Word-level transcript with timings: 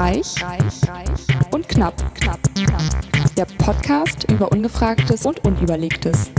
Reich, 0.00 0.40
reich, 0.44 0.88
reich 0.88 1.52
und 1.52 1.68
knapp, 1.68 2.14
knapp, 2.14 2.38
knapp. 2.54 2.82
Der 3.36 3.46
Podcast 3.46 4.30
über 4.30 4.52
Ungefragtes 4.52 5.26
und 5.26 5.44
Unüberlegtes. 5.44 6.30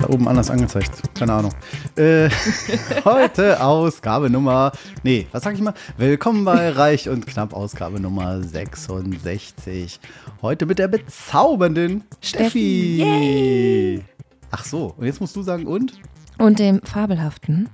Da 0.00 0.08
oben 0.08 0.28
anders 0.28 0.48
angezeigt. 0.48 1.02
Keine 1.18 1.32
Ahnung. 1.32 1.52
Äh, 1.96 2.30
heute 3.04 3.60
Ausgabe 3.60 4.30
Nummer. 4.30 4.70
Nee, 5.02 5.26
was 5.32 5.42
sag 5.42 5.54
ich 5.54 5.60
mal? 5.60 5.74
Willkommen 5.96 6.44
bei 6.44 6.70
Reich 6.70 7.08
und 7.08 7.26
Knapp, 7.26 7.52
Ausgabe 7.52 7.98
Nummer 7.98 8.40
66. 8.44 9.98
Heute 10.40 10.66
mit 10.66 10.78
der 10.78 10.86
bezaubernden 10.86 12.04
Steffi. 12.20 12.98
Yay. 12.98 14.04
Ach 14.52 14.64
so, 14.64 14.94
und 14.96 15.04
jetzt 15.04 15.20
musst 15.20 15.34
du 15.34 15.42
sagen 15.42 15.66
und? 15.66 15.98
Und 16.40 16.58
dem 16.58 16.80
fabelhaften 16.82 17.68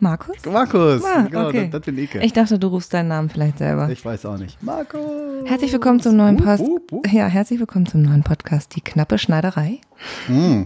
Markus? 0.00 0.34
Markus. 0.44 1.04
Ah, 1.04 1.22
genau, 1.22 1.46
okay. 1.46 1.68
das, 1.70 1.80
das 1.80 1.82
bin 1.82 1.96
ich. 1.96 2.12
Ich 2.16 2.32
dachte, 2.32 2.58
du 2.58 2.66
rufst 2.66 2.92
deinen 2.92 3.06
Namen 3.06 3.30
vielleicht 3.30 3.58
selber. 3.58 3.88
Ich 3.88 4.04
weiß 4.04 4.26
auch 4.26 4.36
nicht. 4.36 4.60
Markus. 4.64 5.00
Herzlich 5.44 5.72
willkommen 5.72 6.00
zum 6.00 6.16
neuen 6.16 6.38
Post. 6.38 6.64
Wup. 6.64 7.06
Ja, 7.12 7.28
herzlich 7.28 7.60
willkommen 7.60 7.86
zum 7.86 8.02
neuen 8.02 8.24
Podcast, 8.24 8.74
die 8.74 8.80
knappe 8.80 9.16
Schneiderei. 9.16 9.78
Mm. 10.26 10.62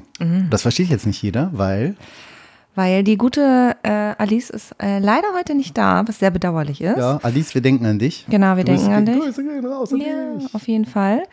Das 0.49 0.63
versteht 0.63 0.89
jetzt 0.89 1.07
nicht 1.07 1.23
jeder, 1.23 1.51
weil. 1.53 1.97
Weil 2.75 3.05
die 3.05 3.19
gute 3.19 3.77
äh, 3.83 4.15
Alice 4.17 4.49
ist 4.49 4.75
äh, 4.83 5.01
leider 5.01 5.29
heute 5.37 5.55
nicht 5.55 5.77
da, 5.77 6.09
was 6.09 6.19
sehr 6.19 6.31
bedauerlich 6.31 6.81
ist. 6.81 6.97
Ja, 6.97 7.21
Alice, 7.23 7.55
wir 7.55 7.61
denken 7.61 7.85
an 7.85 7.99
dich. 7.99 8.25
Genau, 8.31 8.57
wir 8.57 8.65
Grüße 8.65 8.85
denken 8.89 8.95
an 8.95 9.05
dich. 9.05 9.19
Grüße 9.19 9.45
gehen 9.45 9.67
raus 9.67 9.93
an 9.93 10.01
Ja, 10.01 10.35
dich. 10.39 10.55
auf 10.55 10.67
jeden 10.67 10.87
Fall. 10.87 11.25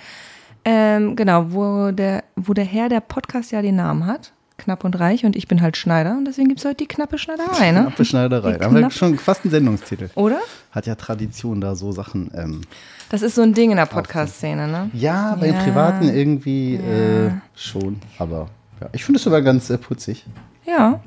Ähm, 0.65 1.15
genau, 1.15 1.53
wo 1.53 1.91
der, 1.91 2.25
wo 2.35 2.53
der 2.53 2.65
Herr 2.65 2.89
der 2.89 2.99
Podcast 2.99 3.53
ja 3.53 3.61
den 3.61 3.77
Namen 3.77 4.05
hat, 4.05 4.33
knapp 4.57 4.83
und 4.83 4.99
reich, 4.99 5.23
und 5.25 5.35
ich 5.35 5.47
bin 5.47 5.61
halt 5.61 5.77
Schneider 5.77 6.17
und 6.17 6.25
deswegen 6.25 6.47
gibt 6.49 6.59
es 6.59 6.65
heute 6.65 6.75
die 6.77 6.87
knappe 6.87 7.17
Schneiderei, 7.17 7.71
ne? 7.71 7.81
Knappe 7.81 8.05
Schneiderei. 8.05 8.53
Die 8.53 8.59
Da 8.59 8.65
haben 8.65 8.75
wir 8.75 8.89
schon 8.91 9.17
fast 9.17 9.43
einen 9.43 9.51
Sendungstitel. 9.51 10.09
Oder? 10.15 10.39
Hat 10.71 10.85
ja 10.87 10.95
Tradition, 10.95 11.61
da 11.61 11.75
so 11.75 11.91
Sachen. 11.91 12.31
Ähm, 12.35 12.61
Das 13.09 13.21
ist 13.21 13.35
so 13.35 13.41
ein 13.43 13.53
Ding 13.53 13.71
in 13.71 13.77
der 13.77 13.85
Podcast-Szene, 13.85 14.67
ne? 14.67 14.89
ja, 14.93 15.35
bei 15.39 15.47
Ja. 15.47 15.53
den 15.53 15.63
Privaten 15.63 16.09
irgendwie 16.09 16.75
äh, 16.75 17.31
schon. 17.55 17.99
Aber 18.17 18.49
ja, 18.81 18.89
ich 18.93 19.05
finde 19.05 19.17
es 19.17 19.23
sogar 19.23 19.41
ganz 19.41 19.69
äh, 19.69 19.77
putzig. 19.77 20.25
Ja. 20.65 20.99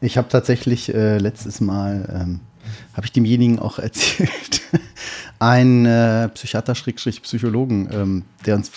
Ich 0.00 0.18
habe 0.18 0.28
tatsächlich 0.28 0.92
äh, 0.94 1.18
letztes 1.18 1.60
Mal, 1.60 2.08
ähm, 2.12 2.40
habe 2.94 3.06
ich 3.06 3.12
demjenigen 3.12 3.58
auch 3.58 3.78
erzählt, 3.80 4.60
ein 5.38 5.86
äh, 5.86 6.28
Psychiater-Psychologen, 6.28 7.88
ähm, 7.92 8.24
der 8.44 8.56
uns 8.56 8.70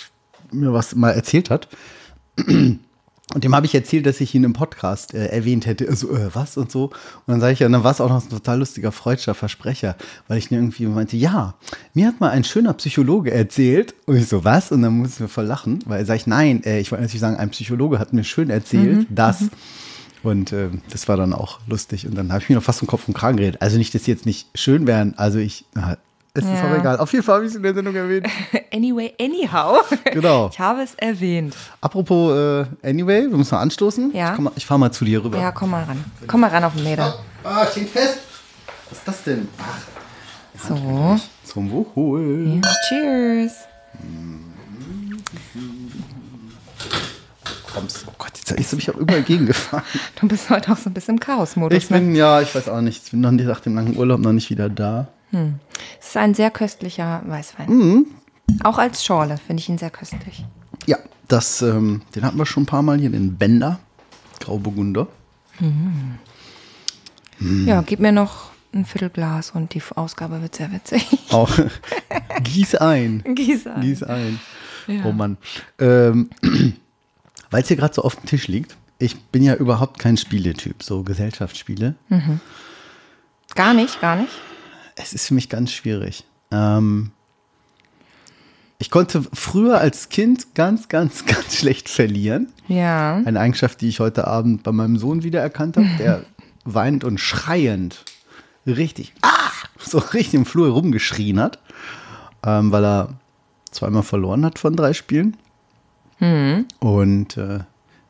mir 0.52 0.74
was 0.74 0.96
mal 0.96 1.12
erzählt 1.12 1.50
hat. 1.50 1.68
Und 3.34 3.44
dem 3.44 3.56
habe 3.56 3.68
ich 3.68 3.76
erzählt, 3.76 4.08
dass 4.08 4.22
ich 4.22 4.34
ihn 4.34 4.44
im 4.44 4.54
Podcast 4.54 5.14
äh, 5.14 5.28
erwähnt 5.28 5.68
hätte. 5.68 5.88
Also, 5.88 6.12
äh, 6.16 6.34
was 6.34 6.58
und 6.58 6.72
so. 6.72 6.86
Und 6.86 6.94
dann 7.28 7.40
sage 7.40 7.54
ich, 7.54 7.60
ja, 7.60 7.70
dann 7.70 7.84
war 7.84 7.92
es 7.92 8.02
auch 8.02 8.10
noch 8.10 8.24
ein 8.24 8.30
total 8.30 8.58
lustiger 8.58 8.92
freudscher 8.92 9.36
Versprecher, 9.36 9.96
weil 10.28 10.40
ich 10.40 10.52
irgendwie 10.52 10.88
meinte, 10.88 11.16
ja, 11.16 11.54
mir 11.94 12.08
hat 12.08 12.20
mal 12.20 12.32
ein 12.32 12.44
schöner 12.44 12.74
Psychologe 12.74 13.32
erzählt. 13.32 13.94
Und 14.08 14.18
ich 14.18 14.28
so, 14.28 14.44
was? 14.44 14.72
Und 14.72 14.82
dann 14.82 14.98
mussten 14.98 15.22
wir 15.22 15.30
voll 15.30 15.46
lachen, 15.46 15.80
weil 15.86 16.06
sage 16.06 16.18
ich, 16.18 16.28
nein, 16.28 16.64
äh, 16.64 16.80
ich 16.80 16.92
wollte 16.92 17.04
natürlich 17.04 17.22
sagen, 17.22 17.38
ein 17.38 17.52
Psychologe 17.52 18.00
hat 18.00 18.14
mir 18.14 18.24
schön 18.24 18.50
erzählt, 18.50 19.06
dass. 19.10 19.50
Und 20.24 20.52
ähm, 20.52 20.82
das 20.90 21.08
war 21.08 21.16
dann 21.16 21.34
auch 21.34 21.60
lustig. 21.68 22.08
Und 22.08 22.16
dann 22.16 22.34
habe 22.34 22.42
ich 22.42 22.50
mir 22.50 22.56
noch 22.56 22.64
fast 22.64 22.82
um 22.82 22.88
Kopf 22.88 23.08
und 23.08 23.14
Kragen 23.14 23.38
geredet. 23.38 23.62
Also 23.62 23.78
nicht, 23.78 23.94
dass 23.94 24.06
sie 24.06 24.12
jetzt 24.12 24.26
nicht 24.26 24.48
schön 24.56 24.88
wären. 24.88 25.14
Also 25.18 25.38
ich, 25.38 25.66
na, 25.76 25.98
es 26.34 26.44
ist 26.46 26.52
Ja. 26.52 26.72
auch 26.72 26.78
egal. 26.78 26.98
Auf 27.00 27.12
jeden 27.12 27.24
Fall 27.24 27.36
habe 27.36 27.46
ich 27.46 27.52
es 27.52 27.56
in 27.58 27.64
der 27.64 27.74
Sendung 27.74 27.96
erwähnt. 27.96 28.28
Anyway, 28.74 29.14
anyhow. 29.20 29.84
Genau. 30.14 30.50
Ich 30.54 30.60
habe 30.60 30.82
es 30.84 30.94
erwähnt. 30.96 31.56
Apropos 31.82 32.32
äh, 32.34 32.66
Anyway, 32.88 33.28
wir 33.30 33.36
müssen 33.38 33.56
mal 33.56 33.62
anstoßen. 33.62 34.14
Ja. 34.16 34.36
Ich, 34.38 34.58
ich 34.58 34.66
fahre 34.66 34.80
mal 34.80 34.92
zu 34.92 35.06
dir 35.06 35.24
rüber. 35.24 35.40
Ja, 35.40 35.52
komm 35.52 35.72
mal 35.72 35.84
ran. 35.84 36.04
Komm 36.28 36.42
mal 36.42 36.50
ran 36.52 36.64
auf 36.64 36.76
den 36.76 36.84
Meter. 36.84 37.16
Ah, 37.44 37.66
steht 37.66 37.90
fest. 37.90 38.20
Was 38.90 39.00
ist 39.00 39.08
das 39.08 39.24
denn? 39.24 39.48
Ach, 39.58 40.68
So. 40.68 41.20
zum 41.44 41.72
Wohl. 41.72 42.60
Ja, 42.64 42.72
cheers. 42.88 43.54
Kommst. 47.74 48.06
Oh 48.08 48.12
Gott, 48.18 48.32
jetzt 48.36 48.52
ist 48.52 48.74
mich 48.76 48.90
auch 48.90 48.96
überall 48.98 49.22
gegengefahren. 49.24 49.84
Du 50.20 50.28
bist 50.28 50.50
heute 50.50 50.72
auch 50.72 50.78
so 50.78 50.90
ein 50.90 50.94
bisschen 50.94 51.16
im 51.16 51.20
Chaos-Modus. 51.20 51.78
Ich 51.78 51.88
bin, 51.90 52.16
ja, 52.16 52.42
ich 52.42 52.54
weiß 52.54 52.68
auch 52.70 52.82
nicht. 52.82 53.04
Ich 53.06 53.12
bin 53.12 53.22
noch 53.22 53.32
nicht 53.32 53.46
nach 53.46 53.60
dem 53.60 53.76
langen 53.76 53.96
Urlaub 53.98 54.20
noch 54.20 54.34
nicht 54.34 54.50
wieder 54.50 54.70
da. 54.70 55.08
Ne? 55.32 55.60
Es 56.00 56.08
ist 56.10 56.18
ein 56.18 56.34
sehr 56.34 56.52
köstlicher 56.52 57.22
Weißwein. 57.26 57.70
Mhm. 57.70 58.06
Auch 58.64 58.78
als 58.78 59.06
Schorle 59.06 59.38
finde 59.38 59.62
ich 59.62 59.70
ihn 59.70 59.78
sehr 59.78 59.92
köstlich. 59.92 60.46
Ja, 60.86 60.98
das, 61.28 61.62
ähm, 61.62 62.02
den 62.16 62.24
hatten 62.24 62.38
wir 62.38 62.46
schon 62.46 62.64
ein 62.64 62.66
paar 62.66 62.82
Mal 62.82 63.00
hier, 63.00 63.10
den 63.10 63.38
Bender. 63.38 63.80
Grauburgunder. 64.40 65.08
Hm. 65.58 66.18
Ja, 67.68 67.82
gib 67.82 68.00
mir 68.00 68.12
noch 68.12 68.50
ein 68.74 68.86
Viertelglas 68.86 69.52
und 69.52 69.74
die 69.74 69.82
Ausgabe 69.96 70.42
wird 70.42 70.56
sehr 70.56 70.72
witzig. 70.72 71.06
Auch 71.32 71.52
gieß 72.44 72.76
ein. 72.76 73.24
Gieße 73.36 73.74
an. 73.74 73.82
Gieß 73.82 74.04
ein. 74.04 74.40
Ja. 74.88 75.06
Oh 75.06 75.12
Mann. 75.12 75.38
Ähm, 75.80 76.30
Weil 77.52 77.64
es 77.64 77.68
hier 77.68 77.78
gerade 77.78 77.94
so 77.94 78.04
auf 78.04 78.16
dem 78.16 78.26
Tisch 78.26 78.48
liegt. 78.48 78.78
Ich 79.00 79.20
bin 79.20 79.44
ja 79.44 79.56
überhaupt 79.56 79.98
kein 79.98 80.18
Spieletyp, 80.18 80.84
so 80.84 81.04
Gesellschaftsspiele. 81.04 81.96
Gar 83.56 83.74
nicht, 83.74 84.00
gar 84.02 84.18
nicht. 84.18 84.32
Es 85.02 85.14
ist 85.14 85.28
für 85.28 85.34
mich 85.34 85.48
ganz 85.50 85.72
schwierig. 85.72 86.26
Ähm, 86.52 87.12
ich 88.80 88.92
konnte 88.92 89.24
früher 89.34 89.80
als 89.80 90.10
Kind 90.10 90.56
ganz, 90.56 90.90
ganz, 90.90 91.26
ganz 91.26 91.58
schlecht 91.58 91.90
verlieren. 91.90 92.52
Ja. 92.68 93.16
Eine 93.16 93.40
Eigenschaft, 93.40 93.82
die 93.82 93.88
ich 93.88 94.00
heute 94.00 94.28
Abend 94.28 94.64
bei 94.64 94.72
meinem 94.72 94.98
Sohn 94.98 95.24
wiedererkannt 95.24 95.78
habe, 95.78 95.90
der 95.98 96.24
weinend 96.66 97.04
und 97.04 97.20
schreiend 97.20 98.04
richtig, 98.68 99.14
ah, 99.22 99.52
so 99.80 100.00
richtig 100.00 100.34
im 100.34 100.46
Flur 100.46 100.70
rumgeschrien 100.70 101.40
hat, 101.40 101.60
ähm, 102.46 102.72
weil 102.72 102.84
er 102.84 103.10
zweimal 103.72 104.04
verloren 104.04 104.46
hat 104.46 104.60
von 104.60 104.76
drei 104.76 104.94
Spielen. 104.94 105.38
Und 106.80 107.38
äh, 107.38 107.60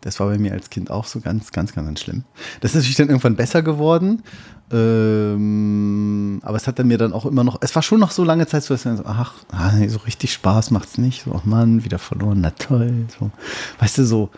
das 0.02 0.20
war 0.20 0.28
bei 0.28 0.38
mir 0.38 0.54
als 0.54 0.70
Kind 0.70 0.92
auch 0.92 1.06
so 1.06 1.20
ganz, 1.20 1.52
ganz, 1.52 1.74
ganz, 1.74 1.88
ganz 1.88 2.00
schlimm. 2.02 2.24
Das 2.62 2.72
ist 2.72 2.76
natürlich 2.76 2.98
dann 2.98 3.10
irgendwann 3.10 3.36
besser 3.36 3.62
geworden. 3.62 4.24
Ähm, 4.72 6.42
aber 6.44 6.58
es 6.58 6.68
hat 6.68 6.80
dann 6.80 6.88
mir 6.88 6.98
dann 6.98 7.12
auch 7.12 7.26
immer 7.26 7.44
noch, 7.44 7.58
es 7.62 7.74
war 7.76 7.82
schon 7.82 8.00
noch 8.00 8.12
so 8.12 8.24
lange 8.24 8.46
Zeit, 8.48 8.64
so 8.64 8.74
dass 8.74 8.84
dann 8.84 8.98
so, 8.98 9.04
ach, 9.06 9.34
ah, 9.52 9.72
so 9.88 10.00
richtig 10.00 10.32
Spaß 10.34 10.72
macht's 10.72 10.98
nicht. 10.98 11.24
So, 11.24 11.34
ach 11.36 11.46
Mann, 11.46 11.84
wieder 11.84 12.00
verloren, 12.00 12.42
na 12.42 12.52
toll. 12.52 13.08
So. 13.20 13.32
Weißt 13.80 13.98
du, 13.98 14.06
so, 14.06 14.30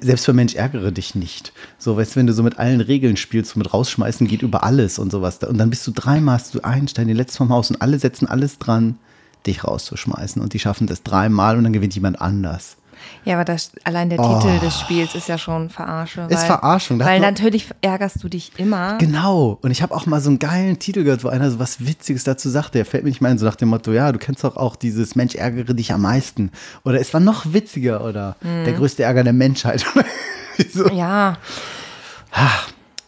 selbst 0.00 0.26
für 0.26 0.32
Mensch 0.32 0.54
ärgere 0.54 0.92
dich 0.92 1.14
nicht. 1.14 1.52
So, 1.78 1.96
weißt 1.96 2.14
du, 2.14 2.20
wenn 2.20 2.26
du 2.26 2.32
so 2.32 2.42
mit 2.42 2.58
allen 2.58 2.80
Regeln 2.80 3.16
spielst, 3.16 3.52
so 3.52 3.58
mit 3.58 3.72
rausschmeißen 3.72 4.26
geht 4.26 4.42
über 4.42 4.64
alles 4.64 4.98
und 4.98 5.10
sowas. 5.10 5.38
Und 5.38 5.58
dann 5.58 5.70
bist 5.70 5.86
du 5.86 5.92
dreimal, 5.92 6.36
hast 6.36 6.54
du 6.54 6.60
einen 6.60 6.88
Stein, 6.88 7.08
den 7.08 7.16
letzten 7.16 7.38
vom 7.38 7.50
Haus 7.50 7.70
und 7.70 7.82
alle 7.82 7.98
setzen 7.98 8.26
alles 8.26 8.58
dran, 8.58 8.98
dich 9.46 9.64
rauszuschmeißen. 9.64 10.42
Und 10.42 10.52
die 10.52 10.58
schaffen 10.58 10.86
das 10.86 11.02
dreimal 11.02 11.56
und 11.56 11.64
dann 11.64 11.72
gewinnt 11.72 11.94
jemand 11.94 12.20
anders. 12.20 12.76
Ja, 13.24 13.34
aber 13.34 13.44
das, 13.44 13.72
allein 13.84 14.10
der 14.10 14.18
Oh. 14.20 14.38
Titel 14.38 14.58
des 14.60 14.80
Spiels 14.80 15.14
ist 15.14 15.28
ja 15.28 15.38
schon 15.38 15.70
Verarsche. 15.70 16.22
Ist 16.22 16.38
weil, 16.40 16.46
Verarschung, 16.46 16.98
da 16.98 17.04
hat 17.04 17.12
Weil 17.12 17.20
natürlich 17.20 17.68
ärgerst 17.80 18.22
du 18.22 18.28
dich 18.28 18.52
immer. 18.58 18.98
Genau. 18.98 19.58
Und 19.62 19.70
ich 19.70 19.82
habe 19.82 19.94
auch 19.94 20.06
mal 20.06 20.20
so 20.20 20.30
einen 20.30 20.38
geilen 20.38 20.78
Titel 20.78 21.04
gehört, 21.04 21.24
wo 21.24 21.28
einer 21.28 21.50
so 21.50 21.58
was 21.58 21.86
Witziges 21.86 22.24
dazu 22.24 22.48
sagt. 22.48 22.74
Der 22.74 22.84
fällt 22.84 23.04
mir 23.04 23.10
nicht 23.10 23.20
mal 23.20 23.30
ein, 23.30 23.38
so 23.38 23.46
nach 23.46 23.56
dem 23.56 23.68
Motto, 23.68 23.92
ja, 23.92 24.12
du 24.12 24.18
kennst 24.18 24.44
doch 24.44 24.56
auch 24.56 24.76
dieses 24.76 25.14
Mensch 25.14 25.34
ärgere 25.34 25.74
dich 25.74 25.92
am 25.92 26.02
meisten. 26.02 26.50
Oder 26.84 27.00
es 27.00 27.12
war 27.12 27.20
noch 27.20 27.52
witziger 27.52 28.04
oder 28.04 28.36
der 28.42 28.72
größte 28.72 29.02
Ärger 29.02 29.24
der 29.24 29.32
Menschheit. 29.32 29.84
so. 30.72 30.88
Ja. 30.88 31.36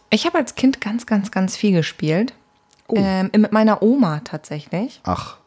Ich 0.09 0.25
habe 0.25 0.37
als 0.37 0.55
Kind 0.55 0.81
ganz, 0.81 1.05
ganz, 1.05 1.31
ganz 1.31 1.55
viel 1.55 1.71
gespielt. 1.71 2.33
Oh. 2.87 2.95
Ähm, 2.97 3.29
mit 3.37 3.51
meiner 3.51 3.81
Oma 3.81 4.21
tatsächlich. 4.23 4.99
Ach, 5.03 5.37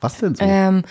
was 0.00 0.18
denn 0.18 0.34
so? 0.34 0.44
Ähm, 0.44 0.84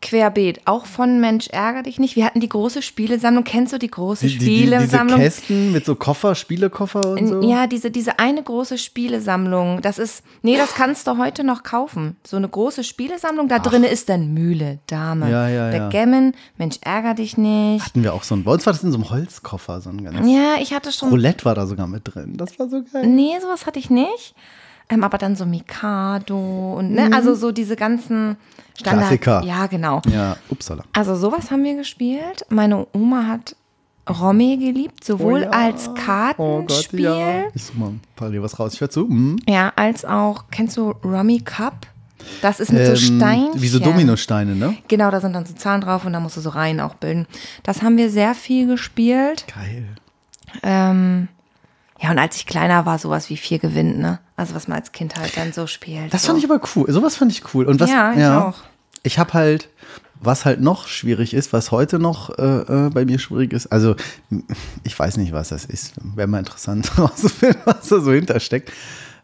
querbeet. 0.00 0.60
Auch 0.64 0.86
von 0.86 1.20
Mensch 1.20 1.48
ärger 1.48 1.82
dich 1.82 1.98
nicht. 1.98 2.16
Wir 2.16 2.24
hatten 2.24 2.40
die 2.40 2.48
große 2.48 2.82
Spielesammlung. 2.82 3.44
Kennst 3.44 3.72
du 3.72 3.78
die 3.78 3.90
große 3.90 4.26
die, 4.26 4.32
die, 4.32 4.38
die, 4.38 4.44
diese 4.44 4.58
Spielesammlung? 4.58 5.20
Kästen 5.20 5.72
mit 5.72 5.84
so 5.84 5.94
Koffer, 5.94 6.34
Spielekoffer 6.34 7.10
und 7.10 7.26
so. 7.26 7.42
Ja, 7.42 7.66
diese, 7.66 7.90
diese 7.90 8.18
eine 8.18 8.42
große 8.42 8.78
Spielesammlung. 8.78 9.82
Das 9.82 9.98
ist, 9.98 10.22
nee, 10.42 10.56
das 10.56 10.74
kannst 10.74 11.06
du 11.06 11.18
heute 11.18 11.44
noch 11.44 11.62
kaufen. 11.62 12.16
So 12.26 12.36
eine 12.36 12.48
große 12.48 12.84
Spielesammlung. 12.84 13.48
Da 13.48 13.58
drin 13.58 13.84
ist 13.84 14.08
dann 14.08 14.32
Mühle, 14.34 14.78
Dame, 14.86 15.30
Ja, 15.30 15.48
ja, 15.48 15.70
ja. 15.70 15.78
Backgammon, 15.78 16.34
Mensch 16.56 16.76
ärger 16.82 17.14
dich 17.14 17.36
nicht. 17.36 17.84
Hatten 17.84 18.02
wir 18.02 18.14
auch 18.14 18.22
so 18.22 18.34
ein, 18.34 18.44
bei 18.44 18.52
uns 18.52 18.66
war 18.66 18.72
das 18.72 18.82
in 18.82 18.92
so 18.92 18.98
einem 18.98 19.10
Holzkoffer, 19.10 19.80
so 19.80 19.90
ein 19.90 20.04
ganz 20.04 20.28
Ja, 20.28 20.56
ich 20.60 20.72
hatte 20.72 20.92
schon. 20.92 21.08
Roulette 21.08 21.44
war 21.44 21.54
da 21.54 21.66
sogar 21.66 21.86
mit 21.86 22.02
drin. 22.04 22.36
Das 22.36 22.58
war 22.58 22.68
so 22.68 22.82
geil. 22.82 23.06
Nee, 23.06 23.32
sowas 23.40 23.66
hatte 23.66 23.78
ich 23.78 23.90
nicht. 23.90 24.34
Ähm, 24.88 25.02
aber 25.02 25.18
dann 25.18 25.34
so 25.34 25.46
Mikado 25.46 26.74
und 26.78 26.92
ne, 26.92 27.10
also 27.12 27.34
so 27.34 27.50
diese 27.50 27.74
ganzen 27.76 28.36
Standard. 28.78 29.10
Mhm. 29.10 29.18
Klassiker. 29.20 29.42
Ja, 29.44 29.66
genau. 29.66 30.00
Ja, 30.08 30.36
upsala. 30.48 30.84
Also 30.92 31.16
sowas 31.16 31.50
haben 31.50 31.64
wir 31.64 31.74
gespielt. 31.76 32.46
Meine 32.50 32.86
Oma 32.92 33.26
hat 33.26 33.56
Romy 34.08 34.56
geliebt, 34.56 35.02
sowohl 35.02 35.40
Oh 35.40 35.44
ja. 35.44 35.50
als 35.50 35.88
Oh 35.88 35.94
Kartenspiel, 35.94 37.06
Gott, 37.06 37.18
ja. 37.18 37.44
Ich 37.54 37.64
such 37.64 37.74
mal 37.74 37.94
parallel 38.14 38.42
was 38.42 38.58
raus. 38.58 38.74
Ich 38.74 38.80
höre 38.80 38.90
zu. 38.90 39.08
Hm. 39.08 39.36
ja. 39.48 39.72
als 39.74 40.04
auch, 40.04 40.44
kennst 40.50 40.76
du 40.76 40.90
Rummy 41.04 41.40
Cup? 41.40 41.88
Das 42.42 42.60
ist 42.60 42.72
mit 42.72 42.84
so 42.86 42.92
Ähm, 42.92 42.96
Steinchen. 42.96 43.62
Wie 43.62 43.68
so 43.68 43.78
Dominosteine, 43.78 44.54
ne? 44.54 44.76
Genau, 44.88 45.10
da 45.10 45.20
sind 45.20 45.32
dann 45.32 45.46
so 45.46 45.54
Zahlen 45.54 45.80
drauf 45.80 46.04
und 46.04 46.12
da 46.12 46.20
musst 46.20 46.36
du 46.36 46.40
so 46.40 46.50
Reihen 46.50 46.80
auch 46.80 46.94
bilden. 46.94 47.26
Das 47.62 47.82
haben 47.82 47.96
wir 47.96 48.10
sehr 48.10 48.34
viel 48.34 48.66
gespielt. 48.66 49.44
Geil. 49.52 49.86
Ähm, 50.62 51.28
Ja, 52.00 52.10
und 52.10 52.18
als 52.18 52.36
ich 52.36 52.46
kleiner 52.46 52.84
war, 52.84 52.98
sowas 52.98 53.30
wie 53.30 53.36
vier 53.36 53.58
gewinnt, 53.58 53.98
ne? 53.98 54.18
Also 54.36 54.54
was 54.54 54.68
man 54.68 54.78
als 54.78 54.92
Kind 54.92 55.16
halt 55.16 55.36
dann 55.36 55.52
so 55.52 55.66
spielt. 55.66 56.12
Das 56.12 56.22
so. 56.22 56.28
fand 56.28 56.38
ich 56.44 56.50
aber 56.50 56.60
cool. 56.76 56.90
Sowas 56.92 57.16
fand 57.16 57.32
ich 57.32 57.54
cool. 57.54 57.64
Und 57.66 57.80
was, 57.80 57.88
Ja, 57.90 58.12
ich 58.12 58.24
auch. 58.24 58.58
Ich 59.02 59.18
habe 59.18 59.32
halt, 59.32 59.68
was 60.20 60.44
halt 60.44 60.60
noch 60.60 60.88
schwierig 60.88 61.32
ist, 61.32 61.52
was 61.52 61.70
heute 61.70 61.98
noch 61.98 62.36
äh, 62.38 62.42
äh, 62.42 62.90
bei 62.90 63.04
mir 63.04 63.18
schwierig 63.18 63.52
ist, 63.52 63.68
also 63.68 63.94
ich 64.82 64.98
weiß 64.98 65.16
nicht, 65.18 65.32
was 65.32 65.48
das 65.50 65.64
ist. 65.64 65.94
Wäre 66.14 66.26
mal 66.28 66.40
interessant 66.40 66.90
herauszufinden, 66.96 67.62
was 67.64 67.88
da 67.88 68.00
so 68.00 68.12
hintersteckt. 68.12 68.72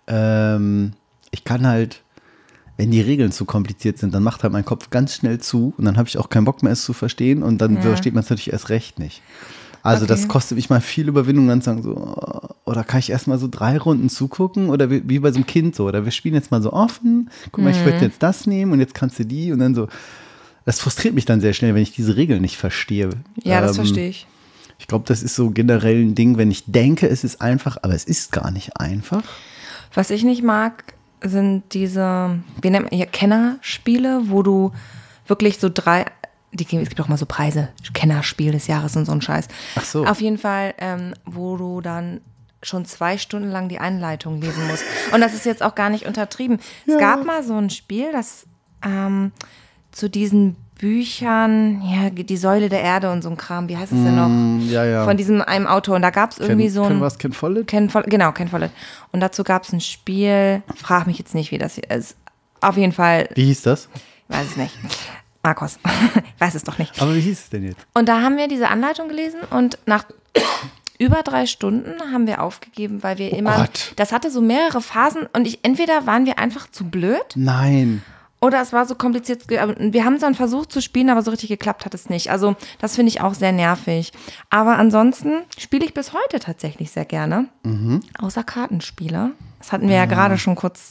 Ähm, 0.07 0.93
ich 1.31 1.45
kann 1.45 1.67
halt, 1.67 2.03
wenn 2.77 2.91
die 2.91 3.01
Regeln 3.01 3.33
zu 3.33 3.45
kompliziert 3.45 3.99
sind, 3.99 4.15
dann 4.15 4.23
macht 4.23 4.43
halt 4.43 4.53
mein 4.53 4.65
Kopf 4.65 4.91
ganz 4.91 5.15
schnell 5.15 5.39
zu 5.41 5.75
und 5.77 5.85
dann 5.85 5.97
habe 5.97 6.09
ich 6.09 6.17
auch 6.19 6.29
keinen 6.31 6.45
Bock 6.45 6.63
mehr, 6.63 6.73
es 6.73 6.85
zu 6.85 6.93
verstehen 6.93 7.43
und 7.43 7.59
dann 7.59 7.77
Ja. 7.77 7.83
versteht 7.83 8.15
man 8.15 8.23
es 8.25 8.31
natürlich 8.31 8.53
erst 8.53 8.69
recht 8.71 8.99
nicht. 8.99 9.21
Also 9.83 10.07
das 10.07 10.21
Okay. 10.23 10.29
kostet 10.29 10.57
mich 10.57 10.71
mal 10.71 10.81
viel 10.81 11.09
Überwindung, 11.09 11.49
dann 11.49 11.61
zu 11.61 11.67
sagen 11.67 11.83
so, 11.83 12.15
oder 12.65 12.85
kann 12.85 13.01
ich 13.01 13.11
erst 13.11 13.27
mal 13.27 13.39
so 13.39 13.49
drei 13.51 13.79
Runden 13.79 14.09
zugucken 14.09 14.71
oder 14.71 14.91
wie, 14.91 15.09
wie 15.09 15.19
bei 15.19 15.31
so 15.33 15.37
einem 15.37 15.47
Kind 15.47 15.75
so, 15.75 15.87
oder 15.87 16.05
wir 16.05 16.13
spielen 16.13 16.35
jetzt 16.35 16.51
mal 16.53 16.63
so 16.63 16.73
offen, 16.73 17.31
guck 17.51 17.65
mal, 17.65 17.71
ich 17.71 17.81
Mhm. 17.81 17.85
würde 17.87 18.05
jetzt 18.05 18.23
das 18.23 18.47
nehmen 18.47 18.73
und 18.73 18.81
jetzt 18.81 18.95
kannst 18.95 19.19
du 19.19 19.25
die 19.25 19.53
und 19.53 19.59
dann 19.59 19.75
so. 19.75 19.89
Das 20.65 20.79
frustriert 20.79 21.15
mich 21.17 21.25
dann 21.25 21.41
sehr 21.41 21.53
schnell, 21.55 21.75
wenn 21.75 21.83
ich 21.83 21.93
diese 21.93 22.17
Regeln 22.17 22.41
nicht 22.41 22.57
verstehe. 22.57 23.11
Ja, 23.43 23.61
das 23.61 23.73
Ähm, 23.73 23.77
verstehe 23.77 24.09
ich. 24.09 24.27
Ich 24.79 24.87
glaube, 24.87 25.05
das 25.09 25.23
ist 25.23 25.35
so 25.35 25.51
generell 25.51 26.01
ein 26.03 26.15
Ding, 26.15 26.39
wenn 26.39 26.51
ich 26.53 26.65
denke, 26.67 27.09
es 27.09 27.25
ist 27.25 27.41
einfach, 27.41 27.79
aber 27.83 27.95
es 27.95 28.05
ist 28.05 28.31
gar 28.33 28.51
nicht 28.53 28.77
einfach. 28.79 29.23
Was 29.95 30.11
ich 30.11 30.23
nicht 30.23 30.43
mag, 30.45 30.95
sind 31.25 31.65
diese, 31.73 32.39
wie 32.61 32.71
nennt 32.71 32.87
man 32.91 32.97
hier, 32.97 33.07
Kennerspiele, 33.07 34.23
wo 34.27 34.43
du 34.43 34.73
wirklich 35.27 35.59
so 35.59 35.69
drei, 35.73 36.07
die, 36.53 36.65
es 36.77 36.89
gibt 36.89 37.01
auch 37.01 37.09
mal 37.09 37.17
so 37.17 37.27
Preise, 37.27 37.69
Kennerspiel 37.95 38.53
des 38.53 38.67
Jahres 38.67 38.97
und 38.97 39.07
so 39.07 39.13
ein 39.13 39.23
Scheiß. 39.23 39.49
Ach 39.77 39.85
so. 39.85 40.07
Auf 40.07 40.21
jeden 40.21 40.39
Fall, 40.39 40.75
ähm, 40.79 41.15
wo 41.25 41.57
du 41.57 41.81
dann 41.81 42.21
schon 42.63 42.85
zwei 42.85 43.19
Stunden 43.19 43.51
lang 43.51 43.69
die 43.69 43.79
Einleitung 43.79 44.41
lesen 44.41 44.67
musst. 44.69 44.85
Und 45.13 45.21
das 45.21 45.35
ist 45.35 45.47
jetzt 45.47 45.63
auch 45.63 45.75
gar 45.75 45.91
nicht 45.91 46.07
untertrieben. 46.07 46.61
Es 46.87 46.97
gab 46.99 47.25
mal 47.25 47.43
so 47.43 47.57
ein 47.57 47.71
Spiel, 47.71 48.13
das 48.13 48.47
ähm, 48.85 49.33
zu 49.91 50.09
diesen 50.09 50.57
Büchern, 50.79 51.81
ja, 51.83 52.11
die 52.11 52.37
Säule 52.37 52.69
der 52.69 52.83
Erde 52.83 53.13
und 53.13 53.23
so 53.23 53.31
ein 53.31 53.37
Kram, 53.37 53.69
wie 53.69 53.77
heißt 53.77 53.93
es 53.93 54.03
denn 54.03 54.17
noch? 54.17 54.29
Mm, 54.29 54.69
ja, 54.69 54.85
ja. 54.85 55.05
Von 55.05 55.17
diesem 55.17 55.41
einem 55.41 55.67
Autor. 55.67 55.97
Und 55.97 56.03
da 56.03 56.11
gab 56.11 56.33
es 56.33 56.39
irgendwie 56.39 56.65
Ken, 56.65 56.73
so 56.73 56.83
ein. 56.83 56.89
Ken 56.89 57.01
was, 57.01 57.19
Ken 57.19 57.33
Follett? 57.33 57.69
Ken 57.69 57.89
Follett, 57.89 58.11
genau, 58.11 58.33
Ken 58.33 58.49
Follett. 58.49 58.73
Und 59.13 59.21
dazu 59.21 59.45
gab 59.45 59.63
es 59.63 59.73
ein 59.73 59.81
Spiel, 59.81 60.63
frag 60.75 61.07
mich 61.07 61.19
jetzt 61.19 61.35
nicht, 61.35 61.53
wie 61.53 61.59
das 61.59 61.77
hier 61.77 61.89
ist. 61.91 62.17
Auf 62.61 62.77
jeden 62.77 62.93
Fall, 62.93 63.29
Wie 63.35 63.45
hieß 63.45 63.63
das? 63.63 63.89
ich 64.29 64.37
weiß 64.37 64.47
es 64.51 64.57
nicht. 64.57 64.77
Markus, 65.43 65.79
ich 66.35 66.41
weiß 66.41 66.55
es 66.55 66.63
doch 66.65 66.79
nicht. 66.79 67.01
Aber 67.01 67.15
wie 67.15 67.21
hieß 67.21 67.39
es 67.41 67.51
denn 67.51 67.65
jetzt? 67.65 67.85
Und 67.95 68.09
da 68.09 68.21
haben 68.23 68.37
wir 68.37 68.49
diese 68.49 68.69
Anleitung 68.69 69.09
gelesen 69.09 69.41
und 69.51 69.79
nach 69.87 70.05
über 70.99 71.23
drei 71.23 71.47
Stunden 71.47 71.95
haben 72.13 72.27
wir 72.27 72.43
aufgegeben, 72.43 73.03
weil 73.03 73.19
wir 73.19 73.33
immer, 73.33 73.55
Oh 73.57 73.61
Gott. 73.63 73.93
das 73.97 74.13
hatte 74.13 74.31
so 74.31 74.41
mehrere 74.41 74.81
Phasen 74.81 75.27
und 75.33 75.47
ich, 75.47 75.61
entweder 75.65 76.07
waren 76.07 76.27
wir 76.27 76.39
einfach 76.39 76.71
zu 76.71 76.85
blöd 76.85 77.25
Nein. 77.35 78.03
oder 78.41 78.61
es 78.63 78.73
war 78.73 78.87
so 78.87 78.95
kompliziert. 78.95 79.49
Wir 79.49 80.05
haben 80.05 80.15
es 80.15 80.21
dann 80.21 80.37
versucht 80.37 80.71
zu 80.71 80.81
spielen, 80.81 81.11
aber 81.11 81.23
so 81.23 81.33
richtig 81.33 81.49
geklappt 81.49 81.85
hat 81.87 81.95
es 81.95 82.09
nicht. 82.09 82.31
Also 82.31 82.55
das 82.79 82.95
finde 82.95 83.09
ich 83.11 83.21
auch 83.21 83.35
sehr 83.35 83.51
nervig. 83.53 84.13
Aber 84.49 84.79
ansonsten 84.79 85.43
spiele 85.59 85.85
ich 85.85 85.93
bis 85.93 86.13
heute 86.13 86.39
tatsächlich 86.39 86.93
sehr 86.93 87.05
gerne. 87.05 87.49
Außer 88.21 88.45
Kartenspiele. 88.45 89.33
Das 89.59 89.73
hatten 89.73 89.89
wir 89.89 89.97
ja 89.97 90.05
gerade 90.07 90.39
schon 90.39 90.55
kurz, 90.55 90.91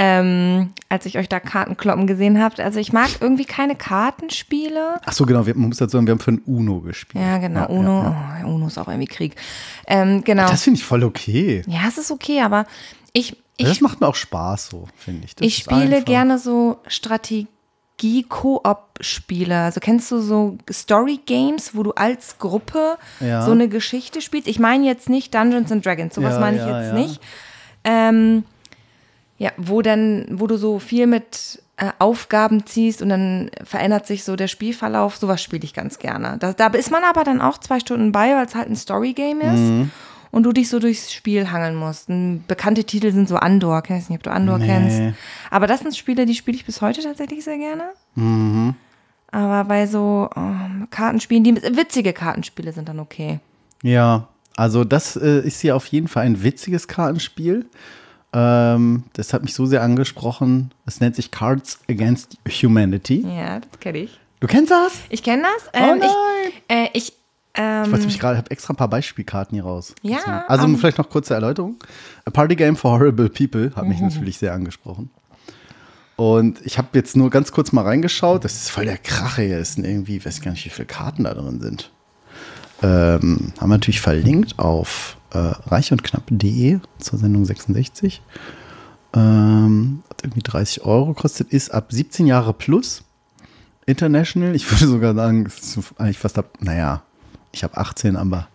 ähm, 0.00 0.70
als 0.88 1.06
ich 1.06 1.18
euch 1.18 1.28
da 1.28 1.40
Kartenkloppen 1.40 2.06
gesehen 2.06 2.40
habt. 2.40 2.60
Also 2.60 2.78
ich 2.78 2.92
mag 2.92 3.08
irgendwie 3.20 3.44
keine 3.44 3.74
Kartenspiele. 3.74 5.00
Ach 5.04 5.12
so, 5.12 5.26
genau. 5.26 5.44
Wir, 5.44 5.56
man 5.56 5.66
muss 5.68 5.78
dazu 5.78 5.96
sagen, 5.96 6.06
wir 6.06 6.12
haben 6.12 6.20
für 6.20 6.30
ein 6.32 6.42
Uno 6.46 6.80
gespielt. 6.80 7.24
Ja, 7.24 7.38
genau. 7.38 7.60
Ja, 7.60 7.66
Uno. 7.66 8.02
ja, 8.04 8.36
Oh, 8.44 8.54
Uno 8.54 8.68
ist 8.68 8.78
auch 8.78 8.86
irgendwie 8.86 9.08
Krieg. 9.08 9.34
Ähm, 9.88 10.22
genau. 10.22 10.46
Das 10.48 10.62
finde 10.62 10.78
ich 10.78 10.84
voll 10.84 11.02
okay. 11.02 11.62
ja, 11.66 11.80
es 11.88 11.98
ist 11.98 12.12
okay, 12.12 12.40
aber 12.42 12.64
ich, 13.12 13.36
ich 13.56 13.66
das 13.66 13.80
macht 13.80 14.00
mir 14.00 14.06
auch 14.06 14.14
Spaß 14.14 14.68
so, 14.68 14.86
finde 14.96 15.24
ich. 15.24 15.34
Das 15.34 15.44
Ich 15.46 15.56
spiele 15.56 15.96
einfach. 15.96 16.04
gerne 16.04 16.38
so 16.38 16.78
Strategie-Koop-Spiele. 16.86 19.58
Also 19.62 19.80
kennst 19.80 20.10
du 20.12 20.20
so 20.20 20.58
Story-Games, 20.70 21.74
wo 21.74 21.82
du 21.82 21.90
als 21.92 22.38
Gruppe 22.38 22.98
Ja. 23.20 23.44
so 23.44 23.50
eine 23.52 23.68
Geschichte 23.68 24.20
spielst? 24.20 24.46
Ich 24.48 24.58
meine 24.60 24.84
jetzt 24.86 25.08
nicht 25.08 25.34
Dungeons 25.34 25.72
and 25.72 25.84
Dragons, 25.84 26.14
sowas 26.14 26.34
Ja, 26.34 26.40
meine 26.40 26.56
ich 26.58 26.62
ja, 26.62 26.80
jetzt 26.82 26.92
ja. 26.92 26.98
nicht. 26.98 27.20
Ähm, 27.84 28.44
ja, 29.38 29.52
wo 29.56 29.82
dann, 29.82 30.26
wo 30.30 30.46
du 30.46 30.56
so 30.56 30.78
viel 30.78 31.06
mit 31.06 31.62
äh, 31.76 31.90
Aufgaben 32.00 32.66
ziehst 32.66 33.02
und 33.02 33.08
dann 33.08 33.50
verändert 33.62 34.06
sich 34.06 34.24
so 34.24 34.34
der 34.34 34.48
Spielverlauf. 34.48 35.16
Sowas 35.16 35.40
spiele 35.42 35.64
ich 35.64 35.74
ganz 35.74 35.98
gerne. 35.98 36.36
Da, 36.38 36.52
da 36.52 36.66
ist 36.68 36.90
man 36.90 37.04
aber 37.04 37.22
dann 37.24 37.40
auch 37.40 37.58
zwei 37.58 37.78
Stunden 37.78 38.10
bei, 38.12 38.34
weil 38.34 38.46
es 38.46 38.54
halt 38.54 38.68
ein 38.68 38.76
Story-Game 38.76 39.40
ist. 39.40 39.60
Mhm. 39.60 39.90
Und 40.30 40.42
du 40.42 40.52
dich 40.52 40.68
so 40.68 40.78
durchs 40.78 41.10
Spiel 41.10 41.50
hangeln 41.50 41.74
musst. 41.74 42.08
Bekannte 42.48 42.84
Titel 42.84 43.12
sind 43.12 43.28
so 43.28 43.36
Andor. 43.36 43.80
Ich 43.82 43.90
weiß 43.90 44.10
nicht, 44.10 44.18
ob 44.18 44.24
du 44.24 44.30
Andor 44.30 44.58
Nee. 44.58 44.66
kennst. 44.66 45.00
Aber 45.50 45.66
das 45.66 45.80
sind 45.80 45.96
Spiele, 45.96 46.26
die 46.26 46.34
spiele 46.34 46.54
ich 46.54 46.66
bis 46.66 46.82
heute 46.82 47.02
tatsächlich 47.02 47.44
sehr 47.44 47.56
gerne. 47.56 47.84
Mhm. 48.14 48.74
Aber 49.30 49.64
bei 49.64 49.86
so 49.86 50.28
oh, 50.34 50.86
Kartenspielen, 50.90 51.44
die 51.44 51.54
witzige 51.56 52.12
Kartenspiele 52.12 52.72
sind 52.72 52.90
dann 52.90 53.00
okay. 53.00 53.40
Ja, 53.82 54.28
also 54.56 54.84
das 54.84 55.16
äh, 55.16 55.40
ist 55.46 55.60
hier 55.60 55.76
auf 55.76 55.86
jeden 55.86 56.08
Fall 56.08 56.26
ein 56.26 56.42
witziges 56.42 56.88
Kartenspiel. 56.88 57.66
Ähm, 58.32 59.04
das 59.14 59.32
hat 59.32 59.42
mich 59.42 59.54
so 59.54 59.64
sehr 59.66 59.82
angesprochen. 59.82 60.72
Es 60.86 61.00
nennt 61.00 61.16
sich 61.16 61.30
Cards 61.30 61.80
Against 61.88 62.36
Humanity. 62.62 63.26
Ja, 63.26 63.60
das 63.60 63.80
kenne 63.80 63.98
ich. 63.98 64.18
Du 64.40 64.46
kennst 64.46 64.70
das? 64.70 64.92
Ich 65.08 65.22
kenne 65.22 65.42
das. 65.42 65.68
Oh 65.72 65.92
Ähm, 65.92 65.98
nein! 65.98 66.08
Ich, 66.48 66.62
äh, 66.68 66.88
ich, 66.92 67.12
ähm, 67.54 67.84
Ich 67.86 67.92
weiß 67.92 67.98
nämlich 68.00 68.18
gerade, 68.20 68.34
ich 68.34 68.38
habe 68.38 68.50
extra 68.50 68.72
ein 68.72 68.76
paar 68.76 68.88
Beispielkarten 68.88 69.54
hier 69.56 69.64
raus. 69.64 69.94
Ja, 70.02 70.44
Also 70.46 70.66
ähm, 70.66 70.76
vielleicht 70.78 70.98
noch 70.98 71.08
kurze 71.10 71.34
Erläuterung. 71.34 71.76
A 72.24 72.30
Party 72.30 72.54
Game 72.54 72.76
for 72.76 72.92
Horrible 72.98 73.28
People 73.30 73.72
hat 73.74 73.84
Mhm. 73.84 73.88
mich 73.90 74.00
natürlich 74.00 74.38
sehr 74.38 74.52
angesprochen. 74.52 75.10
Und 76.16 76.60
ich 76.66 76.78
habe 76.78 76.88
jetzt 76.94 77.16
nur 77.16 77.30
ganz 77.30 77.52
kurz 77.52 77.72
mal 77.72 77.82
reingeschaut. 77.82 78.44
Das 78.44 78.54
ist 78.54 78.70
voll 78.70 78.84
der 78.84 78.98
Krache 78.98 79.42
hier. 79.42 79.58
Es 79.58 79.74
sind 79.74 79.84
irgendwie, 79.86 80.16
ich 80.16 80.26
weiß 80.26 80.40
gar 80.42 80.50
nicht, 80.50 80.64
wie 80.64 80.70
viele 80.70 80.86
Karten 80.86 81.24
da 81.24 81.32
drin 81.34 81.60
sind. 81.60 81.90
Ähm, 82.82 83.52
haben 83.60 83.68
wir 83.70 83.74
natürlich 83.76 84.00
verlinkt 84.00 84.58
auf 84.58 85.16
äh, 85.30 85.38
reichundknapp.de 85.38 86.80
zur 86.98 87.18
Sendung 87.18 87.44
66. 87.44 88.22
Ähm, 89.14 90.02
hat 90.10 90.22
irgendwie 90.22 90.42
30 90.42 90.84
Euro 90.84 91.14
kostet, 91.14 91.52
ist 91.52 91.70
ab 91.70 91.86
17 91.90 92.26
Jahre 92.26 92.52
plus. 92.52 93.04
International, 93.86 94.54
ich 94.54 94.70
würde 94.70 94.86
sogar 94.86 95.14
sagen, 95.14 95.46
ist 95.46 95.78
eigentlich 95.96 96.18
fast 96.18 96.38
ab, 96.38 96.58
naja, 96.60 97.02
ich 97.52 97.64
habe 97.64 97.76
18, 97.76 98.16
aber 98.16 98.48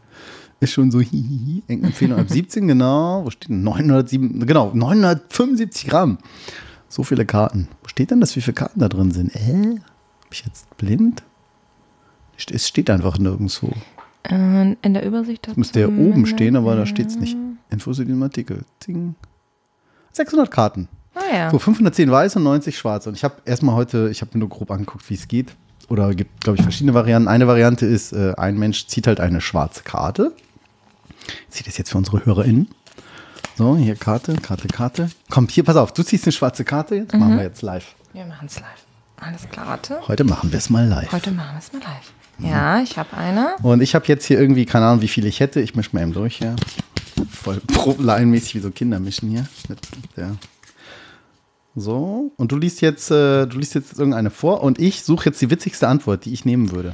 ist 0.60 0.72
schon 0.72 0.92
so 0.92 1.02
hihihi, 1.02 1.64
Empfehlung 1.68 2.20
ab 2.20 2.30
17, 2.30 2.68
genau. 2.68 3.26
Wo 3.26 3.30
steht 3.30 3.50
denn? 3.50 3.64
907, 3.64 4.46
genau, 4.46 4.72
975 4.74 5.88
Gramm. 5.90 6.18
So 6.88 7.04
viele 7.04 7.26
Karten. 7.26 7.68
Wo 7.82 7.90
steht 7.90 8.12
denn 8.12 8.22
das, 8.22 8.36
wie 8.36 8.42
viele 8.42 8.54
Karten 8.54 8.80
da 8.80 8.88
drin 8.88 9.12
sind? 9.12 9.36
Äh? 9.36 9.40
Bin 9.52 9.82
ich 10.32 10.46
jetzt 10.46 10.78
blind? 10.78 11.24
Es 12.52 12.68
steht 12.68 12.90
einfach 12.90 13.18
nirgendwo. 13.18 13.72
Äh, 14.30 14.76
in 14.82 14.94
der 14.94 15.06
Übersicht 15.06 15.48
Das 15.48 15.58
müsste 15.58 15.82
ja 15.82 15.88
oben 15.88 16.26
stehen, 16.26 16.56
aber 16.56 16.76
da 16.76 16.86
steht 16.86 17.08
es 17.08 17.18
nicht. 17.18 17.38
Infos 17.70 17.98
zu 17.98 18.06
diesem 18.06 18.22
Artikel. 18.24 18.62
Zing. 18.80 19.16
600 20.14 20.50
Karten. 20.52 20.88
Ah 21.16 21.36
ja. 21.36 21.50
So, 21.52 21.60
510 21.60 22.10
weiß 22.10 22.36
und 22.38 22.44
90 22.44 22.78
schwarz. 22.78 23.08
Und 23.08 23.16
ich 23.16 23.24
habe 23.24 23.36
erstmal 23.46 23.76
heute, 23.76 24.10
ich 24.10 24.22
habe 24.22 24.32
mir 24.34 24.40
nur 24.40 24.50
grob 24.50 24.72
angeguckt, 24.72 25.10
wie 25.10 25.16
es 25.16 25.28
geht. 25.28 25.56
Oder 25.90 26.14
gibt, 26.16 26.44
glaube 26.44 26.58
ich, 26.58 26.64
verschiedene 26.64 26.94
Varianten. 26.94 27.28
Eine 27.28 27.48
Variante 27.48 27.86
ist, 27.86 28.14
äh, 28.14 28.34
ein 28.38 28.58
Mensch 28.58 28.88
zieht 28.88 29.08
halt 29.08 29.20
eine 29.20 29.42
schwarze 29.42 29.84
Karte. 29.84 30.34
Ich 31.50 31.50
ziehe 31.50 31.66
das 31.66 31.78
jetzt 31.78 31.92
für 31.92 31.98
unsere 31.98 32.26
HörerInnen. 32.26 32.68
So, 33.56 33.78
hier 33.78 33.96
Karte, 33.96 34.34
Karte, 34.36 34.68
Karte. 34.68 35.10
Komm, 35.30 35.48
hier, 35.48 35.64
pass 35.64 35.76
auf, 35.76 35.94
du 35.94 36.04
ziehst 36.04 36.26
eine 36.26 36.32
schwarze 36.32 36.64
Karte 36.64 36.96
jetzt. 36.96 37.14
Machen 37.14 37.38
wir 37.38 37.44
jetzt 37.44 37.62
live. 37.62 37.94
Wir 38.14 38.26
machen 38.26 38.48
es 38.48 38.60
live. 38.60 38.86
Alles 39.18 39.48
klar, 39.50 39.68
warte. 39.68 40.00
Heute 40.08 40.24
machen 40.24 40.52
wir 40.52 40.58
es 40.58 40.70
mal 40.70 40.88
live. 40.88 41.12
Heute 41.12 41.32
machen 41.32 41.56
wir 41.56 41.60
es 41.60 41.72
mal 41.72 41.80
live. 41.80 42.14
Ja, 42.40 42.82
ich 42.82 42.98
habe 42.98 43.16
eine. 43.16 43.56
Und 43.62 43.82
ich 43.82 43.96
habe 43.96 44.06
jetzt 44.08 44.26
hier 44.26 44.40
irgendwie, 44.40 44.66
keine 44.66 44.86
Ahnung, 44.88 45.02
wie 45.02 45.08
viele 45.08 45.28
ich 45.28 45.40
hätte. 45.40 45.62
Ich 45.62 45.76
mische 45.76 45.92
mal 45.94 46.02
eben 46.02 46.14
durch 46.14 46.38
hier. 46.38 46.56
Voll 47.32 47.62
pro-laienmäßig 47.68 48.56
wie 48.56 48.60
so 48.60 48.72
Kinder 48.72 49.00
mischen 49.00 49.30
hier. 49.30 49.46
Der. 50.18 50.36
So, 51.76 52.32
und 52.38 52.52
du 52.52 52.58
liest 52.58 52.82
jetzt, 52.82 53.10
äh, 53.10 53.48
du 53.48 53.58
liest 53.58 53.74
jetzt 53.74 53.98
irgendeine 53.98 54.30
vor 54.30 54.62
und 54.62 54.78
ich 54.80 55.04
suche 55.04 55.26
jetzt 55.26 55.42
die 55.42 55.50
witzigste 55.50 55.88
Antwort, 55.88 56.26
die 56.26 56.34
ich 56.34 56.46
nehmen 56.46 56.72
würde. 56.72 56.94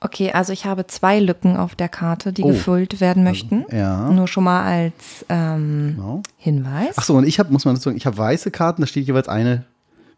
Okay, 0.00 0.32
also 0.32 0.52
ich 0.52 0.66
habe 0.66 0.86
zwei 0.88 1.20
Lücken 1.20 1.56
auf 1.56 1.74
der 1.74 1.88
Karte, 1.88 2.32
die 2.32 2.42
Oh. 2.42 2.48
gefüllt 2.48 3.00
werden 3.00 3.22
möchten. 3.24 3.64
ja. 3.72 4.10
Nur 4.10 4.26
schon 4.28 4.44
mal 4.44 4.62
als 4.64 5.24
ähm, 5.28 5.94
Genau. 5.96 6.22
Hinweis. 6.36 6.94
Ach 6.96 7.04
so, 7.04 7.14
und 7.14 7.24
ich 7.26 7.38
habe, 7.38 7.52
muss 7.52 7.64
man 7.64 7.74
dazu 7.74 7.84
sagen, 7.84 7.96
ich 7.96 8.04
habe 8.04 8.18
weiße 8.18 8.50
Karten, 8.50 8.82
da 8.82 8.86
steht 8.86 9.06
jeweils 9.06 9.28
eine, 9.28 9.64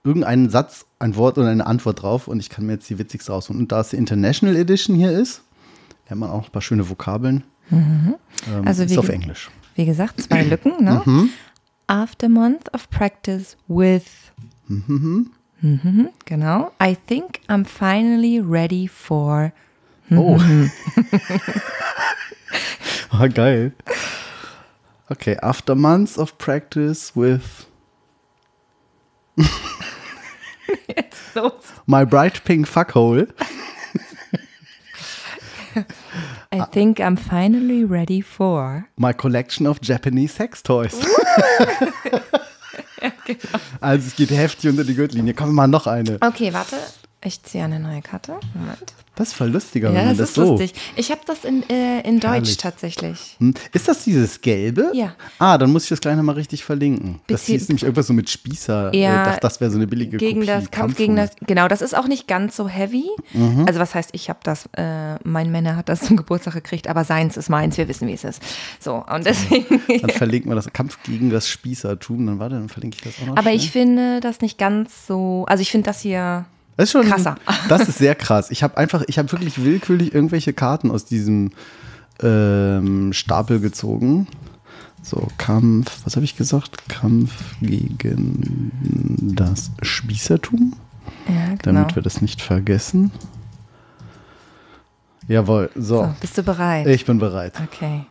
irgendeinen 0.05 0.51
Satz, 0.51 0.87
ein 0.99 1.17
Wort 1.17 1.39
oder 1.39 1.49
eine 1.49 1.67
Antwort 1.67 2.03
drauf 2.03 2.29
und 2.29 2.41
ich 2.41 2.49
kann 2.51 2.67
mir 2.67 2.75
jetzt 2.75 2.89
die 2.91 2.99
witzigste 2.99 3.33
raussuchen. 3.33 3.61
Und 3.61 3.73
da 3.73 3.81
es 3.81 3.91
die 3.91 3.97
International 3.97 4.57
Edition 4.57 4.97
hier 4.97 5.11
ist, 5.13 5.43
lernt 6.09 6.21
man 6.21 6.31
auch 6.31 6.47
ein 6.47 6.53
paar 6.53 6.63
schöne 6.63 6.89
Vokabeln. 6.89 7.45
Ähm, 7.71 8.15
Also 8.65 8.85
ist 8.85 8.91
wie 8.93 8.99
auf 8.99 9.09
Englisch. 9.09 9.51
Wie 9.75 9.85
gesagt, 9.85 10.21
zwei 10.23 10.43
Lücken. 10.43 10.83
Ne? 10.83 11.03
Mhm. 11.05 11.31
After 11.87 12.27
a 12.27 12.31
month 12.31 12.73
of 12.75 12.89
practice 12.91 13.57
with. 13.69 14.05
Mhm, 14.67 15.31
genau. 16.25 16.73
I 16.83 16.97
think 17.07 17.41
I'm 17.49 17.65
finally 17.65 18.41
ready 18.41 18.89
for. 18.89 19.53
Oh. 20.11 20.39
Mhm. 20.39 20.71
ah, 23.11 23.27
geil. 23.27 23.73
Okay, 25.11 25.37
after 25.41 25.75
months 25.75 26.19
of 26.19 26.37
practice 26.39 27.13
with 27.17 27.67
Jetzt 30.89 31.35
los. 31.35 31.53
my 31.87 32.05
bright 32.05 32.43
pink 32.45 32.67
fuckhole. 32.69 33.29
I 36.51 36.65
think 36.73 36.99
I'm 36.99 37.17
finally 37.17 37.85
ready 37.85 38.21
for. 38.23 38.89
My 38.97 39.13
collection 39.13 39.67
of 39.67 39.81
Japanese 39.81 40.35
sex 40.35 40.63
toys. 40.63 40.95
Also 43.81 44.09
es 44.09 44.17
geht 44.17 44.31
heftig 44.31 44.71
unter 44.71 44.85
die 44.85 44.95
Gürtellinie. 44.95 45.35
Komm, 45.35 45.55
mal 45.55 45.69
noch 45.69 45.87
eine. 45.87 46.19
Okay, 46.21 46.53
warte. 46.53 46.77
Ich 47.25 47.43
ziehe 47.43 47.65
eine 47.65 47.81
neue 47.81 48.01
Karte. 48.01 48.37
Moment. 48.55 48.95
Das 49.17 49.29
ist 49.29 49.35
voll 49.35 49.49
lustiger, 49.49 49.89
Ja, 49.89 49.97
wenn 49.97 50.07
man 50.07 50.17
das 50.17 50.19
das 50.19 50.29
ist 50.29 50.35
so. 50.37 50.51
lustig. 50.53 50.73
Ich 50.95 51.11
habe 51.11 51.23
das 51.27 51.45
in, 51.45 51.69
äh, 51.69 52.03
in 52.03 52.21
Deutsch 52.21 52.31
Herrlich. 52.31 52.57
tatsächlich. 52.59 53.37
Hm. 53.41 53.55
Ist 53.73 53.89
das 53.89 54.05
dieses 54.05 54.41
gelbe? 54.41 54.93
Ja. 54.95 55.17
Ah, 55.41 55.59
dann 55.59 55.73
muss 55.73 55.83
ich 55.83 55.89
das 55.89 56.01
gleich 56.01 56.15
nochmal 56.15 56.37
richtig 56.37 56.63
verlinken. 56.65 57.19
Das 57.27 57.43
Bezie- 57.43 57.47
hieß 57.55 57.69
nämlich 57.71 57.83
irgendwas 57.83 58.07
so 58.07 58.13
mit 58.13 58.31
Spießer. 58.31 58.95
Ja, 58.95 59.23
ich 59.23 59.29
dachte, 59.31 59.41
das 59.41 59.61
wäre 59.61 59.73
so 59.73 59.77
eine 59.79 59.89
billige 59.89 60.17
Gegen 60.19 60.35
Kopie. 60.43 60.47
das 60.47 60.71
Kampf 60.71 60.97
gegen 60.97 61.17
das. 61.17 61.31
Genau, 61.45 61.67
das 61.67 61.83
ist 61.83 61.97
auch 61.97 62.07
nicht 62.07 62.29
ganz 62.29 62.55
so 62.55 62.69
heavy. 62.69 63.07
Mhm. 63.33 63.65
Also 63.67 63.81
was 63.81 63.97
heißt, 63.97 64.11
ich 64.13 64.29
habe 64.29 64.39
das, 64.45 64.69
äh, 64.77 65.17
mein 65.25 65.51
Männer 65.51 65.75
hat 65.75 65.89
das 65.89 66.03
zum 66.03 66.17
Geburtstag 66.17 66.55
gekriegt, 66.55 66.87
aber 66.87 67.03
seins 67.03 67.37
ist 67.37 67.49
meins, 67.51 67.77
wir 67.77 67.89
wissen, 67.89 68.07
wie 68.07 68.13
es 68.13 68.23
ist. 68.23 68.41
So, 68.79 69.05
und 69.13 69.27
deswegen. 69.27 69.83
Dann 70.01 70.11
verlinken 70.11 70.49
wir 70.53 70.55
das 70.55 70.73
Kampf 70.73 70.97
gegen 71.03 71.31
das 71.31 71.49
Spießertum. 71.49 72.25
Dann 72.25 72.39
warte, 72.39 72.55
dann 72.55 72.69
verlinke 72.69 72.99
ich 72.99 73.03
das 73.03 73.15
auch 73.21 73.27
noch. 73.27 73.33
aber 73.33 73.43
schnell. 73.43 73.57
ich 73.57 73.73
finde 73.73 74.21
das 74.21 74.41
nicht 74.43 74.59
ganz 74.59 75.09
so. 75.09 75.45
Also 75.49 75.61
ich 75.63 75.73
finde 75.73 75.87
das 75.87 76.01
hier. 76.03 76.45
Das 76.79 76.85
ist 76.85 76.93
schon 76.93 77.07
Krasser. 77.07 77.35
Das 77.69 77.89
ist 77.89 77.99
sehr 77.99 78.15
krass. 78.15 78.53
Ich 78.53 78.63
habe 78.63 78.77
einfach, 78.77 79.03
ich 79.09 79.19
habe 79.19 79.31
wirklich 79.33 79.63
willkürlich 79.65 80.15
irgendwelche 80.15 80.53
Karten 80.53 80.93
aus 80.93 81.05
diesem 81.05 81.51
ähm, 82.23 83.13
Stapel 83.13 83.59
gezogen. 83.59 84.29
So, 85.03 85.27
Kampf, 85.39 86.03
was 86.05 86.15
habe 86.15 86.25
ich 86.25 86.37
gesagt? 86.37 86.89
Kampf 86.89 87.57
gegen 87.61 88.71
das 89.35 89.73
Spießertum, 89.83 90.75
Ja, 91.27 91.47
genau. 91.49 91.59
damit 91.63 91.97
wir 91.97 92.03
das 92.03 92.23
nicht 92.23 92.41
vergessen. 92.41 93.11
Jawohl, 95.27 95.71
so. 95.75 96.05
so, 96.05 96.15
bist 96.21 96.39
du 96.39 96.45
bereit? 96.45 96.87
Ich 96.87 97.05
bin 97.05 97.19
bereit. 97.19 97.55
Okay. 97.61 98.07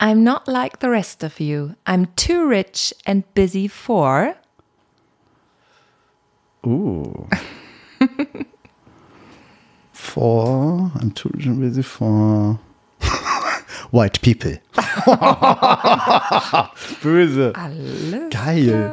I'm 0.00 0.24
not 0.24 0.46
like 0.46 0.78
the 0.80 0.88
rest 0.88 1.22
of 1.22 1.38
you. 1.38 1.74
I'm 1.86 2.06
too 2.16 2.48
rich 2.48 2.94
and 3.04 3.24
busy 3.34 3.68
for. 3.68 4.34
Uh. 6.64 7.26
for, 9.92 10.92
I'm 11.00 11.10
too 11.12 11.30
busy 11.30 11.82
for 11.82 12.58
white 13.90 14.20
people. 14.22 14.58
Böse. 17.02 17.52
Alles. 17.54 18.30
Geil. 18.30 18.92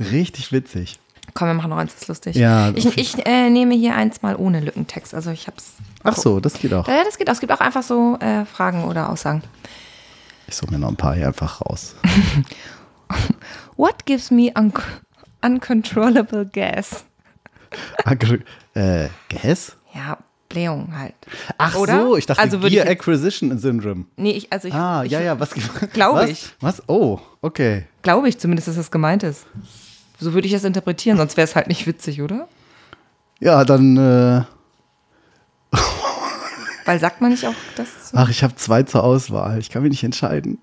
Richtig 0.00 0.52
witzig. 0.52 0.98
Komm, 1.34 1.48
wir 1.48 1.54
machen 1.54 1.70
noch 1.70 1.78
eins, 1.78 1.92
das 1.92 2.02
ist 2.02 2.08
lustig. 2.08 2.36
Ja, 2.36 2.70
ich 2.74 2.98
ich 2.98 3.26
äh, 3.26 3.48
nehme 3.48 3.74
hier 3.74 3.94
eins 3.94 4.22
mal 4.22 4.36
ohne 4.36 4.60
Lückentext. 4.60 5.14
Also 5.14 5.30
ich 5.30 5.46
hab's. 5.46 5.74
Ach 6.04 6.16
so, 6.16 6.40
das 6.40 6.54
geht 6.54 6.74
auch. 6.74 6.86
Ja, 6.88 7.04
das 7.04 7.16
geht 7.16 7.28
auch. 7.28 7.32
Es 7.32 7.40
gibt 7.40 7.52
auch 7.52 7.60
einfach 7.60 7.82
so 7.82 8.18
äh, 8.20 8.44
Fragen 8.44 8.84
oder 8.84 9.08
Aussagen. 9.08 9.42
Ich 10.46 10.56
suche 10.56 10.72
mir 10.72 10.78
noch 10.78 10.88
ein 10.88 10.96
paar 10.96 11.14
hier 11.14 11.28
einfach 11.28 11.62
raus. 11.62 11.94
What 13.76 14.04
gives 14.04 14.30
me 14.30 14.52
un 14.54 14.72
uncontrollable 15.44 16.46
gas? 16.46 17.04
Äh, 18.74 19.08
Gas? 19.28 19.76
Ja, 19.94 20.18
Blähung 20.48 20.96
halt. 20.96 21.14
Ach 21.58 21.74
Oder? 21.76 22.02
so, 22.02 22.16
ich 22.16 22.26
dachte 22.26 22.40
Also 22.42 22.58
Gear 22.58 22.84
ich- 22.84 22.90
Acquisition 22.90 23.56
Syndrome. 23.58 24.04
Nee, 24.16 24.32
ich, 24.32 24.52
also 24.52 24.68
ich, 24.68 24.74
Ah, 24.74 25.02
ich, 25.04 25.12
ja, 25.12 25.20
ja, 25.20 25.38
was? 25.40 25.50
Glaube 25.92 26.28
ich. 26.30 26.50
Was? 26.60 26.82
Oh, 26.88 27.18
okay. 27.40 27.84
glaube 28.02 28.28
ich 28.28 28.38
zumindest, 28.38 28.68
dass 28.68 28.76
das 28.76 28.90
gemeint 28.90 29.22
ist. 29.22 29.46
So 30.18 30.34
würde 30.34 30.46
ich 30.46 30.52
das 30.52 30.64
interpretieren, 30.64 31.16
sonst 31.16 31.36
wäre 31.36 31.44
es 31.46 31.56
halt 31.56 31.68
nicht 31.68 31.86
witzig, 31.86 32.20
oder? 32.22 32.48
Ja, 33.40 33.64
dann, 33.64 33.96
äh, 33.96 34.42
Weil 36.84 36.98
sagt 36.98 37.20
man 37.20 37.30
nicht 37.30 37.46
auch 37.46 37.54
das? 37.76 38.10
So? 38.10 38.16
ach, 38.18 38.28
ich 38.28 38.42
habe 38.42 38.54
zwei 38.56 38.82
zur 38.82 39.04
Auswahl. 39.04 39.58
Ich 39.58 39.70
kann 39.70 39.82
mich 39.82 39.90
nicht 39.90 40.04
entscheiden. 40.04 40.58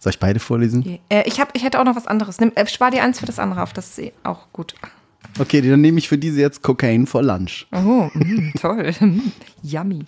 Soll 0.00 0.10
ich 0.10 0.18
beide 0.18 0.40
vorlesen? 0.40 0.98
Äh, 1.10 1.28
ich, 1.28 1.40
hab, 1.40 1.54
ich 1.54 1.62
hätte 1.62 1.78
auch 1.78 1.84
noch 1.84 1.94
was 1.94 2.06
anderes. 2.06 2.40
Nimm, 2.40 2.52
äh, 2.54 2.66
spar 2.66 2.90
dir 2.90 3.02
eins 3.02 3.20
für 3.20 3.26
das 3.26 3.38
andere 3.38 3.62
auf, 3.62 3.74
das 3.74 3.90
ist 3.90 3.98
eh 3.98 4.12
auch 4.24 4.46
gut. 4.50 4.74
Okay, 5.38 5.60
dann 5.60 5.82
nehme 5.82 5.98
ich 5.98 6.08
für 6.08 6.16
diese 6.16 6.40
jetzt 6.40 6.62
Cocaine 6.62 7.06
for 7.06 7.22
Lunch. 7.22 7.66
Oh, 7.70 8.08
mm, 8.14 8.52
toll. 8.60 8.94
Yummy. 9.62 10.06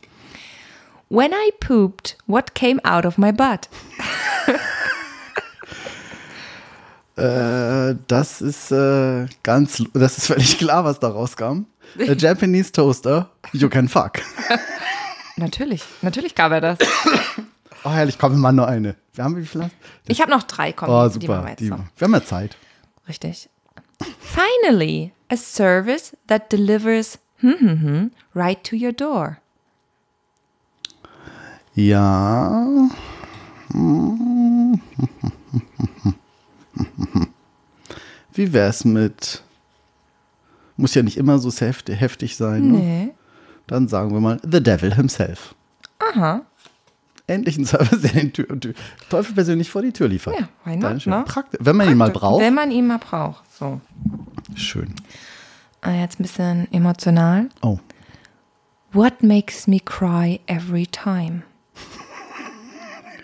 When 1.10 1.30
I 1.30 1.50
pooped, 1.60 2.16
what 2.26 2.54
came 2.54 2.80
out 2.84 3.04
of 3.04 3.18
my 3.18 3.32
butt? 3.32 3.68
Äh, 7.14 7.94
das 8.08 8.40
ist 8.40 8.72
äh, 8.72 9.26
ganz, 9.42 9.84
das 9.92 10.16
ist 10.16 10.28
völlig 10.28 10.56
klar, 10.56 10.86
was 10.86 10.98
da 10.98 11.08
rauskam. 11.08 11.66
A 11.98 12.12
Japanese 12.16 12.72
Toaster, 12.72 13.28
you 13.52 13.68
can 13.68 13.86
fuck. 13.86 14.12
Natürlich, 15.36 15.84
natürlich 16.00 16.34
gab 16.34 16.52
er 16.52 16.62
das. 16.62 16.78
Oh, 17.84 17.90
herrlich, 17.90 18.18
komm, 18.18 18.40
machen 18.40 18.56
nur 18.56 18.66
eine. 18.66 18.96
Wir 19.14 19.24
haben 19.24 19.36
wie 19.36 19.44
viel? 19.44 19.70
Ich 20.08 20.20
habe 20.20 20.30
noch 20.30 20.42
drei, 20.44 20.72
komm, 20.72 20.88
Oh, 20.88 21.08
die 21.08 21.18
machen 21.18 21.20
super. 21.20 21.42
wir 21.44 21.50
jetzt 21.50 21.60
Die, 21.60 21.68
noch. 21.70 21.80
wir 21.96 22.04
haben 22.06 22.14
ja 22.14 22.24
Zeit. 22.24 22.56
Richtig. 23.08 23.48
Finally, 24.20 25.12
a 25.30 25.36
service 25.36 26.16
that 26.28 26.50
delivers 26.50 27.18
hm, 27.38 27.56
hm, 27.58 27.80
hm, 27.82 28.10
right 28.34 28.62
to 28.64 28.74
your 28.76 28.92
door. 28.92 29.38
Ja. 31.74 32.88
Wie 38.32 38.52
wär's 38.52 38.84
mit. 38.84 39.42
Muss 40.76 40.94
ja 40.94 41.02
nicht 41.02 41.16
immer 41.18 41.38
so 41.38 41.50
heftig, 41.50 42.36
sein. 42.36 42.70
Ne? 42.72 42.78
Nee. 42.78 43.14
Dann 43.66 43.88
sagen 43.88 44.12
wir 44.12 44.20
mal 44.20 44.40
The 44.42 44.62
Devil 44.62 44.94
himself. 44.94 45.54
Aha. 45.98 46.42
Endlich 47.32 47.56
ein 47.58 47.64
Service, 47.66 48.02
der 48.02 48.12
den 48.12 48.32
Tür, 48.32 48.60
Tür, 48.60 48.74
Teufel 49.08 49.34
persönlich 49.34 49.70
vor 49.70 49.82
die 49.82 49.92
Tür 49.92 50.08
liefert. 50.08 50.34
Ja, 50.38 50.48
why 50.64 50.76
not, 50.76 51.06
ne? 51.06 51.24
Praktisch. 51.26 51.60
Wenn 51.62 51.76
man 51.76 51.90
ihn 51.90 51.96
mal 51.96 52.10
braucht. 52.10 52.42
Wenn 52.42 52.54
man 52.54 52.70
ihn 52.70 52.86
mal 52.86 52.98
braucht. 52.98 53.44
So. 53.52 53.80
Schön. 54.54 54.94
Äh, 55.84 56.00
Jetzt 56.00 56.20
ein 56.20 56.24
bisschen 56.24 56.68
emotional. 56.72 57.48
Oh. 57.62 57.78
What 58.92 59.22
makes 59.22 59.66
me 59.66 59.80
cry 59.80 60.40
every 60.46 60.86
time? 60.86 61.42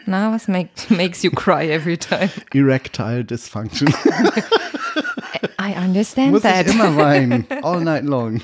Na, 0.06 0.32
was 0.32 0.48
make, 0.48 0.70
makes 0.88 1.22
you 1.22 1.30
cry 1.30 1.68
every 1.70 1.98
time? 1.98 2.30
Erectile 2.54 3.22
Dysfunction. 3.24 3.88
I 5.60 5.74
understand 5.76 6.32
Muss 6.32 6.42
that. 6.42 6.66
ich 6.66 6.72
immer 6.72 6.96
weinen. 6.96 7.44
All 7.62 7.82
night 7.82 8.04
long. 8.04 8.40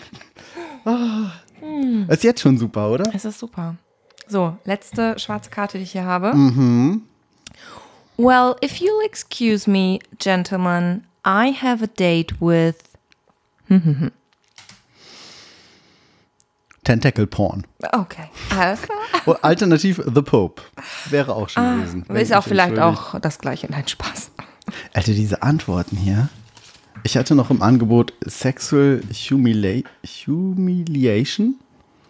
Ah. 0.84 1.30
Ist 2.08 2.22
jetzt 2.22 2.40
schon 2.42 2.58
super, 2.58 2.90
oder? 2.90 3.10
Es 3.14 3.24
ist 3.24 3.38
super. 3.38 3.76
So, 4.26 4.56
letzte 4.64 5.18
schwarze 5.18 5.50
Karte, 5.50 5.78
die 5.78 5.84
ich 5.84 5.92
hier 5.92 6.04
habe. 6.04 6.34
Mhm. 6.34 7.02
Well, 8.16 8.54
if 8.62 8.76
you'll 8.80 9.04
excuse 9.04 9.68
me, 9.68 9.98
gentlemen, 10.18 11.04
I 11.26 11.52
have 11.52 11.82
a 11.82 11.88
date 11.88 12.34
with. 12.40 12.76
Tentacle 16.84 17.26
Porn. 17.26 17.66
Okay. 17.92 18.28
Alles 18.50 18.80
klar. 18.82 19.38
Alternativ 19.42 20.00
The 20.06 20.22
Pope. 20.22 20.62
Wäre 21.08 21.34
auch 21.34 21.48
schon 21.48 21.78
gewesen. 21.78 22.04
Ah, 22.08 22.14
Ist 22.14 22.30
ich 22.30 22.36
auch 22.36 22.44
vielleicht 22.44 22.78
auch 22.78 23.18
das 23.20 23.38
gleiche. 23.38 23.66
Nein, 23.70 23.88
Spaß. 23.88 24.30
Alter, 24.92 25.12
diese 25.12 25.42
Antworten 25.42 25.96
hier. 25.96 26.28
Ich 27.02 27.16
hatte 27.16 27.34
noch 27.34 27.50
im 27.50 27.62
Angebot 27.62 28.12
Sexual 28.26 29.02
Humila 29.12 29.82
Humiliation. 30.26 31.56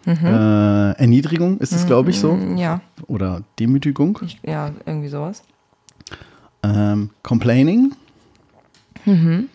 Mhm. 0.05 0.25
Äh, 0.25 0.91
Erniedrigung 0.93 1.57
ist 1.59 1.71
es, 1.71 1.85
glaube 1.87 2.09
ich, 2.11 2.19
so. 2.19 2.35
Ja, 2.55 2.81
Oder 3.07 3.41
Demütigung. 3.59 4.19
ich, 4.23 4.39
ja, 4.43 4.71
irgendwie 4.85 5.07
sowas. 5.09 5.41
Ähm, 6.63 7.09
complaining. 7.23 7.93
Mhm. 9.05 9.49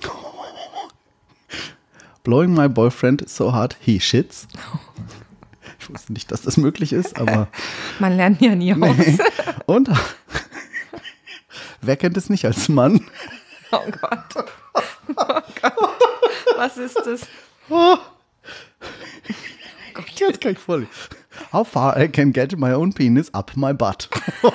Blowing 2.24 2.54
my 2.54 2.68
boyfriend 2.68 3.28
so 3.28 3.52
hard 3.52 3.76
he 3.80 4.00
shits. 4.00 4.48
Ich 5.78 5.90
wusste 5.94 6.12
nicht, 6.12 6.32
dass 6.32 6.42
das 6.42 6.56
möglich 6.56 6.92
ist, 6.92 7.16
aber. 7.16 7.46
Man 8.00 8.16
lernt 8.16 8.40
ja 8.40 8.56
nie 8.56 8.74
aus. 8.74 8.96
Und 9.66 9.88
wer 11.80 11.96
kennt 11.96 12.16
es 12.16 12.28
nicht 12.28 12.44
als 12.44 12.68
Mann? 12.68 13.00
Oh 13.70 13.78
Gott. 14.00 14.46
Oh 15.16 15.40
Gott. 15.62 15.72
Was 16.56 16.76
ist 16.76 16.96
das? 17.04 17.20
Jetzt 20.16 20.40
kann 20.40 20.52
ich 20.52 20.58
voll. 20.58 20.86
How 21.52 21.66
far 21.66 21.96
I 22.00 22.08
can 22.08 22.32
get 22.32 22.56
my 22.58 22.72
own 22.72 22.92
penis 22.92 23.32
up 23.34 23.52
my 23.56 23.72
butt. 23.72 24.08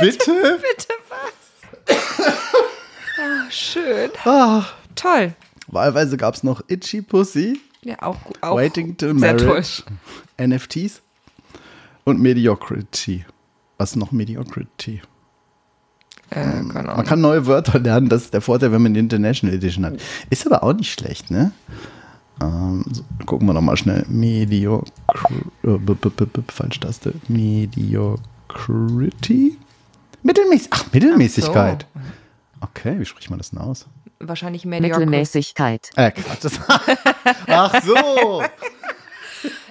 Bitte? 0.00 0.60
Bitte 0.60 0.94
was? 1.08 1.96
Oh, 3.18 3.50
schön. 3.50 4.10
Ah. 4.24 4.64
Toll. 4.94 5.34
Wahlweise 5.68 6.16
gab 6.16 6.34
es 6.34 6.42
noch 6.42 6.62
Itchy 6.68 7.02
Pussy, 7.02 7.60
Ja, 7.82 7.96
auch 8.02 8.22
gut. 8.24 8.36
Auch 8.42 8.56
Waiting 8.56 8.96
till 8.96 9.18
sehr 9.18 9.36
toll. 9.36 9.62
NFTs 10.40 11.00
und 12.04 12.20
Mediocrity. 12.20 13.24
Was 13.78 13.90
ist 13.90 13.96
noch 13.96 14.12
Mediocrity? 14.12 15.02
Äh, 16.30 16.34
keine 16.34 16.62
Man 16.64 16.88
Ahnung. 16.88 17.04
kann 17.04 17.20
neue 17.20 17.46
Wörter 17.46 17.78
lernen, 17.78 18.08
das 18.08 18.22
ist 18.24 18.34
der 18.34 18.40
Vorteil, 18.40 18.72
wenn 18.72 18.82
man 18.82 18.94
die 18.94 19.00
International 19.00 19.54
Edition 19.56 19.84
hat. 19.84 19.94
Ist 20.30 20.46
aber 20.46 20.62
auch 20.62 20.72
nicht 20.74 20.92
schlecht, 20.92 21.30
ne? 21.30 21.52
Ähm, 22.40 22.84
so, 22.90 23.04
gucken 23.26 23.46
wir 23.46 23.52
noch 23.54 23.60
mal 23.60 23.76
schnell. 23.76 24.04
Mediocr 24.08 24.84
äh, 25.62 25.78
falsch 26.48 26.80
Taste. 26.80 27.14
Mediocrity? 27.28 27.96
Mittelmäßig. 30.22 30.68
Ach, 30.72 30.92
Mittelmäßigkeit. 30.92 31.86
Okay, 32.60 32.98
wie 32.98 33.04
spricht 33.04 33.30
man 33.30 33.38
das 33.38 33.50
denn 33.50 33.60
aus? 33.60 33.86
Wahrscheinlich 34.20 34.64
mediocre. 34.64 35.00
Mittelmäßigkeit. 35.00 35.90
Äh, 35.96 36.10
Quatsch. 36.12 36.58
Ach 37.46 37.82
so. 37.82 38.42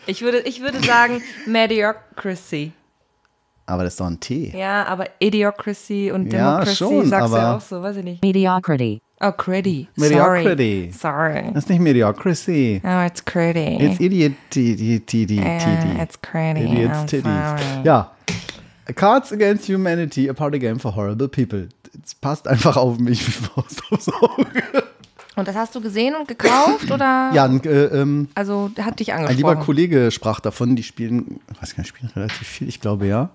Ich 0.06 0.22
würde, 0.22 0.40
ich 0.42 0.62
würde 0.62 0.84
sagen 0.84 1.24
Mediocracy. 1.48 2.74
Aber 3.66 3.84
das 3.84 3.94
ist 3.94 4.00
doch 4.00 4.08
ein 4.08 4.20
T. 4.20 4.52
Ja, 4.56 4.86
aber 4.86 5.08
Idiocracy 5.20 6.12
und 6.12 6.32
Ja, 6.34 6.56
Democracy 6.58 6.76
schon, 6.76 7.08
sagst 7.08 7.34
du 7.34 7.38
ja 7.38 7.56
auch 7.56 7.62
so, 7.62 7.82
weiß 7.82 7.96
ich 7.98 8.04
nicht. 8.04 8.22
Mediocrity. 8.22 9.02
Oh, 9.26 9.32
Creddy. 9.32 9.88
Mediocrity. 9.96 10.92
Sorry. 10.92 11.32
Sorry. 11.42 11.54
Das 11.54 11.64
ist 11.64 11.70
nicht 11.70 11.80
Mediocrity. 11.80 12.82
Oh, 12.84 13.06
it's 13.06 13.24
Creddy. 13.24 13.78
It's 13.80 14.00
Idiot. 14.02 14.34
Yeah, 14.56 16.04
it's 16.04 16.22
Creddy. 16.22 16.64
Idiots 16.66 16.98
I'm 17.00 17.06
Titties. 17.08 17.24
sorry. 17.24 17.84
Ja. 17.86 18.12
Cards 18.96 19.32
Against 19.32 19.70
Humanity, 19.70 20.28
a 20.30 20.34
party 20.34 20.60
game 20.60 20.78
for 20.78 20.94
horrible 20.94 21.30
people. 21.30 21.70
Es 22.04 22.14
passt 22.16 22.48
einfach 22.50 22.76
auf 22.76 23.00
mich 23.00 23.26
wie 23.26 23.32
Faust 23.32 23.82
aufs 23.92 24.10
Auge. 24.10 24.84
Und 25.36 25.48
das 25.48 25.56
hast 25.56 25.74
du 25.74 25.80
gesehen 25.82 26.16
und 26.16 26.28
gekauft 26.28 26.92
oder? 26.92 27.32
Ja, 27.34 27.46
ein, 27.46 27.64
äh, 27.64 27.86
ähm, 27.86 28.28
Also 28.36 28.70
hat 28.80 29.00
dich 29.00 29.14
ein 29.14 29.20
angesprochen. 29.26 29.38
lieber 29.38 29.56
Kollege 29.56 30.12
sprach 30.12 30.40
davon, 30.42 30.76
die 30.76 30.84
spielen, 30.84 31.40
ich 31.52 31.62
weiß 31.62 31.76
gar 31.76 31.82
nicht, 31.84 31.90
spielen 31.90 32.12
relativ 32.16 32.48
viel, 32.48 32.68
ich 32.68 32.82
glaube 32.82 33.08
ja. 33.08 33.30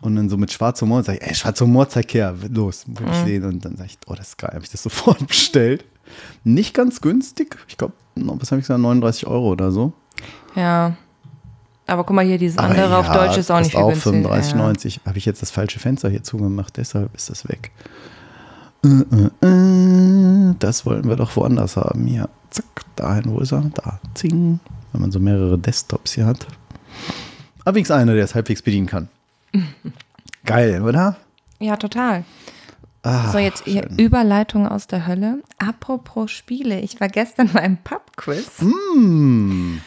Und 0.00 0.14
dann 0.16 0.28
so 0.28 0.36
mit 0.36 0.52
schwarzem 0.52 0.88
Humor 0.88 1.02
sag 1.02 1.16
ich, 1.16 1.22
ey, 1.22 1.34
schwarzer 1.34 1.64
Humor, 1.64 1.88
zeig 1.88 2.12
her, 2.14 2.34
los, 2.52 2.84
will 2.86 3.06
Mhm. 3.06 3.12
ich 3.12 3.18
sehen. 3.24 3.44
Und 3.44 3.64
dann 3.64 3.76
sag 3.76 3.86
ich, 3.86 3.98
oh, 4.06 4.14
das 4.14 4.28
ist 4.28 4.38
geil, 4.38 4.50
habe 4.54 4.64
ich 4.64 4.70
das 4.70 4.82
sofort 4.84 5.26
bestellt. 5.26 5.84
Nicht 6.44 6.72
ganz 6.74 7.00
günstig, 7.00 7.56
ich 7.68 7.76
glaube, 7.76 7.94
was 8.14 8.50
habe 8.50 8.60
ich 8.60 8.64
gesagt, 8.66 8.80
39 8.80 9.26
Euro 9.26 9.48
oder 9.50 9.70
so. 9.72 9.92
Ja. 10.54 10.96
Aber 11.86 12.04
guck 12.04 12.14
mal 12.14 12.24
hier, 12.24 12.38
dieses 12.38 12.58
andere 12.58 12.96
auf 12.96 13.06
ja, 13.06 13.14
Deutsch 13.14 13.38
ist 13.38 13.50
auch 13.50 13.58
nicht 13.60 13.70
viel 13.72 13.80
auch 13.80 13.88
günstiger. 13.90 14.30
35,90. 14.34 15.00
Habe 15.06 15.18
ich 15.18 15.24
jetzt 15.24 15.40
das 15.42 15.50
falsche 15.50 15.78
Fenster 15.78 16.08
hier 16.10 16.22
zugemacht, 16.22 16.76
deshalb 16.76 17.14
ist 17.14 17.30
das 17.30 17.48
weg. 17.48 17.70
Äh, 18.84 18.88
äh, 18.88 19.46
äh, 19.46 20.54
das 20.58 20.84
wollten 20.86 21.08
wir 21.08 21.16
doch 21.16 21.34
woanders 21.36 21.76
haben. 21.76 22.06
Hier, 22.06 22.28
zack, 22.50 22.64
dahin, 22.96 23.24
wo 23.26 23.40
ist 23.40 23.52
er? 23.52 23.62
Da, 23.74 24.00
zing. 24.14 24.60
Wenn 24.92 25.00
man 25.00 25.10
so 25.12 25.18
mehrere 25.18 25.58
Desktops 25.58 26.12
hier 26.12 26.26
hat. 26.26 26.46
Aber 27.64 27.74
wenigstens 27.74 27.96
einer, 27.96 28.14
der 28.14 28.24
es 28.24 28.34
halbwegs 28.34 28.62
bedienen 28.62 28.86
kann. 28.86 29.08
Geil, 30.44 30.82
oder? 30.82 31.16
Ja, 31.60 31.76
total. 31.76 32.24
Ah, 33.02 33.30
So, 33.30 33.38
jetzt 33.38 33.64
hier 33.64 33.82
schön. 33.88 33.98
Überleitung 33.98 34.66
aus 34.66 34.86
der 34.86 35.06
Hölle. 35.06 35.42
Apropos 35.58 36.30
Spiele, 36.30 36.80
ich 36.80 37.00
war 37.00 37.08
gestern 37.08 37.48
beim 37.52 37.76
Pub-Quiz. 37.78 38.60
Mm, 38.62 39.78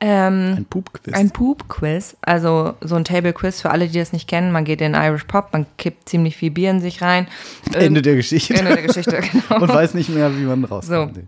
Ähm, 0.00 0.54
ein 0.58 0.64
Poop-Quiz. 0.68 1.14
ein 1.14 1.30
Poop-Quiz, 1.30 2.16
also 2.22 2.74
so 2.80 2.96
ein 2.96 3.04
Table-Quiz 3.04 3.60
für 3.60 3.70
alle, 3.70 3.86
die 3.88 3.98
das 3.98 4.12
nicht 4.12 4.28
kennen. 4.28 4.50
Man 4.52 4.64
geht 4.64 4.80
in 4.80 4.94
Irish 4.94 5.24
Pub, 5.24 5.50
man 5.52 5.66
kippt 5.78 6.08
ziemlich 6.08 6.36
viel 6.36 6.50
Bier 6.50 6.70
in 6.70 6.80
sich 6.80 7.02
rein. 7.02 7.28
Ende 7.72 8.02
der 8.02 8.16
Geschichte. 8.16 8.54
Ende 8.54 8.74
der 8.74 8.82
Geschichte, 8.82 9.20
genau. 9.48 9.62
Und 9.62 9.68
weiß 9.68 9.94
nicht 9.94 10.08
mehr, 10.08 10.36
wie 10.36 10.42
man 10.42 10.64
rauskommt. 10.64 11.14
So. 11.16 11.22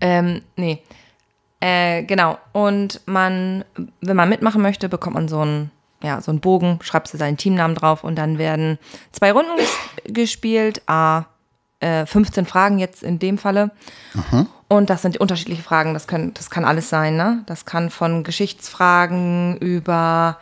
Ähm, 0.00 0.42
nee. 0.56 0.80
Äh, 1.60 2.02
genau. 2.02 2.38
Und 2.52 3.00
man, 3.06 3.64
wenn 4.00 4.16
man 4.16 4.28
mitmachen 4.28 4.60
möchte, 4.60 4.88
bekommt 4.88 5.14
man 5.14 5.28
so 5.28 5.40
einen, 5.40 5.70
ja, 6.04 6.20
so 6.20 6.30
einen 6.30 6.40
Bogen, 6.40 6.78
schreibst 6.82 7.14
du 7.14 7.18
seinen 7.18 7.36
Teamnamen 7.36 7.74
drauf 7.74 8.04
und 8.04 8.16
dann 8.16 8.38
werden 8.38 8.78
zwei 9.12 9.32
Runden 9.32 9.56
ges 9.56 10.12
gespielt, 10.12 10.82
a 10.86 11.24
äh, 11.80 12.06
15 12.06 12.46
Fragen 12.46 12.78
jetzt 12.78 13.02
in 13.02 13.18
dem 13.18 13.38
Falle. 13.38 13.70
Und 14.68 14.90
das 14.90 15.02
sind 15.02 15.16
unterschiedliche 15.18 15.62
Fragen, 15.62 15.94
das, 15.94 16.06
können, 16.06 16.34
das 16.34 16.50
kann 16.50 16.64
alles 16.64 16.88
sein, 16.88 17.16
ne? 17.16 17.42
Das 17.46 17.64
kann 17.64 17.90
von 17.90 18.22
Geschichtsfragen 18.22 19.56
über 19.58 20.38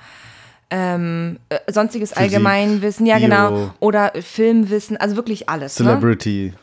ähm, 0.71 1.39
äh, 1.49 1.59
sonstiges 1.71 2.11
Physik, 2.11 2.23
Allgemeinwissen, 2.23 3.07
ja 3.07 3.19
Bio. 3.19 3.29
genau, 3.29 3.75
oder 3.81 4.13
Filmwissen, 4.21 4.97
also 4.97 5.17
wirklich 5.17 5.49
alles. 5.49 5.79
Ne? 5.79 5.87
Celebrity. 5.87 6.55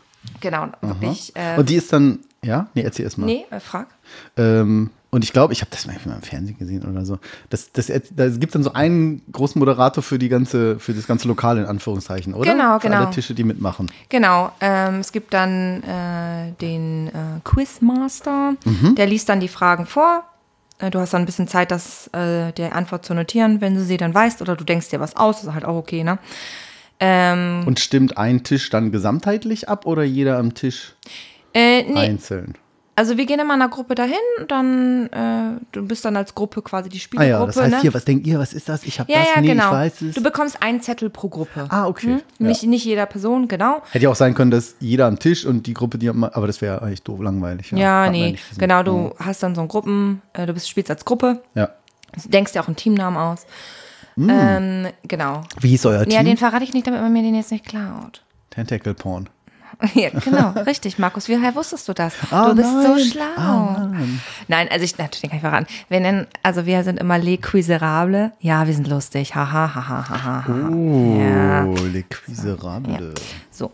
Genau, 0.41 0.67
wirklich. 0.81 1.33
Äh, 1.35 1.57
Und 1.57 1.69
die 1.69 1.75
ist 1.75 1.93
dann, 1.93 2.19
ja? 2.43 2.67
Nee, 2.73 2.81
erzähl 2.81 3.05
erst 3.05 3.17
mal. 3.17 3.25
nee, 3.27 3.45
äh, 3.51 3.59
frag. 3.59 3.87
Ähm, 4.37 4.89
und 5.11 5.23
ich 5.23 5.33
glaube, 5.33 5.53
ich 5.53 5.61
habe 5.61 5.71
das 5.71 5.87
manchmal 5.87 6.15
im 6.17 6.21
Fernsehen 6.21 6.57
gesehen 6.57 6.83
oder 6.89 7.03
so. 7.05 7.17
Das, 7.49 7.71
das, 7.71 7.91
da 8.15 8.29
gibt 8.29 8.53
dann 8.53 8.63
so 8.63 8.73
einen 8.73 9.21
großen 9.31 9.57
Moderator 9.57 10.03
für 10.03 10.19
die 10.19 10.29
ganze, 10.29 10.79
für 10.79 10.93
das 10.93 11.07
ganze 11.07 11.27
Lokal 11.27 11.57
in 11.57 11.65
Anführungszeichen, 11.65 12.33
oder? 12.33 12.51
Genau, 12.51 12.79
für 12.79 12.87
genau. 12.87 13.03
Alle 13.03 13.09
Tische, 13.11 13.33
die 13.33 13.43
mitmachen. 13.43 13.91
Genau, 14.09 14.51
ähm, 14.61 14.99
es 14.99 15.11
gibt 15.11 15.33
dann 15.33 15.81
äh, 15.83 16.51
den 16.61 17.07
äh, 17.07 17.39
Quizmaster, 17.43 18.53
Mhm. 18.65 18.95
der 18.95 19.07
liest 19.07 19.29
dann 19.29 19.39
die 19.39 19.47
Fragen 19.47 19.85
vor. 19.85 20.23
Äh, 20.79 20.91
du 20.91 20.99
hast 20.99 21.13
dann 21.13 21.23
ein 21.23 21.25
bisschen 21.25 21.47
Zeit, 21.47 21.71
das, 21.71 22.07
äh, 22.13 22.51
der 22.53 22.75
Antwort 22.75 23.05
zu 23.05 23.13
notieren, 23.13 23.61
wenn 23.61 23.75
du 23.75 23.83
sie 23.83 23.97
dann 23.97 24.13
weißt, 24.13 24.41
oder 24.41 24.55
du 24.55 24.63
denkst 24.63 24.89
dir 24.89 24.99
was 24.99 25.15
aus, 25.15 25.37
das 25.37 25.45
ist 25.47 25.53
halt 25.53 25.65
auch 25.65 25.75
okay, 25.75 26.03
ne? 26.03 26.19
Ähm, 26.99 27.63
Und 27.65 27.79
stimmt 27.79 28.17
ein 28.17 28.43
Tisch 28.43 28.69
dann 28.69 28.91
gesamtheitlich 28.91 29.69
ab 29.69 29.85
oder 29.85 30.03
jeder 30.03 30.37
am 30.37 30.53
Tisch 30.53 30.93
äh, 31.53 31.83
nee, 31.83 31.97
einzeln? 31.97 32.55
Also 32.99 33.15
wir 33.15 33.25
gehen 33.25 33.39
immer 33.39 33.53
in 33.53 33.61
einer 33.61 33.69
Gruppe 33.71 33.95
dahin, 33.95 34.17
dann, 34.49 35.07
äh, 35.07 35.61
du 35.71 35.87
bist 35.87 36.03
dann 36.03 36.17
als 36.17 36.35
Gruppe 36.35 36.61
quasi 36.61 36.89
die 36.89 36.97
Ah 36.97 36.99
Spielergruppe, 36.99 37.39
ja, 37.39 37.45
das 37.45 37.57
heißt 37.57 37.71
ne? 37.71 37.81
hier, 37.81 37.93
was 37.93 38.03
denkt 38.03 38.27
ihr, 38.27 38.39
was 38.39 38.51
ist 38.51 38.67
das? 38.67 38.83
Ich 38.83 38.99
habe 38.99 39.09
ja, 39.09 39.19
das, 39.19 39.27
ja, 39.35 39.41
nee, 39.41 39.47
genau. 39.47 39.67
ich 39.67 39.71
weiß 39.71 40.01
es. 40.01 40.15
Du 40.15 40.21
bekommst 40.21 40.61
einen 40.61 40.81
Zettel 40.81 41.09
pro 41.09 41.29
Gruppe. 41.29 41.67
ah, 41.69 41.87
okay. 41.87 42.17
Ja. 42.39 42.47
Nicht, 42.47 42.63
nicht 42.63 42.83
jeder 42.83 43.05
Person, 43.05 43.47
genau. 43.47 43.81
Hätte 43.91 44.03
ja 44.03 44.09
auch 44.09 44.15
sein 44.15 44.33
können, 44.35 44.51
dass 44.51 44.75
jeder 44.81 45.07
am 45.07 45.17
Tisch 45.17 45.45
und 45.45 45.65
die 45.65 45.73
Gruppe, 45.73 45.97
die 45.97 46.09
aber 46.09 46.45
das 46.45 46.61
wäre 46.61 46.81
eigentlich 46.81 47.03
doof, 47.03 47.21
langweilig. 47.21 47.71
Ja, 47.71 48.01
man 48.01 48.11
nee, 48.11 48.37
genau, 48.57 48.83
du 48.83 49.13
hast 49.17 49.43
dann 49.43 49.55
so 49.55 49.61
ein 49.61 49.69
Gruppen, 49.69 50.21
äh, 50.33 50.45
du 50.45 50.53
bist, 50.53 50.67
spielst 50.69 50.91
als 50.91 51.05
Gruppe, 51.05 51.41
Ja. 51.55 51.69
denkst 52.25 52.51
dir 52.51 52.61
auch 52.61 52.67
einen 52.67 52.75
Teamnamen 52.75 53.17
aus. 53.17 53.45
Mm. 54.17 54.29
Ähm, 54.29 54.87
genau. 55.07 55.43
Wie 55.61 55.69
hieß 55.69 55.85
euer 55.85 55.99
Ja, 55.99 56.05
Team? 56.05 56.25
den 56.25 56.37
verrate 56.37 56.65
ich 56.65 56.73
nicht, 56.73 56.85
damit 56.85 56.99
man 56.99 57.13
mir 57.13 57.21
den 57.21 57.35
jetzt 57.35 57.53
nicht 57.53 57.65
klaut. 57.65 58.23
Tentacle 58.49 58.93
Porn. 58.93 59.29
Ja, 59.93 60.09
genau, 60.09 60.49
richtig, 60.65 60.99
Markus. 60.99 61.29
Woher 61.29 61.55
wusstest 61.55 61.87
du 61.87 61.93
das? 61.93 62.13
Ah, 62.31 62.49
du 62.49 62.55
bist 62.55 62.69
so 62.69 62.95
nein. 62.95 62.99
schlau. 62.99 63.23
Ah, 63.37 63.87
nein. 63.91 64.21
nein, 64.47 64.67
also 64.71 64.83
ich, 64.83 64.97
natürlich 64.97 65.29
kann 65.29 65.37
ich 65.37 65.41
verraten. 65.41 65.67
Wir 65.87 65.99
nennen, 65.99 66.27
also 66.43 66.65
wir 66.65 66.83
sind 66.83 66.99
immer 66.99 67.17
Les 67.17 67.39
Quiserable. 67.39 68.31
Ja, 68.39 68.67
wir 68.67 68.73
sind 68.73 68.87
lustig. 68.87 69.35
Haha, 69.35 69.73
haha, 69.73 70.09
haha. 70.09 70.45
Ha. 70.47 70.69
Oh, 70.69 71.17
Ja. 71.19 71.63
Les 71.93 72.03
Quiserable. 72.09 73.13
So. 73.51 73.71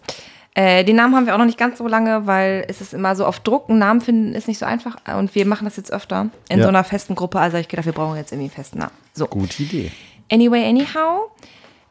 Äh, 0.53 0.85
den 0.85 0.95
Namen 0.95 1.15
haben 1.15 1.25
wir 1.25 1.33
auch 1.33 1.37
noch 1.39 1.45
nicht 1.45 1.57
ganz 1.57 1.79
so 1.79 1.87
lange, 1.87 2.27
weil 2.27 2.65
es 2.69 2.79
ist 2.79 2.93
immer 2.93 3.15
so 3.15 3.25
auf 3.25 3.39
Druck. 3.41 3.69
Einen 3.69 3.79
Namen 3.79 3.99
finden 3.99 4.33
ist 4.35 4.47
nicht 4.47 4.57
so 4.59 4.65
einfach. 4.65 4.95
Und 5.17 5.35
wir 5.35 5.45
machen 5.45 5.65
das 5.65 5.75
jetzt 5.75 5.91
öfter 5.91 6.27
in 6.49 6.59
Ja. 6.59 6.63
so 6.63 6.69
einer 6.69 6.83
festen 6.85 7.15
Gruppe. 7.15 7.39
Also 7.39 7.57
ich 7.57 7.67
gedacht, 7.67 7.85
wir 7.87 7.93
brauchen 7.93 8.15
jetzt 8.15 8.31
irgendwie 8.31 8.45
einen 8.49 8.55
festen 8.55 8.79
Namen. 8.79 8.93
So. 9.13 9.25
Gute 9.27 9.63
Idee. 9.63 9.91
Anyway, 10.31 10.63
anyhow. 10.65 11.29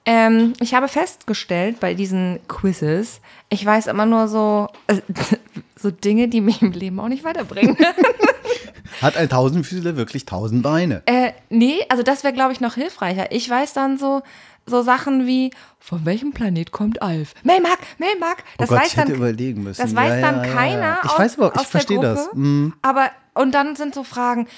Ähm, 0.07 0.53
ich 0.61 0.75
habe 0.75 0.89
festgestellt 0.89 1.81
bei 1.81 1.95
diesen 1.95 2.41
Quizzes, 2.47 3.21
ich 3.49 3.65
weiß 3.65 3.87
immer 3.87 4.05
nur 4.05 4.29
so, 4.29 4.69
äh, 4.87 5.01
so 5.77 5.91
Dinge, 5.91 6.29
die 6.29 6.41
mich 6.41 6.61
im 6.61 6.73
Leben 6.73 7.01
auch 7.01 7.09
nicht 7.09 7.25
weiterbringen. 7.25 7.77
Hat 9.01 9.17
ein 9.17 9.29
Tausendfüßler 9.29 9.97
wirklich 9.97 10.25
tausend 10.27 10.63
Beine? 10.63 11.03
äh, 11.07 11.33
nee, 11.49 11.85
also 11.89 12.03
das 12.03 12.23
wäre, 12.23 12.35
glaube 12.35 12.53
ich, 12.53 12.61
noch 12.61 12.75
hilfreicher. 12.75 13.33
Ich 13.33 13.49
weiß 13.49 13.73
dann 13.73 13.99
so, 13.99 14.23
so 14.67 14.83
Sachen 14.83 15.27
wie, 15.27 15.51
von 15.79 16.05
welchem 16.05 16.33
Planet 16.33 16.71
kommt 16.71 17.03
Alf? 17.03 17.35
Melmark, 17.43 17.79
Melmark. 17.99 18.45
Das 18.59 18.71
oh 18.71 18.75
Gott, 18.75 18.85
weiß 18.85 18.95
dann, 18.95 19.11
überlegen 19.11 19.63
müssen. 19.63 19.83
das 19.83 19.95
weiß 19.95 20.21
Ja, 20.21 20.21
dann 20.21 20.45
ja, 20.45 20.53
keiner 20.55 20.81
ja. 20.81 20.99
Ich 21.05 21.11
aus, 21.11 21.19
weiß 21.19 21.39
aber, 21.39 21.61
ich 21.61 21.67
verstehe 21.67 22.01
das. 22.01 22.29
Mhm. 22.33 22.75
Aber, 22.83 23.11
und 23.35 23.53
dann 23.53 23.75
sind 23.77 23.95
so 23.95 24.05
Fragen, 24.05 24.49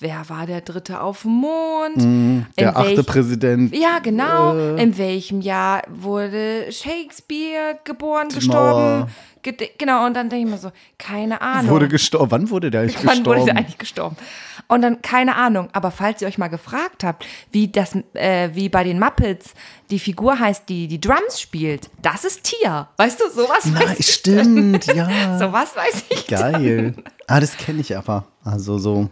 wer 0.00 0.28
war 0.28 0.46
der 0.46 0.60
Dritte 0.62 1.00
auf 1.00 1.22
dem 1.22 1.32
Mond? 1.32 1.96
Mhm. 1.96 2.46
Der 2.58 2.70
In 2.70 2.76
achte 2.76 2.96
welch- 2.98 3.06
Präsident. 3.06 3.76
Ja, 3.76 3.98
genau. 4.02 4.54
Äh. 4.56 4.82
In 4.82 4.98
welchem 4.98 5.40
Jahr 5.40 5.82
wurde 5.88 6.66
Shakespeare 6.70 7.78
geboren, 7.84 8.28
gestorben? 8.28 9.10
Gede- 9.42 9.70
Genau, 9.78 10.04
und 10.04 10.14
dann 10.14 10.28
denke 10.28 10.44
ich 10.46 10.50
mir 10.52 10.58
so, 10.58 10.70
keine 10.98 11.40
Ahnung. 11.40 11.70
Wurde 11.70 11.88
gestorben. 11.88 12.30
Wann 12.30 12.50
wurde 12.50 12.70
der 12.70 12.82
eigentlich 12.82 12.96
Wann 13.04 13.16
gestorben? 13.18 13.40
wurde 13.40 13.44
der 13.52 13.56
eigentlich 13.56 13.78
gestorben? 13.78 14.16
Und 14.68 14.82
dann, 14.82 15.00
keine 15.02 15.34
Ahnung. 15.36 15.68
Aber 15.72 15.90
falls 15.90 16.20
ihr 16.20 16.28
euch 16.28 16.36
mal 16.38 16.48
gefragt 16.48 17.04
habt, 17.04 17.24
wie 17.50 17.68
das, 17.68 17.96
äh, 18.12 18.50
wie 18.52 18.68
bei 18.68 18.84
den 18.84 19.00
Muppets 19.00 19.54
die 19.90 19.98
Figur 19.98 20.38
heißt, 20.38 20.68
die 20.68 20.86
die 20.88 21.00
Drums 21.00 21.40
spielt, 21.40 21.90
das 22.02 22.24
ist 22.24 22.44
Tier. 22.44 22.88
Weißt 22.98 23.18
du, 23.20 23.30
sowas 23.30 23.64
Nein, 23.64 23.88
weiß 23.88 23.98
ich. 24.00 24.12
stimmt, 24.12 24.86
ja. 24.94 25.38
Sowas 25.38 25.74
weiß 25.74 26.04
ich. 26.10 26.26
Geil. 26.26 26.94
Ah, 27.26 27.40
das 27.40 27.56
kenne 27.56 27.80
ich 27.80 27.96
aber. 27.96 28.26
Also 28.44 28.76
so. 28.78 29.08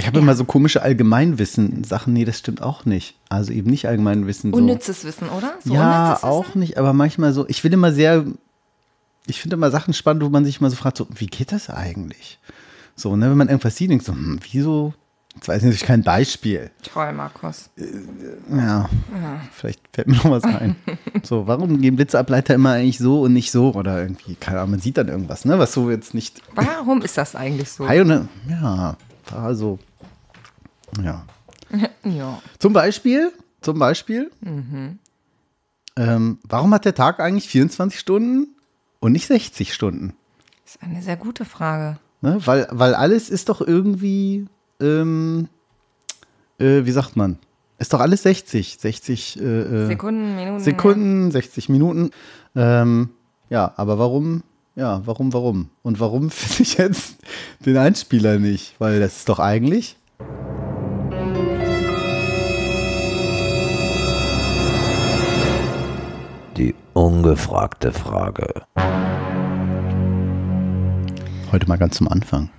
Ich 0.00 0.06
habe 0.06 0.18
immer 0.18 0.34
so 0.34 0.44
komische 0.44 0.82
Allgemeinwissen-Sachen. 0.82 2.12
Nee, 2.12 2.24
das 2.24 2.38
stimmt 2.38 2.62
auch 2.62 2.86
nicht. 2.86 3.16
Also 3.28 3.52
eben 3.52 3.70
nicht 3.70 3.86
Allgemeinwissen. 3.86 4.50
So. 4.50 4.56
Unnützes 4.56 5.04
Wissen, 5.04 5.28
oder? 5.28 5.52
So 5.62 5.74
ja, 5.74 6.18
auch 6.22 6.54
nicht, 6.54 6.78
aber 6.78 6.94
manchmal 6.94 7.34
so. 7.34 7.46
Ich 7.48 7.62
will 7.64 7.72
immer 7.72 7.92
sehr. 7.92 8.24
Ich 9.26 9.40
finde 9.40 9.56
immer 9.56 9.70
Sachen 9.70 9.92
spannend, 9.92 10.24
wo 10.24 10.30
man 10.30 10.46
sich 10.46 10.60
mal 10.62 10.70
so 10.70 10.76
fragt, 10.76 10.96
so, 10.96 11.06
wie 11.14 11.26
geht 11.26 11.52
das 11.52 11.68
eigentlich? 11.68 12.38
So, 12.96 13.14
ne, 13.14 13.30
wenn 13.30 13.36
man 13.36 13.48
irgendwas 13.48 13.76
sieht, 13.76 13.90
denkt 13.90 14.04
so, 14.06 14.12
hm, 14.12 14.40
wieso 14.50 14.94
Das 15.38 15.48
war 15.48 15.54
jetzt 15.54 15.64
natürlich 15.64 15.84
kein 15.84 16.02
Beispiel. 16.02 16.70
Toll, 16.82 17.12
Markus. 17.12 17.68
Ja, 18.50 18.88
vielleicht 19.52 19.80
fällt 19.92 20.08
mir 20.08 20.16
noch 20.16 20.30
was 20.30 20.44
ein. 20.44 20.76
So, 21.22 21.46
warum 21.46 21.78
gehen 21.82 21.96
Blitzableiter 21.96 22.54
immer 22.54 22.72
eigentlich 22.72 22.98
so 22.98 23.20
und 23.20 23.34
nicht 23.34 23.50
so? 23.52 23.74
Oder 23.74 24.00
irgendwie, 24.00 24.34
keine 24.34 24.60
Ahnung, 24.60 24.70
man 24.72 24.80
sieht 24.80 24.96
dann 24.96 25.08
irgendwas, 25.08 25.44
ne? 25.44 25.58
Was 25.58 25.74
so 25.74 25.90
jetzt 25.90 26.14
nicht. 26.14 26.40
Warum 26.54 27.02
ist 27.02 27.18
das 27.18 27.36
eigentlich 27.36 27.70
so? 27.70 27.86
Hi 27.86 28.00
und 28.00 28.28
ja, 28.48 28.96
da 29.30 29.54
so. 29.54 29.78
Ja. 31.02 31.24
Ja. 32.02 32.42
Zum 32.58 32.72
Beispiel, 32.72 33.30
zum 33.60 33.78
Beispiel, 33.78 34.30
ähm, 35.96 36.38
warum 36.42 36.74
hat 36.74 36.84
der 36.84 36.94
Tag 36.94 37.20
eigentlich 37.20 37.48
24 37.48 38.00
Stunden 38.00 38.56
und 38.98 39.12
nicht 39.12 39.26
60 39.28 39.72
Stunden? 39.72 40.14
Das 40.64 40.74
ist 40.74 40.82
eine 40.82 41.02
sehr 41.02 41.16
gute 41.16 41.44
Frage. 41.44 41.98
Ne? 42.22 42.38
Weil, 42.44 42.66
weil 42.70 42.94
alles 42.94 43.30
ist 43.30 43.48
doch 43.48 43.60
irgendwie, 43.60 44.46
ähm, 44.80 45.48
äh, 46.58 46.84
wie 46.84 46.90
sagt 46.90 47.16
man? 47.16 47.38
Ist 47.78 47.92
doch 47.92 48.00
alles 48.00 48.22
60. 48.24 48.78
60 48.78 49.40
äh, 49.40 49.42
äh, 49.42 49.86
Sekunden, 49.86 50.36
Minuten. 50.36 50.60
Sekunden, 50.60 51.30
60 51.30 51.68
Minuten. 51.70 52.10
Ähm, 52.54 53.10
ja, 53.48 53.72
aber 53.76 53.98
warum? 53.98 54.42
Ja, 54.76 55.02
warum, 55.04 55.32
warum? 55.32 55.70
Und 55.82 55.98
warum 56.00 56.30
finde 56.30 56.62
ich 56.62 56.78
jetzt 56.78 57.16
den 57.64 57.76
Einspieler 57.76 58.38
nicht? 58.38 58.74
Weil 58.78 59.00
das 59.00 59.16
ist 59.18 59.28
doch 59.28 59.38
eigentlich. 59.38 59.96
Die 66.56 66.74
ungefragte 66.92 67.92
Frage. 67.92 68.62
Heute 71.50 71.66
mal 71.66 71.78
ganz 71.78 71.96
zum 71.96 72.06
Anfang. 72.08 72.50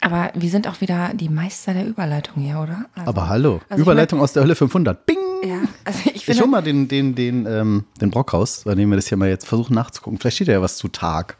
Aber 0.00 0.30
wir 0.34 0.48
sind 0.48 0.66
auch 0.68 0.80
wieder 0.80 1.12
die 1.14 1.28
Meister 1.28 1.74
der 1.74 1.86
Überleitung 1.86 2.42
hier, 2.42 2.60
oder? 2.60 2.86
Also, 2.94 3.08
Aber 3.10 3.28
hallo, 3.28 3.60
Also 3.68 3.74
ich 3.74 3.78
Überleitung 3.80 4.20
aus 4.20 4.32
der 4.32 4.42
Hölle 4.42 4.54
500. 4.54 5.04
Bing! 5.04 5.33
Ja, 5.44 5.60
also 5.84 5.98
ich 6.06 6.16
Ich 6.16 6.24
finde. 6.24 6.40
hol 6.42 6.48
mal 6.48 6.62
den, 6.62 6.88
den, 6.88 7.14
den, 7.14 7.46
ähm, 7.46 7.84
den 8.00 8.10
Brockhaus, 8.10 8.62
bei 8.64 8.74
dem 8.74 8.88
wir 8.90 8.96
das 8.96 9.08
hier 9.08 9.18
mal 9.18 9.28
jetzt 9.28 9.46
versuchen 9.46 9.74
nachzugucken. 9.74 10.18
Vielleicht 10.18 10.36
steht 10.36 10.48
da 10.48 10.52
ja 10.52 10.62
was 10.62 10.76
zu 10.76 10.88
Tag. 10.88 11.36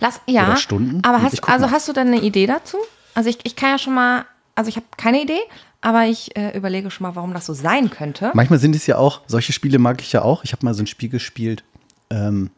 Lass, 0.00 0.20
ja, 0.26 0.46
Oder 0.46 0.56
Stunden. 0.56 1.00
aber 1.04 1.18
Ich 1.18 1.24
hast, 1.24 1.48
also 1.48 1.66
mal. 1.66 1.72
hast 1.72 1.88
du 1.88 1.92
dann 1.92 2.08
eine 2.08 2.20
Idee 2.20 2.46
dazu? 2.46 2.76
Also 3.14 3.28
ich, 3.30 3.38
ich 3.44 3.56
kann 3.56 3.70
ja 3.70 3.78
schon 3.78 3.94
mal, 3.94 4.24
also 4.54 4.68
ich 4.68 4.76
habe 4.76 4.86
keine 4.96 5.20
Idee, 5.22 5.40
aber 5.80 6.06
ich 6.06 6.36
äh, 6.36 6.56
überlege 6.56 6.90
schon 6.90 7.04
mal, 7.06 7.16
warum 7.16 7.34
das 7.34 7.46
so 7.46 7.52
sein 7.54 7.90
könnte. 7.90 8.30
Manchmal 8.34 8.58
sind 8.60 8.76
es 8.76 8.86
ja 8.86 8.96
auch, 8.98 9.22
solche 9.26 9.52
Spiele 9.52 9.78
mag 9.78 10.00
ich 10.00 10.12
ja 10.12 10.22
auch. 10.22 10.44
Ich 10.44 10.52
habe 10.52 10.64
mal 10.64 10.74
so 10.74 10.82
ein 10.82 10.86
Spiel 10.86 11.08
gespielt. 11.08 11.64
Ähm, 12.10 12.50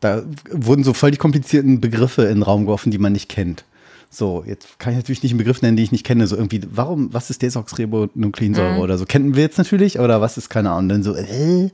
da 0.00 0.22
wurden 0.50 0.84
so 0.84 0.92
voll 0.92 1.10
die 1.10 1.16
komplizierten 1.16 1.80
Begriffe 1.80 2.22
in 2.22 2.36
den 2.36 2.42
Raum 2.42 2.62
geworfen, 2.66 2.90
die 2.90 2.98
man 2.98 3.12
nicht 3.12 3.28
kennt. 3.28 3.64
So, 4.10 4.44
jetzt 4.46 4.78
kann 4.78 4.92
ich 4.92 4.96
natürlich 4.98 5.22
nicht 5.22 5.32
einen 5.32 5.38
Begriff 5.38 5.62
nennen, 5.62 5.76
den 5.76 5.84
ich 5.84 5.92
nicht 5.92 6.04
kenne. 6.04 6.26
So 6.26 6.36
irgendwie, 6.36 6.62
warum, 6.70 7.12
was 7.12 7.30
ist 7.30 7.42
Desoxyribonukleinsäure 7.42 8.78
oder 8.80 8.98
so? 8.98 9.04
Kennen 9.04 9.34
wir 9.34 9.42
jetzt 9.42 9.58
natürlich, 9.58 9.98
oder 9.98 10.20
was 10.20 10.38
ist, 10.38 10.48
keine 10.48 10.70
Ahnung. 10.70 10.88
Dann 10.88 11.02
so, 11.02 11.14
äh, 11.14 11.70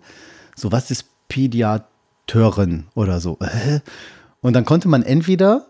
so, 0.57 0.73
was 0.73 0.91
ist 0.91 1.07
Pädiateurin 1.29 2.85
oder 2.95 3.21
so? 3.21 3.39
Äh? 3.41 3.81
Und 4.41 4.55
dann 4.55 4.65
konnte 4.65 4.89
man 4.89 5.03
entweder 5.03 5.67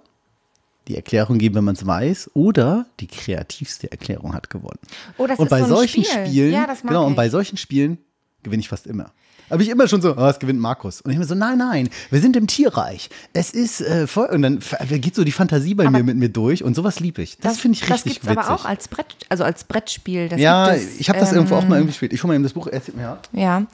die 0.88 0.96
Erklärung 0.96 1.38
geben, 1.38 1.54
wenn 1.56 1.64
man 1.64 1.74
es 1.74 1.86
weiß, 1.86 2.30
oder 2.34 2.86
die 3.00 3.06
kreativste 3.06 3.90
Erklärung 3.90 4.34
hat 4.34 4.50
gewonnen. 4.50 4.78
Oh, 5.18 5.26
das 5.26 5.38
und 5.38 5.46
ist 5.46 5.50
bei 5.50 5.58
so 5.58 5.64
ein 5.64 5.70
solchen 5.70 6.04
Spiel. 6.04 6.26
Spielen, 6.26 6.52
Ja, 6.52 6.66
genau, 6.82 7.04
und 7.04 7.12
ich. 7.12 7.16
bei 7.16 7.28
solchen 7.28 7.56
Spielen 7.56 7.98
gewinne 8.42 8.60
ich 8.60 8.68
fast 8.68 8.86
immer. 8.86 9.12
Aber 9.52 9.60
ich 9.60 9.68
immer 9.68 9.86
schon 9.86 10.00
so, 10.00 10.16
oh, 10.16 10.26
es 10.28 10.38
gewinnt 10.38 10.60
Markus. 10.60 11.02
Und 11.02 11.10
ich 11.10 11.16
immer 11.16 11.26
so, 11.26 11.34
nein, 11.34 11.58
nein, 11.58 11.90
wir 12.10 12.20
sind 12.20 12.36
im 12.36 12.46
Tierreich. 12.46 13.10
Es 13.34 13.50
ist 13.50 13.82
äh, 13.82 14.06
voll. 14.06 14.28
Und 14.28 14.40
dann 14.40 14.60
geht 14.88 15.14
so 15.14 15.24
die 15.24 15.32
Fantasie 15.32 15.74
bei 15.74 15.84
Aber 15.86 15.98
mir 15.98 16.04
mit 16.04 16.16
mir 16.16 16.30
durch 16.30 16.64
und 16.64 16.74
sowas 16.74 17.00
liebe 17.00 17.20
ich. 17.20 17.36
Das, 17.36 17.58
finde 17.58 17.74
ich 17.76 17.80
Das 17.82 17.90
richtig 17.90 18.14
gibt's 18.14 18.28
witzig. 18.28 18.38
aber 18.38 18.54
auch 18.54 18.64
als 18.64 18.88
Brett, 18.88 19.14
also 19.28 19.44
als 19.44 19.64
Brettspiel. 19.64 20.30
Das 20.30 20.40
ja, 20.40 20.72
es, 20.72 20.98
ich 20.98 21.10
habe 21.10 21.18
das 21.18 21.32
ähm, 21.32 21.36
irgendwo 21.36 21.56
auch 21.56 21.68
mal 21.68 21.76
irgendwie 21.76 21.88
gespielt. 21.92 22.14
Ich 22.14 22.22
hole 22.22 22.28
mal 22.28 22.34
eben 22.34 22.44
das 22.44 22.54
Buch. 22.54 22.66
Erzähl 22.66 22.94
mir 22.94 23.02
ja. 23.02 23.18
Ja, 23.32 23.66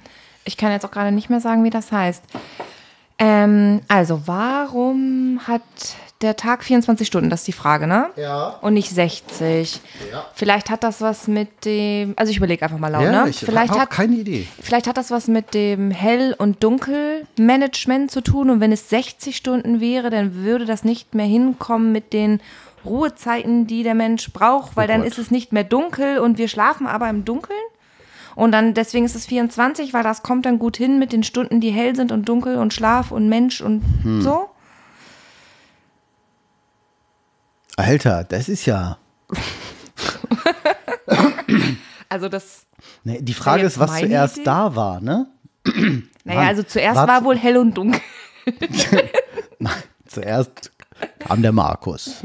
ich 0.45 0.57
kann 0.57 0.73
jetzt 0.73 0.85
auch 0.85 0.91
gerade 0.91 1.13
nicht 1.13 1.31
mehr 1.31 1.41
sagen, 1.41 1.63
wie 1.63 1.71
das 1.71 1.93
heißt. 1.93 2.25
Ähm, 3.21 3.81
also, 3.87 4.23
warum 4.27 5.41
hat 5.47 5.63
der 6.21 6.37
Tag 6.37 6.65
24 6.65 7.07
Stunden? 7.07 7.31
Das 7.31 7.41
ist 7.41 7.47
die 7.49 7.53
Frage, 7.53 7.87
ne? 7.87 8.07
Ja. 8.17 8.57
Und 8.61 8.75
nicht 8.75 8.91
60. 8.91 9.81
Ja. 10.13 10.25
Vielleicht 10.35 10.69
hat 10.71 10.83
das 10.83 11.01
was 11.01 11.29
mit 11.29 11.65
dem. 11.65 12.15
Also, 12.17 12.31
ich 12.31 12.37
überlege 12.39 12.65
einfach 12.65 12.79
mal 12.79 12.89
laut, 12.89 13.03
Ja, 13.05 13.25
ne? 13.25 13.31
ich 13.31 13.39
Vielleicht 13.39 13.71
habe 13.71 13.83
hat, 13.83 13.91
keine 13.91 14.17
Idee. 14.17 14.47
vielleicht 14.61 14.87
hat 14.89 14.97
das 14.97 15.11
was 15.11 15.29
mit 15.29 15.55
dem 15.55 15.91
Hell- 15.91 16.35
und 16.37 16.63
Dunkelmanagement 16.65 18.11
zu 18.11 18.21
tun. 18.21 18.51
Und 18.51 18.61
wenn 18.61 18.73
es 18.73 18.89
60 18.89 19.37
Stunden 19.37 19.81
wäre, 19.81 20.11
dann 20.11 20.35
würde 20.35 20.65
das 20.65 20.85
nicht 20.85 21.15
mehr 21.15 21.27
hinkommen 21.27 21.93
mit 21.93 22.13
den 22.13 22.41
Ruhezeiten, 22.85 23.67
die 23.67 23.83
der 23.83 23.95
Mensch 23.95 24.33
braucht, 24.33 24.77
weil 24.77 24.89
Oh 24.89 24.93
dann 24.93 25.03
ist 25.05 25.19
es 25.19 25.31
nicht 25.31 25.53
mehr 25.53 25.65
dunkel 25.65 26.19
und 26.19 26.39
wir 26.39 26.49
schlafen 26.49 26.87
aber 26.87 27.09
im 27.11 27.25
Dunkeln. 27.25 27.59
Und 28.35 28.53
dann, 28.53 28.73
deswegen 28.73 29.05
ist 29.05 29.17
es 29.17 29.27
24, 29.27 29.93
weil 29.93 30.05
das 30.05 30.23
kommt 30.23 30.47
dann 30.47 30.61
gut 30.61 30.77
hin 30.77 30.99
mit 31.01 31.13
den 31.13 31.25
Stunden, 31.25 31.61
die 31.61 31.71
hell 31.71 31.97
sind 31.97 32.13
und 32.13 32.29
dunkel 32.29 32.57
und 32.57 32.73
Schlaf 32.73 33.11
und 33.11 33.29
Mensch 33.29 33.61
und 33.61 33.83
Hm. 34.05 34.23
so. 34.23 34.49
Alter, 37.79 38.25
das 38.25 38.49
ist 38.49 38.67
ja. 38.67 38.99
Also 42.11 42.31
das, 42.31 42.67
Ne, 43.05 43.23
die 43.23 43.35
Frage 43.35 43.65
ist, 43.65 43.79
was 43.79 43.99
zuerst 43.99 44.37
Idee? 44.37 44.45
da 44.45 44.75
war, 44.75 45.01
ne? 45.01 45.27
naja, 46.25 46.49
also 46.49 46.63
zuerst 46.63 46.97
war 46.97 47.07
war 47.07 47.25
wohl 47.25 47.37
hell 47.37 47.57
und 47.59 47.77
dunkel. 47.77 48.01
Zuerst 50.07 50.71
kam 51.19 51.43
der 51.43 51.53
Markus. 51.53 52.25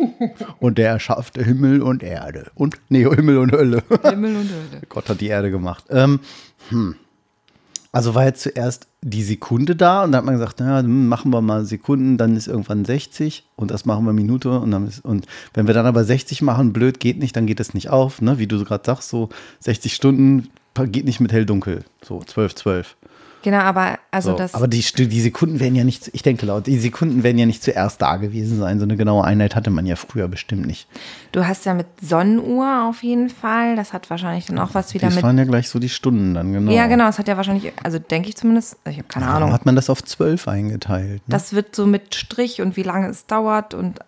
Und 0.59 0.77
der 0.77 0.89
erschaffte 0.91 1.43
Himmel 1.43 1.81
und 1.81 2.01
Erde. 2.01 2.49
Und, 2.55 2.77
nee, 2.87 3.03
Himmel 3.03 3.37
und 3.39 3.51
Hölle. 3.51 3.83
Himmel 4.03 4.37
und 4.37 4.49
Hölle. 4.49 4.81
Gott 4.89 5.09
hat 5.09 5.19
die 5.19 5.27
Erde 5.27 5.51
gemacht. 5.51 5.83
Ähm, 5.89 6.21
hm. 6.69 6.95
Also 7.93 8.15
war 8.15 8.25
jetzt 8.25 8.41
zuerst 8.41 8.87
die 9.03 9.21
Sekunde 9.21 9.75
da 9.75 10.03
und 10.03 10.11
dann 10.11 10.17
hat 10.17 10.25
man 10.25 10.33
gesagt, 10.33 10.59
naja, 10.59 10.79
hm, 10.79 11.07
machen 11.07 11.31
wir 11.31 11.41
mal 11.41 11.63
Sekunden, 11.63 12.17
dann 12.17 12.35
ist 12.35 12.47
irgendwann 12.47 12.85
60 12.85 13.45
und 13.55 13.69
das 13.69 13.85
machen 13.85 14.03
wir 14.05 14.13
Minute 14.13 14.59
und 14.59 14.71
dann 14.71 14.87
ist, 14.87 15.05
und 15.05 15.27
wenn 15.53 15.67
wir 15.67 15.75
dann 15.75 15.85
aber 15.85 16.03
60 16.03 16.41
machen, 16.41 16.73
blöd, 16.73 16.99
geht 16.99 17.19
nicht, 17.19 17.35
dann 17.35 17.45
geht 17.45 17.59
es 17.59 17.75
nicht 17.75 17.89
auf, 17.89 18.19
ne? 18.19 18.39
Wie 18.39 18.47
du 18.47 18.65
gerade 18.65 18.83
sagst, 18.83 19.09
so 19.09 19.29
60 19.59 19.93
Stunden 19.93 20.49
geht 20.75 21.05
nicht 21.05 21.19
mit 21.19 21.31
hell-dunkel. 21.31 21.85
So 22.01 22.23
12, 22.23 22.55
12. 22.55 22.95
Genau, 23.43 23.59
aber 23.59 23.99
also 24.09 24.31
So. 24.31 24.37
das. 24.37 24.53
aber 24.55 24.67
die, 24.67 24.79
die 24.81 25.21
Sekunden 25.21 25.59
werden 25.59 25.75
ja 25.75 25.83
nicht, 25.83 26.09
ich 26.13 26.23
denke 26.23 26.45
laut, 26.45 26.65
die 26.65 26.79
Sekunden 26.79 27.23
werden 27.23 27.37
ja 27.37 27.45
nicht 27.45 27.61
zuerst 27.61 28.01
da 28.01 28.15
gewesen 28.15 28.57
sein. 28.57 28.79
So 28.79 28.85
eine 28.85 28.95
genaue 28.95 29.23
Einheit 29.25 29.55
hatte 29.55 29.69
man 29.69 29.85
ja 29.85 29.95
früher 29.95 30.27
bestimmt 30.29 30.65
nicht. 30.65 30.87
Du 31.33 31.45
hast 31.45 31.65
ja 31.65 31.73
mit 31.73 31.87
Sonnenuhr 32.01 32.85
auf 32.89 33.03
jeden 33.03 33.29
Fall. 33.29 33.75
Das 33.75 33.93
hat 33.93 34.09
wahrscheinlich 34.09 34.45
dann 34.45 34.57
auch 34.59 34.69
was 34.73 34.93
wieder 34.93 35.07
Das 35.07 35.15
mit. 35.15 35.23
waren 35.23 35.37
ja 35.37 35.43
gleich 35.43 35.69
so 35.69 35.77
die 35.77 35.89
Stunden 35.89 36.33
dann, 36.33 36.53
genau. 36.53 36.71
Ja, 36.71 36.87
genau. 36.87 37.07
Es 37.09 37.19
hat 37.19 37.27
ja 37.27 37.37
wahrscheinlich, 37.37 37.73
also 37.83 37.99
denke 37.99 38.29
ich 38.29 38.37
zumindest, 38.37 38.77
ich 38.89 38.97
habe 38.97 39.07
keine 39.09 39.25
Warum 39.25 39.37
Ahnung. 39.43 39.53
hat 39.53 39.65
man 39.65 39.75
das 39.75 39.89
auf 39.89 40.03
12 40.03 40.47
eingeteilt? 40.47 41.15
Ne? 41.17 41.21
Das 41.27 41.53
wird 41.53 41.75
so 41.75 41.85
mit 41.85 42.15
Strich 42.15 42.61
und 42.61 42.77
wie 42.77 42.83
lange 42.83 43.07
es 43.09 43.25
dauert 43.27 43.73
und 43.73 43.99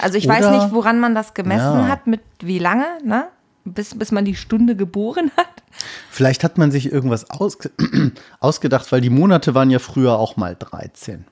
also 0.00 0.18
ich 0.18 0.28
weiß 0.28 0.44
Oder- 0.46 0.62
nicht, 0.64 0.72
woran 0.72 1.00
man 1.00 1.14
das 1.14 1.34
gemessen 1.34 1.80
Ja. 1.80 1.88
hat, 1.88 2.06
mit 2.06 2.20
wie 2.40 2.58
lange, 2.58 2.84
ne? 3.04 3.26
Bis, 3.64 3.98
bis 3.98 4.12
man 4.12 4.24
die 4.24 4.34
Stunde 4.34 4.76
geboren 4.76 5.30
hat. 5.36 5.62
Vielleicht 6.10 6.42
hat 6.44 6.58
man 6.58 6.70
sich 6.70 6.90
irgendwas 6.90 7.30
ausge 7.30 7.70
ausgedacht, 8.40 8.90
weil 8.92 9.00
die 9.00 9.10
Monate 9.10 9.54
waren 9.54 9.70
ja 9.70 9.78
früher 9.78 10.18
auch 10.18 10.36
mal 10.36 10.56
13. 10.58 11.24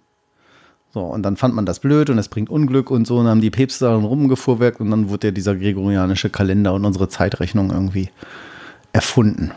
So, 0.96 1.02
und 1.02 1.22
dann 1.22 1.36
fand 1.36 1.54
man 1.54 1.66
das 1.66 1.80
blöd 1.80 2.08
und 2.08 2.18
es 2.18 2.28
bringt 2.28 2.48
Unglück 2.48 2.90
und 2.90 3.06
so 3.06 3.18
und 3.18 3.24
dann 3.24 3.32
haben 3.32 3.40
die 3.42 3.50
Päpste 3.50 3.84
dann 3.84 4.04
rumgefuhrwerkt 4.04 4.80
und 4.80 4.90
dann 4.90 5.10
wurde 5.10 5.26
ja 5.26 5.30
dieser 5.30 5.54
gregorianische 5.54 6.30
Kalender 6.30 6.72
und 6.72 6.86
unsere 6.86 7.08
Zeitrechnung 7.08 7.70
irgendwie 7.70 8.08
erfunden. 8.94 9.52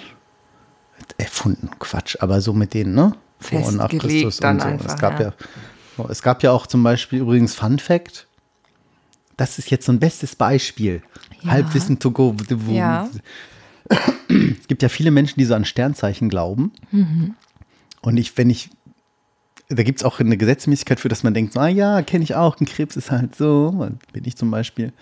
Erfunden, 1.18 1.70
Quatsch, 1.80 2.18
aber 2.20 2.42
so 2.42 2.54
mit 2.54 2.74
denen, 2.74 2.94
ne? 2.94 3.14
Vor 3.40 3.66
und 3.66 3.78
nach 3.78 3.90
Christus 3.90 4.38
dann 4.38 4.58
und 4.58 4.62
so. 4.62 4.68
einfach, 4.68 4.86
es 4.88 4.98
gab 4.98 5.20
ja. 5.20 5.28
ja. 5.28 5.34
so, 5.96 6.08
es 6.10 6.22
gab 6.22 6.44
ja 6.44 6.52
auch 6.52 6.68
zum 6.68 6.84
Beispiel 6.84 7.20
übrigens 7.20 7.56
Fun 7.56 7.80
Fact. 7.80 8.28
Das 9.38 9.58
ist 9.58 9.72
jetzt 9.72 9.86
so 9.86 9.94
ein 9.94 10.00
bestes 10.00 10.36
Beispiel. 10.36 11.02
Ja. 11.42 11.52
Halbwissen 11.52 12.00
to 12.00 12.12
go. 12.12 12.36
Ja. 12.70 13.10
es 13.90 14.68
gibt 14.68 14.82
ja 14.82 14.90
viele 14.90 15.12
Menschen, 15.12 15.40
die 15.40 15.46
so 15.46 15.56
an 15.56 15.66
Sternzeichen 15.66 16.30
glauben. 16.30 16.72
Und 18.02 18.18
ich, 18.18 18.38
wenn 18.38 18.50
ich, 18.50 18.70
da 19.70 19.84
gibt 19.84 20.00
es 20.00 20.06
auch 20.06 20.20
eine 20.20 20.38
Gesetzmäßigkeit 20.38 21.00
für, 21.00 21.10
dass 21.10 21.24
man 21.24 21.34
denkt, 21.34 21.54
so, 21.54 21.60
ah 21.60 21.68
ja, 21.68 22.02
kenne 22.02 22.24
ich 22.24 22.36
auch, 22.36 22.60
ein 22.60 22.66
Krebs 22.66 22.96
ist 22.96 23.12
halt 23.12 23.36
so, 23.36 23.90
bin 24.14 24.26
ich 24.26 24.36
zum 24.36 24.52
Beispiel. 24.52 24.94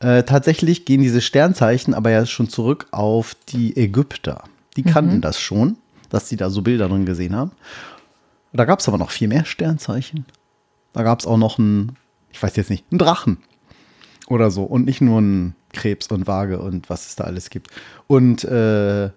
Äh, 0.00 0.24
tatsächlich 0.24 0.84
gehen 0.84 1.00
diese 1.00 1.20
Sternzeichen 1.20 1.94
aber 1.94 2.10
ja 2.10 2.26
schon 2.26 2.48
zurück 2.48 2.86
auf 2.90 3.34
die 3.48 3.76
Ägypter. 3.76 4.44
Die 4.76 4.82
kannten 4.82 5.22
das 5.22 5.40
schon, 5.40 5.78
dass 6.10 6.28
sie 6.28 6.36
da 6.36 6.50
so 6.50 6.60
Bilder 6.60 6.88
drin 6.88 7.06
gesehen 7.06 7.34
haben. 7.34 7.52
Da 8.52 8.64
gab 8.64 8.80
es 8.80 8.88
aber 8.88 8.98
noch 8.98 9.10
viel 9.10 9.28
mehr 9.28 9.44
Sternzeichen. 9.44 10.26
Da 10.92 11.02
gab 11.02 11.20
es 11.20 11.26
auch 11.26 11.38
noch 11.38 11.58
einen, 11.58 11.96
ich 12.30 12.42
weiß 12.42 12.56
jetzt 12.56 12.70
nicht, 12.70 12.84
einen 12.90 12.98
Drachen 12.98 13.38
oder 14.28 14.50
so. 14.50 14.64
Und 14.64 14.84
nicht 14.84 15.00
nur 15.00 15.18
einen 15.18 15.54
Krebs 15.76 16.08
und 16.08 16.26
Waage 16.26 16.58
und 16.58 16.90
was 16.90 17.06
es 17.06 17.16
da 17.16 17.24
alles 17.24 17.50
gibt. 17.50 17.70
Und, 18.06 18.44
äh, 18.44 19.10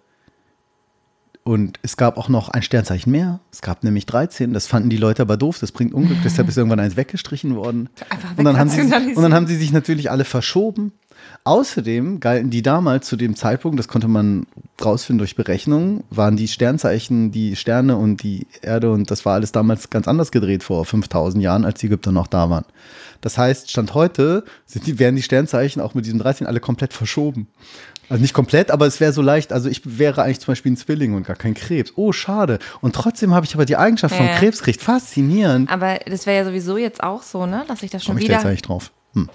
und 1.43 1.79
es 1.81 1.97
gab 1.97 2.17
auch 2.17 2.29
noch 2.29 2.49
ein 2.49 2.61
Sternzeichen 2.61 3.11
mehr. 3.11 3.39
Es 3.51 3.61
gab 3.61 3.83
nämlich 3.83 4.05
13. 4.05 4.53
Das 4.53 4.67
fanden 4.67 4.89
die 4.89 4.97
Leute 4.97 5.23
aber 5.23 5.37
doof. 5.37 5.57
Das 5.59 5.71
bringt 5.71 5.93
Unglück. 5.93 6.19
Deshalb 6.23 6.47
ist 6.47 6.57
irgendwann 6.57 6.79
eins 6.79 6.95
weggestrichen 6.95 7.55
worden. 7.55 7.89
Einfach 8.09 8.37
und, 8.37 8.45
dann 8.45 8.59
haben 8.59 8.69
sie, 8.69 8.81
und 8.81 9.21
dann 9.21 9.33
haben 9.33 9.47
sie 9.47 9.55
sich 9.55 9.71
natürlich 9.71 10.11
alle 10.11 10.25
verschoben. 10.25 10.91
Außerdem 11.49 12.19
galten 12.19 12.51
die 12.51 12.61
damals 12.61 13.07
zu 13.07 13.15
dem 13.15 13.35
Zeitpunkt, 13.35 13.79
das 13.79 13.87
konnte 13.87 14.07
man 14.07 14.45
rausfinden 14.85 15.17
durch 15.17 15.35
Berechnungen, 15.35 16.03
waren 16.11 16.37
die 16.37 16.47
Sternzeichen, 16.47 17.31
die 17.31 17.55
Sterne 17.55 17.97
und 17.97 18.21
die 18.21 18.45
Erde 18.61 18.91
und 18.91 19.09
das 19.09 19.25
war 19.25 19.33
alles 19.33 19.51
damals 19.51 19.89
ganz 19.89 20.07
anders 20.07 20.31
gedreht 20.31 20.61
vor 20.61 20.85
5000 20.85 21.43
Jahren, 21.43 21.65
als 21.65 21.79
die 21.79 21.87
Ägypter 21.87 22.11
noch 22.11 22.27
da 22.27 22.51
waren. 22.51 22.65
Das 23.21 23.39
heißt, 23.39 23.71
Stand 23.71 23.95
heute 23.95 24.43
sind 24.67 24.85
die, 24.85 24.99
werden 24.99 25.15
die 25.15 25.23
Sternzeichen 25.23 25.81
auch 25.81 25.95
mit 25.95 26.05
diesem 26.05 26.19
13 26.19 26.45
alle 26.45 26.59
komplett 26.59 26.93
verschoben. 26.93 27.47
Also 28.09 28.21
nicht 28.21 28.35
komplett, 28.35 28.69
aber 28.69 28.85
es 28.85 28.99
wäre 28.99 29.11
so 29.11 29.23
leicht. 29.23 29.51
Also 29.51 29.69
ich 29.69 29.81
wäre 29.97 30.21
eigentlich 30.21 30.41
zum 30.41 30.51
Beispiel 30.51 30.71
ein 30.73 30.77
Zwilling 30.77 31.15
und 31.15 31.25
gar 31.25 31.35
kein 31.35 31.55
Krebs. 31.55 31.93
Oh, 31.95 32.11
schade. 32.11 32.59
Und 32.81 32.93
trotzdem 32.93 33.33
habe 33.33 33.47
ich 33.47 33.55
aber 33.55 33.65
die 33.65 33.75
Eigenschaft 33.75 34.15
Ja. 34.19 34.35
Krebs 34.37 34.59
gekriegt. 34.59 34.81
Faszinierend. 34.83 35.71
Aber 35.71 35.97
das 36.05 36.27
wäre 36.27 36.37
ja 36.37 36.45
sowieso 36.45 36.77
jetzt 36.77 37.01
auch 37.01 37.23
so, 37.23 37.47
ne? 37.47 37.65
Dass 37.67 37.81
ich 37.81 37.89
das 37.89 38.03
schon 38.03 38.13
Komme 38.15 38.21
ich 38.21 38.27
da 38.27 38.33
wieder. 38.33 38.39
jetzt 38.41 38.47
eigentlich 38.47 38.61
drauf? 38.61 38.91
Hm. 39.13 39.27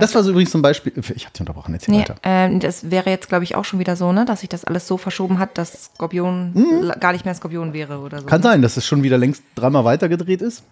Das 0.00 0.14
war 0.14 0.22
so 0.22 0.30
übrigens 0.30 0.52
zum 0.52 0.62
Beispiel. 0.62 0.92
Ich 0.96 1.24
habe 1.24 1.32
dich 1.32 1.40
unterbrochen, 1.40 1.74
erzähl 1.74 1.94
Nee, 1.94 2.02
weiter. 2.02 2.14
ähm, 2.22 2.60
das 2.60 2.90
wäre 2.90 3.10
jetzt, 3.10 3.28
glaube 3.28 3.42
ich, 3.44 3.54
auch 3.56 3.64
schon 3.64 3.78
wieder 3.80 3.96
so, 3.96 4.12
ne? 4.12 4.24
Dass 4.24 4.40
sich 4.40 4.48
das 4.48 4.64
alles 4.64 4.86
so 4.86 4.96
verschoben 4.98 5.38
hat, 5.40 5.58
dass 5.58 5.86
Skorpion 5.94 6.52
la- 6.82 6.94
gar 6.94 7.12
nicht 7.12 7.24
mehr 7.24 7.34
Skorpion 7.34 7.72
wäre 7.72 7.98
oder 7.98 8.20
so. 8.20 8.26
Kann 8.26 8.42
sein, 8.42 8.62
dass 8.62 8.76
es 8.76 8.86
schon 8.86 9.02
wieder 9.02 9.18
längst 9.18 9.42
dreimal 9.56 9.84
weitergedreht 9.84 10.42
ist. 10.42 10.62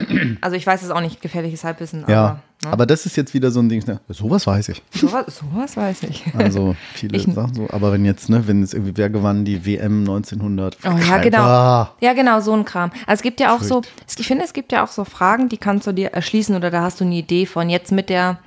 Also 0.40 0.56
ich 0.56 0.66
weiß 0.66 0.82
es 0.82 0.90
auch 0.90 1.00
nicht, 1.00 1.20
gefährliches 1.20 1.64
Halbwissen, 1.64 2.04
Ja. 2.08 2.24
aber 2.24 2.32
ne? 2.34 2.72
Aber 2.72 2.86
das 2.86 3.06
ist 3.06 3.16
jetzt 3.16 3.34
wieder 3.34 3.50
so 3.50 3.60
ein 3.60 3.68
Ding. 3.68 3.84
Ne? 3.86 4.00
Sowas 4.08 4.46
weiß 4.46 4.68
ich. 4.70 4.82
sowas, 4.92 5.26
sowas 5.38 5.76
weiß 5.76 6.02
ich. 6.04 6.24
Also 6.38 6.74
viele 6.94 7.16
Ich- 7.16 7.24
Sachen 7.24 7.54
so. 7.54 7.68
Aber 7.70 7.92
wenn 7.92 8.04
jetzt, 8.04 8.28
ne, 8.28 8.46
wenn 8.46 8.60
jetzt 8.62 8.74
irgendwie 8.74 8.96
wer 8.96 9.10
gewann 9.10 9.44
die 9.44 9.64
WM 9.66 10.00
1900. 10.00 10.76
Oh 10.84 10.90
ja, 11.08 11.18
genau. 11.18 11.88
Ja, 12.00 12.12
genau, 12.14 12.40
so 12.40 12.52
ein 12.54 12.64
Kram. 12.64 12.90
Also 13.06 13.20
es 13.20 13.22
gibt 13.22 13.40
ja 13.40 13.54
auch 13.54 13.62
so, 13.62 13.82
es- 14.06 14.18
ich 14.18 14.26
finde, 14.26 14.44
es 14.44 14.52
gibt 14.52 14.72
ja 14.72 14.84
auch 14.84 14.88
so 14.88 15.04
Fragen, 15.04 15.48
die 15.48 15.56
kannst 15.58 15.86
du 15.86 15.92
dir 15.92 16.08
erschließen 16.12 16.54
oder 16.56 16.70
da 16.70 16.82
hast 16.82 17.00
du 17.00 17.04
eine 17.04 17.14
Idee 17.16 17.46
von. 17.46 17.68
Jetzt 17.70 17.92
mit 17.92 18.08
der 18.08 18.38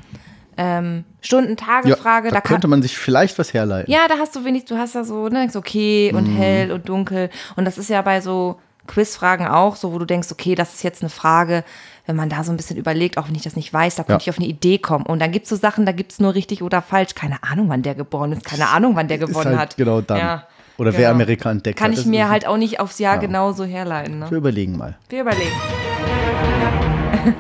ähm, 0.58 0.98
ja, 0.98 1.04
Stunden-Tage-Frage, 1.22 2.30
da 2.30 2.36
da, 2.36 2.42
kann, 2.42 2.56
könnte 2.56 2.68
man 2.68 2.82
sich 2.82 2.98
vielleicht 2.98 3.40
was 3.40 3.54
herleiten. 3.54 3.92
Ja, 3.92 4.08
da 4.10 4.16
hast 4.20 4.36
du 4.36 4.44
wenig, 4.44 4.66
du 4.66 4.78
hast 4.78 4.96
da 4.96 5.04
so, 5.04 5.28
ne, 5.30 5.50
okay, 5.56 6.12
und 6.14 6.28
Mhm. 6.28 6.36
hell 6.36 6.72
und 6.72 6.88
dunkel. 6.90 7.30
Und 7.56 7.66
das 7.66 7.78
ist 7.78 7.90
ja 7.90 8.02
bei 8.02 8.20
so 8.22 8.60
Quizfragen 8.88 9.48
auch 9.48 9.76
so, 9.76 9.94
wo 9.94 10.00
du 10.00 10.06
denkst, 10.06 10.30
okay, 10.32 10.56
das 10.56 10.74
ist 10.74 10.84
jetzt 10.84 11.02
eine 11.02 11.10
Frage, 11.10 11.63
wenn 12.08 12.15
man 12.15 12.30
da 12.30 12.44
so 12.44 12.52
ein 12.52 12.58
bisschen 12.58 12.78
überlegt, 12.78 13.17
auch 13.17 13.28
wenn 13.28 13.36
ich 13.36 13.44
das 13.44 13.56
nicht 13.56 13.72
weiß, 13.74 13.96
da 13.96 14.04
könnte 14.04 14.13
Ja. 14.13 14.20
ich 14.26 14.30
auf 14.32 14.38
eine 14.39 14.48
Idee 14.48 14.80
kommen. 14.80 15.06
Und 15.06 15.20
dann 15.20 15.32
gibt 15.32 15.44
es 15.46 15.50
so 15.50 15.56
Sachen, 15.56 15.86
da 15.86 15.91
gibt 15.91 16.12
es 16.13 16.20
nur 16.20 16.34
richtig 16.36 16.62
oder 16.63 16.82
falsch. 16.82 17.13
Keine 17.15 17.44
Ahnung, 17.44 17.70
wann 17.70 17.84
der 17.84 17.96
geboren 17.96 18.32
ist, 18.34 18.44
keine 18.44 18.67
Ahnung, 18.70 18.96
wann 18.96 19.08
der 19.08 19.17
gewonnen 19.20 19.58
halt 19.58 19.72
hat. 19.72 19.78
genau 19.78 20.02
dann. 20.02 20.17
Ja, 20.17 20.48
Oder 20.78 20.94
wer 20.94 21.00
genau. 21.00 21.12
Amerika 21.12 21.52
entdeckt 21.52 21.78
Kann 21.78 21.88
hat. 21.91 21.94
ich 21.94 22.00
Das 22.04 22.06
mir 22.08 22.28
halt 22.30 22.48
auch 22.48 22.58
nicht 22.58 22.80
aufs 22.80 22.98
Jahr 23.00 23.15
Ja. 23.15 23.22
genau 23.22 23.52
so 23.54 23.63
herleiten. 23.63 24.20
Ne? 24.20 24.30
Wir 24.32 24.38
überlegen 24.39 24.78
mal. 24.78 24.98
Wir 25.10 25.22
überlegen. 25.22 25.52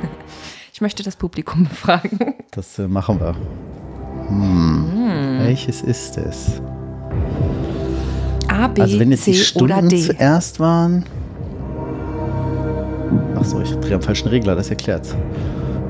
Ich 0.73 0.81
möchte 0.81 1.03
das 1.03 1.15
Publikum 1.15 1.65
befragen. 1.69 2.33
Das 2.49 2.79
äh, 2.79 2.87
machen 2.87 3.19
wir. 3.19 3.35
Hm. 4.29 5.37
Welches 5.41 5.81
ist 5.83 6.17
es? 6.17 6.59
A, 8.47 8.67
B, 8.67 8.81
Also 8.81 8.99
wenn 8.99 9.11
jetzt 9.11 9.27
die 9.27 9.33
C 9.33 9.59
oder 9.59 9.75
Stunden 9.75 9.89
D. 9.89 10.01
zuerst 10.01 10.59
waren. 10.59 11.05
Ach 13.41 13.45
so, 13.45 13.59
ich 13.59 13.71
drehe 13.77 13.95
am 13.95 14.01
falschen 14.03 14.27
Regler, 14.27 14.55
das 14.55 14.69
erklärt's. 14.69 15.15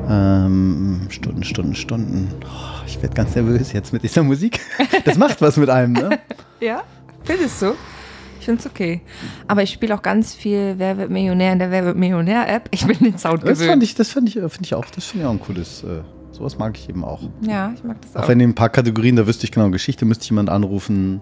Ähm, 0.08 1.02
Stunden, 1.10 1.44
Stunden, 1.44 1.76
Stunden. 1.76 2.30
Oh, 2.46 2.82
ich 2.88 3.02
werde 3.02 3.14
ganz 3.14 3.36
nervös 3.36 3.74
jetzt 3.74 3.92
mit 3.92 4.04
dieser 4.04 4.24
Musik. 4.24 4.62
Das 5.04 5.18
macht 5.18 5.42
was 5.42 5.58
mit 5.58 5.70
einem, 5.70 5.92
ne? 5.94 6.20
Ja, 6.62 6.84
findest 7.24 7.62
du? 7.62 7.74
Ich 8.40 8.46
finde 8.46 8.62
es 8.62 8.66
okay. 8.68 9.02
Aber 9.50 9.64
ich 9.64 9.72
spiele 9.72 9.94
auch 9.96 10.02
ganz 10.02 10.34
viel 10.34 10.76
Wer 10.78 10.98
wird 10.98 11.10
Millionär 11.10 11.52
in 11.52 11.60
der 11.60 11.72
Wer 11.72 11.84
wird 11.84 11.98
Millionär-App. 11.98 12.70
Ich 12.72 12.86
bin 12.86 12.98
den 13.00 13.18
Sound 13.18 13.44
Das 13.44 13.50
fand 13.50 13.60
gewöhnt. 13.60 13.84
ich, 13.84 13.96
das 13.96 14.10
fand 14.10 14.30
ich, 14.30 14.36
finde 14.36 14.60
ich 14.62 14.74
auch, 14.74 14.86
das 14.86 15.06
finde 15.06 15.24
ich 15.26 15.28
auch 15.28 15.34
ein 15.34 15.40
cooles, 15.42 15.84
äh, 15.84 16.02
sowas 16.32 16.58
mag 16.58 16.78
ich 16.78 16.88
eben 16.88 17.04
auch. 17.04 17.22
ja, 17.42 17.74
ich 17.76 17.84
mag 17.84 17.98
das 18.02 18.16
auch. 18.16 18.24
Auch 18.24 18.28
wenn 18.30 18.40
in 18.40 18.52
ein 18.52 18.56
paar 18.56 18.70
Kategorien, 18.70 19.18
da 19.18 19.28
wüsste 19.28 19.44
ich 19.46 19.52
genau, 19.52 19.70
Geschichte 19.72 20.06
müsste 20.06 20.24
ich 20.24 20.30
jemand 20.30 20.50
anrufen, 20.50 21.20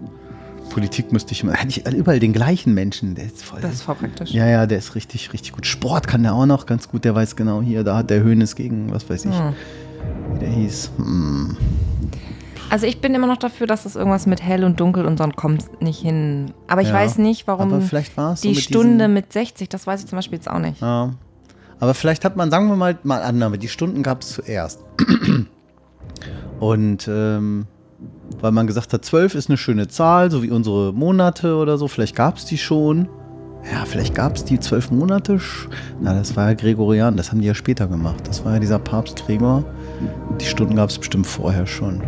Politik 0.70 1.12
müsste 1.12 1.32
ich 1.32 1.42
jemand, 1.42 1.60
hätte 1.60 1.68
ich 1.68 1.86
überall 1.94 2.18
den 2.20 2.32
gleichen 2.32 2.72
Menschen, 2.72 3.14
der 3.14 3.26
ist 3.26 3.42
voll. 3.42 3.60
das 3.60 3.74
ist 3.74 3.82
voll 3.82 3.96
praktisch. 3.96 4.30
ja, 4.30 4.46
ja, 4.46 4.66
der 4.66 4.78
ist 4.78 4.94
richtig, 4.94 5.32
richtig 5.34 5.52
gut. 5.52 5.66
Sport 5.66 6.08
kann 6.08 6.22
der 6.22 6.32
auch 6.34 6.46
noch 6.46 6.64
ganz 6.64 6.88
gut, 6.88 7.04
der 7.04 7.14
weiß 7.14 7.36
genau 7.36 7.60
hier, 7.60 7.84
da 7.84 7.96
hat 7.98 8.08
der 8.10 8.22
Höhnes 8.22 8.56
gegen, 8.56 8.90
was 8.90 9.08
weiß 9.10 9.26
ich, 9.26 9.38
Hm. 9.38 9.52
wie 10.34 10.38
der 10.38 10.48
hieß. 10.48 10.90
Hm. 10.96 11.56
Also 12.70 12.86
ich 12.86 13.00
bin 13.00 13.14
immer 13.16 13.26
noch 13.26 13.36
dafür, 13.36 13.66
dass 13.66 13.82
das 13.82 13.96
irgendwas 13.96 14.26
mit 14.26 14.40
hell 14.42 14.62
und 14.64 14.78
dunkel 14.78 15.04
und 15.04 15.18
sonst 15.18 15.34
kommt 15.36 15.82
nicht 15.82 16.00
hin. 16.00 16.52
Aber 16.68 16.82
ich 16.82 16.88
Ja, 16.88 16.94
weiß 16.94 17.18
nicht, 17.18 17.48
warum 17.48 17.72
aber 17.72 17.80
vielleicht 17.82 18.16
war 18.16 18.34
es 18.34 18.42
so 18.42 18.48
die 18.48 18.54
mit 18.54 18.62
Stunde 18.62 19.08
mit 19.08 19.32
60, 19.32 19.68
das 19.68 19.86
weiß 19.88 20.00
ich 20.00 20.06
zum 20.06 20.16
Beispiel 20.16 20.38
jetzt 20.38 20.48
auch 20.48 20.60
nicht. 20.60 20.80
Ja. 20.80 21.10
Aber 21.80 21.94
vielleicht 21.94 22.24
hat 22.24 22.36
man, 22.36 22.50
sagen 22.50 22.68
wir 22.68 22.76
mal, 22.76 22.96
mal 23.02 23.22
Annahme, 23.22 23.58
die 23.58 23.66
Stunden 23.68 24.02
gab 24.04 24.22
es 24.22 24.30
zuerst. 24.34 24.80
Und 26.60 27.08
ähm, 27.10 27.66
weil 28.40 28.52
man 28.52 28.66
gesagt 28.66 28.92
hat, 28.92 29.04
12 29.04 29.34
ist 29.34 29.48
eine 29.48 29.56
schöne 29.56 29.88
Zahl, 29.88 30.30
so 30.30 30.42
wie 30.42 30.50
unsere 30.50 30.92
Monate 30.92 31.56
oder 31.56 31.78
so, 31.78 31.88
vielleicht 31.88 32.16
gab 32.16 32.36
es 32.36 32.44
die 32.44 32.58
schon. 32.58 33.08
Ja, 33.70 33.84
vielleicht 33.84 34.14
gab 34.14 34.36
es 34.36 34.44
die 34.44 34.58
zwölf 34.58 34.90
Monate. 34.90 35.38
Na, 36.00 36.14
das 36.14 36.34
war 36.34 36.48
ja 36.48 36.54
Gregorian, 36.54 37.16
das 37.18 37.30
haben 37.30 37.40
die 37.42 37.46
ja 37.46 37.54
später 37.54 37.86
gemacht. 37.86 38.26
Das 38.26 38.44
war 38.44 38.54
ja 38.54 38.58
dieser 38.58 38.78
Papst 38.78 39.26
Gregor. 39.26 39.64
Die 40.40 40.46
Stunden 40.46 40.76
gab 40.76 40.88
es 40.88 40.98
bestimmt 40.98 41.26
vorher 41.26 41.66
schon. 41.66 42.02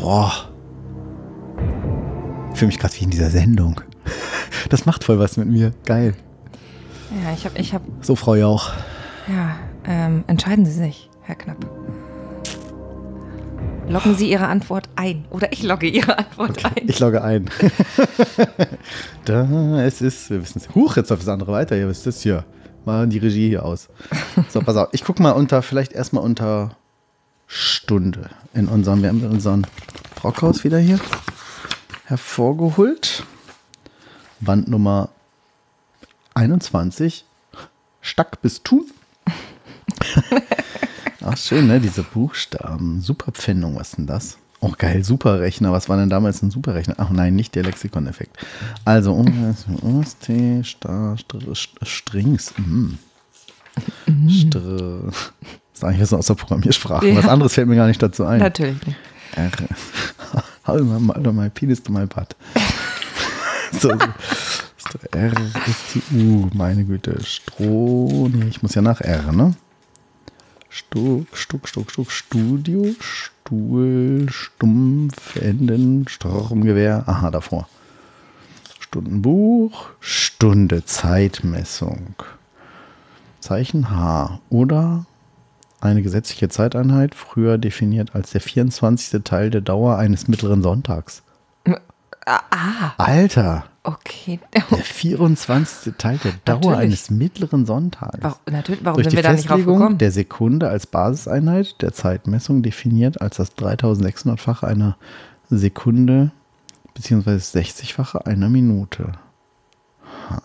Boah. 0.00 0.32
Ich 2.52 2.58
fühle 2.58 2.68
mich 2.68 2.78
gerade 2.78 2.94
wie 2.94 3.04
in 3.04 3.10
dieser 3.10 3.30
Sendung. 3.30 3.80
Das 4.70 4.84
macht 4.84 5.04
voll 5.04 5.18
was 5.18 5.38
mit 5.38 5.48
mir. 5.48 5.72
Geil. 5.86 6.14
Ja, 7.24 7.32
ich 7.32 7.46
habe, 7.46 7.58
ich 7.58 7.72
habe, 7.72 7.84
So, 8.02 8.16
Frau 8.16 8.34
Jauch. 8.34 8.70
ja, 9.26 9.56
ähm, 9.86 10.24
entscheiden 10.26 10.66
Sie 10.66 10.72
sich, 10.72 11.08
Herr 11.22 11.36
Knapp. 11.36 11.64
Loggen 13.88 14.16
Sie 14.16 14.30
Ihre 14.30 14.46
Antwort 14.46 14.88
ein. 14.96 15.24
Oder 15.30 15.50
ich 15.50 15.62
logge 15.62 15.88
Ihre 15.88 16.18
Antwort 16.18 16.62
ein. 16.64 16.86
Ich 16.86 16.98
logge 16.98 17.22
ein. 17.22 17.48
da, 19.24 19.80
es 19.80 20.02
ist, 20.02 20.28
wir 20.28 20.42
wissen 20.42 20.58
es. 20.58 20.74
Huch, 20.74 20.96
jetzt 20.96 21.08
läuft 21.08 21.22
das 21.22 21.28
andere 21.28 21.52
weiter. 21.52 21.74
Hier, 21.74 21.88
was 21.88 21.98
ist 21.98 22.06
das 22.06 22.22
hier? 22.22 22.44
Mal 22.84 23.06
die 23.06 23.18
Regie 23.18 23.48
hier 23.48 23.64
aus. 23.64 23.88
So, 24.50 24.60
pass 24.60 24.76
auf. 24.76 24.88
Ich 24.92 25.04
gucke 25.04 25.22
mal 25.22 25.30
unter, 25.30 25.62
vielleicht 25.62 25.92
erstmal 25.92 26.22
unter 26.22 26.76
Stunde 27.46 28.28
in 28.52 28.68
unserem, 28.68 29.02
wir 29.02 29.08
haben 29.08 29.24
unseren 29.24 29.66
Brockhaus 30.16 30.64
wieder 30.64 30.78
hier 30.78 31.00
hervorgeholt. 32.04 33.24
Band 34.40 34.68
Nummer 34.68 35.08
21. 36.34 37.24
Stack 38.02 38.42
bis 38.42 38.62
Thun. 38.62 38.84
Ach, 41.32 41.36
schön, 41.36 41.66
ne? 41.66 41.80
Diese 41.80 42.02
Buchstaben. 42.02 43.00
Superpfändung, 43.00 43.76
was 43.76 43.90
ist 43.90 43.98
denn 43.98 44.06
das? 44.06 44.38
Oh, 44.60 44.72
geil, 44.76 45.04
Superrechner. 45.04 45.72
Was 45.72 45.88
war 45.88 45.96
denn 45.96 46.10
damals 46.10 46.42
ein 46.42 46.50
Superrechner? 46.50 46.94
Ach 46.98 47.10
nein, 47.10 47.36
nicht 47.36 47.54
der 47.54 47.62
Lexikon-Effekt. 47.64 48.36
Also, 48.84 49.24
UST, 49.82 50.32
Star, 50.64 51.16
Str, 51.16 51.36
St- 51.52 51.84
Strings. 51.84 52.52
Mm. 52.56 52.94
Str. 54.28 54.58
Das 55.06 55.32
ist 55.74 55.84
eigentlich 55.84 56.00
was 56.00 56.12
aus 56.12 56.26
der 56.26 56.34
Programmiersprache. 56.34 57.08
Ja. 57.08 57.16
Was 57.16 57.28
anderes 57.28 57.54
fällt 57.54 57.68
mir 57.68 57.76
gar 57.76 57.86
nicht 57.86 58.02
dazu 58.02 58.24
ein. 58.24 58.40
Natürlich 58.40 58.84
nicht. 58.84 58.96
R. 59.36 59.50
Mal, 61.00 61.32
mal 61.32 61.50
Penis 61.50 61.82
du 61.82 61.92
mal 61.92 62.06
Bad. 62.08 62.34
so, 63.80 63.90
so. 63.90 64.98
R 65.12 65.32
ist 65.66 65.94
die 65.94 66.16
U, 66.16 66.48
meine 66.52 66.84
Güte. 66.84 67.24
Stroh, 67.24 68.28
nee, 68.32 68.48
ich 68.48 68.62
muss 68.62 68.74
ja 68.74 68.82
nach 68.82 69.00
R, 69.00 69.30
ne? 69.32 69.54
Stuck, 70.70 71.36
Stuck, 71.36 71.68
Stuck, 71.68 71.90
Stuck, 71.90 72.10
Studio, 72.10 72.94
Stuhl, 73.00 74.26
Stumpf, 74.28 75.36
Enden, 75.36 76.06
Sturmgewehr. 76.08 77.04
Aha, 77.06 77.30
davor. 77.30 77.68
Stundenbuch, 78.78 79.90
Stunde, 80.00 80.84
Zeitmessung. 80.84 82.14
Zeichen 83.40 83.90
H 83.90 84.40
oder 84.50 85.06
eine 85.80 86.02
gesetzliche 86.02 86.48
Zeiteinheit, 86.48 87.14
früher 87.14 87.56
definiert 87.56 88.14
als 88.14 88.32
der 88.32 88.40
24. 88.40 89.22
Teil 89.22 89.50
der 89.50 89.60
Dauer 89.60 89.96
eines 89.96 90.26
mittleren 90.28 90.62
Sonntags. 90.62 91.22
Ah, 92.26 92.92
Alter, 92.98 93.64
okay. 93.84 94.38
der 94.52 94.78
24. 94.78 95.94
Teil 95.96 96.18
der 96.18 96.32
Dauer 96.44 96.72
Natürlich. 96.72 96.78
eines 96.78 97.10
mittleren 97.10 97.64
Sonntages. 97.66 98.20
Warum, 98.22 98.38
natürlich, 98.50 98.84
warum 98.84 98.96
Durch 98.96 99.04
sind 99.06 99.12
die 99.12 99.16
wir 99.16 99.22
da 99.22 99.32
nicht 99.32 99.48
drauf 99.48 99.64
gekommen? 99.64 99.98
der 99.98 100.10
Sekunde 100.10 100.68
als 100.68 100.86
Basiseinheit 100.86 101.80
der 101.80 101.92
Zeitmessung 101.92 102.62
definiert 102.62 103.20
als 103.20 103.36
das 103.36 103.56
3600-fache 103.56 104.66
einer 104.66 104.96
Sekunde 105.48 106.30
beziehungsweise 106.94 107.58
60-fache 107.58 108.26
einer 108.26 108.48
Minute. 108.48 109.12
Ha. 110.28 110.42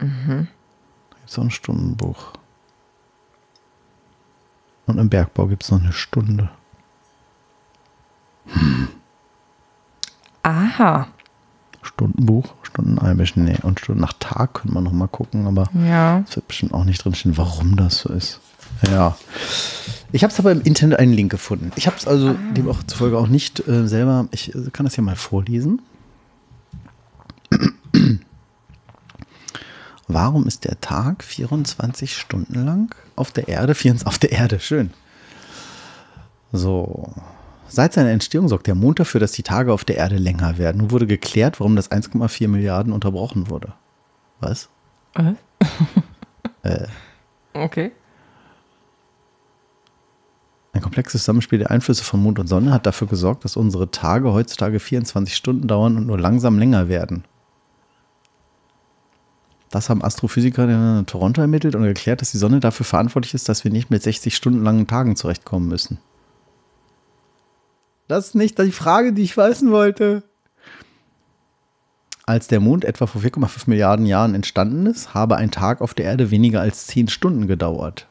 Mhm. 0.00 0.48
Da 1.10 1.16
gibt 1.18 1.30
es 1.30 1.38
auch 1.38 1.42
ein 1.42 1.50
Stundenbuch. 1.50 2.32
Und 4.86 4.98
im 4.98 5.08
Bergbau 5.08 5.46
gibt 5.46 5.62
es 5.62 5.70
noch 5.70 5.80
eine 5.80 5.92
Stunde. 5.92 6.50
Aha. 10.42 11.08
Stundenbuch, 11.82 12.54
Stunden 12.62 12.98
einmischen, 12.98 13.44
nee. 13.44 13.56
Und 13.62 13.80
Stunden 13.80 14.00
nach 14.00 14.12
Tag 14.18 14.54
könnte 14.54 14.72
man 14.74 14.84
noch 14.84 14.92
mal 14.92 15.08
gucken, 15.08 15.46
aber 15.46 15.68
Ja. 15.74 16.22
es 16.28 16.36
wird 16.36 16.48
bestimmt 16.48 16.74
auch 16.74 16.84
nicht 16.84 17.04
drinstehen, 17.04 17.36
warum 17.36 17.76
das 17.76 17.98
so 18.00 18.12
ist. 18.12 18.40
Ja. 18.90 19.16
Ich 20.12 20.22
habe 20.24 20.32
es 20.32 20.38
aber 20.38 20.52
im 20.52 20.62
Internet 20.62 20.98
einen 20.98 21.12
Link 21.12 21.30
gefunden. 21.30 21.72
Ich 21.76 21.86
habe 21.86 21.96
es 21.96 22.06
also 22.06 22.34
dem 22.56 22.68
auch 22.68 22.82
zufolge 22.84 23.18
auch 23.18 23.28
nicht 23.28 23.66
äh, 23.68 23.86
selber. 23.86 24.26
Ich 24.30 24.54
äh, 24.54 24.70
kann 24.72 24.84
das 24.86 24.96
ja 24.96 25.02
mal 25.02 25.16
vorlesen. 25.16 25.82
Warum 30.08 30.46
ist 30.46 30.64
der 30.64 30.80
Tag 30.80 31.22
24 31.24 32.16
Stunden 32.16 32.64
lang 32.64 32.94
auf 33.16 33.30
der 33.32 33.48
Erde? 33.48 33.74
24 33.74 34.06
auf 34.06 34.18
der 34.18 34.32
Erde, 34.32 34.60
schön. 34.60 34.90
So. 36.52 37.12
Seit 37.74 37.94
seiner 37.94 38.10
Entstehung 38.10 38.48
sorgt 38.48 38.66
der 38.66 38.74
Mond 38.74 39.00
dafür, 39.00 39.18
dass 39.18 39.32
die 39.32 39.42
Tage 39.42 39.72
auf 39.72 39.82
der 39.86 39.96
Erde 39.96 40.16
länger 40.16 40.58
werden. 40.58 40.76
Nun 40.76 40.90
wurde 40.90 41.06
geklärt, 41.06 41.58
warum 41.58 41.74
das 41.74 41.90
1,4 41.90 42.46
Milliarden 42.46 42.92
unterbrochen 42.92 43.48
wurde. 43.48 43.72
Was? 44.40 44.68
Äh. 46.64 46.86
Okay. 47.54 47.90
Ein 50.72 50.80
komplexes 50.80 51.22
Zusammenspiel 51.22 51.58
der 51.58 51.72
Einflüsse 51.72 52.04
von 52.04 52.22
Mond 52.22 52.38
und 52.38 52.46
Sonne 52.46 52.72
hat 52.72 52.86
dafür 52.86 53.08
gesorgt, 53.08 53.44
dass 53.44 53.56
unsere 53.56 53.90
Tage 53.90 54.32
heutzutage 54.32 54.78
24 54.78 55.34
Stunden 55.34 55.66
dauern 55.66 55.96
und 55.96 56.06
nur 56.06 56.20
langsam 56.20 56.60
länger 56.60 56.86
werden. 56.86 57.24
Das 59.70 59.90
haben 59.90 60.04
Astrophysiker 60.04 60.68
in 61.00 61.06
Toronto 61.06 61.40
ermittelt 61.40 61.74
und 61.74 61.82
erklärt, 61.82 62.20
dass 62.20 62.30
die 62.30 62.38
Sonne 62.38 62.60
dafür 62.60 62.86
verantwortlich 62.86 63.34
ist, 63.34 63.48
dass 63.48 63.64
wir 63.64 63.72
nicht 63.72 63.90
mit 63.90 64.04
60 64.04 64.36
Stunden 64.36 64.62
langen 64.62 64.86
Tagen 64.86 65.16
zurechtkommen 65.16 65.66
müssen. 65.66 65.98
Das 68.12 68.26
ist 68.26 68.34
nicht 68.34 68.58
die 68.58 68.72
Frage, 68.72 69.14
die 69.14 69.22
ich 69.22 69.38
wissen 69.38 69.70
wollte. 69.70 70.22
Als 72.26 72.46
der 72.46 72.60
Mond 72.60 72.84
etwa 72.84 73.06
vor 73.06 73.22
4,5 73.22 73.62
Milliarden 73.68 74.04
Jahren 74.04 74.34
entstanden 74.34 74.84
ist, 74.84 75.14
habe 75.14 75.36
ein 75.36 75.50
Tag 75.50 75.80
auf 75.80 75.94
der 75.94 76.04
Erde 76.04 76.30
weniger 76.30 76.60
als 76.60 76.88
10 76.88 77.08
Stunden 77.08 77.46
gedauert. 77.46 78.08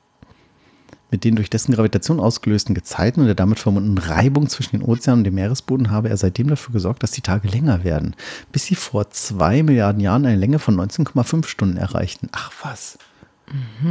Mit 1.12 1.24
den 1.24 1.36
durch 1.36 1.52
dessen 1.52 1.76
Gravitation 1.76 2.20
ausgelösten 2.20 2.74
Gezeiten 2.74 3.20
und 3.20 3.28
der 3.28 3.36
damit 3.36 3.60
verbundenen 3.60 4.00
Reibung 4.00 4.50
zwischen 4.50 4.80
den 4.80 4.90
Ozeanen 4.90 5.20
und 5.20 5.26
dem 5.26 5.36
Meeresboden 5.36 5.92
habe 5.92 6.10
er 6.10 6.18
seitdem 6.18 6.48
dafür 6.48 6.74
gesorgt, 6.74 7.04
dass 7.04 7.12
die 7.12 7.22
Tage 7.22 7.48
länger 7.48 7.84
werden, 7.84 8.16
bis 8.52 8.66
sie 8.66 8.74
vor 8.74 9.12
2 9.12 9.62
Milliarden 9.62 10.02
Jahren 10.02 10.26
eine 10.26 10.36
Länge 10.36 10.58
von 10.58 10.76
19,5 10.76 11.46
Stunden 11.46 11.78
erreichten. 11.78 12.28
Ach 12.32 12.52
was. 12.64 12.98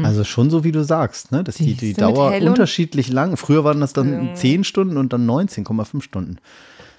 Also 0.03 0.25
schon 0.25 0.49
so, 0.49 0.65
wie 0.65 0.73
du 0.73 0.83
sagst, 0.85 1.33
ne? 1.33 1.45
dass 1.45 1.57
die, 1.57 1.75
die 1.75 1.93
Dauer 1.93 2.33
unterschiedlich 2.41 3.09
lang. 3.09 3.37
Früher 3.37 3.63
waren 3.65 3.81
das 3.81 3.93
dann 3.93 4.35
10 4.35 4.65
Stunden 4.65 4.97
und 4.97 5.13
dann 5.13 5.29
19,5 5.29 6.01
Stunden. 6.03 6.39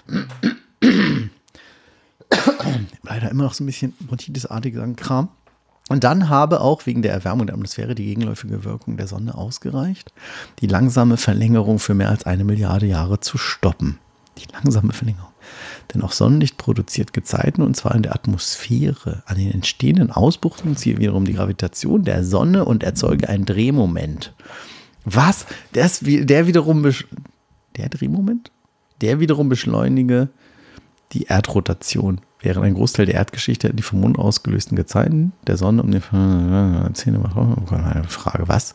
Leider 3.02 3.30
immer 3.30 3.44
noch 3.44 3.54
so 3.54 3.64
ein 3.64 3.66
bisschen 3.66 3.94
bronchitisartiger 4.06 4.86
Kram. 4.94 5.28
Und 5.88 6.04
dann 6.04 6.28
habe 6.28 6.60
auch 6.60 6.86
wegen 6.86 7.02
der 7.02 7.12
Erwärmung 7.12 7.46
der 7.46 7.54
Atmosphäre 7.54 7.94
die 7.94 8.04
gegenläufige 8.04 8.64
Wirkung 8.64 8.96
der 8.96 9.08
Sonne 9.08 9.34
ausgereicht, 9.34 10.12
die 10.60 10.68
langsame 10.68 11.16
Verlängerung 11.16 11.78
für 11.80 11.94
mehr 11.94 12.08
als 12.08 12.24
eine 12.24 12.44
Milliarde 12.44 12.86
Jahre 12.86 13.20
zu 13.20 13.36
stoppen. 13.36 13.98
Die 14.38 14.46
langsame 14.52 14.92
Verlängerung. 14.92 15.31
Denn 15.92 16.02
auch 16.02 16.12
Sonnenlicht 16.12 16.56
produziert 16.56 17.12
Gezeiten 17.12 17.62
und 17.62 17.76
zwar 17.76 17.94
in 17.94 18.02
der 18.02 18.14
Atmosphäre. 18.14 19.22
An 19.26 19.36
den 19.36 19.50
entstehenden 19.50 20.10
Ausbuchtungen 20.10 20.76
zieht 20.76 20.98
wiederum 20.98 21.24
die 21.24 21.34
Gravitation 21.34 22.04
der 22.04 22.24
Sonne 22.24 22.64
und 22.64 22.82
erzeuge 22.82 23.28
ein 23.28 23.44
Drehmoment. 23.44 24.32
Was? 25.04 25.46
Das, 25.72 26.00
der 26.02 26.46
wiederum, 26.46 26.82
der 27.76 27.88
Drehmoment? 27.88 28.50
Der 29.00 29.20
wiederum 29.20 29.48
beschleunige 29.48 30.28
die 31.12 31.24
Erdrotation, 31.24 32.20
während 32.40 32.64
ein 32.64 32.74
Großteil 32.74 33.06
der 33.06 33.16
Erdgeschichte 33.16 33.74
die 33.74 33.82
vom 33.82 34.00
Mond 34.00 34.18
ausgelösten 34.18 34.76
Gezeiten 34.76 35.32
der 35.46 35.56
Sonne 35.56 35.82
um 35.82 35.90
den 35.90 36.94
Zähne 36.94 37.18
macht. 37.18 38.10
Frage, 38.10 38.48
was? 38.48 38.74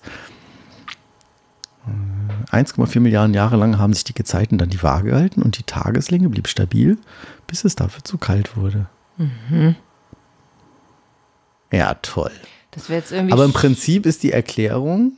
1,4 2.52 3.00
Milliarden 3.00 3.34
Jahre 3.34 3.58
lang 3.58 3.78
haben 3.78 3.94
sich 3.94 4.04
die 4.04 4.14
Gezeiten 4.14 4.58
dann 4.58 4.70
die 4.70 4.82
Waage 4.84 5.12
gehalten 5.12 5.42
und 5.42 5.58
die 5.58 5.64
Tageslänge 5.64 6.30
blieb 6.30 6.48
stabil, 6.48 6.98
bis 7.48 7.64
es 7.64 7.76
dafür 7.76 8.04
zu 8.04 8.18
kalt 8.18 8.56
wurde. 8.58 8.88
Ja, 11.72 11.94
toll. 11.96 12.32
Aber 13.32 13.46
im 13.46 13.54
Prinzip 13.54 14.06
ist 14.06 14.24
die 14.24 14.32
Erklärung, 14.32 15.14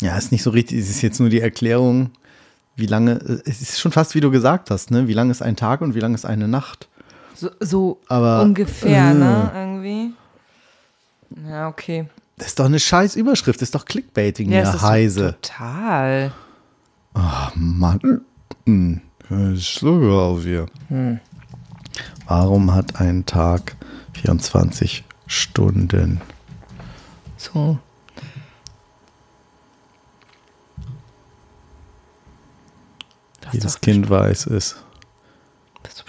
ja, 0.00 0.16
ist 0.16 0.30
nicht 0.32 0.42
so 0.42 0.50
richtig, 0.50 0.78
es 0.78 0.90
ist 0.90 1.02
jetzt 1.02 1.18
nur 1.18 1.28
die 1.28 1.40
Erklärung, 1.40 2.10
wie 2.76 2.86
lange, 2.86 3.14
es 3.44 3.60
ist 3.60 3.80
schon 3.80 3.90
fast 3.90 4.14
wie 4.14 4.20
du 4.20 4.30
gesagt 4.30 4.70
hast, 4.70 4.92
ne? 4.92 5.08
Wie 5.08 5.12
lang 5.12 5.30
ist 5.30 5.42
ein 5.42 5.56
Tag 5.56 5.80
und 5.80 5.96
wie 5.96 6.00
lang 6.00 6.14
ist 6.14 6.24
eine 6.24 6.46
Nacht? 6.46 6.88
so, 7.38 7.50
so 7.60 8.00
Aber, 8.08 8.42
ungefähr, 8.42 9.10
äh. 9.10 9.14
ne? 9.14 9.50
Irgendwie. 9.54 10.12
Ja, 11.48 11.68
okay. 11.68 12.06
Das 12.38 12.48
ist 12.48 12.58
doch 12.60 12.66
eine 12.66 12.78
scheiß 12.78 13.16
Überschrift, 13.16 13.60
das 13.60 13.68
ist 13.68 13.74
doch 13.74 13.84
Clickbaiting, 13.84 14.50
Ja, 14.50 14.62
ja, 14.62 14.80
heise. 14.82 15.36
Total. 15.42 16.32
Mann. 17.54 18.20
Hm, 18.64 19.00
ich 19.54 19.68
schlucke 19.68 20.12
auf 20.12 20.42
hier. 20.44 20.66
Warum 22.26 22.74
hat 22.74 23.00
ein 23.00 23.26
Tag 23.26 23.76
24 24.12 25.04
Stunden? 25.26 26.20
So. 27.36 27.78
Das 33.40 33.52
Jedes 33.52 33.80
Kind 33.80 34.10
weiß 34.10 34.46
es. 34.46 34.76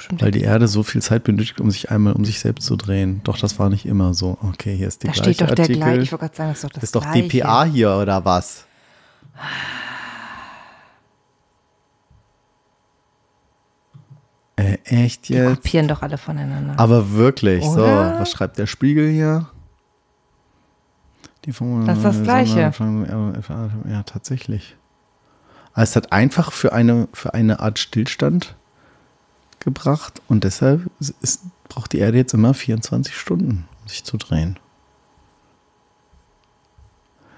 Bestimmt 0.09 0.21
Weil 0.23 0.31
die 0.31 0.41
Erde 0.41 0.67
so 0.67 0.81
viel 0.81 1.03
Zeit 1.03 1.23
benötigt, 1.23 1.61
um 1.61 1.69
sich 1.69 1.91
einmal 1.91 2.13
um 2.13 2.25
sich 2.25 2.39
selbst 2.39 2.65
zu 2.65 2.75
drehen. 2.75 3.21
Doch, 3.25 3.37
das 3.37 3.59
war 3.59 3.69
nicht 3.69 3.85
immer 3.85 4.15
so. 4.15 4.39
Okay, 4.41 4.75
hier 4.75 4.87
ist 4.87 5.03
die 5.03 5.07
da 5.07 5.13
gleiche 5.13 5.33
steht 5.35 5.41
doch 5.47 5.53
der 5.53 5.63
Artikel. 5.65 5.81
gleiche. 5.81 6.01
Ich 6.01 6.11
wollte 6.11 6.25
gerade 6.25 6.35
sagen, 6.35 6.49
das 6.49 6.57
ist 6.57 6.63
doch 6.63 6.69
das 6.71 6.83
ist 6.83 6.95
doch 6.95 7.01
gleiche. 7.11 7.27
DPA 7.27 7.63
hier 7.65 7.91
oder 7.95 8.25
was? 8.25 8.65
Äh, 14.55 14.77
echt 14.85 15.29
Die 15.29 15.33
jetzt? 15.33 15.55
kopieren 15.55 15.87
doch 15.87 16.01
alle 16.01 16.17
voneinander. 16.17 16.73
Aber 16.77 17.11
wirklich, 17.13 17.63
so. 17.63 17.71
Oder? 17.73 18.19
Was 18.19 18.31
schreibt 18.31 18.57
der 18.57 18.67
Spiegel 18.67 19.09
hier? 19.09 19.47
Die 21.45 21.53
Formel- 21.53 21.85
Das 21.87 21.97
ist 21.99 22.03
das 22.03 22.23
Gleiche. 22.23 22.71
Ja, 23.89 24.03
tatsächlich. 24.03 24.75
Also 25.73 25.91
es 25.91 25.95
hat 25.95 26.11
einfach 26.11 26.51
für 26.51 26.73
eine, 26.73 27.07
für 27.13 27.33
eine 27.33 27.61
Art 27.61 27.79
Stillstand 27.79 28.55
gebracht 29.59 30.21
und 30.27 30.43
deshalb 30.43 30.89
ist, 30.99 31.41
braucht 31.67 31.93
die 31.93 31.99
Erde 31.99 32.17
jetzt 32.17 32.33
immer 32.33 32.53
24 32.53 33.15
Stunden, 33.15 33.67
um 33.81 33.87
sich 33.87 34.03
zu 34.03 34.17
drehen. 34.17 34.57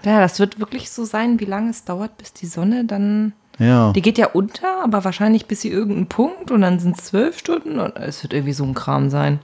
ja, 0.03 0.19
das 0.19 0.39
wird 0.39 0.59
wirklich 0.59 0.89
so 0.89 1.05
sein, 1.05 1.39
wie 1.39 1.45
lange 1.45 1.69
es 1.69 1.83
dauert, 1.83 2.17
bis 2.17 2.33
die 2.33 2.47
Sonne 2.47 2.85
dann. 2.85 3.33
Ja. 3.59 3.91
Die 3.93 4.01
geht 4.01 4.17
ja 4.17 4.27
unter, 4.27 4.83
aber 4.83 5.03
wahrscheinlich 5.03 5.45
bis 5.45 5.61
sie 5.61 5.69
irgendeinen 5.69 6.07
Punkt 6.07 6.49
und 6.51 6.61
dann 6.61 6.79
sind 6.79 6.97
es 6.97 7.05
zwölf 7.05 7.37
Stunden 7.37 7.79
und 7.79 7.95
es 7.97 8.23
wird 8.23 8.33
irgendwie 8.33 8.53
so 8.53 8.63
ein 8.63 8.73
Kram 8.73 9.09
sein. 9.09 9.39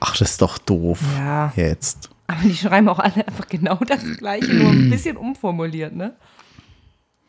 Ach, 0.00 0.16
das 0.16 0.32
ist 0.32 0.42
doch 0.42 0.58
doof. 0.58 1.00
Ja. 1.16 1.52
Jetzt. 1.56 2.10
Aber 2.26 2.42
die 2.42 2.54
schreiben 2.54 2.88
auch 2.90 2.98
alle 2.98 3.26
einfach 3.26 3.48
genau 3.48 3.76
das 3.76 4.02
Gleiche, 4.18 4.52
nur 4.52 4.70
ein 4.70 4.90
bisschen 4.90 5.16
umformuliert, 5.16 5.94
ne? 5.96 6.14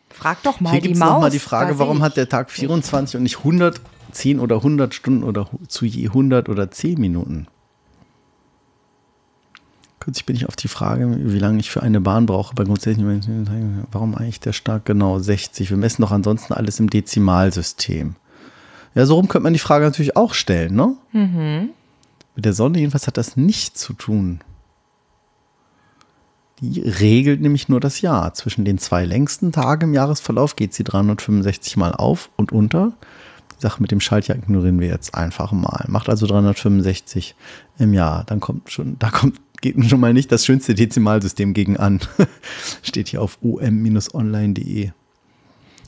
Frag 0.10 0.44
doch 0.44 0.60
mal 0.60 0.72
Hier 0.72 0.82
die 0.82 0.96
Maus. 0.96 1.10
nochmal 1.10 1.30
die 1.30 1.39
Frage, 1.39 1.80
warum 1.80 1.98
seh 1.98 2.04
hat 2.04 2.12
ich. 2.12 2.15
der 2.15 2.30
Tag 2.30 2.52
24 2.52 3.15
und 3.15 3.24
nicht 3.24 3.46
110 4.10 4.39
oder 4.39 4.58
100 4.58 4.93
Stunden 4.93 5.24
oder 5.24 5.50
zu 5.67 5.86
je 5.86 6.08
100 6.08 6.50
oder 6.50 6.72
10 6.72 7.00
Minuten? 7.00 7.48
Kürzlich 10.00 10.26
bin 10.26 10.36
ich 10.36 10.48
auf 10.48 10.56
die 10.56 10.69
Frage, 10.69 11.13
wie 11.19 11.39
lange 11.39 11.60
ich 11.60 11.69
für 11.69 11.84
eine 11.84 12.00
Bahn 12.00 12.26
brauche, 12.26 12.56
bei 12.56 12.63
grundsätzlichen, 12.63 13.86
warum 13.91 14.15
eigentlich 14.15 14.39
der 14.39 14.54
Tag 14.54 14.86
genau 14.86 15.19
60? 15.19 15.69
Wir 15.69 15.78
messen 15.78 16.02
doch 16.02 16.12
ansonsten 16.12 16.54
alles 16.54 16.80
im 16.80 16.89
Dezimalsystem. 16.89 18.15
Ja, 18.95 19.06
so 19.06 19.15
rum 19.15 19.28
könnte 19.28 19.43
man 19.43 19.54
die 19.54 19.60
Frage 19.60 19.86
natürlich 19.86 20.15
auch 20.15 20.34
stellen, 20.34 20.74
ne? 20.76 20.96
Mit 22.36 22.46
der 22.46 22.54
Sonne 22.54 22.79
jedenfalls 22.79 23.08
hat 23.08 23.17
das 23.17 23.36
nichts 23.36 23.81
zu 23.81 23.94
tun. 23.94 24.40
Die 26.62 26.81
regelt 26.81 27.42
nämlich 27.42 27.69
nur 27.69 27.79
das 27.79 28.02
Jahr. 28.02 28.33
Zwischen 28.33 28.65
den 28.65 28.79
zwei 28.79 29.06
längsten 29.06 29.52
Tagen 29.52 29.90
im 29.90 29.94
Jahresverlauf 29.94 30.56
geht 30.56 30.73
sie 30.73 30.83
365 30.83 31.77
Mal 31.77 31.94
auf 31.94 32.29
und 32.36 32.52
unter. 32.52 32.94
Sache 33.60 33.81
mit 33.81 33.91
dem 33.91 33.99
Schaltjahr 33.99 34.37
ignorieren 34.37 34.79
wir 34.79 34.87
jetzt 34.87 35.15
einfach 35.15 35.51
mal. 35.51 35.85
Macht 35.87 36.10
also 36.10 36.25
365 36.25 37.35
im 37.77 37.93
Jahr. 37.93 38.23
Dann 38.25 38.39
kommt 38.39 38.71
schon, 38.71 38.97
da 38.99 39.10
kommt, 39.10 39.39
geht 39.62 39.83
schon 39.89 39.99
mal 39.99 40.13
nicht 40.13 40.31
das 40.31 40.45
schönste 40.45 40.73
Dezimalsystem 40.73 41.53
gegen 41.53 41.77
an. 41.77 41.99
Steht 42.81 43.10
hier 43.10 43.21
auf 43.21 43.37
um-online.de. 43.41 44.91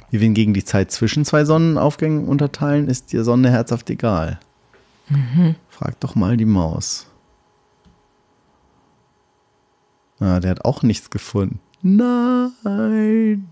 Wie 0.10 0.20
wir 0.20 0.26
hingegen 0.26 0.54
die 0.54 0.66
Zeit 0.66 0.92
zwischen 0.92 1.24
zwei 1.24 1.46
Sonnenaufgängen 1.46 2.28
unterteilen, 2.28 2.88
ist 2.88 3.14
die 3.14 3.24
Sonne 3.24 3.50
herzhaft 3.50 3.90
egal. 3.90 4.40
Frag 5.70 6.00
doch 6.02 6.16
mal 6.16 6.38
die 6.38 6.46
Maus. 6.46 7.08
Ah, 10.20 10.40
der 10.40 10.52
hat 10.52 10.66
auch 10.66 10.84
nichts 10.84 11.10
gefunden. 11.10 11.60
Nein. 11.82 13.50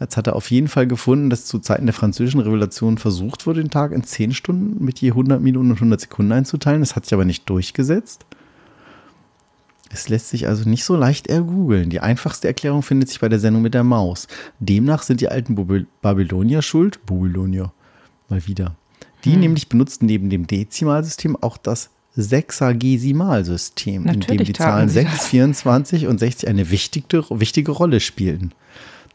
Jetzt 0.00 0.16
hat 0.16 0.28
er 0.28 0.36
auf 0.36 0.50
jeden 0.50 0.68
Fall 0.68 0.86
gefunden, 0.86 1.28
dass 1.28 1.44
zu 1.46 1.58
Zeiten 1.58 1.86
der 1.86 1.92
französischen 1.92 2.40
Revolution 2.40 2.98
versucht 2.98 3.46
wurde, 3.46 3.60
den 3.62 3.70
Tag 3.70 3.90
in 3.92 4.04
10 4.04 4.32
Stunden 4.32 4.84
mit 4.84 5.00
je 5.00 5.10
100 5.10 5.40
Minuten 5.40 5.70
und 5.70 5.76
100 5.76 6.00
Sekunden 6.00 6.30
einzuteilen. 6.32 6.80
Das 6.80 6.94
hat 6.94 7.04
sich 7.04 7.14
aber 7.14 7.24
nicht 7.24 7.48
durchgesetzt. 7.50 8.24
Es 9.90 10.08
lässt 10.08 10.28
sich 10.28 10.46
also 10.46 10.68
nicht 10.68 10.84
so 10.84 10.94
leicht 10.96 11.26
ergoogeln. 11.26 11.90
Die 11.90 12.00
einfachste 12.00 12.46
Erklärung 12.46 12.82
findet 12.82 13.08
sich 13.08 13.20
bei 13.20 13.28
der 13.28 13.40
Sendung 13.40 13.62
mit 13.62 13.74
der 13.74 13.84
Maus. 13.84 14.28
Demnach 14.60 15.02
sind 15.02 15.20
die 15.20 15.28
alten 15.28 15.54
Baby- 15.54 15.86
Babylonier 16.02 16.62
schuld. 16.62 17.04
Babylonier. 17.06 17.72
Mal 18.28 18.46
wieder. 18.46 18.76
Die 19.24 19.32
Hm. 19.32 19.40
nämlich 19.40 19.68
benutzten 19.68 20.06
neben 20.06 20.30
dem 20.30 20.46
Dezimalsystem 20.46 21.36
auch 21.40 21.56
das 21.56 21.90
Sechsagesimalsystem, 22.14 24.06
in 24.06 24.20
dem 24.20 24.44
die 24.44 24.52
Zahlen 24.52 24.88
sie 24.88 24.94
6, 24.94 25.10
das. 25.12 25.26
24 25.26 26.06
und 26.06 26.18
60 26.18 26.48
eine 26.48 26.70
wichtige, 26.70 27.24
wichtige 27.30 27.72
Rolle 27.72 28.00
spielten. 28.00 28.52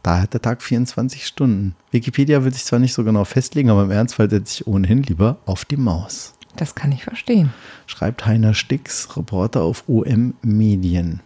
Da 0.03 0.21
hat 0.21 0.33
der 0.33 0.41
Tag 0.41 0.61
24 0.61 1.25
Stunden. 1.25 1.75
Wikipedia 1.91 2.43
will 2.43 2.53
sich 2.53 2.65
zwar 2.65 2.79
nicht 2.79 2.93
so 2.93 3.03
genau 3.05 3.23
festlegen, 3.23 3.69
aber 3.69 3.83
im 3.83 3.91
Ernstfall 3.91 4.29
setze 4.29 4.53
ich 4.61 4.67
ohnehin 4.67 5.01
lieber 5.03 5.37
auf 5.45 5.63
die 5.65 5.77
Maus. 5.77 6.33
Das 6.57 6.75
kann 6.75 6.91
ich 6.91 7.03
verstehen. 7.05 7.53
Schreibt 7.87 8.25
Heiner 8.25 8.53
Stix, 8.53 9.15
Reporter 9.17 9.61
auf 9.61 9.85
OM 9.87 10.33
Medien. 10.41 11.21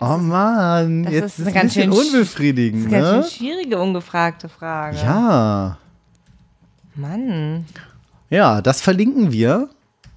Oh 0.00 0.16
Mann, 0.18 0.86
Hm. 0.86 1.04
das 1.04 1.12
jetzt 1.12 1.24
ist 1.24 1.38
ist 1.38 1.46
eine 1.46 1.48
ein 1.48 1.54
ganz 1.54 1.74
bisschen 1.74 1.92
schön 1.92 2.02
sch- 2.02 2.06
unbefriedigend, 2.12 2.84
Das 2.86 2.92
ist 2.92 2.94
eine 2.96 3.06
ne? 3.06 3.12
ganz 3.20 3.30
schön 3.32 3.38
schwierige, 3.38 3.78
ungefragte 3.78 4.48
Frage. 4.48 4.96
Ja. 4.96 5.78
Mann. 6.96 7.64
Ja, 8.30 8.60
das 8.60 8.80
verlinken 8.80 9.30
wir. 9.32 9.68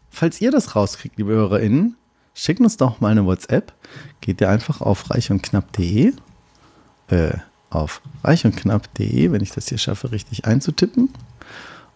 Falls 0.09 0.41
ihr 0.41 0.49
das 0.49 0.75
rauskriegt, 0.75 1.17
liebe 1.17 1.33
HörerInnen, 1.33 1.95
schickt 2.37 2.61
uns 2.61 2.77
doch 2.77 3.01
mal 3.01 3.11
eine 3.11 3.25
WhatsApp. 3.25 3.73
Geht 4.21 4.39
ihr 4.41 4.49
einfach 4.49 4.79
auf 4.81 5.09
reichundknapp.de. 5.09 6.13
Äh, 7.09 7.37
auf 7.69 8.01
reichundknapp.de, 8.23 9.31
wenn 9.31 9.41
ich 9.41 9.51
das 9.51 9.67
hier 9.67 9.77
schaffe, 9.77 10.11
richtig 10.11 10.45
einzutippen. 10.45 11.09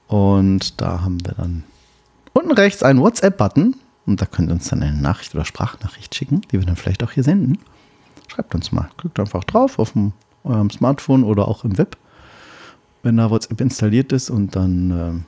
Und 0.07 0.81
da 0.81 1.01
haben 1.01 1.23
wir 1.25 1.33
dann 1.33 1.63
unten 2.33 2.51
rechts 2.51 2.83
einen 2.83 2.99
WhatsApp-Button. 2.99 3.75
Und 4.05 4.21
da 4.21 4.25
könnt 4.25 4.49
ihr 4.49 4.53
uns 4.53 4.67
dann 4.67 4.81
eine 4.81 4.99
Nachricht 4.99 5.33
oder 5.35 5.45
Sprachnachricht 5.45 6.13
schicken, 6.15 6.41
die 6.51 6.59
wir 6.59 6.65
dann 6.65 6.75
vielleicht 6.75 7.03
auch 7.03 7.11
hier 7.11 7.23
senden. 7.23 7.59
Schreibt 8.27 8.55
uns 8.55 8.71
mal. 8.71 8.89
Klickt 8.97 9.19
einfach 9.19 9.43
drauf 9.43 9.79
auf 9.79 9.93
dem, 9.93 10.13
eurem 10.43 10.71
Smartphone 10.71 11.23
oder 11.23 11.47
auch 11.47 11.63
im 11.63 11.77
Web, 11.77 11.97
wenn 13.03 13.17
da 13.17 13.29
WhatsApp 13.29 13.61
installiert 13.61 14.11
ist. 14.11 14.29
Und 14.29 14.55
dann 14.55 14.91
ähm, 14.91 15.25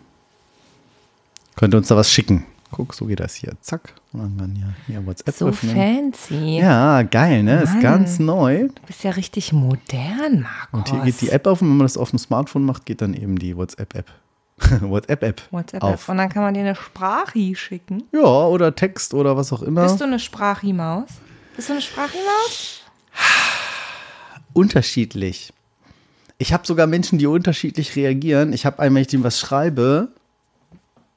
könnt 1.55 1.73
ihr 1.73 1.77
uns 1.77 1.87
da 1.87 1.95
was 1.95 2.11
schicken. 2.11 2.45
Guck, 2.71 2.95
so 2.95 3.05
geht 3.05 3.19
das 3.19 3.35
hier. 3.35 3.53
Zack. 3.61 3.93
Und 4.13 4.21
dann 4.21 4.37
kann 4.37 4.55
ihr 4.55 4.73
hier 4.85 5.05
WhatsApp 5.05 5.33
So 5.35 5.47
öffnen. 5.47 6.13
fancy. 6.13 6.59
Ja, 6.59 7.01
geil, 7.01 7.41
ne? 7.43 7.63
Ist 7.63 7.73
Mann. 7.73 7.81
ganz 7.81 8.19
neu. 8.19 8.67
Du 8.67 8.81
bist 8.85 9.03
ja 9.03 9.11
richtig 9.11 9.51
modern, 9.53 10.41
Markus. 10.41 10.69
Und 10.71 10.89
hier 10.89 10.99
geht 11.01 11.21
die 11.21 11.29
App 11.29 11.47
auf 11.47 11.61
und 11.61 11.69
wenn 11.69 11.77
man 11.77 11.85
das 11.85 11.97
auf 11.97 12.11
dem 12.11 12.19
Smartphone 12.19 12.63
macht, 12.63 12.85
geht 12.85 13.01
dann 13.01 13.13
eben 13.15 13.39
die 13.39 13.57
WhatsApp-App. 13.57 14.05
WhatsApp-App 14.81 15.41
WhatsApp 15.51 15.83
auf. 15.83 16.07
Und 16.09 16.17
dann 16.17 16.29
kann 16.29 16.43
man 16.43 16.53
dir 16.53 16.59
eine 16.61 16.75
Sprachi 16.75 17.55
schicken. 17.55 18.03
Ja, 18.13 18.19
oder 18.21 18.75
Text 18.75 19.15
oder 19.15 19.35
was 19.35 19.51
auch 19.51 19.63
immer. 19.63 19.83
Bist 19.83 19.99
du 19.99 20.03
eine 20.05 20.19
Sprachi-Maus? 20.19 21.09
Bist 21.55 21.69
du 21.69 21.73
eine 21.73 21.81
Sprachi-Maus? 21.81 22.81
unterschiedlich. 24.53 25.51
Ich 26.37 26.53
habe 26.53 26.65
sogar 26.65 26.87
Menschen, 26.87 27.19
die 27.19 27.27
unterschiedlich 27.27 27.95
reagieren. 27.95 28.53
Ich 28.53 28.65
habe 28.65 28.79
einmal, 28.79 28.95
wenn 28.97 29.01
ich 29.03 29.07
dem 29.07 29.23
was 29.23 29.39
schreibe, 29.39 30.09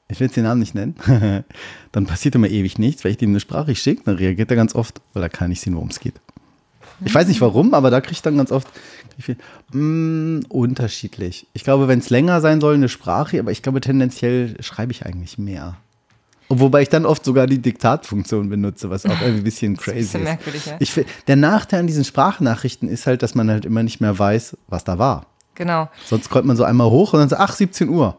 ich 0.09 0.19
will 0.19 0.27
jetzt 0.27 0.37
den 0.37 0.43
Namen 0.43 0.59
nicht 0.59 0.75
nennen, 0.75 0.95
dann 1.91 2.05
passiert 2.05 2.35
immer 2.35 2.47
ewig 2.47 2.79
nichts. 2.79 3.03
Wenn 3.03 3.11
ich 3.11 3.17
dem 3.17 3.31
eine 3.31 3.39
Sprache 3.39 3.75
schicke, 3.75 4.03
dann 4.05 4.15
reagiert 4.15 4.49
er 4.49 4.55
ganz 4.55 4.73
oft, 4.75 5.01
weil 5.13 5.23
er 5.23 5.29
kann 5.29 5.49
nicht 5.49 5.61
sehen, 5.61 5.75
worum 5.75 5.89
es 5.89 5.99
geht. 5.99 6.15
Ich 7.05 7.13
weiß 7.13 7.27
nicht 7.27 7.41
warum, 7.41 7.73
aber 7.73 7.91
da 7.91 8.01
kriege 8.01 8.13
ich 8.13 8.21
dann 8.21 8.37
ganz 8.37 8.51
oft 8.51 8.67
viel, 9.19 9.37
mm, 9.71 10.45
unterschiedlich. 10.49 11.47
Ich 11.53 11.63
glaube, 11.63 11.87
wenn 11.87 11.99
es 11.99 12.09
länger 12.09 12.41
sein 12.41 12.61
soll, 12.61 12.75
eine 12.75 12.89
Sprache, 12.89 13.39
aber 13.39 13.51
ich 13.51 13.61
glaube, 13.61 13.81
tendenziell 13.81 14.55
schreibe 14.63 14.91
ich 14.91 15.05
eigentlich 15.05 15.37
mehr. 15.37 15.77
Wobei 16.49 16.81
ich 16.81 16.89
dann 16.89 17.05
oft 17.05 17.25
sogar 17.25 17.45
die 17.45 17.59
Diktatfunktion 17.59 18.49
benutze, 18.49 18.89
was 18.89 19.05
auch 19.05 19.21
irgendwie 19.21 19.41
ein 19.41 19.43
bisschen 19.43 19.73
ein 19.73 19.77
crazy 19.77 19.97
bisschen 19.97 20.21
ist. 20.21 20.27
merkwürdig, 20.27 20.65
ne? 20.65 20.77
Ich, 20.79 20.93
der 21.27 21.35
Nachteil 21.35 21.81
an 21.81 21.87
diesen 21.87 22.05
Sprachnachrichten 22.05 22.87
ist 22.87 23.05
halt, 23.05 23.21
dass 23.21 23.35
man 23.35 23.49
halt 23.49 23.65
immer 23.65 23.83
nicht 23.83 23.99
mehr 23.99 24.17
weiß, 24.17 24.55
was 24.67 24.83
da 24.83 24.97
war. 24.97 25.25
Genau. 25.55 25.89
Sonst 26.05 26.29
kommt 26.29 26.45
man 26.45 26.55
so 26.55 26.63
einmal 26.63 26.89
hoch 26.89 27.13
und 27.13 27.19
dann 27.19 27.29
so, 27.29 27.35
ach, 27.35 27.53
17 27.53 27.89
Uhr. 27.89 28.17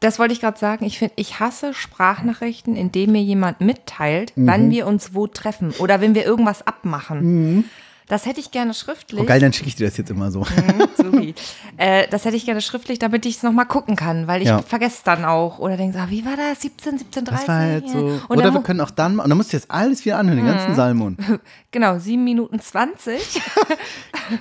Das 0.00 0.18
wollte 0.18 0.34
ich 0.34 0.40
gerade 0.40 0.58
sagen. 0.58 0.84
Ich 0.84 0.98
finde, 0.98 1.14
ich 1.16 1.40
hasse 1.40 1.72
Sprachnachrichten, 1.74 2.76
in 2.76 2.92
denen 2.92 3.12
mir 3.12 3.22
jemand 3.22 3.60
mitteilt, 3.60 4.32
Mhm. 4.36 4.46
wann 4.46 4.70
wir 4.70 4.86
uns 4.86 5.14
wo 5.14 5.26
treffen 5.26 5.72
oder 5.78 6.00
wenn 6.00 6.14
wir 6.14 6.24
irgendwas 6.24 6.66
abmachen. 6.66 7.64
Das 8.08 8.24
hätte 8.24 8.38
ich 8.38 8.52
gerne 8.52 8.72
schriftlich. 8.72 9.20
Oh, 9.20 9.24
geil, 9.24 9.40
dann 9.40 9.52
schicke 9.52 9.66
ich 9.68 9.74
dir 9.74 9.86
das 9.88 9.96
jetzt 9.96 10.10
immer 10.10 10.30
so. 10.30 10.40
Mhm, 11.02 11.34
äh, 11.76 12.06
das 12.08 12.24
hätte 12.24 12.36
ich 12.36 12.44
gerne 12.44 12.60
schriftlich, 12.60 13.00
damit 13.00 13.26
ich 13.26 13.38
es 13.38 13.42
nochmal 13.42 13.66
gucken 13.66 13.96
kann, 13.96 14.28
weil 14.28 14.42
ich 14.42 14.48
Ja. 14.48 14.62
vergesse 14.62 15.00
dann 15.02 15.24
auch. 15.24 15.58
Oder 15.58 15.76
denke, 15.76 15.98
ah, 15.98 16.06
wie 16.08 16.24
war 16.24 16.36
das? 16.36 16.60
17, 16.62 16.98
17, 16.98 17.24
30? 17.24 17.46
Das 17.46 17.48
war 17.48 17.60
halt 17.60 17.88
so. 17.88 18.20
Oder 18.28 18.42
dann 18.42 18.54
wir 18.54 18.62
können 18.62 18.80
auch 18.80 18.92
dann, 18.92 19.18
und 19.18 19.28
dann 19.28 19.36
musst 19.36 19.52
du 19.52 19.56
jetzt 19.56 19.72
alles 19.72 20.04
wieder 20.04 20.18
anhören, 20.18 20.36
den 20.38 20.46
ganzen 20.46 20.74
Salmon. 20.76 21.16
Genau, 21.72 21.98
7 21.98 22.22
Minuten 22.22 22.60
20. 22.60 23.42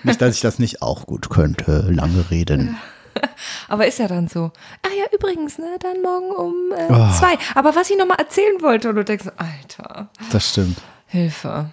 Nicht, 0.03 0.21
dass 0.21 0.35
ich 0.35 0.41
das 0.41 0.59
nicht 0.59 0.81
auch 0.83 1.05
gut 1.07 1.29
könnte, 1.29 1.87
lange 1.91 2.29
reden. 2.29 2.77
Aber 3.67 3.87
ist 3.87 3.99
ja 3.99 4.07
dann 4.07 4.27
so. 4.27 4.51
Ach 4.83 4.91
ja, 4.97 5.05
übrigens, 5.13 5.57
ne, 5.57 5.77
dann 5.79 6.01
morgen 6.01 6.31
um 6.31 6.53
äh, 6.77 6.87
Oh. 6.89 7.11
zwei. 7.17 7.37
Aber 7.55 7.75
was 7.75 7.89
ich 7.89 7.97
nochmal 7.97 8.17
erzählen 8.19 8.61
wollte, 8.61 8.89
und 8.89 8.95
du 8.95 9.03
denkst, 9.05 9.25
Alter, 9.37 10.09
Das 10.31 10.49
stimmt. 10.49 10.77
Hilfe. 11.07 11.71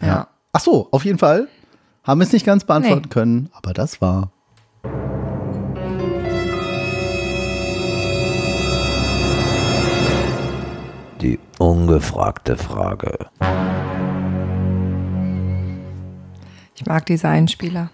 Ja. 0.00 0.28
Ach 0.52 0.60
so, 0.60 0.88
auf 0.90 1.04
jeden 1.04 1.18
Fall. 1.18 1.48
Haben 2.02 2.20
wir 2.20 2.26
es 2.26 2.32
nicht 2.32 2.44
ganz 2.46 2.64
beantworten 2.64 3.02
Nee. 3.04 3.08
können, 3.08 3.50
aber 3.54 3.72
das 3.72 4.00
war. 4.00 4.30
Die 11.20 11.38
ungefragte 11.58 12.56
Frage. 12.56 13.30
Ich 16.74 16.84
mag 16.86 17.06
diese 17.06 17.28
Einspieler. 17.28 17.90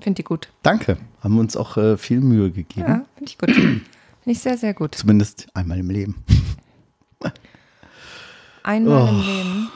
Finde 0.00 0.16
die 0.16 0.24
gut. 0.24 0.48
Danke. 0.62 0.96
Haben 1.24 1.38
uns 1.38 1.56
auch 1.56 1.76
äh, 1.78 1.96
viel 1.96 2.20
Mühe 2.20 2.50
gegeben. 2.50 2.86
Ja, 2.86 3.04
finde 3.16 3.24
ich 3.30 3.38
gut. 3.38 3.50
finde 3.52 3.80
ich 4.26 4.38
sehr, 4.40 4.56
sehr 4.58 4.74
gut. 4.74 4.94
Zumindest 4.94 5.46
einmal 5.54 5.78
im 5.78 5.90
Leben. 5.90 6.22
Einmal 8.62 9.02
Oh. 9.02 9.08
im 9.08 9.20
Leben. 9.20 9.70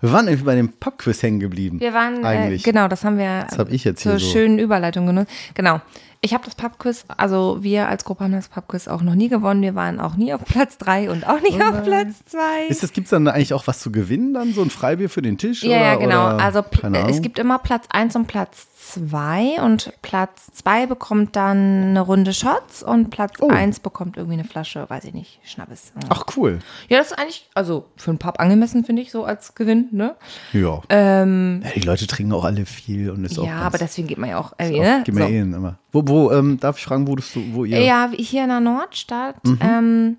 Wir 0.00 0.12
waren 0.12 0.26
irgendwie 0.26 0.44
bei 0.44 0.54
dem 0.56 0.72
Pubquiz 0.72 1.22
hängen 1.22 1.38
geblieben. 1.38 1.78
Wir 1.78 1.94
waren, 1.94 2.24
äh, 2.24 2.26
Eigentlich. 2.26 2.64
genau, 2.64 2.88
das 2.88 3.04
haben 3.04 3.18
wir 3.18 3.46
Das 3.48 3.58
hab 3.58 3.70
ich 3.70 3.84
jetzt 3.84 4.02
zur 4.02 4.18
so. 4.18 4.32
schönen 4.32 4.58
Überleitung 4.58 5.06
genutzt. 5.06 5.30
Genau. 5.54 5.80
Ich 6.24 6.34
habe 6.34 6.44
das 6.44 6.54
Pubquiz, 6.54 7.04
also 7.16 7.58
wir 7.62 7.88
als 7.88 8.04
Gruppe 8.04 8.24
haben 8.24 8.32
das 8.32 8.48
Pubquiz 8.48 8.86
auch 8.88 9.02
noch 9.02 9.14
nie 9.14 9.28
gewonnen. 9.28 9.60
Wir 9.62 9.74
waren 9.74 10.00
auch 10.00 10.16
nie 10.16 10.32
auf 10.34 10.44
Platz 10.44 10.76
drei 10.78 11.10
und 11.10 11.26
auch 11.26 11.40
nie 11.40 11.60
auf 11.62 11.82
Platz 11.84 12.24
zwei. 12.26 12.66
Oh 12.66 12.70
Ist 12.70 12.82
das, 12.82 12.92
gibt 12.92 13.06
es 13.06 13.10
dann 13.10 13.26
eigentlich 13.28 13.54
auch 13.54 13.66
was 13.66 13.80
zu 13.80 13.90
gewinnen, 13.92 14.34
dann 14.34 14.52
so 14.54 14.62
ein 14.62 14.70
Freibier 14.70 15.08
für 15.10 15.22
den 15.22 15.36
Tisch? 15.38 15.62
Ja, 15.62 15.68
oder, 15.70 15.78
ja, 15.80 15.94
genau. 15.96 16.26
Oder, 16.34 16.40
also 16.44 16.62
keine 16.62 17.08
es 17.10 17.22
gibt 17.22 17.38
immer 17.38 17.58
Platz 17.58 17.86
1 17.90 18.14
und 18.16 18.26
Platz 18.26 18.66
2 18.94 19.62
und 19.62 19.92
Platz 20.02 20.50
2 20.52 20.86
bekommt 20.86 21.36
dann 21.36 21.56
eine 21.88 22.00
Runde 22.00 22.32
Shots 22.34 22.82
und 22.82 23.10
Platz 23.10 23.32
Oh. 23.40 23.48
1 23.48 23.80
bekommt 23.80 24.16
irgendwie 24.16 24.34
eine 24.38 24.44
Flasche, 24.44 24.84
weiß 24.88 25.04
ich 25.04 25.14
nicht, 25.14 25.40
Schnappes. 25.44 25.92
Ach, 26.08 26.24
cool. 26.36 26.58
Ja, 26.88 26.98
das 26.98 27.08
ist 27.12 27.18
eigentlich, 27.18 27.48
also 27.54 27.86
für 27.96 28.10
einen 28.10 28.18
Pub 28.18 28.38
angemessen, 28.38 28.84
finde 28.84 29.02
ich, 29.02 29.10
so 29.10 29.24
als 29.24 29.54
Gewinn, 29.54 29.88
ne? 29.92 30.14
Ja. 30.52 30.80
ja. 30.90 31.24
Die 31.24 31.80
Leute 31.80 32.06
trinken 32.06 32.32
auch 32.32 32.44
alle 32.44 32.66
viel 32.66 33.10
und 33.10 33.24
ist 33.24 33.38
auch 33.38 33.44
Ähm, 33.44 33.48
Ja, 33.50 33.60
aber 33.62 33.78
deswegen 33.78 34.08
geht 34.08 34.18
man 34.18 34.30
ja 34.30 34.38
auch, 34.38 34.52
äh, 34.58 34.68
auch, 34.68 34.82
ne? 34.82 35.02
Gehen 35.04 35.16
wir 35.16 35.26
So. 35.26 35.30
eh 35.32 35.38
immer. 35.40 35.78
Wo, 35.92 36.02
wo 36.06 36.30
ähm, 36.32 36.58
darf 36.60 36.78
ich 36.78 36.84
fragen, 36.84 37.06
wo, 37.08 37.16
du, 37.16 37.22
wo 37.52 37.64
ihr. 37.64 37.80
Ja, 37.82 38.10
hier 38.14 38.42
in 38.42 38.48
der 38.48 38.60
Nordstadt. 38.60 39.36
Mhm. 39.44 39.58
Ähm, 39.62 40.16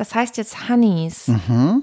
das 0.00 0.14
heißt 0.14 0.38
jetzt 0.38 0.68
Honeys. 0.70 1.30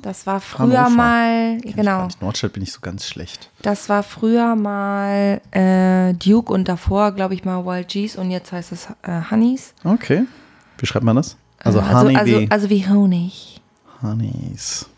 Das 0.01 0.25
war 0.25 0.39
früher 0.41 0.65
Mhm. 0.67 0.73
Hannover. 0.73 0.89
mal, 0.89 1.57
Kenn 1.61 1.75
genau. 1.75 2.07
Nordstadt 2.19 2.53
bin 2.53 2.63
ich 2.63 2.71
so 2.73 2.79
ganz 2.81 3.05
schlecht. 3.05 3.51
das 3.61 3.89
war 3.89 4.01
früher 4.01 4.55
mal 4.55 5.39
äh, 5.51 6.13
Duke 6.15 6.51
und 6.51 6.67
davor, 6.67 7.11
glaube 7.11 7.35
ich, 7.35 7.45
mal 7.45 7.63
Wild 7.63 7.89
G's 7.89 8.15
und 8.15 8.31
jetzt 8.31 8.51
heißt 8.51 8.71
es 8.71 8.87
äh, 9.03 9.21
Honeys. 9.29 9.75
Okay. 9.83 10.23
Wie 10.79 10.85
schreibt 10.87 11.05
man 11.05 11.15
das? 11.15 11.37
Also, 11.59 11.79
also, 11.79 11.93
Honey 11.99 12.15
also, 12.17 12.31
wie 12.39 12.51
also 12.51 12.69
wie 12.71 12.87
Honig. 12.89 13.61
Honeys. 14.01 14.89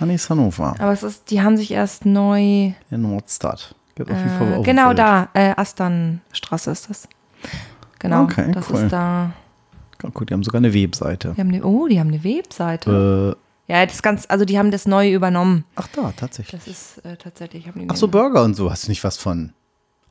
Honeys 0.00 0.30
Hannover. 0.30 0.74
Aber 0.78 0.92
es 0.92 1.02
ist, 1.02 1.30
die 1.30 1.42
haben 1.42 1.56
sich 1.56 1.72
erst 1.72 2.06
neu, 2.06 2.72
In 2.90 3.02
Nordstadt. 3.02 3.74
Geht 3.94 4.10
auf 4.10 4.16
jeden 4.16 4.38
Fall 4.38 4.60
äh, 4.60 4.62
genau 4.62 4.94
da, 4.94 5.28
äh, 5.34 5.52
Asternstraße 5.56 6.70
ist 6.70 6.88
das. 6.90 7.08
Genau, 7.98 8.22
Okay, 8.22 8.50
das 8.52 8.70
cool. 8.70 8.76
ist 8.84 8.92
da. 8.92 9.32
Ja, 10.02 10.08
gut, 10.10 10.30
die 10.30 10.34
haben 10.34 10.42
sogar 10.44 10.58
eine 10.60 10.74
Webseite. 10.74 11.32
Die 11.36 11.40
haben 11.40 11.48
eine, 11.48 11.64
oh, 11.64 11.86
die 11.88 11.98
haben 12.00 12.08
eine 12.08 12.22
Webseite. 12.24 13.36
Äh, 13.68 13.72
Ja, 13.72 13.86
das 13.86 14.02
ganz, 14.02 14.26
also 14.28 14.44
die 14.44 14.58
haben 14.58 14.70
das 14.70 14.86
neu 14.86 15.12
übernommen. 15.12 15.64
ach 15.76 15.88
da, 15.94 16.12
tatsächlich. 16.16 16.60
Das 16.64 16.68
ist 16.68 17.04
äh, 17.04 17.16
tatsächlich. 17.16 17.66
Ach 17.88 17.96
so, 17.96 18.08
Burger 18.08 18.42
und 18.44 18.54
so. 18.54 18.70
Hast 18.70 18.86
du 18.86 18.90
nicht 18.90 19.04
was 19.04 19.16
von 19.16 19.52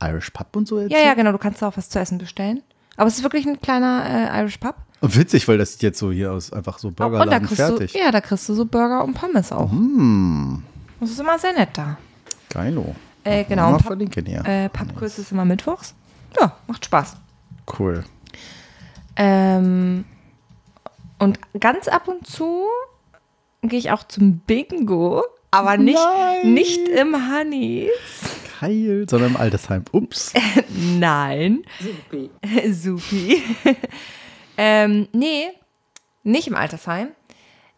Irish 0.02 0.30
Pub 0.32 0.56
und 0.56 0.68
so 0.68 0.78
Ja, 0.78 0.84
erzählt? 0.84 1.06
ja, 1.06 1.14
genau. 1.14 1.32
Du 1.32 1.38
kannst 1.38 1.62
da 1.62 1.68
auch 1.68 1.78
was 1.78 1.90
zu 1.90 2.00
essen 2.00 2.18
bestellen. 2.18 2.62
Aber 2.98 3.08
es 3.08 3.18
ist 3.18 3.24
wirklich 3.24 3.46
ein 3.48 3.60
kleiner 3.62 4.04
äh, 4.34 4.40
Irish 4.42 4.58
Pub. 4.58 4.76
Und 5.02 5.16
witzig, 5.18 5.48
weil 5.48 5.58
das 5.58 5.74
sieht 5.74 5.84
jetzt 5.84 6.00
so 6.00 6.12
hier 6.12 6.32
aus, 6.32 6.54
einfach 6.54 6.78
so 6.78 6.90
und 6.90 7.00
da 7.00 7.40
kriegst 7.40 7.56
fertig. 7.56 7.94
du, 7.94 8.00
ja, 8.00 8.12
da 8.12 8.22
kriegst 8.22 8.48
du 8.50 8.54
so 8.54 8.66
Burger 8.66 9.04
und 9.04 9.14
Pommes 9.16 9.52
auch. 9.52 9.72
Hm, 9.72 10.62
Das 11.00 11.10
ist 11.10 11.20
immer 11.20 11.40
sehr 11.40 11.54
nett 11.54 11.70
da. 11.74 11.98
geilo. 12.50 12.96
Äh, 13.24 13.44
genau. 13.46 13.72
Mal 13.72 13.80
verlinken 13.80 14.26
hier. 14.26 14.44
äh, 14.46 14.70
Pubquiz 14.70 15.18
ist 15.18 15.32
immer 15.32 15.46
mittwochs. 15.46 15.94
Ja, 16.40 16.56
macht 16.68 16.86
Spaß. 16.86 17.16
Cool. 17.80 18.04
Ähm, 19.16 20.06
und 21.20 21.40
ganz 21.60 21.88
ab 21.88 22.08
und 22.08 22.26
zu 22.28 22.66
gehe 23.62 23.80
ich 23.80 23.92
auch 23.92 24.04
zum 24.04 24.40
Bingo, 24.40 25.24
aber 25.52 25.78
nicht, 25.78 26.00
Nein. 26.00 26.54
nicht 26.54 26.88
im 26.88 27.16
Honey. 27.32 27.90
Geil, 28.60 29.06
sondern 29.10 29.32
im 29.32 29.38
Altersheim. 29.38 29.86
Ups. 29.92 30.34
Nein. 31.00 31.64
Supi. 31.80 32.30
Supi. 32.72 33.42
ähm, 34.58 35.08
nee, 35.14 35.48
nicht 36.24 36.48
im 36.48 36.56
Altersheim. 36.56 37.10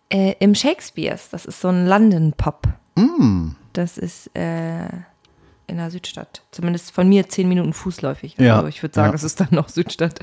Äh, 0.09 0.35
Im 0.39 0.53
Shakespeares. 0.53 1.29
Das 1.29 1.45
ist 1.45 1.59
so 1.61 1.69
ein 1.69 1.87
London-Pop. 1.87 2.67
Das 3.71 3.97
ist 3.97 4.27
äh, 4.35 4.83
in 5.65 5.77
der 5.77 5.89
Südstadt. 5.89 6.43
Zumindest 6.51 6.91
von 6.91 7.09
mir 7.09 7.27
zehn 7.29 7.49
Minuten 7.49 7.73
fußläufig. 7.73 8.35
Ja. 8.37 8.57
Also 8.57 8.67
ich 8.67 8.83
würde 8.83 8.93
sagen, 8.93 9.07
Ja. 9.07 9.11
das 9.13 9.23
ist 9.23 9.39
dann 9.39 9.47
noch 9.51 9.69
Südstadt. 9.69 10.19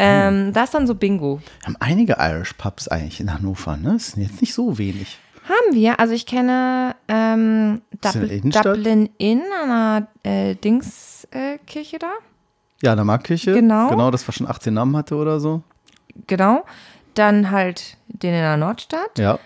Ähm, 0.00 0.52
da 0.52 0.64
ist 0.64 0.74
dann 0.74 0.86
so 0.86 0.94
Bingo. 0.94 1.40
Wir 1.60 1.66
haben 1.66 1.76
einige 1.80 2.16
Irish 2.18 2.54
Pubs 2.54 2.88
eigentlich 2.88 3.20
in 3.20 3.32
Hannover, 3.32 3.76
ne? 3.76 3.92
Das 3.94 4.12
sind 4.12 4.22
jetzt 4.22 4.40
nicht 4.40 4.54
so 4.54 4.78
wenig. 4.78 5.18
Haben 5.44 5.74
wir. 5.74 5.98
Also 5.98 6.14
ich 6.14 6.26
kenne 6.26 6.94
ähm, 7.08 7.82
in 8.14 8.50
Dubl? 8.50 8.76
Dublin 8.76 9.10
Inn 9.18 9.42
an 9.62 10.06
der 10.24 10.50
äh, 10.50 10.54
Dingskirche 10.54 11.96
äh, 11.96 11.98
da. 11.98 12.12
Ja, 12.82 12.92
in 12.92 12.96
der 12.96 13.04
Marktkirche. 13.04 13.52
Genau. 13.52 13.88
Genau, 13.88 14.10
das 14.10 14.26
war 14.26 14.32
schon 14.32 14.48
18 14.48 14.72
Namen 14.72 14.96
hatte 14.96 15.16
oder 15.16 15.40
so. 15.40 15.62
Genau. 16.26 16.64
Dann 17.14 17.50
halt 17.50 17.96
den 18.06 18.32
in 18.32 18.40
der 18.40 18.56
Nordstadt. 18.56 19.18
Ja. 19.18 19.38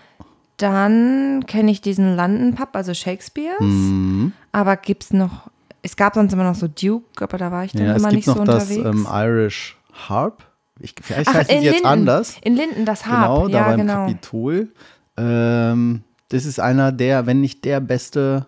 Dann 0.57 1.43
kenne 1.47 1.71
ich 1.71 1.81
diesen 1.81 2.15
London 2.15 2.55
Pub, 2.55 2.69
also 2.73 2.93
Shakespeare's. 2.93 3.59
Mhm. 3.59 4.31
Aber 4.51 4.77
gibt's 4.77 5.11
noch, 5.11 5.49
es 5.81 5.97
gab 5.97 6.13
sonst 6.15 6.31
immer 6.31 6.45
noch 6.45 6.55
so 6.55 6.67
Duke, 6.67 7.23
aber 7.23 7.37
da 7.37 7.51
war 7.51 7.65
ich 7.65 7.73
dann 7.73 7.85
Ja, 7.85 7.91
es 7.93 7.97
immer 7.99 8.09
gibt 8.09 8.15
nicht 8.17 8.25
so 8.25 8.35
noch 8.35 8.45
das 8.45 8.69
unterwegs. 8.71 8.85
ähm, 8.85 9.07
Irish 9.11 9.77
Harp. 9.95 10.43
Ich, 10.79 10.93
vielleicht 11.01 11.29
Ach, 11.29 11.35
heißt 11.35 11.49
es 11.49 11.57
in 11.57 11.63
jetzt 11.63 11.73
Linden. 11.75 11.87
anders. 11.87 12.35
In 12.41 12.55
Linden, 12.55 12.85
das 12.85 13.05
Harp. 13.05 13.23
Genau, 13.23 13.47
da 13.47 13.57
ja, 13.57 13.67
beim 13.67 13.79
genau. 13.79 14.05
Kapitol. 14.05 14.69
Ähm, 15.17 16.03
das 16.29 16.45
ist 16.45 16.59
einer 16.59 16.91
der, 16.91 17.25
wenn 17.25 17.41
nicht 17.41 17.63
der 17.65 17.79
beste 17.79 18.45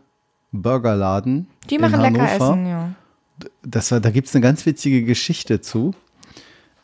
Burgerladen. 0.51 1.47
Die 1.69 1.75
in 1.75 1.81
machen 1.81 2.01
lecker 2.01 2.27
Hannover. 2.27 2.53
Essen, 2.53 2.67
ja. 2.67 2.91
Das 3.63 3.91
war, 3.91 3.99
da 3.99 4.09
gibt 4.09 4.27
es 4.27 4.35
eine 4.35 4.41
ganz 4.41 4.65
witzige 4.65 5.03
Geschichte 5.03 5.61
zu. 5.61 5.93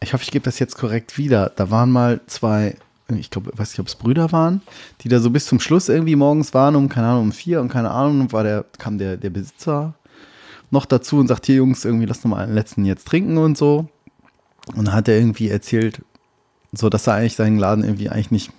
Ich 0.01 0.13
hoffe, 0.13 0.23
ich 0.23 0.31
gebe 0.31 0.45
das 0.45 0.59
jetzt 0.59 0.77
korrekt 0.77 1.17
wieder. 1.17 1.51
Da 1.55 1.71
waren 1.71 1.91
mal 1.91 2.21
zwei, 2.27 2.75
ich 3.09 3.29
glaube, 3.29 3.51
weiß 3.55 3.71
nicht, 3.71 3.79
ob 3.79 3.87
es 3.87 3.95
Brüder 3.95 4.31
waren, 4.31 4.61
die 5.01 5.09
da 5.09 5.19
so 5.19 5.29
bis 5.29 5.45
zum 5.45 5.59
Schluss 5.59 5.89
irgendwie 5.89 6.15
morgens 6.15 6.53
waren, 6.53 6.75
um, 6.75 6.89
keine 6.89 7.07
Ahnung, 7.07 7.23
um 7.23 7.31
vier 7.31 7.61
und 7.61 7.69
keine 7.69 7.91
Ahnung, 7.91 8.31
war 8.31 8.43
der, 8.43 8.65
kam 8.77 8.97
der, 8.97 9.17
der 9.17 9.29
Besitzer 9.29 9.93
noch 10.69 10.85
dazu 10.85 11.17
und 11.17 11.27
sagt, 11.27 11.45
hier 11.45 11.55
Jungs, 11.55 11.85
irgendwie 11.85 12.05
lass 12.05 12.23
noch 12.23 12.31
mal 12.31 12.43
einen 12.43 12.53
letzten 12.53 12.85
jetzt 12.85 13.07
trinken 13.07 13.37
und 13.37 13.57
so. 13.57 13.87
Und 14.75 14.87
dann 14.87 14.93
hat 14.93 15.07
er 15.07 15.17
irgendwie 15.17 15.49
erzählt, 15.49 16.01
so 16.71 16.89
dass 16.89 17.07
er 17.07 17.15
eigentlich 17.15 17.35
seinen 17.35 17.59
Laden 17.59 17.83
irgendwie 17.83 18.09
eigentlich 18.09 18.31
nicht, 18.31 18.51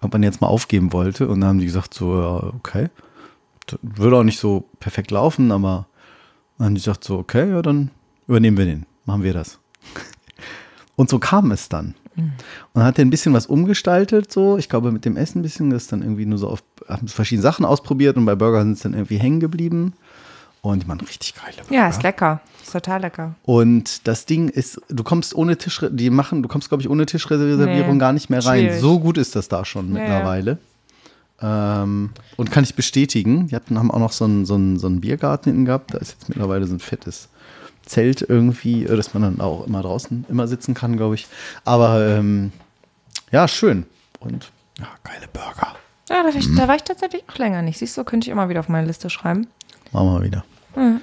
ob 0.00 0.12
man 0.12 0.22
jetzt 0.22 0.40
mal 0.40 0.48
aufgeben 0.48 0.92
wollte. 0.92 1.28
Und 1.28 1.40
dann 1.40 1.50
haben 1.50 1.58
die 1.58 1.66
gesagt, 1.66 1.94
so, 1.94 2.20
ja, 2.20 2.52
okay. 2.54 2.88
Das 3.66 3.78
würde 3.82 4.16
auch 4.16 4.24
nicht 4.24 4.40
so 4.40 4.68
perfekt 4.80 5.10
laufen, 5.10 5.52
aber 5.52 5.86
dann 6.58 6.66
haben 6.66 6.74
die 6.74 6.80
gesagt, 6.80 7.04
so, 7.04 7.18
okay, 7.18 7.50
ja, 7.50 7.62
dann 7.62 7.90
übernehmen 8.26 8.56
wir 8.58 8.66
den, 8.66 8.86
machen 9.04 9.22
wir 9.22 9.32
das. 9.32 9.58
Und 10.96 11.08
so 11.08 11.18
kam 11.18 11.50
es 11.52 11.68
dann. 11.68 11.94
Und 12.16 12.34
dann 12.74 12.84
hat 12.84 12.98
er 12.98 13.04
ein 13.04 13.10
bisschen 13.10 13.32
was 13.32 13.46
umgestaltet, 13.46 14.30
so. 14.30 14.58
Ich 14.58 14.68
glaube, 14.68 14.92
mit 14.92 15.04
dem 15.04 15.16
Essen 15.16 15.38
ein 15.38 15.42
bisschen, 15.42 15.70
das 15.70 15.84
ist 15.84 15.92
dann 15.92 16.02
irgendwie 16.02 16.26
nur 16.26 16.38
so 16.38 16.48
auf, 16.48 16.62
haben 16.86 17.08
verschiedene 17.08 17.42
Sachen 17.42 17.64
ausprobiert 17.64 18.16
und 18.16 18.26
bei 18.26 18.34
Burger 18.34 18.62
sind 18.62 18.72
es 18.72 18.80
dann 18.80 18.94
irgendwie 18.94 19.18
hängen 19.18 19.40
geblieben. 19.40 19.94
Und 20.62 20.84
die 20.84 20.86
machen 20.86 21.00
richtig 21.00 21.34
geile 21.34 21.56
Burger. 21.56 21.74
Ja, 21.74 21.88
ist 21.88 22.02
lecker. 22.04 22.40
Ist 22.62 22.72
total 22.72 23.00
lecker. 23.00 23.34
Und 23.42 24.06
das 24.06 24.26
Ding 24.26 24.48
ist, 24.48 24.80
du 24.88 25.02
kommst 25.02 25.34
ohne 25.34 25.56
Tisch, 25.58 25.84
die 25.90 26.08
machen, 26.08 26.40
du 26.42 26.48
kommst, 26.48 26.68
glaube 26.68 26.82
ich, 26.82 26.88
ohne 26.88 27.04
Tischreservierung 27.04 27.94
Nee, 27.94 27.98
gar 27.98 28.12
nicht 28.12 28.30
mehr 28.30 28.44
rein. 28.44 28.60
schwierig. 28.66 28.80
So 28.80 29.00
gut 29.00 29.18
ist 29.18 29.34
das 29.34 29.48
da 29.48 29.64
schon 29.64 29.92
Ja, 29.92 29.98
ja. 29.98 30.00
mittlerweile. 30.08 30.58
Ähm, 31.40 32.10
und 32.36 32.52
kann 32.52 32.62
ich 32.62 32.76
bestätigen, 32.76 33.48
die 33.48 33.56
hatten, 33.56 33.76
haben 33.76 33.90
auch 33.90 33.98
noch 33.98 34.12
so 34.12 34.24
einen, 34.24 34.46
so, 34.46 34.54
einen, 34.54 34.78
so 34.78 34.86
einen 34.86 35.00
Biergarten 35.00 35.50
hinten 35.50 35.64
gehabt. 35.64 35.92
Da 35.94 35.98
ist 35.98 36.12
jetzt 36.12 36.28
mittlerweile 36.28 36.64
so 36.66 36.74
ein 36.74 36.78
fettes 36.80 37.28
Zelt 37.84 38.22
irgendwie, 38.22 38.84
äh, 38.84 38.96
dass 38.96 39.12
man 39.14 39.22
dann 39.24 39.40
auch 39.40 39.66
immer 39.66 39.82
draußen 39.82 40.26
immer 40.28 40.46
sitzen 40.46 40.74
kann, 40.74 40.96
glaube 40.96 41.16
ich. 41.16 41.26
Aber 41.64 42.06
ähm, 42.06 42.52
ja, 43.32 43.48
schön. 43.48 43.86
Und 44.20 44.52
ja, 44.78 44.86
geile 45.02 45.26
Burger. 45.32 45.74
Ja, 46.08 46.22
da 46.22 46.28
war, 46.28 46.36
ich, 46.36 46.48
Mhm. 46.48 46.56
da 46.56 46.68
war 46.68 46.76
ich 46.76 46.82
tatsächlich 46.84 47.24
auch 47.28 47.38
länger 47.38 47.62
nicht. 47.62 47.78
Siehst 47.78 47.98
du, 47.98 48.04
könnte 48.04 48.26
ich 48.26 48.30
immer 48.30 48.48
wieder 48.48 48.60
auf 48.60 48.68
meine 48.68 48.86
Liste 48.86 49.10
schreiben. 49.10 49.48
Machen 49.92 50.06
wir 50.06 50.12
mal 50.12 50.22
wieder. 50.24 50.44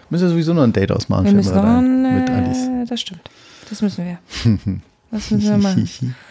Müssen 0.10 0.24
wir 0.24 0.30
sowieso 0.30 0.54
noch 0.54 0.64
ein 0.64 0.74
Date 0.74 0.92
ausmachen. 0.92 1.26
Wir 1.26 1.34
müssen 1.34 1.54
noch 1.56 1.62
gerade 1.62 1.78
ein, 1.78 2.16
mit 2.20 2.30
Alice. 2.30 2.58
äh, 2.68 2.86
das 2.88 3.02
stimmt. 3.02 3.22
Das 3.70 3.82
müssen 3.82 4.06
wir. 4.06 4.18
Das 5.12 5.32
müssen 5.32 5.50
wir 5.50 5.58
machen. 5.58 6.16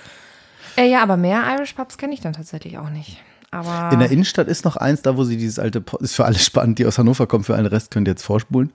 Äh, 0.77 0.89
ja, 0.89 1.03
aber 1.03 1.17
mehr 1.17 1.43
Irish 1.57 1.73
Pubs 1.73 1.99
kenne 1.99 2.15
ich 2.15 2.21
dann 2.21 2.35
tatsächlich 2.35 2.79
auch 2.79 2.89
nicht. 2.91 3.17
Aber 3.51 3.91
In 3.93 3.99
der 3.99 4.13
Innenstadt 4.13 4.47
ist 4.47 4.65
noch 4.65 4.77
eins, 4.77 5.03
da 5.03 5.17
wo 5.17 5.25
sie 5.25 5.37
dieses 5.37 5.59
alte, 5.59 5.81
Po- 5.81 5.97
ist 5.97 6.15
für 6.15 6.25
alle 6.25 6.39
spannend, 6.39 6.79
die 6.79 6.87
aus 6.87 6.99
Hannover 6.99 7.27
kommen, 7.27 7.43
für 7.43 7.57
alle 7.57 7.73
Rest 7.73 7.91
könnt 7.91 8.07
ihr 8.07 8.13
jetzt 8.13 8.23
vorspulen. 8.23 8.71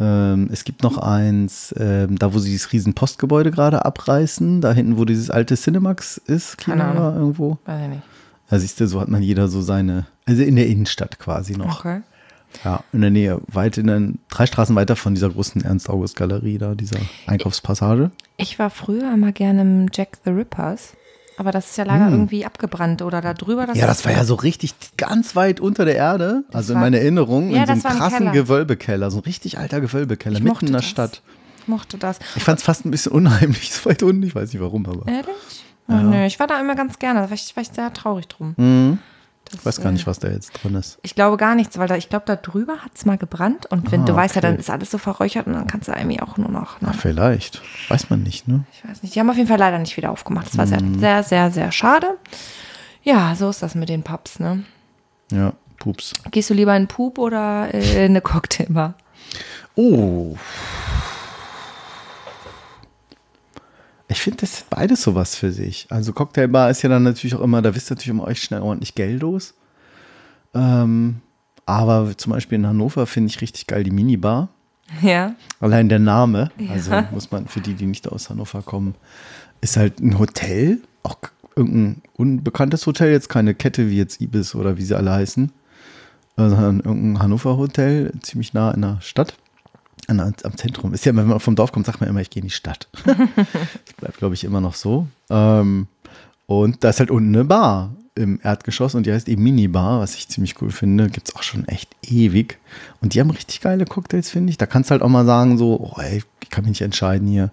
Ähm, 0.00 0.48
es 0.52 0.64
gibt 0.64 0.82
noch 0.82 0.98
eins, 0.98 1.72
ähm, 1.78 2.18
da 2.18 2.34
wo 2.34 2.40
sie 2.40 2.50
dieses 2.50 2.72
riesen 2.72 2.94
Postgebäude 2.94 3.52
gerade 3.52 3.84
abreißen, 3.84 4.60
da 4.60 4.72
hinten, 4.72 4.98
wo 4.98 5.04
dieses 5.04 5.30
alte 5.30 5.54
Cinemax 5.54 6.16
ist, 6.26 6.58
Kino 6.58 6.82
irgendwo. 7.14 7.58
weiß 7.64 7.82
ich 7.84 7.88
nicht. 7.90 8.02
Da 8.50 8.58
siehst 8.58 8.80
du, 8.80 8.88
so 8.88 9.00
hat 9.00 9.06
man 9.08 9.22
jeder 9.22 9.46
so 9.46 9.62
seine, 9.62 10.06
also 10.24 10.42
in 10.42 10.56
der 10.56 10.66
Innenstadt 10.66 11.20
quasi 11.20 11.56
noch. 11.56 11.78
Okay. 11.78 12.00
Ja, 12.64 12.82
in 12.92 13.00
der 13.00 13.10
Nähe, 13.10 13.40
weit 13.46 13.78
in 13.78 13.86
den, 13.86 14.18
drei 14.28 14.46
Straßen 14.46 14.74
weiter 14.76 14.96
von 14.96 15.14
dieser 15.14 15.30
großen 15.30 15.64
Ernst-August-Galerie 15.64 16.58
da, 16.58 16.74
dieser 16.74 16.98
Einkaufspassage. 17.26 18.10
Ich 18.36 18.58
war 18.58 18.70
früher 18.70 19.12
immer 19.12 19.32
gerne 19.32 19.62
im 19.62 19.86
Jack 19.92 20.18
the 20.24 20.30
Rippers. 20.30 20.94
Aber 21.38 21.50
das 21.52 21.70
ist 21.70 21.76
ja 21.76 21.84
leider 21.84 22.08
irgendwie 22.08 22.46
abgebrannt 22.46 23.02
oder 23.02 23.20
da 23.20 23.34
drüber. 23.34 23.66
Hm. 23.66 23.74
Ja, 23.74 23.86
das 23.86 24.06
war 24.06 24.12
ja 24.12 24.24
so 24.24 24.36
richtig 24.36 24.74
ganz 24.96 25.36
weit 25.36 25.60
unter 25.60 25.84
der 25.84 25.94
Erde, 25.96 26.44
also 26.50 26.72
in 26.72 26.80
meiner 26.80 26.96
Erinnerung, 26.98 27.50
Ja, 27.50 27.60
in 27.60 27.66
so 27.66 27.72
einem 27.72 27.82
das 27.82 27.92
ein 27.92 27.98
krassen 27.98 28.18
Keller. 28.18 28.32
Gewölbekeller, 28.32 29.10
so 29.10 29.18
ein 29.18 29.24
richtig 29.24 29.58
alter 29.58 29.82
Gewölbekeller, 29.82 30.38
Ich 30.38 30.42
mitten 30.42 30.66
in 30.66 30.72
der 30.72 30.80
das. 30.80 30.88
Stadt. 30.88 31.22
Ich 31.60 31.68
mochte 31.68 31.98
das. 31.98 32.20
Ich 32.36 32.42
fand 32.42 32.58
es 32.60 32.64
fast 32.64 32.86
ein 32.86 32.90
bisschen 32.90 33.12
unheimlich, 33.12 33.70
so 33.74 33.90
weit 33.90 34.02
unten, 34.02 34.22
ich 34.22 34.34
weiß 34.34 34.50
nicht 34.52 34.62
warum, 34.62 34.86
aber 34.86 35.06
Ehrlich? 35.12 35.34
Oh, 35.88 35.92
nö, 35.92 36.24
ich 36.24 36.40
war 36.40 36.46
da 36.46 36.58
immer 36.58 36.74
ganz 36.74 36.98
gerne. 36.98 37.20
Da 37.20 37.26
war 37.26 37.34
ich, 37.34 37.54
war 37.54 37.62
ich 37.62 37.68
sehr 37.68 37.92
traurig 37.92 38.26
drum. 38.28 38.54
Mhm. 38.56 38.98
Das, 39.50 39.60
ich 39.60 39.66
weiß 39.66 39.80
gar 39.80 39.92
nicht, 39.92 40.06
was 40.06 40.18
da 40.18 40.28
jetzt 40.28 40.50
drin 40.52 40.74
ist. 40.74 40.98
Ich 41.02 41.14
glaube 41.14 41.36
gar 41.36 41.54
nichts, 41.54 41.78
weil 41.78 41.86
da, 41.88 41.96
ich 41.96 42.08
glaube, 42.08 42.24
da 42.26 42.36
drüber 42.36 42.78
hat 42.78 42.92
es 42.94 43.04
mal 43.04 43.16
gebrannt. 43.16 43.66
Und 43.66 43.92
wenn 43.92 44.02
Ah, 44.02 44.04
du 44.06 44.14
weißt 44.16 44.34
ja, 44.34 44.40
dann 44.40 44.56
ist 44.56 44.70
alles 44.70 44.90
so 44.90 44.98
verräuchert 44.98 45.46
und 45.46 45.52
dann 45.54 45.66
kannst 45.66 45.88
du 45.88 45.92
irgendwie 45.92 46.20
auch 46.20 46.36
nur 46.36 46.50
noch. 46.50 46.80
Ne? 46.80 46.88
Ach, 46.90 46.94
vielleicht. 46.98 47.62
Weiß 47.88 48.10
man 48.10 48.22
nicht, 48.22 48.48
ne? 48.48 48.64
Ich 48.72 48.88
weiß 48.88 49.02
nicht. 49.02 49.14
Die 49.14 49.20
haben 49.20 49.30
auf 49.30 49.36
jeden 49.36 49.48
Fall 49.48 49.58
leider 49.58 49.78
nicht 49.78 49.96
wieder 49.96 50.10
aufgemacht. 50.10 50.48
Das 50.48 50.58
war 50.58 50.66
sehr, 50.66 50.80
sehr, 50.98 51.22
sehr, 51.22 51.50
sehr 51.50 51.72
schade. 51.72 52.16
Ja, 53.02 53.34
so 53.36 53.48
ist 53.48 53.62
das 53.62 53.74
mit 53.76 53.88
den 53.88 54.02
Pubs, 54.02 54.40
ne? 54.40 54.64
Ja, 55.30 55.52
pups. 55.78 56.12
Gehst 56.32 56.50
du 56.50 56.54
lieber 56.54 56.76
in 56.76 56.88
Pup 56.88 57.18
oder 57.18 57.72
äh, 57.72 58.04
in 58.06 58.12
eine 58.12 58.20
Cocktailbar? 58.20 58.94
Oh. 59.76 60.36
Ich 64.08 64.20
finde, 64.20 64.38
das 64.38 64.52
ist 64.52 64.70
beides 64.70 65.02
sowas 65.02 65.34
für 65.34 65.50
sich. 65.50 65.86
Also 65.90 66.12
Cocktailbar 66.12 66.70
ist 66.70 66.82
ja 66.82 66.88
dann 66.88 67.02
natürlich 67.02 67.34
auch 67.34 67.40
immer, 67.40 67.60
da 67.60 67.74
wisst 67.74 67.90
ihr 67.90 67.94
natürlich 67.94 68.10
immer 68.10 68.24
euch 68.24 68.40
schnell 68.42 68.60
ordentlich 68.60 68.94
Geld 68.94 69.20
los. 69.20 69.54
Ähm, 70.54 71.20
aber 71.66 72.16
zum 72.16 72.32
Beispiel 72.32 72.56
in 72.56 72.66
Hannover 72.66 73.06
finde 73.06 73.30
ich 73.30 73.40
richtig 73.40 73.66
geil 73.66 73.82
die 73.82 73.90
Minibar. 73.90 74.48
Ja. 75.02 75.34
Allein 75.58 75.88
der 75.88 75.98
Name, 75.98 76.52
also 76.70 76.92
muss 77.10 77.32
man 77.32 77.48
für 77.48 77.60
die, 77.60 77.74
die 77.74 77.86
nicht 77.86 78.08
aus 78.08 78.30
Hannover 78.30 78.62
kommen, 78.62 78.94
ist 79.60 79.76
halt 79.76 79.98
ein 80.00 80.18
Hotel, 80.18 80.80
auch 81.02 81.18
irgendein 81.56 82.02
unbekanntes 82.16 82.86
Hotel, 82.86 83.10
jetzt 83.10 83.28
keine 83.28 83.54
Kette 83.54 83.90
wie 83.90 83.96
jetzt 83.96 84.20
Ibis 84.20 84.54
oder 84.54 84.76
wie 84.78 84.84
sie 84.84 84.96
alle 84.96 85.10
heißen, 85.10 85.50
sondern 86.36 86.80
irgendein 86.80 87.20
Hannover 87.20 87.56
Hotel, 87.56 88.12
ziemlich 88.22 88.54
nah 88.54 88.70
in 88.70 88.82
der 88.82 88.98
Stadt, 89.00 89.36
an, 90.08 90.20
am 90.20 90.56
Zentrum. 90.56 90.94
Ist 90.94 91.04
ja, 91.04 91.14
wenn 91.16 91.26
man 91.26 91.40
vom 91.40 91.56
Dorf 91.56 91.72
kommt, 91.72 91.86
sagt 91.86 92.00
man 92.00 92.08
immer, 92.08 92.20
ich 92.20 92.30
gehe 92.30 92.40
in 92.42 92.48
die 92.48 92.54
Stadt. 92.54 92.88
das 93.04 93.94
bleibt, 93.96 94.18
glaube 94.18 94.34
ich, 94.34 94.44
immer 94.44 94.60
noch 94.60 94.74
so. 94.74 95.06
Ähm, 95.30 95.86
und 96.46 96.84
da 96.84 96.90
ist 96.90 97.00
halt 97.00 97.10
unten 97.10 97.34
eine 97.34 97.44
Bar 97.44 97.90
im 98.14 98.40
Erdgeschoss 98.42 98.94
und 98.94 99.04
die 99.04 99.12
heißt 99.12 99.28
eben 99.28 99.42
Minibar, 99.42 100.00
was 100.00 100.14
ich 100.14 100.28
ziemlich 100.28 100.60
cool 100.62 100.70
finde. 100.70 101.10
Gibt 101.10 101.28
es 101.28 101.36
auch 101.36 101.42
schon 101.42 101.66
echt 101.68 101.94
ewig. 102.02 102.58
Und 103.02 103.14
die 103.14 103.20
haben 103.20 103.30
richtig 103.30 103.60
geile 103.60 103.84
Cocktails, 103.84 104.30
finde 104.30 104.50
ich. 104.50 104.58
Da 104.58 104.66
kannst 104.66 104.90
du 104.90 104.92
halt 104.92 105.02
auch 105.02 105.08
mal 105.08 105.26
sagen, 105.26 105.58
so, 105.58 105.78
oh, 105.80 106.00
ey, 106.00 106.22
ich 106.40 106.50
kann 106.50 106.64
mich 106.64 106.70
nicht 106.70 106.80
entscheiden 106.82 107.28
hier. 107.28 107.50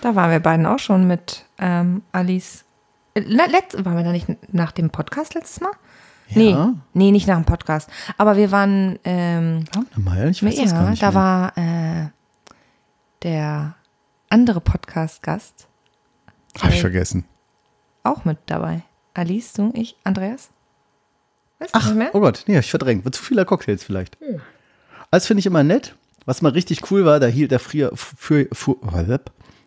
Da 0.00 0.14
waren 0.14 0.30
wir 0.30 0.40
beiden 0.40 0.66
auch 0.66 0.78
schon 0.78 1.06
mit 1.06 1.44
ähm, 1.58 2.02
Alice. 2.12 2.64
Äh, 3.14 3.20
le- 3.20 3.48
letzt, 3.50 3.84
waren 3.84 3.96
wir 3.96 4.04
da 4.04 4.12
nicht 4.12 4.26
nach 4.52 4.72
dem 4.72 4.90
Podcast 4.90 5.34
letztes 5.34 5.60
Mal? 5.60 5.72
Nee, 6.34 6.50
Ja. 6.50 6.74
nee, 6.92 7.10
nicht 7.10 7.26
nach 7.26 7.36
dem 7.36 7.44
Podcast. 7.44 7.90
Aber 8.18 8.36
wir 8.36 8.50
waren, 8.50 8.98
ähm, 9.04 9.64
mal? 9.96 10.28
Ich 10.30 10.44
weiß 10.44 10.56
das 10.56 10.72
gar 10.72 10.84
ja, 10.84 10.90
nicht 10.90 11.02
da 11.02 11.10
mehr. 11.10 11.14
war 11.14 11.58
äh, 11.58 12.08
der 13.22 13.74
andere 14.28 14.60
Podcast-Gast 14.60 15.66
Hab 16.60 16.70
ich 16.70 16.80
vergessen. 16.80 17.24
auch 18.04 18.24
mit 18.24 18.38
dabei. 18.46 18.82
Alice, 19.14 19.52
du, 19.54 19.72
ich, 19.74 19.96
Andreas? 20.04 20.50
Weißt 21.58 21.74
du 21.74 21.78
Ach, 21.78 22.10
oh 22.14 22.20
Gott, 22.20 22.44
nee, 22.46 22.58
ich 22.58 22.70
verdrängt. 22.70 23.04
War 23.04 23.12
zu 23.12 23.22
vieler 23.22 23.44
Cocktails 23.44 23.82
vielleicht. 23.84 24.16
Das 25.10 25.26
finde 25.26 25.40
ich 25.40 25.46
immer 25.46 25.62
nett. 25.64 25.94
Was 26.26 26.42
mal 26.42 26.52
richtig 26.52 26.90
cool 26.90 27.04
war, 27.04 27.18
da 27.18 27.26
hielt 27.26 27.50
der 27.50 27.58
früher, 27.58 27.90
für, 27.94 28.46
für, 28.52 28.76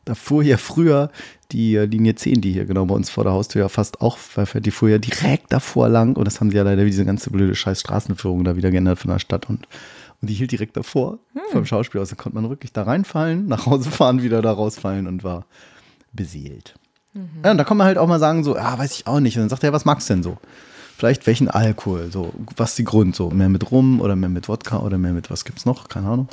Da 0.05 0.15
fuhr 0.15 0.43
ja 0.43 0.57
früher 0.57 1.09
die 1.51 1.75
äh, 1.75 1.85
Linie 1.85 2.15
10, 2.15 2.41
die 2.41 2.51
hier 2.51 2.65
genau 2.65 2.85
bei 2.85 2.95
uns 2.95 3.09
vor 3.09 3.23
der 3.23 3.33
Haustür 3.33 3.61
ja 3.61 3.69
fast 3.69 4.01
auch 4.01 4.17
verfährt, 4.17 4.65
die 4.65 4.71
fuhr 4.71 4.89
ja 4.89 4.97
direkt 4.97 5.53
davor 5.53 5.89
lang 5.89 6.15
und 6.17 6.25
das 6.25 6.39
haben 6.39 6.49
sie 6.49 6.57
ja 6.57 6.63
leider 6.63 6.83
wie 6.83 6.89
diese 6.89 7.05
ganze 7.05 7.29
blöde 7.29 7.55
scheiß 7.55 7.79
Straßenführung 7.79 8.43
da 8.43 8.55
wieder 8.55 8.71
geändert 8.71 8.99
von 8.99 9.11
der 9.11 9.19
Stadt 9.19 9.49
und, 9.49 9.67
und 10.21 10.29
die 10.29 10.33
hielt 10.33 10.51
direkt 10.51 10.75
davor 10.75 11.19
vom 11.51 11.65
Schauspielhaus. 11.65 12.09
Da 12.09 12.15
konnte 12.15 12.35
man 12.39 12.49
wirklich 12.49 12.73
da 12.73 12.83
reinfallen, 12.83 13.47
nach 13.47 13.65
Hause 13.65 13.91
fahren, 13.91 14.23
wieder 14.23 14.41
da 14.41 14.51
rausfallen 14.51 15.07
und 15.07 15.23
war 15.23 15.45
beseelt. 16.11 16.75
Ja, 17.43 17.51
und 17.51 17.57
da 17.57 17.63
kann 17.63 17.77
man 17.77 17.85
halt 17.85 17.97
auch 17.97 18.07
mal 18.07 18.19
sagen, 18.19 18.43
so, 18.43 18.55
ja, 18.55 18.77
weiß 18.77 18.91
ich 18.93 19.07
auch 19.07 19.19
nicht. 19.19 19.37
Und 19.37 19.43
dann 19.43 19.49
sagt 19.49 19.63
er, 19.63 19.71
was 19.71 19.85
magst 19.85 20.09
du 20.09 20.15
denn 20.15 20.23
so? 20.23 20.37
Vielleicht 20.97 21.27
welchen 21.27 21.47
Alkohol? 21.47 22.11
So, 22.11 22.33
was 22.55 22.71
ist 22.71 22.79
die 22.79 22.83
Grund? 22.83 23.15
So, 23.15 23.29
mehr 23.29 23.49
mit 23.49 23.71
Rum 23.71 24.01
oder 24.01 24.15
mehr 24.15 24.29
mit 24.29 24.47
Wodka 24.47 24.79
oder 24.79 24.97
mehr 24.97 25.13
mit 25.13 25.29
was 25.29 25.45
gibt's 25.45 25.65
noch? 25.65 25.89
Keine 25.89 26.07
Ahnung. 26.07 26.27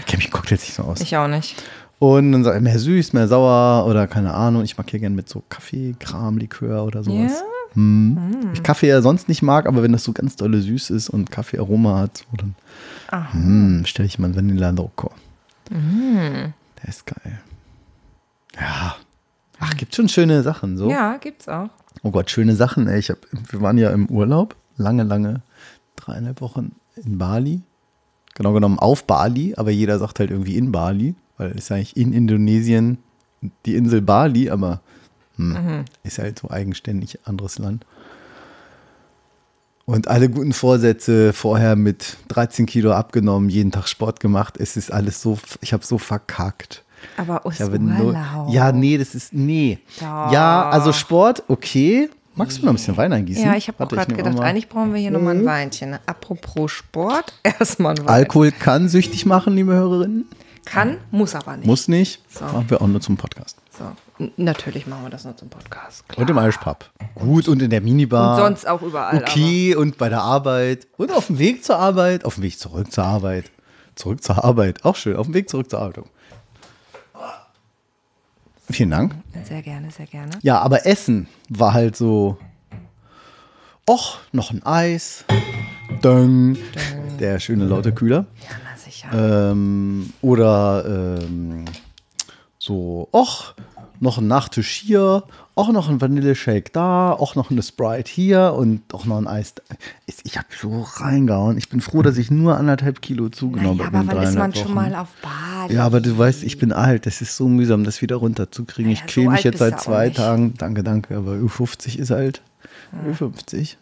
Ich 0.00 0.06
kenne 0.06 0.18
mich 0.18 0.26
in 0.26 0.32
Cocktails 0.32 0.62
nicht 0.62 0.74
so 0.74 0.82
aus. 0.82 1.00
Ich 1.00 1.16
auch 1.16 1.28
nicht. 1.28 1.56
Und 1.98 2.32
dann 2.32 2.44
sagt 2.44 2.56
er, 2.56 2.60
mehr 2.60 2.78
süß, 2.78 3.12
mehr 3.12 3.28
sauer 3.28 3.86
oder 3.86 4.06
keine 4.06 4.34
Ahnung. 4.34 4.62
Ich 4.62 4.76
mag 4.76 4.90
hier 4.90 5.00
gerne 5.00 5.16
mit 5.16 5.28
so 5.28 5.42
Kaffee, 5.48 5.94
Kram, 5.98 6.38
Likör 6.38 6.84
oder 6.84 7.02
sowas. 7.02 7.32
Ja? 7.32 7.74
Hm. 7.74 8.50
Ich 8.52 8.62
Kaffee 8.62 8.88
ja 8.88 9.02
sonst 9.02 9.28
nicht 9.28 9.42
mag, 9.42 9.66
aber 9.66 9.82
wenn 9.82 9.92
das 9.92 10.04
so 10.04 10.12
ganz 10.12 10.36
dolle 10.36 10.60
süß 10.60 10.90
ist 10.90 11.08
und 11.08 11.30
Kaffeearoma 11.30 11.98
hat, 11.98 12.18
so, 12.18 12.36
dann 12.36 12.54
hm, 13.32 13.86
stelle 13.86 14.06
ich 14.06 14.18
mal 14.18 14.26
einen 14.26 14.36
Vanilla 14.36 14.70
Loco. 14.70 15.10
Der 15.70 16.88
ist 16.88 17.06
geil. 17.06 17.40
Ja. 18.60 18.96
Ach, 19.58 19.76
gibt 19.76 19.94
schon 19.94 20.08
schöne 20.08 20.42
Sachen, 20.42 20.76
so. 20.76 20.90
Ja, 20.90 21.16
gibt's 21.16 21.48
auch. 21.48 21.70
Oh 22.02 22.10
Gott, 22.10 22.30
schöne 22.30 22.54
Sachen, 22.54 22.86
ey. 22.86 22.98
Ich 22.98 23.10
hab, 23.10 23.18
wir 23.50 23.60
waren 23.60 23.78
ja 23.78 23.90
im 23.90 24.06
Urlaub, 24.06 24.56
lange, 24.76 25.04
lange, 25.04 25.42
dreieinhalb 25.96 26.40
Wochen 26.40 26.72
in 26.96 27.18
Bali. 27.18 27.62
Genau 28.34 28.52
genommen 28.52 28.78
auf 28.78 29.04
Bali, 29.04 29.54
aber 29.56 29.70
jeder 29.70 29.98
sagt 29.98 30.18
halt 30.18 30.30
irgendwie 30.30 30.56
in 30.56 30.72
Bali, 30.72 31.14
weil 31.38 31.50
es 31.52 31.64
ist 31.64 31.72
eigentlich 31.72 31.96
in 31.96 32.12
Indonesien 32.12 32.98
die 33.66 33.74
Insel 33.74 34.00
Bali, 34.00 34.50
aber 34.50 34.80
hm, 35.36 35.84
ist 36.02 36.18
halt 36.18 36.38
so 36.38 36.50
eigenständig 36.50 37.18
anderes 37.24 37.58
Land. 37.58 37.84
Und 39.86 40.08
alle 40.08 40.30
guten 40.30 40.54
Vorsätze 40.54 41.32
vorher 41.34 41.76
mit 41.76 42.16
13 42.28 42.64
Kilo 42.64 42.92
abgenommen, 42.92 43.50
jeden 43.50 43.70
Tag 43.70 43.86
Sport 43.86 44.18
gemacht. 44.18 44.56
Es 44.58 44.76
ist 44.78 44.90
alles 44.90 45.20
so, 45.20 45.38
ich 45.60 45.74
habe 45.74 45.84
so 45.84 45.98
verkackt. 45.98 46.82
Aber 47.18 47.42
Ich 47.52 47.60
habe 47.60 47.78
Urlaub. 47.78 48.48
Ja, 48.48 48.72
nee, 48.72 48.96
das 48.96 49.14
ist, 49.14 49.34
nee. 49.34 49.78
Doch. 50.00 50.32
Ja, 50.32 50.70
also 50.70 50.92
Sport, 50.94 51.42
okay. 51.48 52.08
Magst 52.34 52.58
du 52.58 52.62
noch 52.64 52.72
ein 52.72 52.76
bisschen 52.76 52.96
Wein 52.96 53.12
eingießen? 53.12 53.44
Ja, 53.44 53.54
ich 53.56 53.68
habe 53.68 53.84
auch 53.84 53.88
gerade 53.88 54.12
gedacht, 54.14 54.34
Mhm. 54.34 54.40
eigentlich 54.40 54.68
brauchen 54.70 54.92
wir 54.94 55.00
hier 55.00 55.10
nochmal 55.10 55.36
ein 55.36 55.44
Weinchen. 55.44 55.98
Apropos 56.06 56.72
Sport, 56.72 57.34
erstmal 57.42 57.92
ein 57.94 57.98
Wein. 57.98 58.08
Alkohol 58.08 58.52
kann 58.52 58.88
süchtig 58.88 59.26
machen, 59.26 59.54
liebe 59.54 59.74
Hörerinnen. 59.74 60.24
Kann, 60.64 60.98
muss 61.10 61.34
aber 61.34 61.56
nicht. 61.56 61.66
Muss 61.66 61.88
nicht. 61.88 62.22
So. 62.28 62.44
Machen 62.44 62.70
wir 62.70 62.80
auch 62.80 62.86
nur 62.86 63.00
zum 63.00 63.16
Podcast. 63.16 63.58
So. 63.76 63.84
Natürlich 64.36 64.86
machen 64.86 65.02
wir 65.02 65.10
das 65.10 65.24
nur 65.24 65.36
zum 65.36 65.48
Podcast. 65.48 66.08
Klar. 66.08 66.22
Und 66.22 66.30
im 66.30 66.38
Irish 66.38 66.58
Pub. 66.58 66.88
Gut, 67.16 67.48
und 67.48 67.60
in 67.60 67.70
der 67.70 67.80
Minibar. 67.80 68.36
Und 68.36 68.42
sonst 68.42 68.66
auch 68.66 68.82
überall. 68.82 69.18
Okay, 69.18 69.74
und 69.74 69.98
bei 69.98 70.08
der 70.08 70.22
Arbeit. 70.22 70.86
Und 70.96 71.12
auf 71.12 71.26
dem 71.26 71.38
Weg 71.38 71.64
zur 71.64 71.78
Arbeit. 71.78 72.24
Auf 72.24 72.34
dem 72.34 72.44
Weg 72.44 72.58
zurück 72.58 72.92
zur 72.92 73.04
Arbeit. 73.04 73.50
Zurück 73.96 74.22
zur 74.22 74.44
Arbeit. 74.44 74.84
Auch 74.84 74.96
schön. 74.96 75.16
Auf 75.16 75.26
dem 75.26 75.34
Weg 75.34 75.48
zurück 75.48 75.68
zur 75.68 75.80
Arbeit. 75.80 76.04
Vielen 78.70 78.90
Dank. 78.90 79.14
Aber. 79.34 79.44
Sehr 79.44 79.62
gerne, 79.62 79.90
sehr 79.90 80.06
gerne. 80.06 80.30
Ja, 80.42 80.58
aber 80.60 80.86
Essen 80.86 81.28
war 81.48 81.74
halt 81.74 81.96
so. 81.96 82.38
Och, 83.88 84.18
noch 84.32 84.50
ein 84.50 84.64
Eis. 84.64 85.24
Döng. 86.02 86.56
Der 87.20 87.38
schöne 87.40 87.66
laute 87.66 87.92
Kühler. 87.92 88.26
Ja, 88.40 88.63
sicher. 89.10 89.50
Ähm, 89.50 90.10
oder 90.22 91.18
ähm, 91.20 91.64
so, 92.58 93.08
och, 93.12 93.54
noch 94.00 94.18
ein 94.18 94.26
Nachtisch 94.26 94.70
hier, 94.70 95.24
auch 95.54 95.70
noch 95.70 95.88
ein 95.88 96.00
Vanilleshake 96.00 96.70
da, 96.72 97.12
auch 97.12 97.34
noch 97.34 97.50
eine 97.50 97.62
Sprite 97.62 98.10
hier 98.10 98.54
und 98.56 98.82
auch 98.92 99.04
noch 99.04 99.18
ein 99.18 99.26
Eis. 99.26 99.54
Ich, 100.06 100.36
habe 100.36 100.48
so 100.60 100.82
reingehauen. 100.82 101.56
Ich 101.56 101.68
bin 101.68 101.80
froh, 101.80 102.02
dass 102.02 102.16
ich 102.16 102.30
nur 102.30 102.56
anderthalb 102.56 103.02
Kilo 103.02 103.28
zugenommen 103.28 103.78
naja, 103.78 103.92
habe. 103.92 103.98
aber 103.98 104.12
in 104.12 104.18
wann 104.18 104.24
ist 104.24 104.34
man 104.34 104.50
dreieinhalb 104.50 104.56
schon 104.56 104.64
Wochen. 104.64 104.74
mal 104.74 104.94
auf 104.94 105.08
Bali? 105.22 105.74
Ja, 105.74 105.84
aber 105.84 106.00
du 106.00 106.16
weißt, 106.16 106.42
ich 106.42 106.58
bin 106.58 106.72
alt. 106.72 107.06
Das 107.06 107.20
ist 107.20 107.36
so 107.36 107.48
mühsam, 107.48 107.84
das 107.84 108.02
wieder 108.02 108.16
runterzukriegen. 108.16 108.92
Naja, 108.92 109.04
ich 109.04 109.12
quäle 109.12 109.26
so 109.26 109.30
mich 109.32 109.44
jetzt 109.44 109.58
seit 109.58 109.80
zwei. 109.80 110.10
Tagen. 110.10 110.54
Danke, 110.58 110.82
danke. 110.82 111.16
Aber 111.16 111.32
Ü50 111.32 111.98
ist 111.98 112.10
alt. 112.10 112.42
Ü50. 113.08 113.76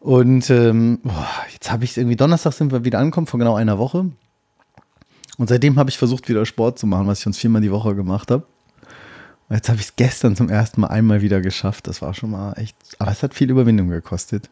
Und 0.00 0.48
ähm, 0.50 1.00
boah, 1.02 1.28
jetzt 1.52 1.70
habe 1.70 1.84
ich 1.84 1.90
es 1.90 1.96
irgendwie, 1.96 2.16
Donnerstag 2.16 2.52
sind 2.52 2.72
wir 2.72 2.84
wieder 2.84 2.98
angekommen, 2.98 3.26
vor 3.26 3.38
genau 3.38 3.56
einer 3.56 3.78
Woche. 3.78 4.10
Und 5.38 5.48
seitdem 5.48 5.78
habe 5.78 5.90
ich 5.90 5.98
versucht, 5.98 6.28
wieder 6.28 6.44
Sport 6.46 6.78
zu 6.78 6.86
machen, 6.86 7.06
was 7.06 7.18
ich 7.18 7.24
sonst 7.24 7.38
viermal 7.38 7.62
die 7.62 7.72
Woche 7.72 7.94
gemacht 7.94 8.30
habe. 8.30 8.44
Und 9.48 9.56
jetzt 9.56 9.68
habe 9.68 9.78
ich 9.78 9.86
es 9.86 9.96
gestern 9.96 10.36
zum 10.36 10.50
ersten 10.50 10.80
Mal 10.80 10.88
einmal 10.88 11.22
wieder 11.22 11.40
geschafft. 11.40 11.86
Das 11.86 12.02
war 12.02 12.12
schon 12.14 12.30
mal 12.30 12.52
echt, 12.54 12.76
aber 12.98 13.10
es 13.10 13.22
hat 13.22 13.34
viel 13.34 13.50
Überwindung 13.50 13.88
gekostet. 13.88 14.50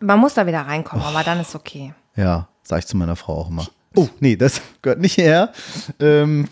Man 0.00 0.18
muss 0.18 0.34
da 0.34 0.46
wieder 0.46 0.62
reinkommen, 0.62 1.04
aber 1.04 1.22
dann 1.22 1.40
ist 1.40 1.54
okay. 1.54 1.94
Ja, 2.16 2.48
sage 2.62 2.80
ich 2.80 2.86
zu 2.86 2.96
meiner 2.96 3.16
Frau 3.16 3.38
auch 3.38 3.48
immer. 3.48 3.66
Oh, 3.94 4.08
nee, 4.20 4.36
das 4.36 4.60
gehört 4.82 5.00
nicht 5.00 5.16
her. 5.16 5.52
Ähm, 6.00 6.48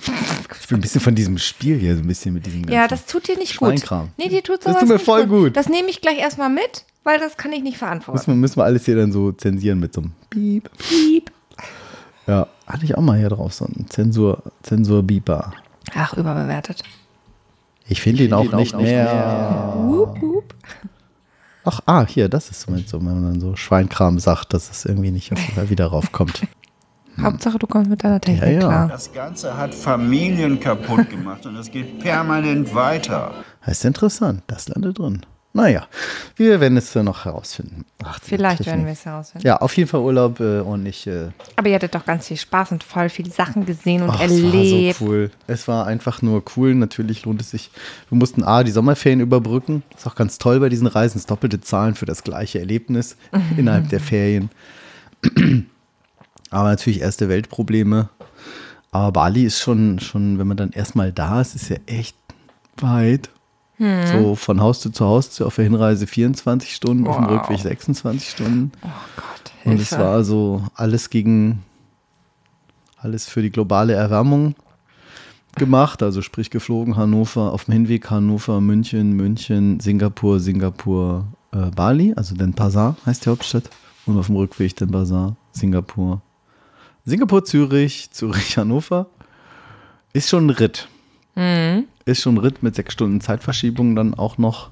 ich 0.61 0.69
bin 0.69 0.79
ein 0.79 0.81
bisschen 0.81 1.01
von 1.01 1.15
diesem 1.15 1.39
Spiel 1.39 1.79
hier, 1.79 1.97
so 1.97 2.03
ein 2.03 2.07
bisschen 2.07 2.35
mit 2.35 2.47
diesem 2.47 2.69
Ja, 2.69 2.89
das 2.89 3.07
tut 3.07 3.29
dir 3.29 3.37
nicht 3.37 3.57
gut. 3.57 3.69
Schweinkram. 3.69 4.11
Nee, 4.17 4.29
dir 4.29 4.43
tut 4.43 4.65
Das 4.65 4.79
tut 4.79 4.89
mir 4.89 4.95
nicht 4.95 5.05
voll 5.05 5.27
gut. 5.27 5.57
Das 5.57 5.69
nehme 5.69 5.89
ich 5.89 6.01
gleich 6.01 6.19
erstmal 6.19 6.51
mit, 6.51 6.85
weil 7.05 7.19
das 7.19 7.37
kann 7.37 7.53
ich 7.53 7.63
nicht 7.63 7.79
verantworten. 7.79 8.19
Müssen 8.19 8.33
wir, 8.33 8.37
müssen 8.37 8.57
wir 8.57 8.65
alles 8.65 8.85
hier 8.85 8.97
dann 8.97 9.13
so 9.13 9.33
zensieren 9.33 9.81
mit 9.81 9.95
so 9.95 10.03
einem 10.03 10.13
Piep. 10.29 10.71
Piep. 10.79 11.31
Ja, 12.27 12.47
hatte 12.67 12.85
ich 12.85 12.97
auch 12.97 13.03
mal 13.03 13.19
hier 13.19 13.31
drauf, 13.31 13.53
so 13.55 13.65
einen 13.65 13.87
Zensur, 13.89 14.43
Zensur-Beeper. 14.63 15.53
Ach, 15.95 16.17
überbewertet. 16.17 16.83
Ich 17.89 18.01
finde 18.01 18.25
ihn 18.25 18.33
auch 18.33 18.53
nicht 18.53 18.77
mehr. 18.77 19.75
Wup, 19.77 20.21
wup. 20.23 20.55
Ach, 21.65 21.81
ah, 21.87 22.07
hier, 22.07 22.29
das 22.29 22.51
ist 22.51 22.63
so, 22.63 22.73
wenn 22.73 23.05
man 23.05 23.23
dann 23.25 23.41
so 23.41 23.57
Schweinkram 23.57 24.19
sagt, 24.19 24.55
dass 24.55 24.71
es 24.71 24.85
irgendwie 24.85 25.11
nicht 25.11 25.33
auf 25.33 25.39
jeden 25.41 25.55
Fall 25.55 25.71
wieder 25.71 25.87
raufkommt. 25.87 26.43
Hauptsache, 27.21 27.59
du 27.59 27.67
kommst 27.67 27.91
mit 27.91 28.03
deiner 28.05 28.21
Technik 28.21 28.43
Ja, 28.43 28.49
ja. 28.51 28.59
klar. 28.61 28.89
Das 28.89 29.13
Ganze 29.13 29.57
hat 29.57 29.75
Familien 29.75 30.59
kaputt 30.61 31.09
gemacht 31.11 31.45
und 31.47 31.57
es 31.57 31.71
geht 31.71 31.99
permanent 32.01 32.75
weiter. 32.75 33.35
Das 33.65 33.79
ist 33.79 33.85
interessant, 33.85 34.43
das 34.47 34.69
landet 34.69 34.99
drin. 34.99 35.21
Naja, 35.53 35.89
wir 36.37 36.61
werden 36.61 36.79
es 36.79 36.93
dann 36.93 37.07
noch 37.07 37.25
herausfinden. 37.25 37.85
Ach, 38.05 38.21
Vielleicht 38.23 38.67
werden 38.67 38.85
wir 38.87 38.93
es 38.93 39.05
herausfinden. 39.05 39.45
Ja, 39.45 39.57
auf 39.57 39.77
jeden 39.77 39.89
Fall 39.89 39.99
Urlaub 40.01 40.39
äh, 40.39 40.61
und 40.61 40.87
ich. 40.87 41.09
Äh, 41.09 41.31
Aber 41.57 41.69
ihr 41.69 41.75
hattet 41.75 41.93
doch 41.97 42.05
ganz 42.07 42.29
viel 42.29 42.37
Spaß 42.37 42.71
und 42.71 42.85
voll 42.85 43.09
viele 43.09 43.31
Sachen 43.31 43.67
gesehen 43.67 44.03
und 44.03 44.11
ach, 44.11 44.21
erlebt. 44.21 44.95
Es 44.95 45.01
war 45.01 45.07
so 45.07 45.13
cool. 45.13 45.31
Es 45.49 45.67
war 45.69 45.87
einfach 45.89 46.23
nur 46.23 46.45
cool. 46.57 46.77
Natürlich 46.77 47.25
lohnt 47.25 47.41
es 47.41 47.51
sich. 47.51 47.73
Wir 48.11 48.17
mussten 48.17 48.45
A, 48.45 48.63
die 48.63 48.71
Sommerferien 48.71 49.19
überbrücken. 49.19 49.83
Ist 49.97 50.07
auch 50.07 50.15
ganz 50.15 50.39
toll 50.39 50.61
bei 50.61 50.69
diesen 50.69 50.87
Reisen. 50.87 51.19
Es 51.19 51.27
doppelte 51.27 51.61
Zahlen 51.61 51.97
für 51.97 52.07
das 52.07 52.23
gleiche 52.23 52.61
Erlebnis 52.61 53.17
innerhalb 53.57 53.89
der 53.89 53.99
Ferien. 53.99 54.51
Aber 56.51 56.69
natürlich 56.69 57.01
erste 57.01 57.29
Weltprobleme. 57.29 58.09
Aber 58.93 59.13
Bali 59.13 59.45
ist 59.45 59.61
schon, 59.61 59.99
schon, 60.01 60.39
wenn 60.39 60.49
man 60.49 60.57
dann 60.57 60.71
erstmal 60.71 61.13
da 61.13 61.41
ist, 61.41 61.55
ist 61.55 61.69
ja 61.69 61.77
echt 61.87 62.17
weit. 62.79 63.31
Hm. 63.77 64.07
So 64.09 64.35
von 64.35 64.61
Haustür 64.61 64.93
zu 64.93 65.07
Haustür 65.07 65.47
auf 65.47 65.55
der 65.55 65.65
Hinreise 65.65 66.07
24 66.07 66.75
Stunden, 66.75 67.07
auf 67.07 67.17
dem 67.17 67.27
Wow. 67.27 67.43
Rückweg 67.43 67.61
26 67.61 68.29
Stunden. 68.31 68.73
Oh 68.83 68.89
Gott, 69.17 69.53
Und 69.65 69.81
es 69.81 69.91
Hilfe. 69.91 70.03
war 70.05 70.25
so 70.25 70.65
alles 70.75 71.09
gegen, 71.09 71.63
alles 72.99 73.27
für 73.27 73.43
die 73.43 73.51
globale 73.51 73.95
Erwärmung 73.95 74.55
gemacht. 75.57 76.03
Also 76.03 76.21
sprich 76.21 76.51
geflogen 76.51 76.97
Hannover, 76.97 77.53
auf 77.53 77.65
dem 77.65 77.73
Hinweg 77.73 78.11
Hannover, 78.11 78.61
München, 78.61 79.13
München, 79.13 79.81
Singapur, 79.81 80.41
Singapur, 80.41 81.27
äh, 81.53 81.71
Bali, 81.75 82.13
also 82.17 82.35
Denpasar 82.35 82.97
heißt 83.07 83.25
die 83.25 83.31
Hauptstadt. 83.31 83.71
Und 84.07 84.19
auf 84.19 84.27
dem 84.27 84.37
Rückweg 84.37 84.75
Denpasar, 84.77 85.37
Singapur. 85.53 86.21
Singapur, 87.11 87.45
Zürich, 87.45 88.11
Zürich, 88.13 88.57
Hannover. 88.57 89.07
Ist 90.13 90.29
schon 90.29 90.47
ein 90.47 90.51
Ritt. 90.51 90.89
Ist 92.05 92.23
schon 92.23 92.35
ein 92.35 92.39
Ritt 92.39 92.63
mit 92.63 92.75
sechs 92.75 92.93
Stunden 92.93 93.21
Zeitverschiebung 93.21 93.95
dann 93.95 94.15
auch 94.15 94.39
noch. 94.39 94.71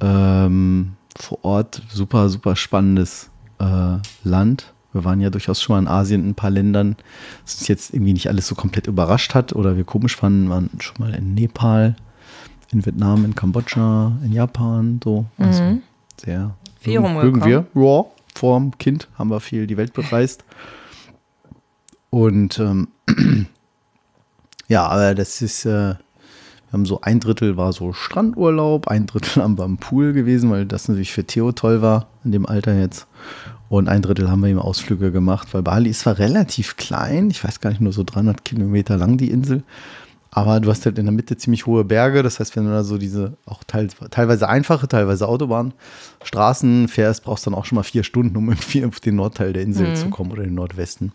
Ähm, 0.00 0.92
vor 1.18 1.44
Ort 1.44 1.82
super, 1.90 2.28
super 2.28 2.56
spannendes 2.56 3.30
äh, 3.58 3.96
Land. 4.24 4.72
Wir 4.92 5.04
waren 5.04 5.20
ja 5.20 5.30
durchaus 5.30 5.62
schon 5.62 5.74
mal 5.76 5.80
in 5.80 5.88
Asien 5.88 6.22
in 6.22 6.30
ein 6.30 6.34
paar 6.34 6.50
Ländern, 6.50 6.96
das 7.44 7.56
uns 7.56 7.68
jetzt 7.68 7.94
irgendwie 7.94 8.12
nicht 8.12 8.28
alles 8.28 8.48
so 8.48 8.54
komplett 8.56 8.86
überrascht 8.88 9.34
hat 9.34 9.52
oder 9.52 9.76
wir 9.76 9.84
komisch 9.84 10.16
fanden, 10.16 10.44
Wir 10.48 10.50
waren 10.54 10.70
schon 10.80 10.96
mal 10.98 11.14
in 11.14 11.34
Nepal, 11.34 11.94
in 12.72 12.84
Vietnam, 12.84 13.24
in 13.24 13.34
Kambodscha, 13.36 14.12
in 14.24 14.32
Japan, 14.32 15.00
so. 15.04 15.26
Also 15.38 15.62
sehr. 16.16 16.54
Viel 16.80 16.94
mögen- 17.00 17.14
mögen 17.40 17.44
wir. 17.44 17.66
Ja, 17.74 18.04
vor 18.34 18.58
dem 18.58 18.76
Kind 18.78 19.06
haben 19.16 19.30
wir 19.30 19.38
viel 19.40 19.66
die 19.68 19.76
Welt 19.76 19.92
bereist. 19.92 20.44
Und 22.10 22.58
ähm, 22.58 22.88
ja, 24.68 24.86
aber 24.86 25.14
das 25.14 25.40
ist, 25.42 25.64
äh, 25.64 25.94
wir 25.94 26.72
haben 26.72 26.86
so 26.86 27.00
ein 27.00 27.20
Drittel 27.20 27.56
war 27.56 27.72
so 27.72 27.92
Strandurlaub, 27.92 28.88
ein 28.88 29.06
Drittel 29.06 29.42
haben 29.42 29.58
wir 29.58 29.64
am 29.64 29.78
Pool 29.78 30.12
gewesen, 30.12 30.50
weil 30.50 30.66
das 30.66 30.88
natürlich 30.88 31.12
für 31.12 31.24
Theo 31.24 31.52
toll 31.52 31.82
war, 31.82 32.08
in 32.24 32.32
dem 32.32 32.46
Alter 32.46 32.78
jetzt. 32.78 33.06
Und 33.68 33.88
ein 33.88 34.02
Drittel 34.02 34.28
haben 34.28 34.40
wir 34.40 34.48
ihm 34.48 34.58
Ausflüge 34.58 35.12
gemacht, 35.12 35.54
weil 35.54 35.62
Bali 35.62 35.90
ist 35.90 36.00
zwar 36.00 36.18
relativ 36.18 36.76
klein, 36.76 37.30
ich 37.30 37.44
weiß 37.44 37.60
gar 37.60 37.70
nicht, 37.70 37.80
nur 37.80 37.92
so 37.92 38.02
300 38.02 38.44
Kilometer 38.44 38.96
lang 38.96 39.16
die 39.16 39.30
Insel, 39.30 39.62
Aber 40.32 40.60
du 40.60 40.70
hast 40.70 40.86
halt 40.86 40.98
in 40.98 41.06
der 41.06 41.12
Mitte 41.12 41.36
ziemlich 41.36 41.66
hohe 41.66 41.84
Berge. 41.84 42.22
Das 42.22 42.38
heißt, 42.38 42.54
wenn 42.56 42.64
du 42.64 42.70
da 42.70 42.84
so 42.84 42.98
diese 42.98 43.36
auch 43.46 43.64
teil, 43.64 43.88
teilweise 44.10 44.48
einfache, 44.48 44.86
teilweise 44.86 45.26
Autobahnstraßen 45.26 46.88
fährst, 46.88 47.24
brauchst 47.24 47.46
du 47.46 47.50
dann 47.50 47.58
auch 47.58 47.64
schon 47.64 47.76
mal 47.76 47.82
vier 47.82 48.04
Stunden, 48.04 48.36
um 48.36 48.48
irgendwie 48.50 48.84
auf 48.84 49.00
den 49.00 49.16
Nordteil 49.16 49.52
der 49.52 49.62
Insel 49.62 49.94
zu 49.96 50.08
kommen 50.08 50.30
oder 50.30 50.44
den 50.44 50.54
Nordwesten. 50.54 51.12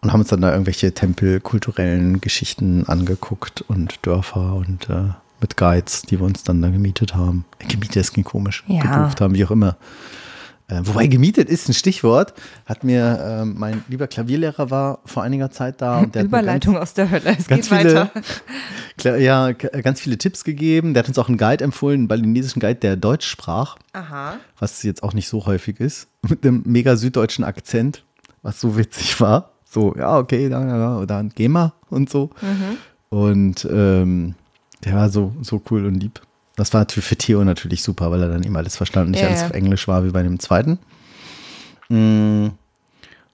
Und 0.00 0.12
haben 0.12 0.20
uns 0.20 0.28
dann 0.28 0.40
da 0.40 0.52
irgendwelche 0.52 0.92
tempelkulturellen 0.92 2.20
Geschichten 2.20 2.86
angeguckt 2.86 3.62
und 3.62 3.98
Dörfer 4.02 4.54
und 4.54 4.88
äh, 4.88 5.10
mit 5.40 5.56
Guides, 5.56 6.02
die 6.02 6.18
wir 6.18 6.26
uns 6.26 6.42
dann 6.42 6.62
da 6.62 6.68
gemietet 6.68 7.14
haben. 7.14 7.44
Äh, 7.58 7.66
Gemietet, 7.66 8.12
klingt 8.12 8.28
komisch. 8.28 8.64
Ja. 8.66 8.82
Gebucht 8.82 9.20
haben, 9.20 9.34
wie 9.34 9.44
auch 9.44 9.50
immer. 9.50 9.76
Äh, 10.68 10.80
wobei 10.82 11.06
gemietet 11.06 11.48
ist 11.48 11.68
ein 11.68 11.74
Stichwort. 11.74 12.34
Hat 12.64 12.82
mir 12.82 13.20
ähm, 13.22 13.54
mein 13.56 13.84
lieber 13.88 14.08
Klavierlehrer 14.08 14.68
war 14.70 14.98
vor 15.04 15.22
einiger 15.22 15.50
Zeit 15.52 15.80
da. 15.80 16.00
Und 16.00 16.16
der 16.16 16.24
Überleitung 16.24 16.76
aus 16.76 16.92
der 16.94 17.10
Hölle. 17.10 17.36
Es 17.38 17.46
ganz 17.46 17.68
geht 17.68 17.78
viele, 17.80 18.10
weiter. 18.96 19.18
Ja, 19.18 19.52
ganz 19.52 20.00
viele 20.00 20.18
Tipps 20.18 20.42
gegeben. 20.42 20.92
Der 20.94 21.04
hat 21.04 21.08
uns 21.08 21.18
auch 21.18 21.28
einen 21.28 21.38
Guide 21.38 21.62
empfohlen, 21.62 22.00
einen 22.00 22.08
balinesischen 22.08 22.58
Guide, 22.58 22.76
der 22.76 22.96
Deutsch 22.96 23.28
sprach, 23.28 23.76
Aha. 23.92 24.38
was 24.58 24.82
jetzt 24.82 25.04
auch 25.04 25.12
nicht 25.12 25.28
so 25.28 25.46
häufig 25.46 25.78
ist, 25.78 26.08
mit 26.28 26.44
einem 26.44 26.62
mega 26.66 26.96
süddeutschen 26.96 27.44
Akzent, 27.44 28.04
was 28.42 28.60
so 28.60 28.76
witzig 28.76 29.20
war. 29.20 29.52
So, 29.76 29.94
ja, 29.94 30.16
okay, 30.16 30.48
dann, 30.48 30.68
ja, 30.70 31.04
dann 31.04 31.30
geh 31.34 31.48
mal 31.48 31.74
und 31.90 32.08
so. 32.08 32.30
Und 33.10 33.68
ähm, 33.70 34.34
der 34.82 34.94
war 34.94 35.10
so, 35.10 35.34
so 35.42 35.60
cool 35.70 35.84
und 35.84 35.96
lieb. 35.96 36.22
Das 36.56 36.72
war 36.72 36.86
für 36.88 37.16
Theo 37.16 37.44
natürlich 37.44 37.82
super, 37.82 38.10
weil 38.10 38.22
er 38.22 38.30
dann 38.30 38.42
immer 38.42 38.60
alles 38.60 38.74
verstanden 38.74 39.08
und 39.08 39.10
nicht 39.12 39.20
Ja, 39.20 39.28
alles 39.28 39.42
auf 39.42 39.50
Englisch 39.50 39.86
war 39.86 40.02
wie 40.06 40.12
bei 40.12 40.22
dem 40.22 40.38
zweiten. 40.38 40.78
Mm. 41.90 42.46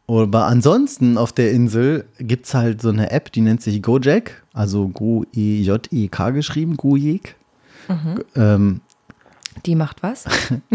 Aber 0.09 0.47
ansonsten 0.47 1.17
auf 1.17 1.33
der 1.33 1.53
Insel 1.53 2.07
gibt 2.19 2.47
es 2.47 2.55
halt 2.55 2.83
so 2.83 2.89
eine 2.89 3.13
App, 3.13 3.31
die 3.31 3.41
nennt 3.41 3.63
sich 3.63 3.81
Gojek, 3.81 4.43
also 4.53 4.89
Go-E-J-E-K 4.89 6.31
geschrieben, 6.31 6.77
Gojek. 6.77 7.37
Ähm, 8.35 8.81
Die 9.65 9.77
macht 9.77 10.03
was? 10.03 10.25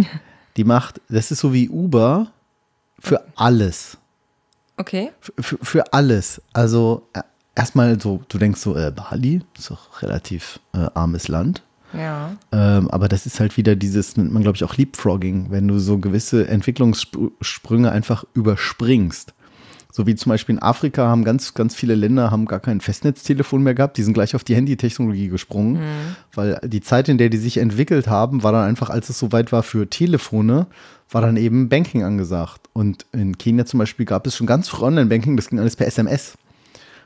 die 0.55 0.63
macht, 0.63 1.01
das 1.09 1.32
ist 1.32 1.41
so 1.41 1.51
wie 1.51 1.68
Uber 1.68 2.32
für 2.99 3.26
alles. 3.36 3.97
Okay. 4.78 5.11
Für, 5.19 5.57
für 5.61 5.93
alles. 5.93 6.41
Also 6.53 7.07
äh, 7.13 7.21
erstmal 7.55 7.99
so, 7.99 8.21
du 8.30 8.38
denkst 8.38 8.61
so, 8.61 8.75
äh, 8.75 8.91
Bali 8.95 9.41
ist 9.57 9.71
doch 9.71 10.01
relativ 10.01 10.59
äh, 10.73 10.88
armes 10.93 11.28
Land. 11.28 11.63
Ja. 11.93 12.36
Ähm, 12.51 12.89
aber 12.91 13.07
das 13.07 13.25
ist 13.25 13.39
halt 13.39 13.57
wieder 13.57 13.75
dieses, 13.75 14.17
nennt 14.17 14.34
man 14.34 14.43
glaube 14.43 14.57
ich 14.57 14.63
auch 14.63 14.75
Leapfrogging, 14.75 15.47
wenn 15.49 15.67
du 15.67 15.80
so 15.80 15.97
gewisse 15.97 16.47
Entwicklungssprünge 16.47 17.91
einfach 17.91 18.25
überspringst. 18.34 19.34
So 19.91 20.05
wie 20.05 20.15
zum 20.15 20.30
Beispiel 20.30 20.55
in 20.55 20.61
Afrika 20.61 21.07
haben 21.07 21.23
ganz, 21.23 21.55
ganz 21.55 21.73
viele 21.73 21.95
Länder 21.95 22.30
haben 22.30 22.45
gar 22.45 22.59
kein 22.59 22.82
Festnetztelefon 22.82 23.63
mehr 23.63 23.73
gehabt, 23.73 23.97
die 23.97 24.03
sind 24.03 24.13
gleich 24.13 24.36
auf 24.36 24.43
die 24.43 24.55
Handytechnologie 24.55 25.30
gesprungen, 25.30 25.80
weil 26.36 26.59
die 26.63 26.82
Zeit, 26.82 27.09
in 27.09 27.17
der 27.17 27.30
die 27.30 27.38
sich 27.38 27.57
entwickelt 27.57 28.07
haben, 28.07 28.43
war 28.43 28.51
dann 28.51 28.67
einfach, 28.67 28.91
als 28.91 29.09
es 29.09 29.17
soweit 29.17 29.51
war 29.51 29.63
für 29.63 29.89
Telefone, 29.89 30.67
war 31.10 31.22
dann 31.22 31.38
eben 31.38 31.70
Banking 31.70 32.03
angesagt. 32.03 32.70
Und 32.74 33.05
in 33.14 33.38
Kenia 33.38 33.66
zum 33.66 33.80
Beispiel 33.80 34.05
gab 34.05 34.28
es 34.28 34.36
schon 34.36 34.47
ganz 34.47 34.70
früh 34.70 34.86
Online-Banking, 34.86 35.36
das 35.38 35.49
ging 35.49 35.60
alles 35.60 35.76
per 35.76 35.88
SMS. 35.88 36.38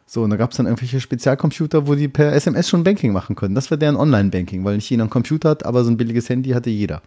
So, 0.05 0.23
und 0.23 0.29
da 0.29 0.35
gab 0.35 0.51
es 0.51 0.57
dann 0.57 0.65
irgendwelche 0.65 0.99
Spezialcomputer, 0.99 1.87
wo 1.87 1.95
die 1.95 2.07
per 2.07 2.33
SMS 2.33 2.67
schon 2.67 2.83
Banking 2.83 3.13
machen 3.13 3.35
können. 3.35 3.55
Das 3.55 3.71
war 3.71 3.77
deren 3.77 3.95
Online-Banking, 3.95 4.65
weil 4.65 4.75
nicht 4.75 4.89
jeder 4.89 5.03
einen 5.03 5.09
Computer 5.09 5.49
hat, 5.49 5.65
aber 5.65 5.83
so 5.83 5.91
ein 5.91 5.97
billiges 5.97 6.27
Handy 6.27 6.49
hatte 6.49 6.69
jeder. 6.69 7.01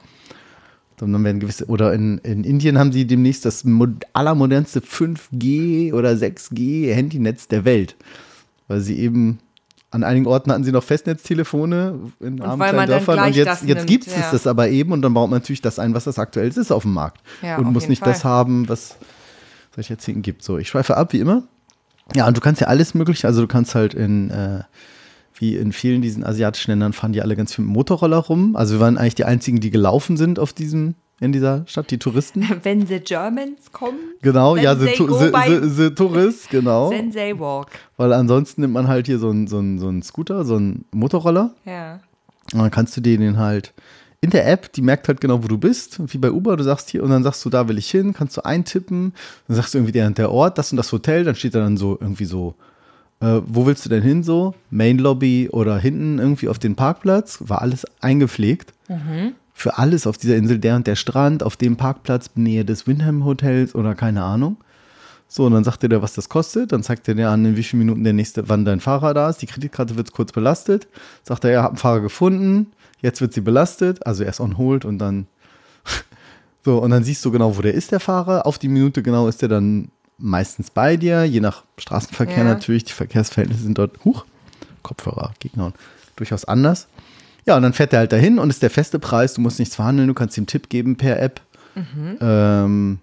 Dann 0.97 1.25
werden 1.25 1.41
gewisse, 1.41 1.67
oder 1.67 1.93
in, 1.93 2.19
in 2.19 2.45
Indien 2.45 2.79
haben 2.79 2.93
sie 2.93 3.05
demnächst 3.07 3.45
das 3.45 3.65
mod- 3.65 4.07
allermodernste 4.13 4.81
5G 4.81 5.93
oder 5.93 6.13
6G 6.13 6.95
Handynetz 6.95 7.49
der 7.49 7.65
Welt. 7.65 7.97
Weil 8.69 8.81
sie 8.81 8.99
eben 8.99 9.41
an 9.95 10.03
einigen 10.03 10.27
Orten 10.27 10.51
hatten 10.51 10.65
sie 10.65 10.73
noch 10.73 10.83
Festnetztelefone 10.83 12.11
in 12.19 12.43
armen 12.43 12.69
kleinen 12.69 12.89
Dörfern 12.89 13.21
und 13.21 13.37
jetzt, 13.37 13.63
jetzt 13.63 13.87
gibt 13.87 14.09
es 14.09 14.17
ja. 14.17 14.29
das 14.33 14.49
aber 14.49 14.69
eben 14.69 14.91
und 14.91 15.03
dann 15.03 15.15
baut 15.15 15.31
man 15.31 15.39
natürlich 15.39 15.63
das 15.63 15.79
ein, 15.79 15.95
was 15.95 16.03
das 16.05 16.19
aktuell 16.19 16.49
ist 16.49 16.73
auf 16.73 16.83
dem 16.83 16.93
Markt. 16.93 17.23
Ja, 17.43 17.59
und 17.59 17.73
muss 17.73 17.89
nicht 17.89 18.01
Fall. 18.01 18.13
das 18.13 18.25
haben, 18.25 18.69
was 18.69 18.97
solche 19.73 19.95
Erzählungen 19.95 20.23
gibt. 20.23 20.43
So, 20.43 20.59
ich 20.59 20.69
schweife 20.69 20.97
ab, 20.97 21.13
wie 21.13 21.21
immer. 21.21 21.45
Ja, 22.13 22.27
und 22.27 22.37
du 22.37 22.41
kannst 22.41 22.61
ja 22.61 22.67
alles 22.67 22.95
mögliche, 22.95 23.29
also 23.29 23.43
du 23.43 23.47
kannst 23.47 23.77
halt 23.77 23.95
in, 23.95 24.31
äh, 24.31 24.65
wie 25.37 25.55
in 25.55 25.73
vielen 25.73 26.03
diesen 26.03 26.25
asiatischen 26.25 26.73
Ländern 26.73 26.93
fahren 26.93 27.13
die 27.13 27.23
alle 27.23 27.37
ganz 27.37 27.55
viel 27.55 27.65
mit 27.65 27.73
Motorroller 27.73 28.19
rum. 28.19 28.57
Also 28.57 28.75
wir 28.75 28.81
waren 28.81 28.99
eigentlich 28.99 29.15
die 29.15 29.25
einzigen, 29.25 29.61
die 29.61 29.71
gelaufen 29.71 30.17
sind 30.17 30.41
auf 30.41 30.53
diesem, 30.53 30.97
in 31.25 31.33
dieser 31.33 31.64
Stadt, 31.66 31.91
die 31.91 31.99
Touristen. 31.99 32.47
Wenn 32.62 32.87
the 32.87 33.01
Germans 33.01 33.72
kommen, 33.72 33.99
Genau, 34.22 34.57
ja, 34.57 34.75
the, 34.75 34.95
go 34.97 35.18
the, 35.18 35.31
the, 35.61 35.68
the 35.68 35.91
Tourist, 35.91 36.51
genau. 36.51 36.91
then 36.91 37.11
they 37.12 37.39
walk. 37.39 37.68
Weil 37.97 38.12
ansonsten 38.12 38.61
nimmt 38.61 38.75
man 38.75 38.87
halt 38.89 39.07
hier 39.07 39.18
so 39.18 39.31
einen 39.31 39.47
so 39.47 39.59
einen- 39.59 39.79
so 39.79 39.89
einen 39.89 40.03
Scooter, 40.03 40.45
so 40.45 40.57
einen 40.57 40.85
Motorroller. 40.93 41.51
Ja. 41.64 42.01
Und 42.53 42.61
dann 42.61 42.70
kannst 42.70 42.97
du 42.97 43.01
dir 43.01 43.18
den 43.18 43.39
halt 43.39 43.72
in 44.20 44.31
der 44.31 44.51
App, 44.51 44.72
die 44.72 44.81
merkt 44.81 45.09
halt 45.09 45.20
genau, 45.20 45.43
wo 45.45 45.49
du 45.49 45.59
bist, 45.59 45.99
wie 46.12 46.16
bei 46.18 46.31
Uber, 46.31 46.57
du 46.57 46.64
sagst 46.64 46.89
hier, 46.89 47.03
und 47.03 47.11
dann 47.11 47.22
sagst 47.22 47.45
du, 47.45 47.51
da 47.51 47.68
will 47.68 47.77
ich 47.77 47.91
hin, 47.91 48.14
kannst 48.14 48.37
du 48.39 48.45
eintippen, 48.45 49.12
dann 49.49 49.57
sagst 49.57 49.75
du 49.75 49.79
irgendwie 49.79 49.93
der, 49.93 50.09
der 50.11 50.31
Ort, 50.31 50.57
das 50.57 50.72
und 50.72 50.79
das 50.79 50.91
Hotel, 50.93 51.25
dann 51.25 51.35
steht 51.35 51.55
da 51.55 51.59
dann 51.59 51.77
so 51.77 51.99
irgendwie 52.01 52.25
so, 52.25 52.55
äh, 53.20 53.41
wo 53.47 53.66
willst 53.66 53.85
du 53.85 53.91
denn 53.91 54.03
hin 54.03 54.22
so? 54.22 54.55
Main 54.70 54.97
Lobby 54.99 55.51
oder 55.53 55.77
hinten 55.77 56.18
irgendwie 56.18 56.49
auf 56.49 56.59
den 56.59 56.75
Parkplatz, 56.75 57.39
war 57.47 57.61
alles 57.61 57.85
eingepflegt. 58.01 58.72
Für 59.55 59.79
alles 59.79 60.07
auf 60.07 60.19
dieser 60.19 60.37
Insel, 60.37 60.59
der 60.59 60.77
und 60.77 60.87
der 60.87 60.97
Strand, 60.97 61.43
auf 61.43 61.57
dem 61.57 61.77
Parkplatz, 61.77 62.31
Nähe 62.35 62.65
des 62.65 62.87
Windham 62.87 63.25
Hotels 63.25 63.75
oder 63.75 63.95
keine 63.95 64.23
Ahnung. 64.25 64.57
So, 65.29 65.47
und 65.47 65.53
dann 65.53 65.65
sagt 65.65 65.83
er 65.83 65.89
dir, 65.89 66.03
was 66.03 66.13
das 66.15 66.29
kostet. 66.29 66.73
Dann 66.73 66.83
zeigt 66.83 67.09
er 67.09 67.15
dir 67.15 67.31
an, 67.31 67.45
in 67.45 67.57
wie 67.57 67.63
vielen 67.63 67.81
Minuten 67.81 68.05
der 68.05 68.13
nächste, 68.13 68.49
wann 68.49 68.65
dein 68.65 68.81
Fahrer 68.81 69.15
da 69.15 69.31
ist. 69.31 69.41
Die 69.43 69.47
Kreditkarte 69.47 69.97
wird 69.97 70.13
kurz 70.13 70.33
belastet. 70.33 70.87
Sagt 71.23 71.45
er, 71.45 71.51
ja, 71.51 71.63
hab 71.63 71.71
einen 71.71 71.79
Fahrer 71.79 72.01
gefunden. 72.01 72.73
Jetzt 73.01 73.21
wird 73.21 73.33
sie 73.33 73.41
belastet. 73.41 74.07
Also 74.07 74.25
erst 74.25 74.41
on 74.41 74.59
hold 74.59 74.85
und 74.85 74.99
dann. 74.99 75.27
so, 76.65 76.79
und 76.79 76.91
dann 76.91 77.05
siehst 77.05 77.25
du 77.25 77.31
genau, 77.31 77.57
wo 77.57 77.63
der 77.63 77.75
ist, 77.75 77.91
der 77.93 78.01
Fahrer. 78.01 78.47
Auf 78.47 78.59
die 78.59 78.69
Minute 78.69 79.03
genau 79.03 79.29
ist 79.29 79.43
er 79.43 79.49
dann 79.49 79.89
meistens 80.19 80.71
bei 80.71 80.97
dir. 80.97 81.25
Je 81.25 81.41
nach 81.41 81.65
Straßenverkehr 81.79 82.39
Ja. 82.39 82.45
natürlich. 82.45 82.85
Die 82.85 82.93
Verkehrsverhältnisse 82.93 83.63
sind 83.63 83.79
dort, 83.79 84.05
huch, 84.05 84.25
Kopfhörer, 84.83 85.33
Gegner, 85.41 85.73
durchaus 86.17 86.45
anders. 86.45 86.87
Ja, 87.47 87.57
und 87.57 87.63
dann 87.63 87.73
fährt 87.73 87.93
er 87.93 88.01
halt 88.01 88.13
dahin 88.13 88.39
und 88.39 88.51
ist 88.51 88.63
der 88.63 88.71
feste 88.71 88.99
Preis. 88.99 89.35
Du 89.35 89.41
musst 89.41 89.59
nichts 89.59 89.77
verhandeln. 89.77 90.09
Du 90.09 90.15
kannst 90.15 90.39
ihm 90.39 90.47
Tipp 90.47 90.69
geben 90.69 90.97
per 90.97 91.21
App. 91.21 91.41
Ähm, 92.21 92.99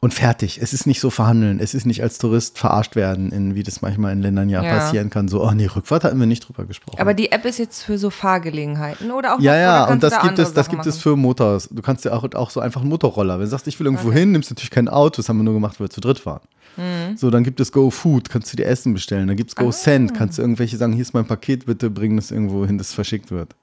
und 0.00 0.14
fertig. 0.14 0.60
Es 0.62 0.72
ist 0.72 0.86
nicht 0.86 1.00
so 1.00 1.10
verhandeln. 1.10 1.58
Es 1.60 1.74
ist 1.74 1.84
nicht 1.84 2.02
als 2.02 2.18
Tourist 2.18 2.56
verarscht 2.58 2.94
werden, 2.94 3.32
in, 3.32 3.54
wie 3.56 3.62
das 3.64 3.82
manchmal 3.82 4.12
in 4.12 4.22
Ländern 4.22 4.48
ja, 4.48 4.62
Ja. 4.62 4.78
passieren 4.78 5.10
kann. 5.10 5.26
So, 5.28 5.42
oh 5.42 5.50
nee, 5.50 5.66
Rückfahrt 5.66 6.04
hatten 6.04 6.20
wir 6.20 6.26
nicht 6.26 6.46
drüber 6.46 6.64
gesprochen. 6.66 7.00
Aber 7.00 7.14
die 7.14 7.32
App 7.32 7.44
ist 7.44 7.58
jetzt 7.58 7.82
für 7.82 7.98
so 7.98 8.10
Fahrgelegenheiten 8.10 9.10
oder 9.10 9.34
auch 9.34 9.40
ja, 9.40 9.52
oder 9.52 9.60
ja, 9.60 9.84
und 9.88 10.02
das 10.02 10.12
da 10.12 10.22
gibt 10.22 10.38
es, 10.38 10.52
das 10.52 10.66
Sachen 10.66 10.76
gibt 10.76 10.86
es 10.86 10.94
machen? 10.96 11.02
für 11.02 11.16
Motors. 11.16 11.68
Du 11.72 11.82
kannst 11.82 12.04
ja 12.04 12.12
auch, 12.12 12.24
auch 12.34 12.50
so 12.50 12.60
einfach 12.60 12.80
einen 12.80 12.90
Motorroller. 12.90 13.34
Wenn 13.38 13.44
du 13.46 13.50
sagst, 13.50 13.66
ich 13.66 13.78
will 13.80 13.86
irgendwo 13.86 14.12
hin, 14.12 14.30
nimmst 14.32 14.50
du 14.50 14.54
natürlich 14.54 14.70
kein 14.70 14.88
Auto. 14.88 15.16
Das 15.16 15.28
haben 15.28 15.38
wir 15.38 15.44
nur 15.44 15.54
gemacht, 15.54 15.80
weil 15.80 15.86
wir 15.86 15.90
zu 15.90 16.00
dritt 16.00 16.24
waren. 16.26 16.40
Mhm. 16.76 17.16
So, 17.16 17.30
dann 17.30 17.42
gibt 17.42 17.58
es 17.58 17.72
Go 17.72 17.90
Food, 17.90 18.30
kannst 18.30 18.52
du 18.52 18.56
dir 18.56 18.66
Essen 18.66 18.94
bestellen. 18.94 19.26
Dann 19.26 19.36
gibt 19.36 19.50
es 19.50 19.56
Ah. 19.56 19.62
Go 19.62 19.72
Send, 19.72 20.14
kannst 20.14 20.38
du 20.38 20.42
irgendwelche 20.42 20.76
sagen, 20.76 20.92
hier 20.92 21.02
ist 21.02 21.12
mein 21.12 21.26
Paket, 21.26 21.66
bitte 21.66 21.90
bring 21.90 22.14
das 22.14 22.30
irgendwo 22.30 22.64
hin, 22.64 22.78
das 22.78 22.94
verschickt 22.94 23.32
wird. 23.32 23.56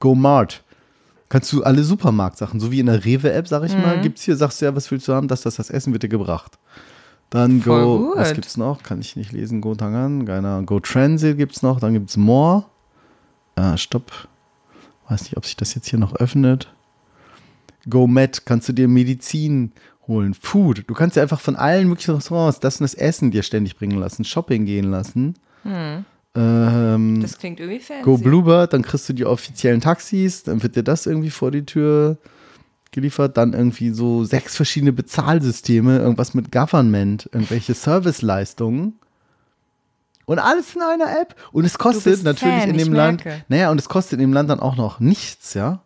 Go 0.00 0.16
Mart. 0.16 0.62
Kannst 1.28 1.52
du 1.52 1.64
alle 1.64 1.82
Supermarktsachen, 1.82 2.60
so 2.60 2.70
wie 2.70 2.78
in 2.80 2.86
der 2.86 3.04
Rewe-App, 3.04 3.48
sag 3.48 3.64
ich 3.64 3.74
Mhm. 3.76 3.82
mal, 3.82 4.00
gibt's 4.00 4.22
hier, 4.22 4.36
sagst 4.36 4.60
du 4.60 4.66
ja, 4.66 4.76
was 4.76 4.90
willst 4.90 5.08
du 5.08 5.12
haben, 5.14 5.26
das, 5.28 5.42
das, 5.42 5.56
das 5.56 5.70
Essen 5.70 5.92
wird 5.92 6.02
dir 6.04 6.08
gebracht. 6.08 6.58
Dann 7.30 7.60
Voll 7.62 7.82
Go, 7.84 7.98
gut. 8.10 8.16
was 8.18 8.34
gibt's 8.34 8.56
noch? 8.56 8.82
Kann 8.84 9.00
ich 9.00 9.16
nicht 9.16 9.32
lesen, 9.32 9.60
Go 9.60 9.74
Tangan, 9.74 10.24
keiner. 10.26 10.62
Go 10.62 10.78
Transit 10.78 11.36
gibt's 11.36 11.62
noch, 11.62 11.80
dann 11.80 11.94
gibt's 11.94 12.16
More. 12.16 12.64
Ah, 13.56 13.76
stopp. 13.76 14.28
Weiß 15.08 15.22
nicht, 15.22 15.36
ob 15.36 15.44
sich 15.44 15.56
das 15.56 15.74
jetzt 15.74 15.88
hier 15.88 15.98
noch 15.98 16.14
öffnet. 16.14 16.72
Go 17.90 18.06
Med, 18.06 18.46
kannst 18.46 18.68
du 18.68 18.72
dir 18.72 18.86
Medizin 18.86 19.72
holen. 20.06 20.34
Food, 20.34 20.84
du 20.86 20.94
kannst 20.94 21.16
dir 21.16 21.22
einfach 21.22 21.40
von 21.40 21.56
allen 21.56 21.88
möglichen 21.88 22.14
Restaurants 22.14 22.60
das 22.60 22.76
und 22.80 22.84
das 22.84 22.94
Essen 22.94 23.32
dir 23.32 23.42
ständig 23.42 23.76
bringen 23.76 23.98
lassen, 23.98 24.24
Shopping 24.24 24.64
gehen 24.64 24.90
lassen. 24.92 25.34
Ähm, 26.36 27.20
Das 27.22 27.38
klingt 27.38 27.60
irgendwie 27.60 27.80
fancy. 27.80 28.02
Go 28.02 28.18
Bluebird, 28.18 28.72
dann 28.72 28.82
kriegst 28.82 29.08
du 29.08 29.12
die 29.12 29.24
offiziellen 29.24 29.80
Taxis, 29.80 30.42
dann 30.42 30.62
wird 30.62 30.76
dir 30.76 30.82
das 30.82 31.06
irgendwie 31.06 31.30
vor 31.30 31.50
die 31.50 31.64
Tür 31.64 32.18
geliefert, 32.92 33.36
dann 33.36 33.52
irgendwie 33.52 33.90
so 33.90 34.24
sechs 34.24 34.56
verschiedene 34.56 34.92
Bezahlsysteme, 34.92 35.98
irgendwas 35.98 36.34
mit 36.34 36.50
Government, 36.52 37.28
irgendwelche 37.32 37.74
Serviceleistungen. 37.74 38.94
Und 40.24 40.38
alles 40.40 40.74
in 40.74 40.82
einer 40.82 41.20
App. 41.20 41.36
Und 41.52 41.64
es 41.64 41.78
kostet 41.78 42.24
natürlich 42.24 42.62
Fan, 42.62 42.70
in 42.70 42.78
dem 42.78 42.92
Land, 42.92 43.22
naja, 43.48 43.70
und 43.70 43.78
es 43.78 43.88
kostet 43.88 44.14
in 44.14 44.20
dem 44.20 44.32
Land 44.32 44.50
dann 44.50 44.60
auch 44.60 44.76
noch 44.76 44.98
nichts, 44.98 45.54
ja. 45.54 45.82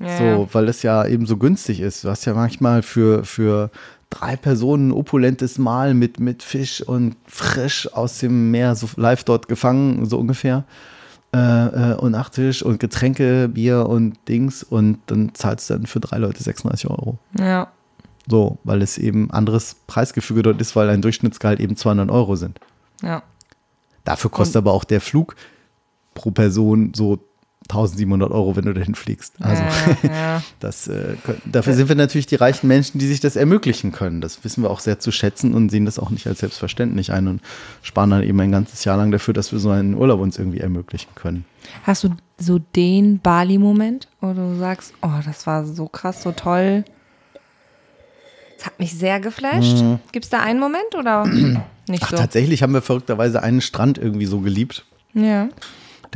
ja, 0.00 0.18
So, 0.18 0.48
weil 0.52 0.68
es 0.68 0.82
ja 0.82 1.04
eben 1.06 1.26
so 1.26 1.36
günstig 1.36 1.80
ist. 1.80 2.02
Du 2.04 2.08
hast 2.08 2.24
ja 2.24 2.32
manchmal 2.34 2.82
für, 2.82 3.24
für 3.24 3.70
drei 4.10 4.36
Personen 4.36 4.88
ein 4.88 4.92
opulentes 4.92 5.58
Mahl 5.58 5.94
mit, 5.94 6.20
mit 6.20 6.42
Fisch 6.42 6.80
und 6.80 7.16
frisch 7.26 7.92
aus 7.92 8.18
dem 8.18 8.50
Meer, 8.50 8.74
so 8.74 8.88
live 8.96 9.24
dort 9.24 9.48
gefangen, 9.48 10.06
so 10.06 10.18
ungefähr. 10.18 10.64
Äh, 11.34 11.92
äh, 11.92 11.94
und 11.96 12.12
Nachtisch 12.12 12.62
und 12.62 12.80
Getränke, 12.80 13.48
Bier 13.48 13.86
und 13.88 14.16
Dings. 14.28 14.62
Und 14.62 14.98
dann 15.06 15.34
zahlst 15.34 15.68
du 15.68 15.74
dann 15.74 15.86
für 15.86 16.00
drei 16.00 16.18
Leute 16.18 16.42
36 16.42 16.88
Euro. 16.90 17.18
ja. 17.38 17.68
So, 18.28 18.58
weil 18.64 18.82
es 18.82 18.98
eben 18.98 19.30
anderes 19.30 19.76
Preisgefüge 19.86 20.42
dort 20.42 20.60
ist, 20.60 20.74
weil 20.74 20.90
ein 20.90 21.00
Durchschnittsgehalt 21.00 21.60
eben 21.60 21.76
200 21.76 22.10
Euro 22.10 22.34
sind. 22.34 22.58
Ja. 23.00 23.22
Dafür 24.02 24.32
kostet 24.32 24.56
aber 24.56 24.72
auch 24.72 24.82
der 24.82 25.00
Flug 25.00 25.36
pro 26.14 26.32
Person 26.32 26.92
so 26.92 27.20
1700 27.70 28.30
Euro, 28.30 28.56
wenn 28.56 28.64
du 28.64 28.72
dahin 28.74 28.94
fliegst. 28.94 29.34
Also 29.40 29.62
Ja, 29.62 29.96
ja. 30.10 30.42
das, 30.60 30.88
äh, 30.88 31.16
dafür 31.44 31.74
sind 31.74 31.88
wir 31.88 31.96
natürlich 31.96 32.26
die 32.26 32.36
reichen 32.36 32.66
Menschen, 32.68 32.98
die 32.98 33.06
sich 33.06 33.20
das 33.20 33.36
ermöglichen 33.36 33.92
können. 33.92 34.20
Das 34.20 34.44
wissen 34.44 34.62
wir 34.62 34.70
auch 34.70 34.80
sehr 34.80 34.98
zu 34.98 35.12
schätzen 35.12 35.54
und 35.54 35.70
sehen 35.70 35.84
das 35.84 35.98
auch 35.98 36.10
nicht 36.10 36.26
als 36.26 36.40
selbstverständlich 36.40 37.12
ein 37.12 37.28
und 37.28 37.40
sparen 37.82 38.10
dann 38.10 38.22
eben 38.22 38.40
ein 38.40 38.52
ganzes 38.52 38.84
Jahr 38.84 38.96
lang 38.96 39.10
dafür, 39.10 39.34
dass 39.34 39.52
wir 39.52 39.58
so 39.58 39.70
einen 39.70 39.94
Urlaub 39.94 40.20
uns 40.20 40.38
irgendwie 40.38 40.60
ermöglichen 40.60 41.10
können. 41.14 41.44
Hast 41.82 42.04
du 42.04 42.10
so 42.38 42.58
den 42.58 43.18
Bali-Moment, 43.18 44.08
wo 44.20 44.32
du 44.32 44.56
sagst, 44.58 44.92
oh, 45.02 45.20
das 45.24 45.46
war 45.46 45.64
so 45.64 45.86
krass, 45.86 46.22
so 46.22 46.32
toll. 46.32 46.84
Das 48.56 48.66
hat 48.66 48.78
mich 48.78 48.94
sehr 48.94 49.20
geflasht. 49.20 49.84
Gibt 50.12 50.24
es 50.24 50.30
da 50.30 50.40
einen 50.40 50.60
Moment 50.60 50.94
oder 50.98 51.26
nicht 51.26 51.62
Mhm. 51.88 51.98
Ach, 52.00 52.10
so? 52.10 52.16
tatsächlich 52.16 52.62
haben 52.62 52.72
wir 52.72 52.82
verrückterweise 52.82 53.42
einen 53.42 53.60
Strand 53.60 53.96
irgendwie 53.98 54.26
so 54.26 54.40
geliebt. 54.40 54.84
Ja. 55.14 55.48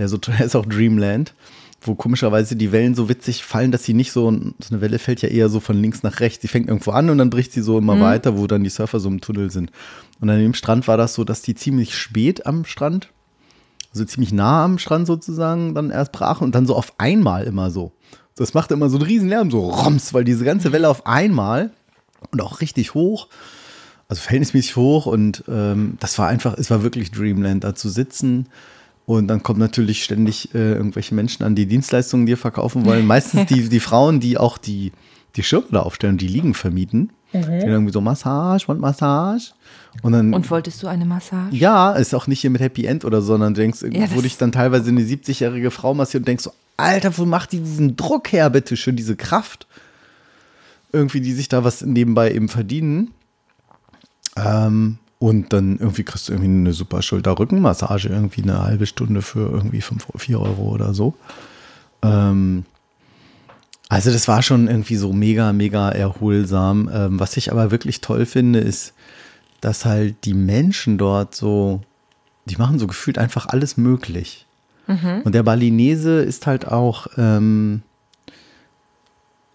Der 0.01 0.09
so 0.09 0.17
der 0.17 0.41
ist 0.45 0.57
auch 0.57 0.67
Dreamland, 0.67 1.35
wo 1.81 1.95
komischerweise 1.95 2.57
die 2.57 2.73
Wellen 2.73 2.95
so 2.95 3.09
witzig 3.09 3.45
fallen, 3.45 3.71
dass 3.71 3.85
sie 3.85 3.95
nicht 3.95 4.13
so, 4.13 4.31
so 4.31 4.71
eine 4.71 4.81
Welle 4.81 4.99
fällt 4.99 5.23
ja 5.23 5.29
eher 5.29 5.49
so 5.49 5.61
von 5.61 5.81
links 5.81 6.03
nach 6.03 6.21
rechts. 6.21 6.41
Die 6.41 6.49
fängt 6.49 6.69
irgendwo 6.69 6.91
an 6.91 7.09
und 7.11 7.19
dann 7.19 7.31
bricht 7.31 7.53
sie 7.53 7.63
so 7.63 7.79
immer 7.79 8.01
weiter, 8.01 8.37
wo 8.37 8.47
dann 8.47 8.65
die 8.65 8.71
Surfer 8.71 9.01
so 9.01 9.09
im 9.09 9.21
Tunnel 9.21 9.51
sind. 9.51 9.71
Und 10.21 10.29
an 10.29 10.39
dem 10.39 10.55
Strand 10.55 10.89
war 10.89 10.97
das 10.97 11.15
so, 11.15 11.25
dass 11.25 11.43
die 11.43 11.55
ziemlich 11.55 11.95
spät 11.95 12.47
am 12.47 12.65
Strand, 12.65 13.11
also 13.93 14.05
ziemlich 14.05 14.33
nah 14.33 14.65
am 14.65 14.79
Strand 14.79 15.07
sozusagen, 15.07 15.75
dann 15.75 15.91
erst 15.91 16.13
brachen 16.13 16.45
und 16.45 16.55
dann 16.55 16.67
so 16.67 16.75
auf 16.75 16.95
einmal 16.99 17.45
immer 17.45 17.71
so. 17.71 17.93
Das 18.37 18.55
machte 18.55 18.75
immer 18.75 18.89
so 18.89 18.97
einen 18.97 19.07
riesen 19.07 19.29
Lärm, 19.29 19.51
so 19.51 19.69
roms, 19.69 20.15
weil 20.15 20.25
diese 20.25 20.45
ganze 20.45 20.73
Welle 20.73 20.89
auf 20.89 21.07
einmal 21.07 21.71
und 22.31 22.41
auch 22.41 22.61
richtig 22.61 22.95
hoch 22.95 23.29
also 24.11 24.23
verhältnismäßig 24.23 24.75
hoch 24.75 25.07
und 25.07 25.45
ähm, 25.49 25.97
das 26.01 26.19
war 26.19 26.27
einfach, 26.27 26.59
es 26.59 26.69
war 26.69 26.83
wirklich 26.83 27.13
Dreamland, 27.13 27.63
da 27.63 27.77
zu 27.77 27.89
sitzen. 27.89 28.49
Und 29.07 29.27
dann 29.29 29.43
kommen 29.43 29.59
natürlich 29.59 30.05
ständig 30.05 30.55
äh, 30.55 30.73
irgendwelche 30.75 31.15
Menschen 31.15 31.43
an, 31.45 31.55
die 31.57 31.67
Dienstleistungen 31.67 32.27
dir 32.27 32.37
verkaufen 32.37 32.85
wollen. 32.85 33.07
Meistens 33.09 33.47
die, 33.47 33.69
die 33.69 33.81
Frauen, 33.81 34.21
die 34.21 34.39
auch 34.39 34.57
die, 34.59 34.93
die 35.37 35.43
Schirme 35.43 35.67
da 35.73 35.81
aufstellen 35.81 36.15
und 36.15 36.21
die 36.21 36.29
Liegen 36.29 36.55
vermieten. 36.55 37.11
Die 37.33 37.41
dann 37.41 37.61
irgendwie 37.61 37.93
so 37.93 38.01
Massage 38.01 38.67
und 38.69 38.81
Massage. 38.81 39.53
Und 40.03 40.13
dann, 40.13 40.35
Und 40.35 40.51
wolltest 40.51 40.83
du 40.83 40.89
eine 40.89 41.05
Massage? 41.07 41.55
ja, 41.57 41.93
ist 41.93 42.13
auch 42.15 42.27
nicht 42.27 42.41
hier 42.41 42.51
mit 42.51 42.61
Happy 42.61 42.87
End 42.87 43.05
oder 43.05 43.21
so, 43.21 43.29
sondern 43.29 43.55
du 43.55 43.61
denkst, 43.61 43.83
Ja, 43.83 44.11
wo 44.11 44.15
das- 44.17 44.23
dich 44.23 44.37
dann 44.37 44.51
teilweise 44.53 44.89
eine 44.91 45.03
70-jährige 45.03 45.71
Frau 45.71 45.95
massiert 45.95 46.23
und 46.23 46.29
denkst 46.29 46.43
so, 46.45 46.53
Alter, 46.77 47.17
wo 47.19 47.27
macht 47.27 47.53
die 47.53 47.61
diesen 47.61 47.97
Druck 47.97 48.33
her, 48.33 48.51
bitte 48.51 48.77
schön, 48.77 48.97
diese 48.97 49.15
Kraft? 49.15 49.67
Irgendwie, 50.93 51.21
die 51.21 51.33
sich 51.33 51.49
da 51.49 51.63
was 51.63 51.83
nebenbei 51.83 52.33
eben 52.33 52.49
verdienen. 52.49 53.13
Ähm, 54.37 54.99
und 55.21 55.53
dann 55.53 55.77
irgendwie 55.79 56.03
kriegst 56.03 56.29
du 56.29 56.33
irgendwie 56.33 56.51
eine 56.51 56.73
super 56.73 57.03
Schulter-Rückenmassage, 57.03 58.09
irgendwie 58.09 58.43
eine 58.43 58.63
halbe 58.63 58.87
Stunde 58.87 59.21
für 59.21 59.51
irgendwie 59.51 59.83
5, 59.83 60.07
4 60.17 60.41
Euro 60.41 60.63
oder 60.71 60.95
so. 60.95 61.15
Ähm, 62.03 62.65
also 63.91 64.11
das 64.11 64.29
war 64.29 64.43
schon 64.43 64.67
irgendwie 64.67 64.97
so 64.97 65.13
mega, 65.13 65.53
mega 65.53 65.91
erholsam. 65.91 66.91
Ähm, 66.91 67.21
was 67.21 67.37
ich 67.37 67.53
aber 67.53 67.71
wirklich 67.71 68.01
toll 68.01 68.25
finde, 68.25 68.61
ist, 68.61 68.95
dass 69.61 69.85
halt 69.85 70.25
die 70.25 70.33
Menschen 70.33 70.97
dort 70.97 71.35
so, 71.35 71.83
die 72.47 72.57
machen 72.57 72.79
so 72.79 72.87
gefühlt 72.87 73.19
einfach 73.19 73.47
alles 73.47 73.77
möglich. 73.77 74.47
Und 75.25 75.35
der 75.35 75.43
Balinese 75.43 76.23
ist 76.23 76.47
halt 76.47 76.67
auch, 76.67 77.09
ähm, 77.19 77.83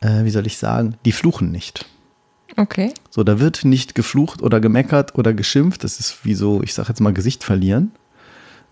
äh, 0.02 0.26
wie 0.26 0.30
soll 0.30 0.46
ich 0.46 0.60
sagen, 0.60 0.96
die 1.06 1.12
fluchen 1.12 1.52
nicht. 1.52 1.88
Okay. 2.58 2.94
So, 3.10 3.24
da 3.24 3.40
wird 3.40 3.66
nicht 3.66 3.96
geflucht 3.96 4.42
oder 4.42 4.60
gemeckert 4.60 5.16
oder 5.16 5.34
geschimpft. 5.34 5.84
Das 5.84 6.00
ist 6.00 6.24
wie 6.24 6.36
so, 6.36 6.62
ich 6.64 6.74
sag 6.74 6.88
jetzt 6.88 7.02
mal, 7.02 7.14
Gesicht 7.14 7.44
verlieren. 7.44 7.92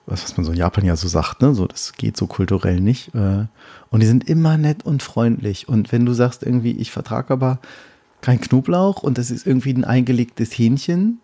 Was, 0.06 0.24
was 0.24 0.38
man 0.38 0.46
so 0.46 0.52
in 0.52 0.58
Japan 0.58 0.86
ja 0.86 0.96
so 0.96 1.08
sagt, 1.08 1.42
ne? 1.42 1.54
So, 1.54 1.66
das 1.68 1.94
geht 1.94 2.18
so 2.18 2.28
kulturell 2.28 2.80
nicht. 2.82 3.14
Äh, 3.16 3.46
Und 3.90 4.00
die 4.02 4.06
sind 4.06 4.30
immer 4.30 4.58
nett 4.58 4.86
und 4.86 5.04
freundlich. 5.04 5.70
Und 5.70 5.92
wenn 5.92 6.06
du 6.06 6.14
sagst 6.14 6.44
irgendwie, 6.44 6.72
ich 6.72 6.92
vertrage 6.92 7.34
aber 7.34 7.60
kein 8.22 8.40
Knoblauch 8.40 9.04
und 9.04 9.18
das 9.18 9.32
ist 9.32 9.46
irgendwie 9.46 9.74
ein 9.74 9.84
eingelegtes 9.84 10.52
Hähnchen, 10.58 11.20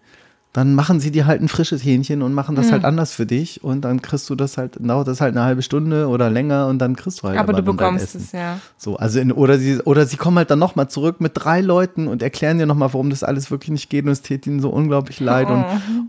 dann 0.52 0.74
machen 0.74 1.00
sie 1.00 1.12
dir 1.12 1.28
halt 1.28 1.41
ein 1.43 1.47
frisches 1.47 1.84
Hähnchen 1.86 2.24
und 2.24 2.34
machen 2.34 2.56
das 2.56 2.72
halt 2.72 2.84
anders 2.84 3.14
für 3.14 3.28
dich 3.28 3.64
und 3.64 3.82
dann 3.82 4.02
kriegst 4.02 4.28
du 4.32 4.36
das 4.36 4.58
halt, 4.58 4.78
dauert 4.80 5.08
das 5.08 5.22
halt 5.22 5.36
eine 5.38 5.45
halbe 5.45 5.62
Stunde 5.62 6.08
oder 6.08 6.32
länger 6.32 6.66
und 6.66 6.80
dann 6.80 6.95
kriegst 6.95 7.22
du 7.22 7.28
halt 7.28 7.38
Aber 7.38 7.54
du 7.54 7.58
dann 7.62 7.66
dein 7.66 7.76
bekommst 7.76 8.16
es, 8.16 8.32
ja. 8.32 8.60
So, 8.76 8.97
also 8.97 9.20
in, 9.20 9.32
oder 9.32 9.60
sie 9.60 9.78
oder 9.82 10.08
sie 10.08 10.18
kommen 10.18 10.38
halt 10.39 10.50
dann 10.50 10.58
nochmal 10.58 10.89
zurück 10.89 11.22
mit 11.22 11.34
drei 11.36 11.62
Leuten 11.62 12.08
und 12.08 12.24
erklären 12.24 12.58
dir 12.58 12.66
nochmal, 12.66 12.91
warum 12.93 13.12
das 13.12 13.22
alles 13.24 13.52
wirklich 13.52 13.70
nicht 13.70 13.91
geht 13.91 14.06
und 14.06 14.12
es 14.12 14.24
täte 14.24 14.50
ihnen 14.50 14.60
so 14.60 14.70
unglaublich 14.70 15.20
leid 15.20 15.50
und 15.50 15.64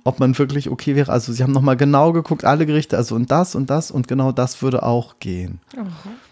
ob 0.05 0.21
man 0.21 0.37
wirklich 0.39 0.71
okay 0.71 0.97
wäre. 0.97 1.13
Also 1.13 1.35
sie 1.35 1.43
haben 1.43 1.53
nochmal 1.53 1.77
genau 1.77 2.13
geguckt, 2.13 2.47
alle 2.47 2.65
Gerichte, 2.65 2.97
also 2.97 3.17
und 3.17 3.31
das 3.31 3.55
und 3.55 3.69
das 3.69 3.91
und 3.91 4.09
genau 4.09 4.33
das 4.33 4.63
würde 4.63 4.83
auch 4.85 5.17
gehen. 5.21 5.61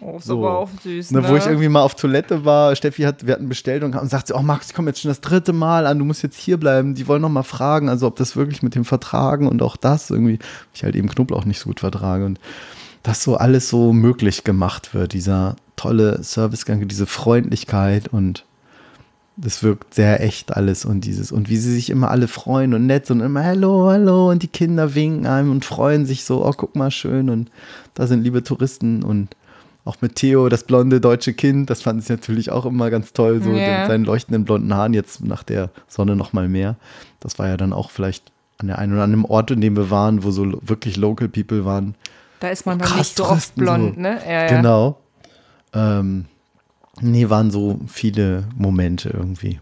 Oh, 0.00 0.16
ist 0.16 0.24
So. 0.24 0.38
aber 0.38 0.58
auch 0.60 0.70
süß, 0.82 1.10
Ne, 1.10 1.20
ne? 1.20 1.28
wo 1.28 1.36
ich 1.36 1.44
irgendwie 1.44 1.68
mal 1.68 1.82
auf 1.82 1.94
Toilette 1.94 2.46
war, 2.46 2.74
Steffi 2.74 3.02
hat, 3.02 3.26
wir 3.26 3.34
hatten 3.34 3.50
bestellt 3.50 3.82
und, 3.84 3.94
und 3.94 4.08
sagt 4.08 4.28
sie, 4.28 4.34
oh 4.34 4.40
Max, 4.40 4.68
ich 4.68 4.74
komme 4.74 4.88
jetzt 4.90 5.00
schon 5.02 5.10
das 5.10 5.20
dritte 5.20 5.52
Mal 5.52 5.86
an, 5.86 5.98
du 5.98 6.06
musst 6.06 6.22
jetzt 6.22 6.38
hier 6.38 6.56
bleiben. 6.56 6.94
Die 6.94 7.06
wollen 7.06 7.20
noch 7.20 7.28
mal 7.28 7.42
fragen, 7.42 7.88
also 7.90 7.97
ob 8.06 8.16
das 8.16 8.36
wirklich 8.36 8.62
mit 8.62 8.74
dem 8.74 8.84
Vertragen 8.84 9.48
und 9.48 9.62
auch 9.62 9.76
das 9.76 10.10
irgendwie, 10.10 10.38
ich 10.74 10.84
halt 10.84 10.96
eben 10.96 11.08
Knoblauch 11.08 11.44
nicht 11.44 11.58
so 11.58 11.68
gut 11.68 11.80
vertrage 11.80 12.24
und 12.24 12.38
dass 13.02 13.22
so 13.22 13.36
alles 13.36 13.68
so 13.68 13.92
möglich 13.92 14.44
gemacht 14.44 14.94
wird, 14.94 15.12
dieser 15.12 15.56
tolle 15.76 16.22
Servicegang, 16.22 16.86
diese 16.88 17.06
Freundlichkeit 17.06 18.08
und 18.08 18.44
das 19.36 19.62
wirkt 19.62 19.94
sehr 19.94 20.20
echt 20.20 20.56
alles 20.56 20.84
und 20.84 21.02
dieses 21.02 21.30
und 21.30 21.48
wie 21.48 21.56
sie 21.58 21.72
sich 21.72 21.90
immer 21.90 22.10
alle 22.10 22.26
freuen 22.26 22.74
und 22.74 22.86
nett 22.86 23.08
und 23.10 23.20
immer 23.20 23.44
hallo, 23.44 23.88
hallo 23.88 24.30
und 24.30 24.42
die 24.42 24.48
Kinder 24.48 24.96
winken 24.96 25.26
einem 25.26 25.52
und 25.52 25.64
freuen 25.64 26.06
sich 26.06 26.24
so, 26.24 26.44
oh 26.44 26.52
guck 26.56 26.74
mal 26.74 26.90
schön 26.90 27.30
und 27.30 27.48
da 27.94 28.08
sind 28.08 28.24
liebe 28.24 28.42
Touristen 28.42 29.04
und 29.04 29.28
auch 29.84 29.96
mit 30.00 30.16
Theo, 30.16 30.48
das 30.48 30.64
blonde 30.64 31.00
deutsche 31.00 31.32
Kind, 31.32 31.70
das 31.70 31.82
fand 31.82 32.02
ich 32.02 32.08
natürlich 32.10 32.50
auch 32.50 32.66
immer 32.66 32.90
ganz 32.90 33.12
toll, 33.12 33.40
so 33.42 33.50
Ja. 33.52 33.78
mit 33.78 33.86
seinen 33.86 34.04
leuchtenden 34.04 34.44
blonden 34.44 34.74
Haaren, 34.74 34.92
jetzt 34.92 35.24
nach 35.24 35.44
der 35.44 35.70
Sonne 35.86 36.14
noch 36.16 36.32
mal 36.32 36.48
mehr. 36.48 36.76
Das 37.20 37.38
war 37.38 37.48
ja 37.48 37.56
dann 37.56 37.72
auch 37.72 37.90
vielleicht 37.90 38.32
an 38.58 38.66
der 38.66 38.78
einen 38.78 38.92
oder 38.92 39.04
anderen 39.04 39.24
Ort, 39.24 39.50
in 39.50 39.60
dem 39.60 39.76
wir 39.76 39.90
waren, 39.90 40.24
wo 40.24 40.30
so 40.30 40.58
wirklich 40.62 40.96
Local 40.96 41.28
People 41.28 41.64
waren. 41.64 41.94
Da 42.40 42.48
ist 42.48 42.66
man 42.66 42.78
dann 42.78 42.88
Krass 42.88 42.98
nicht 42.98 43.16
so 43.16 43.24
oft 43.26 43.54
blond, 43.54 43.94
so. 43.96 44.00
ne? 44.00 44.20
Ja, 44.24 44.42
ja. 44.42 44.56
Genau. 44.56 44.98
Ähm, 45.72 46.26
nee, 47.00 47.28
waren 47.28 47.50
so 47.50 47.80
viele 47.86 48.44
Momente 48.56 49.10
irgendwie. 49.10 49.60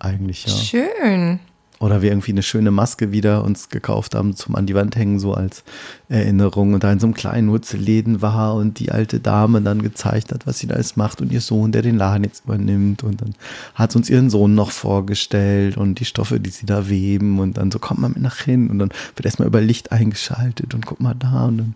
Eigentlich, 0.00 0.46
ja. 0.46 0.52
Schön. 0.52 1.40
Oder 1.80 2.02
wir 2.02 2.10
irgendwie 2.10 2.32
eine 2.32 2.42
schöne 2.42 2.70
Maske 2.70 3.12
wieder 3.12 3.44
uns 3.44 3.68
gekauft 3.68 4.14
haben 4.14 4.34
zum 4.34 4.56
an 4.56 4.66
die 4.66 4.74
Wand 4.74 4.96
hängen, 4.96 5.20
so 5.20 5.34
als 5.34 5.62
Erinnerung. 6.08 6.74
Und 6.74 6.82
da 6.82 6.90
in 6.90 6.98
so 6.98 7.06
einem 7.06 7.14
kleinen 7.14 7.50
Wurzelläden 7.50 8.20
war 8.20 8.54
und 8.54 8.80
die 8.80 8.90
alte 8.90 9.20
Dame 9.20 9.62
dann 9.62 9.82
gezeigt 9.82 10.32
hat, 10.32 10.46
was 10.46 10.58
sie 10.58 10.66
da 10.66 10.74
alles 10.74 10.96
macht 10.96 11.20
und 11.20 11.30
ihr 11.30 11.40
Sohn, 11.40 11.70
der 11.70 11.82
den 11.82 11.96
Laden 11.96 12.24
jetzt 12.24 12.44
übernimmt. 12.44 13.04
Und 13.04 13.20
dann 13.20 13.34
hat 13.74 13.94
uns 13.94 14.10
ihren 14.10 14.28
Sohn 14.28 14.54
noch 14.54 14.72
vorgestellt 14.72 15.76
und 15.76 16.00
die 16.00 16.04
Stoffe, 16.04 16.40
die 16.40 16.50
sie 16.50 16.66
da 16.66 16.88
weben. 16.88 17.38
Und 17.38 17.58
dann 17.58 17.70
so 17.70 17.78
kommt 17.78 18.00
man 18.00 18.12
mit 18.12 18.22
nach 18.22 18.38
hin 18.38 18.70
und 18.70 18.80
dann 18.80 18.90
wird 19.14 19.26
erstmal 19.26 19.48
über 19.48 19.60
Licht 19.60 19.92
eingeschaltet 19.92 20.74
und 20.74 20.84
guck 20.84 21.00
mal 21.00 21.14
da. 21.14 21.46
Und 21.46 21.58
dann, 21.58 21.74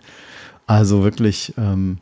also 0.66 1.04
wirklich, 1.04 1.54
ähm, 1.56 1.98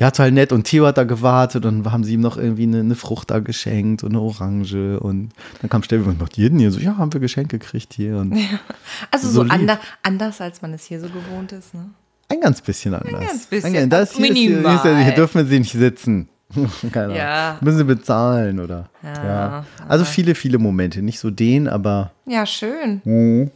ja, 0.00 0.10
total 0.10 0.32
nett. 0.32 0.50
Und 0.50 0.64
Theo 0.64 0.86
hat 0.86 0.96
da 0.98 1.04
gewartet 1.04 1.66
und 1.66 1.90
haben 1.92 2.04
sie 2.04 2.14
ihm 2.14 2.20
noch 2.22 2.36
irgendwie 2.38 2.62
eine, 2.62 2.80
eine 2.80 2.94
Frucht 2.94 3.30
da 3.30 3.38
geschenkt 3.38 4.02
und 4.02 4.10
eine 4.12 4.20
Orange. 4.20 4.98
Und 4.98 5.30
dann 5.60 5.68
kam 5.70 5.82
Steffi 5.82 6.08
und 6.08 6.18
macht 6.18 6.36
jeden 6.38 6.58
hier 6.58 6.72
so, 6.72 6.80
ja, 6.80 6.96
haben 6.96 7.12
wir 7.12 7.20
Geschenk 7.20 7.50
gekriegt 7.50 7.92
hier. 7.92 8.16
Und 8.16 8.32
Also 9.10 9.28
so, 9.28 9.44
So 9.44 9.50
ander, 9.50 9.78
anders, 10.02 10.40
als 10.40 10.62
man 10.62 10.72
es 10.72 10.84
hier 10.84 11.00
so 11.00 11.08
gewohnt 11.08 11.52
ist, 11.52 11.74
ne? 11.74 11.90
ein 12.28 12.40
ganz 12.40 12.60
bisschen 12.62 12.94
anders. 12.94 13.20
ganz 13.26 13.46
bisschen. 13.46 13.76
Ein, 13.76 13.90
das 13.90 14.12
hier, 14.12 14.30
ist 14.30 14.36
hier, 14.36 14.46
hier, 14.48 14.62
ja, 14.62 14.82
hier 14.82 14.92
Minimal. 14.94 15.14
dürfen 15.14 15.46
sie 15.48 15.58
nicht 15.58 15.72
sitzen. 15.72 16.28
Keine 16.92 17.16
Ja. 17.16 17.58
Müssen 17.60 17.78
sie 17.78 17.84
bezahlen 17.84 18.58
oder. 18.60 18.88
Ja, 19.02 19.24
Ja. 19.24 19.64
Also 19.88 20.04
viele, 20.04 20.34
viele 20.34 20.58
Momente. 20.58 21.02
Nicht 21.02 21.18
so 21.18 21.30
den, 21.30 21.68
aber 21.68 22.12
Ja, 22.26 22.46
schön. 22.46 23.02
Mhm. 23.04 23.50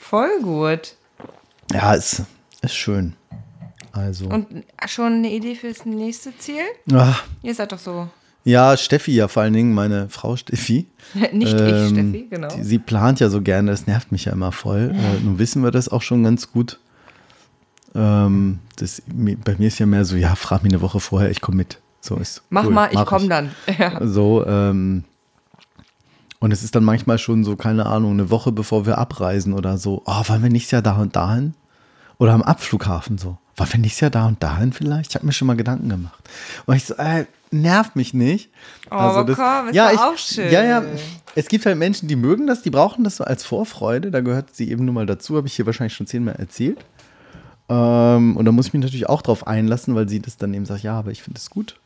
Voll 0.00 0.30
gut. 0.42 0.94
ja, 1.72 1.94
ist, 1.94 2.22
ist 2.62 2.74
schön. 2.74 3.14
Also. 3.94 4.26
Und 4.26 4.46
schon 4.86 5.12
eine 5.14 5.30
Idee 5.30 5.54
fürs 5.54 5.86
nächste 5.86 6.36
Ziel? 6.36 6.62
Ach, 6.92 7.22
Ihr 7.42 7.54
seid 7.54 7.70
doch 7.72 7.78
so. 7.78 8.08
ja, 8.42 8.76
Steffi 8.76 9.12
ja 9.12 9.28
vor 9.28 9.42
allen 9.44 9.52
Dingen, 9.52 9.72
meine 9.72 10.08
Frau 10.08 10.36
Steffi. 10.36 10.86
Nicht 11.32 11.54
ich, 11.54 11.60
Ähm, 11.60 11.88
Steffi, 11.90 12.26
genau. 12.28 12.48
Die, 12.48 12.64
sie 12.64 12.78
plant 12.78 13.20
ja 13.20 13.28
so 13.28 13.40
gerne, 13.40 13.70
das 13.70 13.86
nervt 13.86 14.10
mich 14.12 14.24
ja 14.24 14.32
immer 14.32 14.52
voll. 14.52 14.92
Äh, 14.94 15.22
nun 15.22 15.38
wissen 15.38 15.62
wir 15.62 15.70
das 15.70 15.88
auch 15.88 16.02
schon 16.02 16.24
ganz 16.24 16.50
gut. 16.50 16.80
Ähm, 17.94 18.58
das, 18.76 19.02
bei 19.06 19.54
mir 19.56 19.68
ist 19.68 19.78
ja 19.78 19.86
mehr 19.86 20.04
so, 20.04 20.16
ja, 20.16 20.34
frag 20.34 20.64
mich 20.64 20.72
eine 20.72 20.82
Woche 20.82 20.98
vorher, 20.98 21.30
ich 21.30 21.40
komme 21.40 21.58
mit. 21.58 21.78
So 22.00 22.16
ist. 22.16 22.42
Mach 22.50 22.64
cool, 22.64 22.72
mal, 22.72 22.88
ich 22.88 22.94
mach 22.96 23.06
komme 23.06 23.28
dann. 23.28 23.50
Ja. 23.78 24.04
So, 24.06 24.44
ähm, 24.46 25.04
und 26.40 26.52
es 26.52 26.62
ist 26.62 26.74
dann 26.74 26.84
manchmal 26.84 27.16
schon 27.18 27.44
so, 27.44 27.56
keine 27.56 27.86
Ahnung, 27.86 28.12
eine 28.12 28.28
Woche 28.28 28.52
bevor 28.52 28.84
wir 28.84 28.98
abreisen 28.98 29.54
oder 29.54 29.78
so, 29.78 30.02
oh, 30.04 30.22
wollen 30.28 30.42
wir 30.42 30.50
nächstes 30.50 30.72
Jahr 30.72 30.82
da 30.82 30.96
und 30.96 31.16
dahin? 31.16 31.54
Oder 32.18 32.32
am 32.32 32.42
Abflughafen 32.42 33.18
so. 33.18 33.38
War 33.56 33.66
finde 33.66 33.86
ich 33.86 33.94
es 33.94 34.00
ja 34.00 34.10
da 34.10 34.26
und 34.26 34.42
dahin 34.42 34.72
vielleicht? 34.72 35.10
Ich 35.10 35.14
habe 35.14 35.26
mir 35.26 35.32
schon 35.32 35.46
mal 35.46 35.56
Gedanken 35.56 35.88
gemacht. 35.88 36.18
Und 36.66 36.74
ich 36.74 36.84
so, 36.84 36.94
äh, 36.94 37.26
nervt 37.52 37.94
mich 37.94 38.12
nicht. 38.12 38.50
Oh, 38.90 38.94
aber 38.94 39.34
komm, 39.34 39.68
ist 39.68 39.74
ja, 39.76 39.92
ich, 39.92 39.98
auch 39.98 40.18
schön. 40.18 40.50
Ja, 40.50 40.64
ja. 40.64 40.82
Es 41.36 41.46
gibt 41.48 41.64
halt 41.64 41.78
Menschen, 41.78 42.08
die 42.08 42.16
mögen 42.16 42.46
das, 42.46 42.62
die 42.62 42.70
brauchen 42.70 43.04
das 43.04 43.16
so 43.16 43.24
als 43.24 43.44
Vorfreude. 43.44 44.10
Da 44.10 44.20
gehört 44.20 44.54
sie 44.54 44.70
eben 44.70 44.84
nur 44.84 44.94
mal 44.94 45.06
dazu, 45.06 45.36
habe 45.36 45.46
ich 45.46 45.54
hier 45.54 45.66
wahrscheinlich 45.66 45.94
schon 45.94 46.06
zehnmal 46.06 46.34
erzählt. 46.36 46.84
Ähm, 47.68 48.36
und 48.36 48.44
da 48.44 48.52
muss 48.52 48.66
ich 48.66 48.72
mich 48.72 48.82
natürlich 48.82 49.08
auch 49.08 49.22
drauf 49.22 49.46
einlassen, 49.46 49.94
weil 49.94 50.08
sie 50.08 50.20
das 50.20 50.36
dann 50.36 50.52
eben 50.52 50.66
sagt, 50.66 50.82
ja, 50.82 50.98
aber 50.98 51.12
ich 51.12 51.22
finde 51.22 51.38
es 51.38 51.48
gut. 51.48 51.76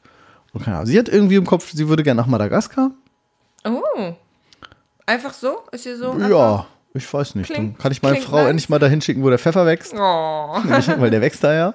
Und 0.52 0.64
keine 0.64 0.78
Ahnung. 0.78 0.86
Sie 0.86 0.98
hat 0.98 1.08
irgendwie 1.08 1.36
im 1.36 1.46
Kopf, 1.46 1.70
sie 1.72 1.88
würde 1.88 2.02
gerne 2.02 2.20
nach 2.20 2.26
Madagaskar. 2.26 2.90
Oh. 3.64 4.14
Einfach 5.04 5.34
so? 5.34 5.60
Ist 5.72 5.84
hier 5.84 5.98
so? 5.98 6.16
Ja, 6.18 6.66
ich 6.98 7.12
weiß 7.12 7.34
nicht. 7.34 7.46
Klingt- 7.50 7.74
Dann 7.74 7.78
kann 7.78 7.92
ich 7.92 8.02
meine 8.02 8.16
Frau 8.16 8.36
nice. 8.36 8.50
endlich 8.50 8.68
mal 8.68 8.78
dahin 8.78 9.00
schicken, 9.00 9.22
wo 9.22 9.30
der 9.30 9.38
Pfeffer 9.38 9.64
wächst. 9.66 9.94
Oh. 9.98 10.58
Nämlich, 10.64 10.88
weil 10.98 11.10
der 11.10 11.20
wächst 11.20 11.42
da 11.42 11.52
ja. 11.54 11.74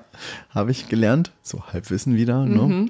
Habe 0.53 0.71
ich 0.71 0.88
gelernt. 0.88 1.32
So 1.41 1.63
Halbwissen 1.74 2.15
wieder. 2.15 2.45
Ne? 2.45 2.88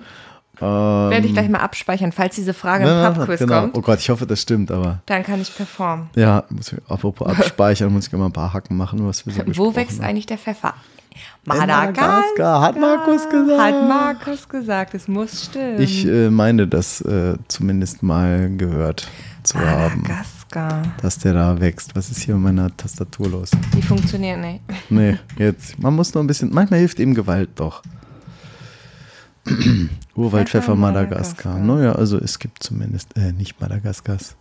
Werde 0.60 1.26
ich 1.26 1.34
gleich 1.34 1.50
mal 1.50 1.60
abspeichern, 1.60 2.12
falls 2.12 2.36
diese 2.36 2.54
Frage 2.54 2.86
im 2.88 3.14
Pubquiz 3.16 3.40
genau. 3.40 3.62
kommt. 3.62 3.78
Oh 3.78 3.82
Gott, 3.82 4.00
ich 4.00 4.10
hoffe, 4.10 4.26
das 4.28 4.42
stimmt, 4.42 4.70
aber 4.72 5.02
Dann 5.08 5.24
kann 5.24 5.42
ich 5.42 5.54
performen. 5.56 6.10
ja, 6.16 6.44
muss 6.50 6.72
ich, 6.72 6.80
apropos 6.88 7.28
abspeichern, 7.40 7.92
muss 7.92 8.08
ich 8.08 8.14
immer 8.14 8.30
ein 8.30 8.32
paar 8.34 8.54
Hacken 8.54 8.78
machen, 8.78 9.06
was 9.06 9.26
wir 9.26 9.34
so 9.34 9.42
Wo 9.58 9.76
wächst 9.76 10.00
haben. 10.00 10.10
eigentlich 10.10 10.28
der 10.28 10.38
Pfeffer? 10.38 10.74
Madagaskar, 11.46 12.62
hat 12.62 12.80
Markus 12.80 13.30
gesagt. 13.30 13.62
Hat 13.62 13.88
Markus 13.88 14.48
gesagt, 14.50 14.94
es 14.94 15.08
muss 15.08 15.46
stimmen. 15.46 15.82
Ich 15.82 16.06
äh, 16.08 16.30
meine, 16.30 16.68
das 16.68 17.02
äh, 17.02 17.36
zumindest 17.48 18.02
mal 18.04 18.50
gehört 18.56 19.08
zu 19.44 19.60
haben, 19.60 20.04
Madagaskar. 20.56 20.94
dass 21.02 21.18
der 21.20 21.34
da 21.34 21.60
wächst. 21.60 21.96
Was 21.96 22.10
ist 22.12 22.22
hier 22.22 22.36
mit 22.36 22.44
meiner 22.44 22.76
Tastatur 22.76 23.30
los? 23.30 23.52
Die 23.76 23.82
funktionieren 23.82 24.42
nicht. 24.42 24.62
Nee, 24.90 25.18
jetzt. 25.38 25.80
Man 25.80 25.96
muss 25.96 26.14
nur 26.14 26.24
ein 26.24 26.28
bisschen. 26.28 26.54
Manchmal 26.54 26.80
hilft 26.80 27.00
eben 27.00 27.14
Gewalt 27.16 27.50
doch. 27.56 27.82
Urwaldpfeffer 30.16 30.62
Pfeffer 30.62 30.76
Madagaskar. 30.76 31.54
Madagaskar. 31.54 31.60
Naja, 31.60 31.92
also 31.94 32.18
es 32.18 32.40
gibt 32.40 32.64
zumindest, 32.64 33.16
äh, 33.18 33.32
nicht 33.34 33.60
Madagaskars. 33.60 34.36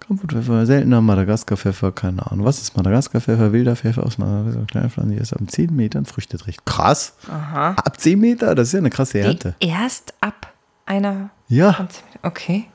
Kampfpfeffer, 0.00 0.66
seltener 0.66 1.00
Madagaskarpfeffer, 1.00 1.92
keine 1.92 2.30
Ahnung. 2.30 2.44
Was 2.44 2.60
ist 2.60 2.76
Madagaskarpfeffer? 2.76 3.52
Wilder 3.52 3.74
Pfeffer 3.74 4.04
aus 4.04 4.18
Madagaskar, 4.18 4.66
Kleinpflanze, 4.66 5.12
die 5.14 5.20
ist 5.20 5.32
ab 5.32 5.40
10 5.46 5.74
Metern 5.74 6.04
Früchte 6.04 6.36
trägt. 6.36 6.64
Krass. 6.66 7.14
Aha. 7.28 7.70
Ab 7.70 7.98
10 7.98 8.20
Meter? 8.20 8.54
Das 8.54 8.68
ist 8.68 8.72
ja 8.74 8.78
eine 8.80 8.90
krasse 8.90 9.20
Ernte. 9.20 9.54
Die 9.62 9.68
erst 9.68 10.12
ab 10.20 10.52
einer. 10.86 11.30
Ja, 11.48 11.88
Okay. 12.22 12.66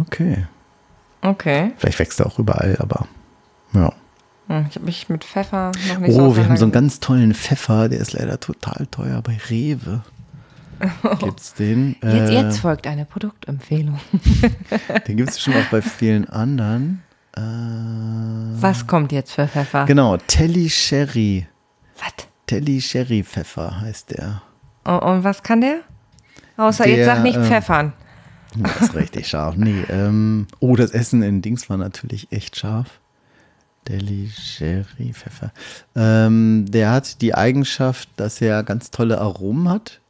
okay. 0.00 0.46
Okay. 1.24 1.72
Vielleicht 1.78 1.98
wächst 1.98 2.20
er 2.20 2.26
auch 2.26 2.38
überall, 2.38 2.76
aber 2.78 3.06
ja. 3.72 3.92
Hm, 4.48 4.66
Ich 4.68 4.76
habe 4.76 4.84
mich 4.84 5.08
mit 5.08 5.24
Pfeffer 5.24 5.72
noch 5.88 5.98
nicht 5.98 6.12
so 6.14 6.20
Oh, 6.22 6.36
wir 6.36 6.44
haben 6.44 6.56
so 6.58 6.66
einen 6.66 6.72
ganz 6.72 7.00
tollen 7.00 7.34
Pfeffer, 7.34 7.88
der 7.88 7.98
ist 8.00 8.12
leider 8.12 8.38
total 8.38 8.86
teuer 8.90 9.22
bei 9.22 9.38
Rewe. 9.48 10.02
Gibt's 11.20 11.54
den? 11.54 11.96
Jetzt, 12.02 12.30
Äh, 12.30 12.32
jetzt 12.34 12.58
folgt 12.58 12.86
eine 12.86 13.04
Produktempfehlung. 13.06 13.98
Den 15.08 15.16
gibt 15.16 15.30
es 15.30 15.40
schon 15.40 15.54
auch 15.54 15.64
bei 15.70 15.80
vielen 15.80 16.28
anderen. 16.28 17.02
Äh, 17.36 17.40
Was 17.40 18.86
kommt 18.86 19.12
jetzt 19.12 19.32
für 19.32 19.46
Pfeffer? 19.48 19.86
genau, 19.86 20.16
Telly 20.26 20.68
Sherry. 20.68 21.46
Was? 21.98 22.26
Telly 22.46 22.80
Sherry 22.80 23.22
Pfeffer 23.22 23.80
heißt 23.80 24.10
der. 24.10 24.42
Und, 24.84 24.98
und 24.98 25.24
was 25.24 25.42
kann 25.42 25.60
der? 25.62 25.78
Außer 26.56 26.84
Der, 26.84 26.96
jetzt 26.96 27.06
sag 27.06 27.22
nicht 27.22 27.36
ähm, 27.36 27.44
pfeffern. 27.44 27.92
Das 28.56 28.80
ist 28.82 28.94
richtig 28.94 29.28
scharf. 29.28 29.56
Nee, 29.56 29.84
ähm, 29.88 30.46
oh, 30.60 30.76
das 30.76 30.90
Essen 30.92 31.22
in 31.22 31.42
Dings 31.42 31.68
war 31.70 31.76
natürlich 31.76 32.28
echt 32.30 32.56
scharf. 32.56 32.88
Deli 33.88 34.30
Sherry 34.34 35.12
Pfeffer. 35.12 35.52
Ähm, 35.94 36.64
der 36.68 36.90
hat 36.90 37.20
die 37.20 37.34
Eigenschaft, 37.34 38.08
dass 38.16 38.40
er 38.40 38.62
ganz 38.62 38.90
tolle 38.90 39.20
Aromen 39.20 39.68
hat, 39.68 40.00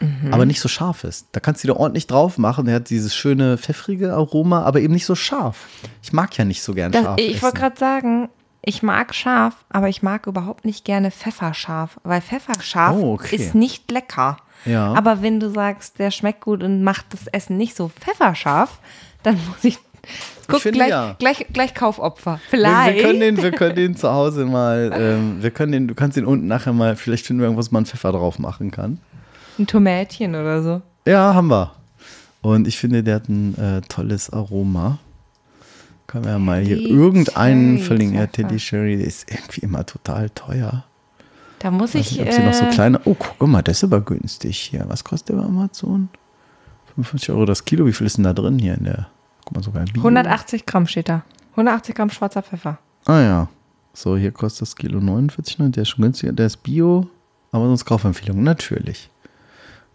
Mhm. 0.00 0.32
aber 0.32 0.46
nicht 0.46 0.60
so 0.60 0.68
scharf 0.68 1.02
ist. 1.04 1.26
Da 1.32 1.40
kannst 1.40 1.62
du 1.64 1.68
dir 1.68 1.76
ordentlich 1.76 2.06
drauf 2.06 2.38
machen. 2.38 2.66
Der 2.66 2.76
hat 2.76 2.88
dieses 2.88 3.14
schöne 3.14 3.58
pfeffrige 3.58 4.14
Aroma, 4.14 4.62
aber 4.62 4.80
eben 4.80 4.94
nicht 4.94 5.04
so 5.06 5.14
scharf. 5.16 5.66
Ich 6.02 6.12
mag 6.12 6.36
ja 6.38 6.44
nicht 6.44 6.62
so 6.62 6.72
gern 6.72 6.92
Das, 6.92 7.02
scharf. 7.02 7.18
ich 7.20 7.42
wollte 7.42 7.58
gerade 7.58 7.76
sagen, 7.78 8.28
ich 8.62 8.82
mag 8.84 9.14
scharf, 9.14 9.54
aber 9.68 9.88
ich 9.88 10.02
mag 10.02 10.26
überhaupt 10.26 10.64
nicht 10.64 10.84
gerne 10.84 11.10
Pfefferscharf, 11.10 11.98
weil 12.04 12.20
Pfefferscharf 12.22 12.96
Oh, 12.96 13.14
okay. 13.14 13.36
ist 13.36 13.54
nicht 13.56 13.90
lecker. 13.90 14.36
Ja. 14.64 14.92
Aber 14.94 15.22
wenn 15.22 15.40
du 15.40 15.50
sagst, 15.50 15.98
der 15.98 16.10
schmeckt 16.10 16.40
gut 16.40 16.62
und 16.62 16.82
macht 16.82 17.06
das 17.12 17.26
Essen 17.28 17.56
nicht 17.56 17.76
so 17.76 17.88
pfefferscharf, 17.88 18.78
dann 19.22 19.34
muss 19.34 19.64
ich. 19.64 19.78
Guck, 20.46 20.62
finde 20.62 20.78
gleich, 20.78 20.90
ja. 20.90 21.16
gleich, 21.18 21.46
gleich 21.52 21.74
Kaufopfer. 21.74 22.40
Wir, 22.50 22.58
Vielleicht. 22.58 22.96
wir, 22.96 23.04
können 23.04 23.20
den, 23.20 23.36
wir 23.36 23.50
können 23.50 23.74
den 23.74 23.96
zu 23.96 24.10
Hause 24.10 24.46
mal, 24.46 24.90
ähm, 24.98 25.42
wir 25.42 25.50
können 25.50 25.72
den, 25.72 25.88
du 25.88 25.94
kannst 25.94 26.16
den 26.16 26.24
unten 26.24 26.46
nachher 26.46 26.72
mal, 26.72 26.96
vielleicht 26.96 27.26
finden 27.26 27.42
wir 27.42 27.46
irgendwas, 27.46 27.70
wo 27.70 27.74
man 27.74 27.84
Pfeffer 27.84 28.12
drauf 28.12 28.38
machen 28.38 28.70
kann. 28.70 28.98
Ein 29.58 29.66
Tomätchen 29.66 30.34
oder 30.34 30.62
so. 30.62 30.80
Ja, 31.06 31.34
haben 31.34 31.48
wir. 31.48 31.72
Und 32.40 32.66
ich 32.66 32.78
finde, 32.78 33.02
der 33.02 33.16
hat 33.16 33.28
ein 33.28 33.58
äh, 33.58 33.80
tolles 33.88 34.30
Aroma. 34.30 34.98
Können 36.06 36.24
wir 36.24 36.32
ja 36.32 36.38
mal 36.38 36.60
hier 36.62 36.78
irgendeinen 36.78 37.78
verlinken. 37.78 38.18
Ja. 38.18 38.26
Teddy 38.26 38.58
Sherry, 38.58 38.96
der 38.96 39.06
ist 39.06 39.30
irgendwie 39.30 39.60
immer 39.60 39.84
total 39.84 40.30
teuer. 40.30 40.84
Da 41.60 41.70
muss 41.70 41.94
Ich 41.94 42.18
ich. 42.18 42.26
ob 42.26 42.32
sie 42.32 42.42
noch 42.42 42.54
so 42.54 42.64
äh, 42.64 42.70
kleine. 42.70 43.00
Oh, 43.04 43.14
guck 43.18 43.48
mal, 43.48 43.62
das 43.62 43.78
ist 43.78 43.84
aber 43.84 44.00
günstig 44.00 44.56
hier. 44.58 44.84
Was 44.88 45.02
kostet 45.04 45.30
der 45.30 45.42
bei 45.42 45.44
Amazon? 45.48 46.08
55 46.94 47.30
Euro 47.30 47.44
das 47.46 47.64
Kilo. 47.64 47.86
Wie 47.86 47.92
viel 47.92 48.06
ist 48.06 48.16
denn 48.16 48.24
da 48.24 48.32
drin 48.32 48.58
hier 48.58 48.74
in 48.74 48.84
der? 48.84 49.08
Guck 49.44 49.56
mal, 49.56 49.62
sogar 49.62 49.84
Bio. 49.84 50.00
180 50.02 50.66
Gramm 50.66 50.86
steht 50.86 51.08
da. 51.08 51.22
180 51.52 51.94
Gramm 51.94 52.10
schwarzer 52.10 52.42
Pfeffer. 52.42 52.78
Ah 53.06 53.20
ja. 53.20 53.48
So, 53.92 54.16
hier 54.16 54.30
kostet 54.30 54.62
das 54.62 54.76
Kilo 54.76 54.98
49,9. 55.00 55.70
Der 55.70 55.82
ist 55.82 55.88
schon 55.88 56.02
günstiger. 56.02 56.32
Der 56.32 56.46
ist 56.46 56.58
Bio. 56.58 57.08
Aber 57.50 57.64
sonst 57.66 57.84
Kaufempfehlung. 57.84 58.42
Natürlich. 58.42 59.10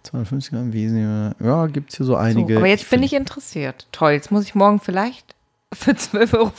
250 0.04 0.52
Gramm 0.52 0.74
Wiesen. 0.74 1.34
Ja, 1.42 1.68
gibt 1.68 1.92
es 1.92 1.98
hier 1.98 2.06
so 2.06 2.16
einige. 2.18 2.54
So, 2.56 2.60
aber 2.60 2.68
jetzt 2.68 2.90
bin 2.90 3.00
find- 3.00 3.06
ich 3.06 3.14
interessiert. 3.14 3.88
Toll, 3.94 4.12
jetzt 4.12 4.32
muss 4.32 4.44
ich 4.44 4.56
morgen 4.56 4.80
vielleicht 4.82 5.36
für 5.74 5.92
12,50 5.92 6.34
Euro 6.38 6.52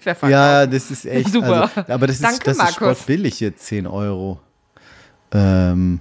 Pfeffer 0.00 0.28
Ja, 0.28 0.60
kaufen. 0.60 0.72
das 0.72 0.90
ist 0.90 1.06
echt. 1.06 1.32
Super. 1.32 1.70
Also, 1.74 1.92
aber 1.92 2.06
das 2.06 2.16
ist, 2.16 2.24
Danke, 2.24 2.44
das 2.44 2.52
ist 2.52 2.58
Markus. 2.58 2.74
sportbillig 2.76 3.38
hier, 3.38 3.56
10 3.56 3.86
Euro. 3.86 4.38
Ähm, 5.32 6.00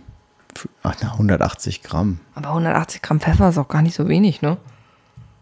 ach, 0.83 0.95
na, 1.01 1.11
180 1.13 1.83
Gramm. 1.83 2.19
Aber 2.35 2.49
180 2.49 3.01
Gramm 3.01 3.19
Pfeffer 3.19 3.49
ist 3.49 3.57
auch 3.57 3.67
gar 3.67 3.81
nicht 3.81 3.95
so 3.95 4.07
wenig, 4.07 4.41
ne? 4.41 4.57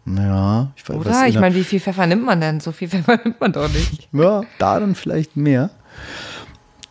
Ja, 0.06 0.72
ich 0.76 0.88
weiß 0.88 0.98
was 1.00 1.06
Oder? 1.06 1.28
Ich 1.28 1.40
meine, 1.40 1.56
wie 1.56 1.64
viel 1.64 1.80
Pfeffer 1.80 2.08
nimmt 2.08 2.26
man 2.26 2.40
denn? 2.40 2.60
So 2.60 2.72
viel 2.72 2.88
Pfeffer 2.90 3.20
nimmt 3.24 3.40
man 3.42 3.52
doch 3.52 3.70
nicht. 3.70 4.08
Ja, 4.14 4.42
da 4.60 4.80
dann 4.80 4.96
vielleicht 4.96 5.36
mehr. 5.36 5.70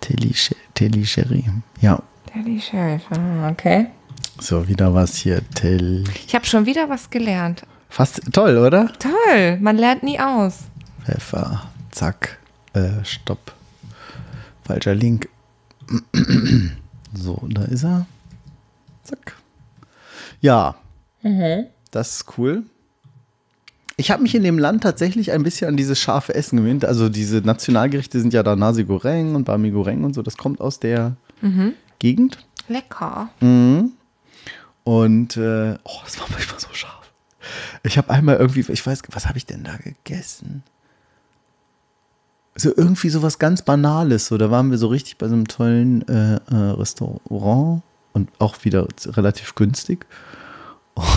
Telly, 0.01 0.33
Sh- 0.35 0.55
Telly 0.75 1.05
Sherry. 1.07 1.45
Ja, 1.81 2.03
Sheriff, 2.61 3.03
ah, 3.11 3.49
okay. 3.49 3.87
so 4.39 4.69
wieder 4.69 4.93
was 4.93 5.17
hier. 5.17 5.41
Tell. 5.55 6.05
Ich 6.27 6.35
habe 6.35 6.45
schon 6.45 6.67
wieder 6.67 6.89
was 6.91 7.09
gelernt. 7.09 7.63
Fast 7.89 8.21
toll, 8.33 8.59
oder? 8.59 8.93
Toll, 8.99 9.59
man 9.61 9.77
lernt 9.79 10.03
nie 10.03 10.21
aus. 10.21 10.59
Pfeffer. 11.05 11.63
Zack. 11.93 12.39
Äh, 12.75 13.03
stopp. 13.05 13.55
Falscher 14.65 14.95
Link. 14.95 15.29
So, 17.19 17.43
da 17.49 17.63
ist 17.63 17.85
er. 17.85 18.07
Zack. 19.03 19.37
Ja. 20.41 20.77
Das 21.91 22.17
ist 22.17 22.39
cool. 22.39 22.65
Ich 23.97 24.11
habe 24.11 24.23
mich 24.23 24.35
in 24.35 24.43
dem 24.43 24.59
Land 24.59 24.83
tatsächlich 24.83 25.33
ein 25.33 25.43
bisschen 25.43 25.69
an 25.69 25.77
dieses 25.77 25.99
scharfe 25.99 26.35
Essen 26.35 26.59
gewöhnt. 26.59 26.85
Also 26.85 27.09
diese 27.09 27.39
Nationalgerichte 27.39 28.21
sind 28.21 28.35
ja 28.35 28.43
da 28.43 28.55
Nasi 28.55 28.85
Goreng 28.85 29.35
und 29.35 29.45
Bami 29.45 29.71
Goreng 29.71 30.05
und 30.05 30.15
so. 30.15 30.23
Das 30.23 30.37
kommt 30.37 30.61
aus 30.61 30.79
der 30.79 31.17
Gegend. 31.99 32.45
Lecker. 32.69 33.31
Und 34.85 35.37
äh, 35.37 35.79
oh, 35.83 36.01
das 36.05 36.21
war 36.21 36.27
manchmal 36.31 36.61
so 36.61 36.69
scharf. 36.73 37.11
Ich 37.85 37.97
habe 37.97 38.11
einmal 38.11 38.37
irgendwie, 38.37 38.65
ich 38.71 38.87
weiß, 38.87 39.03
was 39.13 39.27
habe 39.27 39.39
ich 39.39 39.47
denn 39.47 39.65
da 39.65 39.77
gegessen? 39.77 40.63
So 42.57 42.73
irgendwie 42.75 43.11
sowas 43.11 43.39
ganz 43.39 43.63
Banales. 43.63 44.27
So, 44.27 44.39
da 44.39 44.51
waren 44.51 44.71
wir 44.71 44.79
so 44.79 44.89
richtig 44.89 45.19
bei 45.19 45.29
so 45.29 45.35
einem 45.35 45.47
tollen 45.47 46.07
äh, 46.09 46.37
äh, 46.37 46.55
Restaurant 46.55 47.83
und 48.13 48.31
auch 48.39 48.65
wieder 48.65 48.89
relativ 49.07 49.55
günstig. 49.55 50.07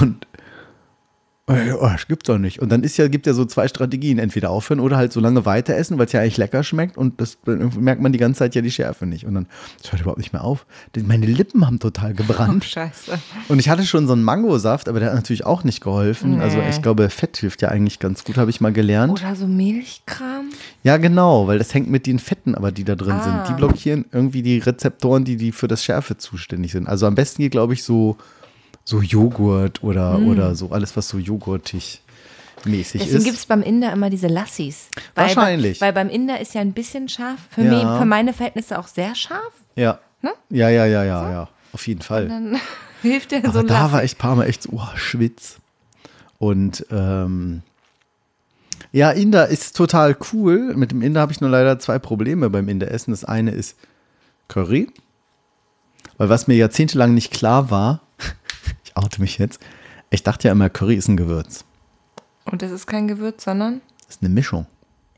Und 0.01 0.27
oh, 1.49 1.89
das 1.91 2.07
gibt's 2.07 2.27
doch 2.27 2.37
nicht. 2.37 2.59
Und 2.59 2.69
dann 2.71 2.83
ist 2.83 2.97
ja, 2.97 3.07
gibt 3.07 3.25
ja 3.27 3.33
so 3.33 3.43
zwei 3.45 3.67
Strategien. 3.67 4.19
Entweder 4.19 4.49
aufhören 4.51 4.79
oder 4.79 4.97
halt 4.97 5.11
so 5.11 5.19
lange 5.19 5.45
weiter 5.45 5.75
essen, 5.75 5.97
weil 5.97 6.05
es 6.05 6.11
ja 6.11 6.21
eigentlich 6.21 6.37
lecker 6.37 6.63
schmeckt 6.63 6.97
und 6.97 7.19
das 7.19 7.37
merkt 7.45 8.01
man 8.01 8.11
die 8.11 8.19
ganze 8.19 8.39
Zeit 8.39 8.55
ja 8.55 8.61
die 8.61 8.71
Schärfe 8.71 9.05
nicht. 9.05 9.25
Und 9.25 9.33
dann, 9.33 9.47
das 9.81 9.91
hört 9.91 10.01
überhaupt 10.01 10.19
nicht 10.19 10.33
mehr 10.33 10.43
auf. 10.43 10.65
Denn 10.95 11.07
Meine 11.07 11.25
Lippen 11.25 11.65
haben 11.65 11.79
total 11.79 12.11
Oh, 12.13 12.15
gebrannt. 12.15 12.63
scheiße. 12.65 13.11
Und 13.47 13.59
ich 13.59 13.69
hatte 13.69 13.85
schon 13.85 14.07
so 14.07 14.13
einen 14.13 14.23
Mangosaft, 14.23 14.87
aber 14.87 14.99
der 14.99 15.09
hat 15.09 15.15
natürlich 15.15 15.45
auch 15.45 15.63
nicht 15.63 15.81
geholfen. 15.81 16.39
Also 16.41 16.57
Nee. 16.57 16.69
ich 16.69 16.81
glaube, 16.81 17.09
Fett 17.09 17.37
hilft 17.37 17.61
ja 17.61 17.69
eigentlich 17.69 17.99
ganz 17.99 18.23
gut, 18.23 18.37
habe 18.37 18.49
ich 18.49 18.61
mal 18.61 18.71
gelernt. 18.73 19.11
Oder 19.19 19.35
so 19.35 19.47
Milchkram. 19.47 20.49
Ja, 20.83 20.97
genau, 20.97 21.47
weil 21.47 21.57
das 21.57 21.73
hängt 21.73 21.89
mit 21.89 22.05
den 22.05 22.19
Fetten, 22.19 22.55
aber 22.55 22.71
die 22.71 22.83
da 22.83 22.95
drin 22.95 23.13
Ah. 23.13 23.23
sind. 23.45 23.49
Die 23.49 23.53
blockieren 23.59 24.05
irgendwie 24.11 24.41
die 24.41 24.59
Rezeptoren, 24.59 25.23
die, 25.25 25.35
die 25.37 25.51
für 25.51 25.67
das 25.67 25.83
Schärfe 25.83 26.17
zuständig 26.17 26.71
sind. 26.71 26.87
Also 26.87 27.05
am 27.07 27.15
besten 27.15 27.41
geht, 27.41 27.51
glaube 27.51 27.73
ich, 27.73 27.83
so, 27.83 28.17
so 28.89 29.01
Joghurt 29.01 29.83
oder, 29.83 30.17
Mm. 30.17 30.27
oder 30.29 30.55
so 30.55 30.71
alles, 30.71 30.97
was 30.97 31.07
so 31.09 31.17
joghurtig 31.19 32.01
mäßig 32.65 33.01
Deswegen 33.01 33.17
ist. 33.19 33.23
gibt 33.25 33.37
es 33.37 33.45
beim 33.45 33.61
Inder 33.61 33.93
immer 33.93 34.09
diese 34.09 34.27
Lassis. 34.27 34.87
Weil, 35.15 35.25
Wahrscheinlich. 35.27 35.79
Weil 35.79 35.93
beim 35.93 36.09
Inder 36.09 36.39
ist 36.39 36.55
ja 36.55 36.61
ein 36.61 36.73
bisschen 36.73 37.07
scharf. 37.07 37.39
Für, 37.51 37.61
Ja. 37.61 37.69
mich, 37.71 37.99
für 37.99 38.05
meine 38.05 38.33
Verhältnisse 38.33 38.79
auch 38.79 38.87
sehr 38.87 39.13
scharf. 39.15 39.53
ja. 39.75 39.99
Ne? 40.21 40.31
ja, 40.49 40.67
ja, 40.67 40.85
ja, 40.85 41.03
ja, 41.05 41.31
ja. 41.31 41.49
Auf 41.71 41.87
jeden 41.87 42.01
Fall. 42.01 42.27
Dann 42.27 42.59
hilft 43.01 43.31
so 43.31 43.37
Aber 43.37 43.59
ein 43.59 43.67
da 43.67 43.81
Lassi. 43.81 43.93
war 43.93 44.03
echt 44.03 44.15
ein 44.17 44.19
paar 44.19 44.35
Mal 44.35 44.47
echt 44.47 44.63
so, 44.63 44.69
oh, 44.73 44.87
Schwitz. 44.97 45.59
Und 46.39 46.85
ähm, 46.91 47.61
ja, 48.91 49.11
Inder 49.11 49.47
ist 49.47 49.77
total 49.77 50.17
cool. 50.33 50.73
Mit 50.75 50.91
dem 50.91 51.01
Inder 51.01 51.21
habe 51.21 51.31
ich 51.31 51.39
nur 51.39 51.49
leider 51.49 51.79
zwei 51.79 51.99
Probleme 51.99 52.49
beim 52.49 52.67
Inderessen. 52.67 53.11
Das 53.11 53.23
eine 53.23 53.51
ist 53.51 53.77
Curry. 54.49 54.89
Weil 56.17 56.27
was 56.27 56.47
mir 56.47 56.55
jahrzehntelang 56.55 57.13
nicht 57.13 57.31
klar 57.31 57.69
war, 57.71 58.01
ich 58.89 58.97
oute 58.97 59.21
mich 59.21 59.37
jetzt, 59.37 59.59
ich 60.09 60.23
dachte 60.23 60.47
ja 60.47 60.51
immer, 60.51 60.69
Curry 60.69 60.95
ist 60.95 61.07
ein 61.07 61.17
Gewürz. 61.17 61.65
Und 62.45 62.61
das 62.61 62.71
ist 62.71 62.87
kein 62.87 63.07
Gewürz, 63.07 63.43
sondern. 63.43 63.81
Das 64.07 64.15
ist 64.17 64.23
eine 64.23 64.29
Mischung. 64.33 64.65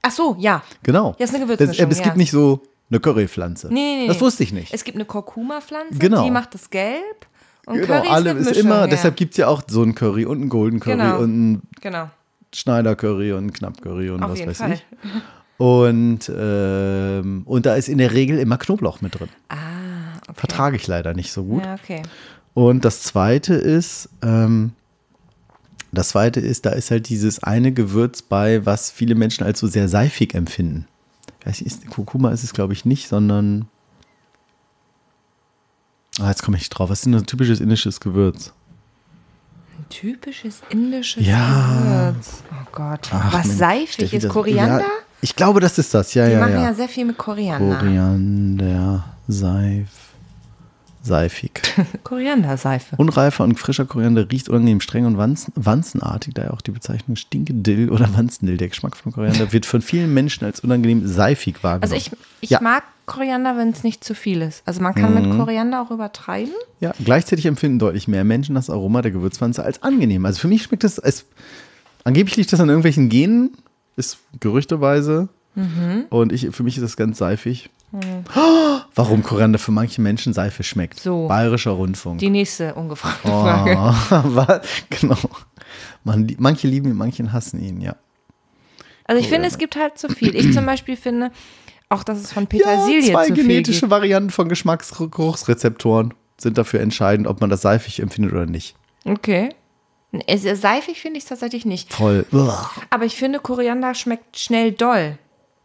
Ach 0.01 0.11
so, 0.11 0.35
ja. 0.39 0.63
Genau. 0.83 1.15
Ja, 1.19 1.25
ist 1.25 1.33
eine 1.35 1.45
Das, 1.45 1.57
Gewürzmischung, 1.57 1.91
es 1.91 1.97
ja. 1.99 2.03
gibt 2.03 2.17
nicht 2.17 2.31
so 2.31 2.61
eine 2.89 2.99
Currypflanze. 2.99 3.67
Nee, 3.67 3.73
nee, 3.73 4.01
nee. 4.01 4.07
Das 4.07 4.19
wusste 4.19 4.43
ich 4.43 4.51
nicht. 4.51 4.73
Es 4.73 4.83
gibt 4.83 4.97
eine 4.97 5.05
Kurkuma-Pflanze, 5.05 5.97
Genau. 5.99 6.23
die 6.25 6.31
macht 6.31 6.53
das 6.53 6.69
gelb. 6.69 7.03
Und 7.67 7.75
genau, 7.75 7.87
Curry 7.87 8.07
alle 8.09 8.29
ist, 8.31 8.31
eine 8.31 8.39
ist 8.41 8.47
Mischung, 8.49 8.63
immer, 8.65 8.79
ja. 8.81 8.87
deshalb 8.87 9.15
gibt 9.15 9.31
es 9.31 9.37
ja 9.37 9.47
auch 9.47 9.61
so 9.67 9.83
ein 9.83 9.95
Curry 9.95 10.25
und 10.25 10.41
ein 10.41 10.49
Golden 10.49 10.79
Curry 10.79 10.97
Genau. 10.97 11.19
und 11.19 11.51
ein 11.53 11.61
Genau, 11.79 12.09
Schneider 12.53 12.95
Curry 12.95 13.31
und 13.33 13.45
ein 13.45 13.53
Knapp 13.53 13.81
Curry 13.81 14.09
und 14.09 14.23
auf 14.23 14.31
was 14.31 14.45
weiß 14.45 14.57
Fall. 14.57 14.73
ich. 14.73 14.83
Und, 15.57 16.29
ähm, 16.35 17.43
und 17.45 17.65
da 17.67 17.75
ist 17.75 17.87
in 17.87 17.99
der 17.99 18.13
Regel 18.13 18.39
immer 18.39 18.57
Knoblauch 18.57 19.01
mit 19.01 19.17
drin. 19.19 19.29
Ah, 19.49 19.55
okay. 20.23 20.33
Vertrage 20.33 20.75
ich 20.75 20.87
leider 20.87 21.13
nicht 21.13 21.31
so 21.31 21.43
gut. 21.43 21.63
Ja, 21.63 21.75
okay. 21.75 22.01
Und 22.53 22.83
das 22.85 23.03
zweite 23.03 23.53
ist, 23.53 24.09
ähm, 24.21 24.73
das 25.91 26.09
zweite 26.09 26.39
ist, 26.39 26.65
da 26.65 26.71
ist 26.71 26.91
halt 26.91 27.09
dieses 27.09 27.43
eine 27.43 27.71
Gewürz 27.71 28.21
bei, 28.21 28.65
was 28.65 28.91
viele 28.91 29.15
Menschen 29.15 29.43
als 29.43 29.59
so 29.59 29.67
sehr 29.67 29.87
seifig 29.89 30.33
empfinden. 30.35 30.87
Weiß 31.45 31.61
nicht, 31.61 31.87
Kurkuma 31.89 32.31
ist 32.31 32.43
es, 32.43 32.53
glaube 32.53 32.73
ich, 32.73 32.85
nicht, 32.85 33.07
sondern. 33.07 33.67
Ah, 36.19 36.29
jetzt 36.29 36.43
komme 36.43 36.57
ich 36.57 36.63
nicht 36.63 36.69
drauf. 36.71 36.89
Was 36.89 36.99
ist 36.99 37.05
denn 37.05 37.15
ein 37.15 37.25
typisches 37.25 37.59
indisches 37.59 37.99
Gewürz? 37.99 38.53
Ein 39.79 39.85
typisches 39.89 40.61
indisches 40.69 41.25
Ja. 41.25 42.11
Gewürz. 42.11 42.43
Oh 42.51 42.67
Gott. 42.71 43.09
Ach, 43.11 43.33
Was 43.33 43.47
Mensch, 43.47 43.59
seifig 43.59 43.91
Steffi, 43.93 44.15
ist? 44.17 44.29
Koriander? 44.29 44.79
Ja, 44.81 44.85
ich 45.21 45.35
glaube, 45.35 45.59
das 45.61 45.77
ist 45.77 45.93
das. 45.93 46.13
Ja, 46.13 46.25
Die 46.27 46.33
ja, 46.33 46.39
machen 46.39 46.53
ja. 46.53 46.63
ja. 46.63 46.73
sehr 46.73 46.89
viel 46.89 47.05
mit 47.05 47.17
Koriander. 47.17 47.77
Koriander, 47.79 49.05
Seif, 49.27 49.89
seifig. 51.03 51.61
Korianderseife. 52.03 52.95
Unreifer 52.97 53.43
und 53.43 53.57
frischer 53.57 53.85
Koriander 53.85 54.29
riecht 54.29 54.49
unangenehm 54.49 54.81
streng 54.81 55.05
und 55.05 55.17
wanzen, 55.17 55.51
wanzenartig, 55.55 56.33
daher 56.33 56.53
auch 56.53 56.61
die 56.61 56.71
Bezeichnung 56.71 57.15
Stinkedill 57.15 57.89
oder 57.89 58.13
Wanzendill. 58.15 58.57
Der 58.57 58.69
Geschmack 58.69 58.95
von 58.95 59.11
Koriander 59.11 59.51
wird 59.51 59.65
von 59.65 59.81
vielen 59.81 60.13
Menschen 60.13 60.45
als 60.45 60.59
unangenehm 60.59 61.07
seifig 61.07 61.63
wahrgenommen. 61.63 61.83
Also 61.93 61.95
ich, 61.95 62.11
ich 62.41 62.49
ja, 62.51 62.61
mag 62.61 62.83
Koriander, 63.07 63.57
wenn 63.57 63.69
es 63.69 63.83
nicht 63.83 64.03
zu 64.03 64.13
viel 64.15 64.41
ist. 64.41 64.61
Also 64.65 64.81
man 64.81 64.93
kann 64.93 65.13
Mhm. 65.15 65.29
mit 65.29 65.37
Koriander 65.39 65.81
auch 65.81 65.91
übertreiben. 65.91 66.53
ja, 66.79 66.93
gleichzeitig 67.03 67.45
empfinden 67.45 67.79
deutlich 67.79 68.07
mehr 68.07 68.23
Menschen 68.23 68.55
das 68.55 68.69
Aroma 68.69 69.01
der 69.01 69.11
Gewürzpflanze 69.11 69.63
als 69.63 69.81
angenehm. 69.83 70.25
Also 70.25 70.39
für 70.39 70.47
mich 70.47 70.63
schmeckt 70.63 70.83
das, 70.83 70.97
es, 70.97 71.25
angeblich 72.03 72.37
liegt 72.37 72.53
das 72.53 72.59
an 72.59 72.69
irgendwelchen 72.69 73.09
Genen, 73.09 73.51
ist 73.97 74.19
gerüchteweise. 74.39 75.29
Mhm. 75.55 76.05
Und 76.09 76.31
ich, 76.31 76.47
für 76.51 76.63
mich 76.63 76.77
ist 76.77 76.83
das 76.83 76.95
ganz 76.95 77.17
seifig. 77.17 77.69
Oh, 77.93 78.79
warum 78.95 79.21
Koriander 79.23 79.59
für 79.59 79.71
manche 79.71 80.01
Menschen 80.01 80.33
Seife 80.33 80.63
schmeckt. 80.63 80.99
So. 80.99 81.27
Bayerischer 81.27 81.71
Rundfunk. 81.71 82.19
Die 82.19 82.29
nächste 82.29 82.73
ungefragte 82.75 83.27
Oh, 83.27 83.41
Frage. 83.43 84.61
genau. 84.89 85.17
Man, 86.03 86.33
manche 86.39 86.67
lieben 86.67 86.89
ihn, 86.89 86.95
manche 86.95 87.31
hassen 87.33 87.61
ihn, 87.61 87.81
ja. 87.81 87.95
Also 89.05 89.21
ich 89.21 89.27
finde, 89.27 89.47
es 89.47 89.57
gibt 89.57 89.75
halt 89.75 89.97
zu 89.97 90.07
viel. 90.09 90.35
Ich 90.35 90.53
zum 90.53 90.65
Beispiel 90.65 90.95
finde 90.95 91.31
auch, 91.89 92.03
dass 92.03 92.19
es 92.19 92.31
von 92.31 92.47
Petersilie 92.47 93.01
ja, 93.01 93.11
zwei 93.13 93.27
zu 93.27 93.33
genetische. 93.33 93.89
Varianten 93.89 94.29
von 94.29 94.47
Geschmacksgeruchsrezeptoren 94.47 96.13
sind 96.39 96.57
dafür 96.57 96.79
entscheidend, 96.79 97.27
ob 97.27 97.41
man 97.41 97.49
das 97.49 97.61
seifig 97.61 97.99
empfindet 97.99 98.31
oder 98.33 98.45
nicht. 98.45 98.75
Okay. 99.05 99.49
Es- 100.27 100.43
Seifig 100.61 100.99
finde 101.01 101.17
ich 101.17 101.23
es 101.23 101.29
tatsächlich 101.29 101.65
nicht. 101.65 101.93
Voll. 101.93 102.25
Aber 102.89 103.05
ich 103.05 103.15
finde, 103.15 103.39
Koriander 103.39 103.93
schmeckt 103.93 104.37
schnell 104.39 104.71
doll. 104.71 105.17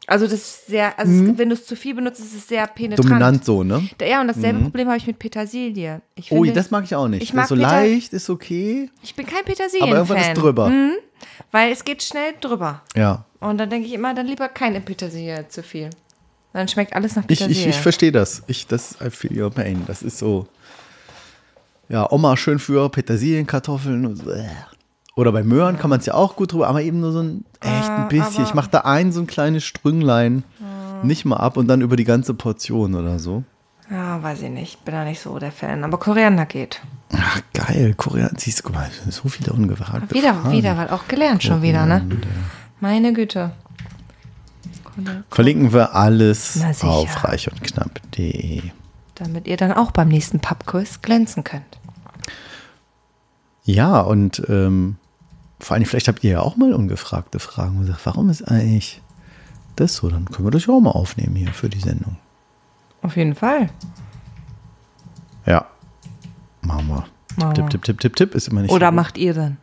Also 0.08 0.26
das 0.26 0.34
ist 0.34 0.66
sehr, 0.68 0.96
also 0.98 1.10
es, 1.12 1.36
wenn 1.38 1.48
du 1.48 1.54
es 1.54 1.66
zu 1.66 1.74
viel 1.74 1.94
benutzt, 1.94 2.20
ist 2.20 2.32
es 2.34 2.46
sehr 2.46 2.66
penetrant. 2.68 3.04
Mhm. 3.06 3.10
Dominant 3.10 3.44
so, 3.44 3.64
ne? 3.64 3.88
Ja, 4.00 4.20
und 4.20 4.28
dasselbe 4.28 4.60
Problem 4.60 4.86
habe 4.86 4.98
ich 4.98 5.06
mit 5.06 5.18
Petersilie. 5.18 6.00
Ich 6.14 6.30
Ui, 6.30 6.46
finde, 6.46 6.52
das 6.60 6.70
mag 6.70 6.84
ich 6.84 6.94
auch 6.94 7.08
nicht. 7.08 7.22
ich 7.24 7.32
mag 7.34 7.42
das 7.48 7.50
ist 7.50 7.56
so 7.58 7.64
Peter- 7.64 7.68
leicht, 7.80 8.12
ist 8.12 8.30
okay, 8.30 8.88
ich 9.02 9.14
bin 9.16 9.26
kein 9.26 9.40
aber 9.40 9.48
irgendwann 9.50 9.66
Petersilien-Fan. 9.66 10.16
ist 10.32 10.34
drüber. 10.40 10.72
Weil 11.50 11.72
es 11.72 11.82
geht 11.84 12.02
schnell 12.04 12.34
drüber. 12.40 12.82
Ja. 12.94 13.24
Und 13.40 13.58
dann 13.58 13.68
denke 13.68 13.86
ich 13.88 13.94
immer, 13.94 14.14
dann 14.14 14.26
lieber 14.26 14.48
keine 14.48 14.80
Petersilie 14.80 15.46
zu 15.48 15.62
viel. 15.64 15.90
Dann 16.52 16.68
schmeckt 16.68 16.94
alles 16.94 17.16
nach 17.16 17.24
Ich, 17.24 17.38
Petersilie. 17.40 17.62
ich, 17.70 17.76
ich 17.76 17.80
verstehe 17.82 18.12
das. 18.12 18.42
Ich, 18.46 18.66
das, 18.66 18.96
I 19.04 19.10
feel 19.10 19.42
your 19.42 19.50
pain. 19.50 19.82
Das 19.86 20.02
ist 20.02 20.18
so. 20.18 20.46
Ja, 21.88 22.10
Oma 22.10 22.36
schön 22.36 22.58
für 22.58 22.88
Petersilienkartoffeln. 22.90 24.06
Und 24.06 24.16
so, 24.16 24.30
äh. 24.30 24.48
Oder 25.16 25.32
bei 25.32 25.42
Möhren 25.42 25.78
kann 25.78 25.88
man 25.88 25.98
es 25.98 26.06
ja 26.06 26.14
auch 26.14 26.36
gut 26.36 26.52
drüber, 26.52 26.68
aber 26.68 26.82
eben 26.82 27.00
nur 27.00 27.10
so 27.10 27.22
ein 27.22 27.44
echt 27.60 27.88
ein 27.88 28.08
bisschen. 28.08 28.44
Ich 28.44 28.52
mache 28.52 28.70
da 28.70 28.80
ein 28.80 29.12
so 29.12 29.20
ein 29.20 29.26
kleines 29.26 29.64
Strünglein, 29.64 30.44
nicht 31.02 31.24
mal 31.24 31.38
ab 31.38 31.56
und 31.56 31.68
dann 31.68 31.80
über 31.80 31.96
die 31.96 32.04
ganze 32.04 32.34
Portion 32.34 32.94
oder 32.94 33.18
so. 33.18 33.42
Ja, 33.90 34.22
weiß 34.22 34.42
ich 34.42 34.50
nicht. 34.50 34.84
Bin 34.84 34.94
da 34.94 35.04
nicht 35.04 35.20
so 35.20 35.38
der 35.38 35.52
Fan. 35.52 35.84
Aber 35.84 35.98
Koriander 35.98 36.44
geht. 36.44 36.82
Ach, 37.14 37.40
geil. 37.54 37.94
Korea, 37.96 38.28
siehst 38.36 38.58
du, 38.58 38.62
guck 38.64 38.74
mal, 38.74 38.90
so 39.08 39.28
viele 39.28 39.52
ungefragte 39.52 40.14
Wieder, 40.14 40.34
Fragen. 40.34 40.52
wieder, 40.52 40.76
was 40.76 40.90
auch 40.90 41.08
gelernt 41.08 41.42
schon 41.42 41.62
wieder, 41.62 41.86
ne? 41.86 42.04
Meine 42.80 43.12
Güte. 43.12 43.52
Verlinken 45.30 45.72
wir 45.72 45.94
alles 45.94 46.58
auf 46.82 47.24
reich 47.24 47.50
und 47.50 47.62
knapp.de. 47.62 48.62
Damit 49.14 49.46
ihr 49.46 49.56
dann 49.56 49.72
auch 49.72 49.92
beim 49.92 50.08
nächsten 50.08 50.40
Pubquiz 50.40 51.00
glänzen 51.00 51.44
könnt. 51.44 51.78
Ja, 53.64 54.00
und 54.00 54.42
ähm, 54.48 54.96
vor 55.58 55.74
allem, 55.74 55.84
vielleicht 55.86 56.08
habt 56.08 56.22
ihr 56.22 56.32
ja 56.32 56.40
auch 56.40 56.56
mal 56.56 56.72
ungefragte 56.72 57.38
Fragen 57.38 57.78
und 57.78 57.86
sagt, 57.86 58.04
warum 58.04 58.28
ist 58.28 58.42
eigentlich 58.42 59.02
das 59.76 59.96
so? 59.96 60.08
Dann 60.08 60.26
können 60.26 60.46
wir 60.46 60.50
das 60.50 60.66
ja 60.66 60.74
auch 60.74 60.80
mal 60.80 60.90
aufnehmen 60.90 61.36
hier 61.36 61.52
für 61.52 61.68
die 61.68 61.80
Sendung. 61.80 62.16
Auf 63.02 63.16
jeden 63.16 63.34
Fall. 63.34 63.70
Ja. 65.46 65.66
Machen 66.62 66.88
wir. 66.88 67.06
Machen 67.36 67.54
Tipp, 67.54 67.70
tipp, 67.70 67.84
tipp, 67.84 68.00
tipp, 68.00 68.16
tipp 68.16 68.34
ist 68.34 68.48
immer 68.48 68.62
nicht 68.62 68.70
Oder 68.70 68.88
so 68.88 68.92
macht 68.92 69.18
ihr 69.18 69.34
dann? 69.34 69.58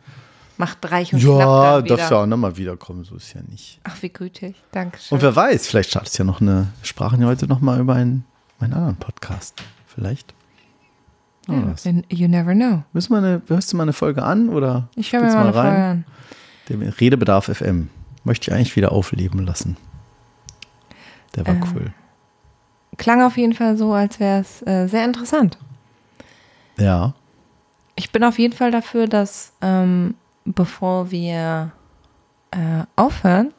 Macht 0.56 0.90
reich 0.90 1.12
und 1.12 1.20
Ja, 1.20 1.82
darfst 1.82 2.10
ja 2.10 2.22
auch 2.22 2.26
nochmal 2.26 2.56
wiederkommen, 2.56 3.02
so 3.04 3.16
ist 3.16 3.34
ja 3.34 3.40
nicht. 3.48 3.80
Ach, 3.82 3.96
wie 4.02 4.08
gütig. 4.08 4.54
Dankeschön. 4.70 5.16
Und 5.16 5.22
wer 5.22 5.34
weiß, 5.34 5.66
vielleicht 5.66 5.90
startet 5.90 6.12
es 6.12 6.18
ja 6.18 6.24
noch 6.24 6.40
eine, 6.40 6.68
wir 6.80 6.86
sprachen 6.86 7.20
ja 7.20 7.26
heute 7.26 7.48
nochmal 7.48 7.80
über 7.80 7.94
einen, 7.94 8.24
einen 8.60 8.72
anderen 8.72 8.96
Podcast. 8.96 9.62
Vielleicht. 9.86 10.33
Ja, 11.48 11.92
you 12.08 12.28
never 12.28 12.54
know. 12.54 12.82
Müssen 12.92 13.12
wir 13.12 13.18
eine, 13.18 13.42
hörst 13.48 13.72
du 13.72 13.76
mal 13.76 13.82
eine 13.84 13.92
Folge 13.92 14.22
an 14.22 14.48
oder 14.48 14.88
Ich 14.96 15.12
höre 15.12 15.20
mir 15.20 15.26
mal 15.26 15.32
du 15.32 15.38
eine 15.40 15.52
Folge 15.52 15.76
an. 15.76 16.04
Den 16.68 16.82
Redebedarf 16.82 17.46
FM. 17.46 17.90
Möchte 18.24 18.50
ich 18.50 18.56
eigentlich 18.56 18.74
wieder 18.76 18.92
aufleben 18.92 19.44
lassen. 19.44 19.76
Der 21.36 21.46
war 21.46 21.54
Ähm. 21.54 21.64
cool. 21.74 21.92
Klang 22.96 23.22
auf 23.22 23.36
jeden 23.36 23.52
Fall 23.54 23.76
so, 23.76 23.92
als 23.92 24.20
wäre 24.20 24.40
es 24.40 24.62
äh, 24.66 24.86
sehr 24.86 25.04
interessant. 25.04 25.58
Ja. 26.78 27.12
Ich 27.96 28.10
bin 28.12 28.24
auf 28.24 28.38
jeden 28.38 28.54
Fall 28.54 28.70
dafür, 28.70 29.06
dass 29.06 29.52
ähm, 29.60 30.14
bevor 30.44 31.10
wir 31.10 31.72
äh, 32.52 32.84
aufhören, 32.96 33.52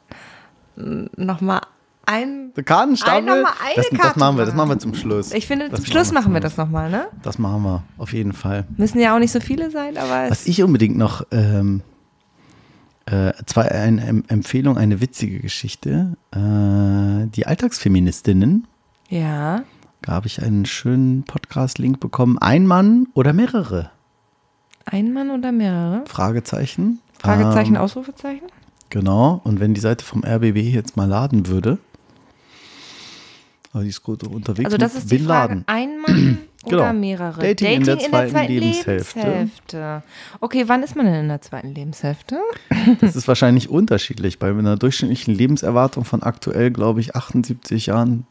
nochmal 0.74 1.60
ein. 2.06 2.52
Der 2.56 2.64
Kartenstapel. 2.64 3.22
Mal 3.24 3.34
eine 3.64 3.74
das, 3.76 3.88
das 3.90 3.98
Karte 4.00 4.18
machen 4.18 4.38
wir, 4.38 4.44
das 4.46 4.54
machen. 4.54 4.68
wir 4.70 4.78
zum 4.78 4.94
Schluss. 4.94 5.32
Ich 5.32 5.46
finde, 5.46 5.68
Das 5.68 5.80
zum 5.80 5.86
Schluss 5.86 6.12
machen 6.12 6.32
wir 6.32 6.40
das 6.40 6.56
nochmal, 6.56 6.90
ne? 6.90 7.08
Das 7.22 7.38
machen 7.38 7.62
wir, 7.62 7.82
auf 7.98 8.12
jeden 8.12 8.32
Fall. 8.32 8.64
Müssen 8.76 8.98
ja 9.00 9.14
auch 9.14 9.18
nicht 9.18 9.32
so 9.32 9.40
viele 9.40 9.70
sein, 9.70 9.96
aber 9.98 10.30
Was 10.30 10.46
ich 10.46 10.62
unbedingt 10.62 10.96
noch, 10.96 11.26
ähm, 11.32 11.82
äh, 13.06 13.32
zwar 13.46 13.66
eine 13.66 14.04
Em- 14.06 14.24
Empfehlung, 14.28 14.76
eine 14.78 15.00
witzige 15.00 15.40
Geschichte. 15.40 16.16
Äh, 16.32 17.26
die 17.28 17.46
Alltagsfeministinnen, 17.46 18.66
ja. 19.08 19.62
da 20.02 20.12
habe 20.12 20.26
ich 20.26 20.42
einen 20.42 20.66
schönen 20.66 21.22
Podcast-Link 21.24 22.00
bekommen. 22.00 22.38
Ein 22.38 22.66
Mann 22.66 23.06
oder 23.14 23.32
mehrere? 23.32 23.90
Ein 24.84 25.12
Mann 25.12 25.30
oder 25.30 25.52
mehrere? 25.52 26.04
Fragezeichen. 26.06 27.00
Fragezeichen, 27.18 27.74
Ähm, 27.76 27.80
Ausrufezeichen? 27.80 28.46
Genau, 28.90 29.40
und 29.42 29.58
wenn 29.58 29.74
die 29.74 29.80
Seite 29.80 30.04
vom 30.04 30.22
RBB 30.24 30.58
jetzt 30.72 30.96
mal 30.96 31.06
laden 31.08 31.48
würde, 31.48 31.78
die 33.82 33.88
ist 33.88 34.02
gut 34.02 34.22
unterwegs. 34.24 34.66
Also 34.66 34.76
das 34.76 34.94
ist 34.94 35.10
die 35.10 35.18
Bin 35.18 35.26
Frage, 35.26 35.62
ein 35.66 35.98
Mann 36.00 36.38
oder 36.64 36.76
Genau. 36.88 36.92
mehrere? 36.92 37.40
Dating 37.40 37.78
in 37.80 37.84
der 37.84 37.98
zweiten 37.98 38.46
Lebenshälfte. 38.48 39.18
Lebenshälfte. 39.20 40.02
Okay, 40.40 40.64
wann 40.66 40.82
ist 40.82 40.96
man 40.96 41.06
denn 41.06 41.14
in 41.14 41.28
der 41.28 41.40
zweiten 41.40 41.74
Lebenshälfte? 41.74 42.38
Das 43.00 43.16
ist 43.16 43.26
wahrscheinlich 43.28 43.68
unterschiedlich. 43.68 44.38
Bei 44.38 44.48
einer 44.50 44.76
durchschnittlichen 44.76 45.34
Lebenserwartung 45.34 46.04
von 46.04 46.22
aktuell, 46.22 46.70
glaube 46.70 47.00
ich, 47.00 47.14
78 47.16 47.86
Jahren 47.86 48.26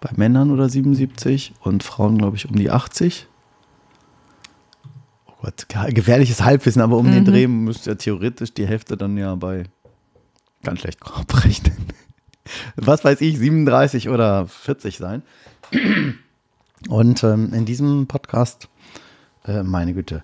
bei 0.00 0.10
Männern 0.16 0.50
oder 0.50 0.68
77 0.68 1.52
und 1.60 1.82
Frauen, 1.82 2.18
glaube 2.18 2.36
ich, 2.36 2.48
um 2.48 2.56
die 2.56 2.70
80. 2.70 3.26
Oh 5.26 5.32
Gott, 5.42 5.66
ge- 5.68 5.92
gefährliches 5.92 6.42
Halbwissen, 6.42 6.82
aber 6.82 6.96
um 6.96 7.06
Mhm. 7.06 7.12
den 7.12 7.24
Dreh 7.26 7.46
müsste 7.46 7.90
ja 7.90 7.96
theoretisch 7.96 8.52
die 8.54 8.66
Hälfte 8.66 8.96
dann 8.96 9.16
ja 9.16 9.34
bei 9.34 9.64
ganz 10.62 10.80
schlecht 10.80 10.98
abrechnen. 11.04 11.76
Was 12.76 13.04
weiß 13.04 13.20
ich, 13.20 13.38
37 13.38 14.08
oder 14.08 14.46
40 14.46 14.98
sein. 14.98 15.22
Und 16.88 17.22
ähm, 17.24 17.52
in 17.52 17.64
diesem 17.66 18.06
Podcast, 18.06 18.68
äh, 19.44 19.62
meine 19.62 19.94
Güte, 19.94 20.22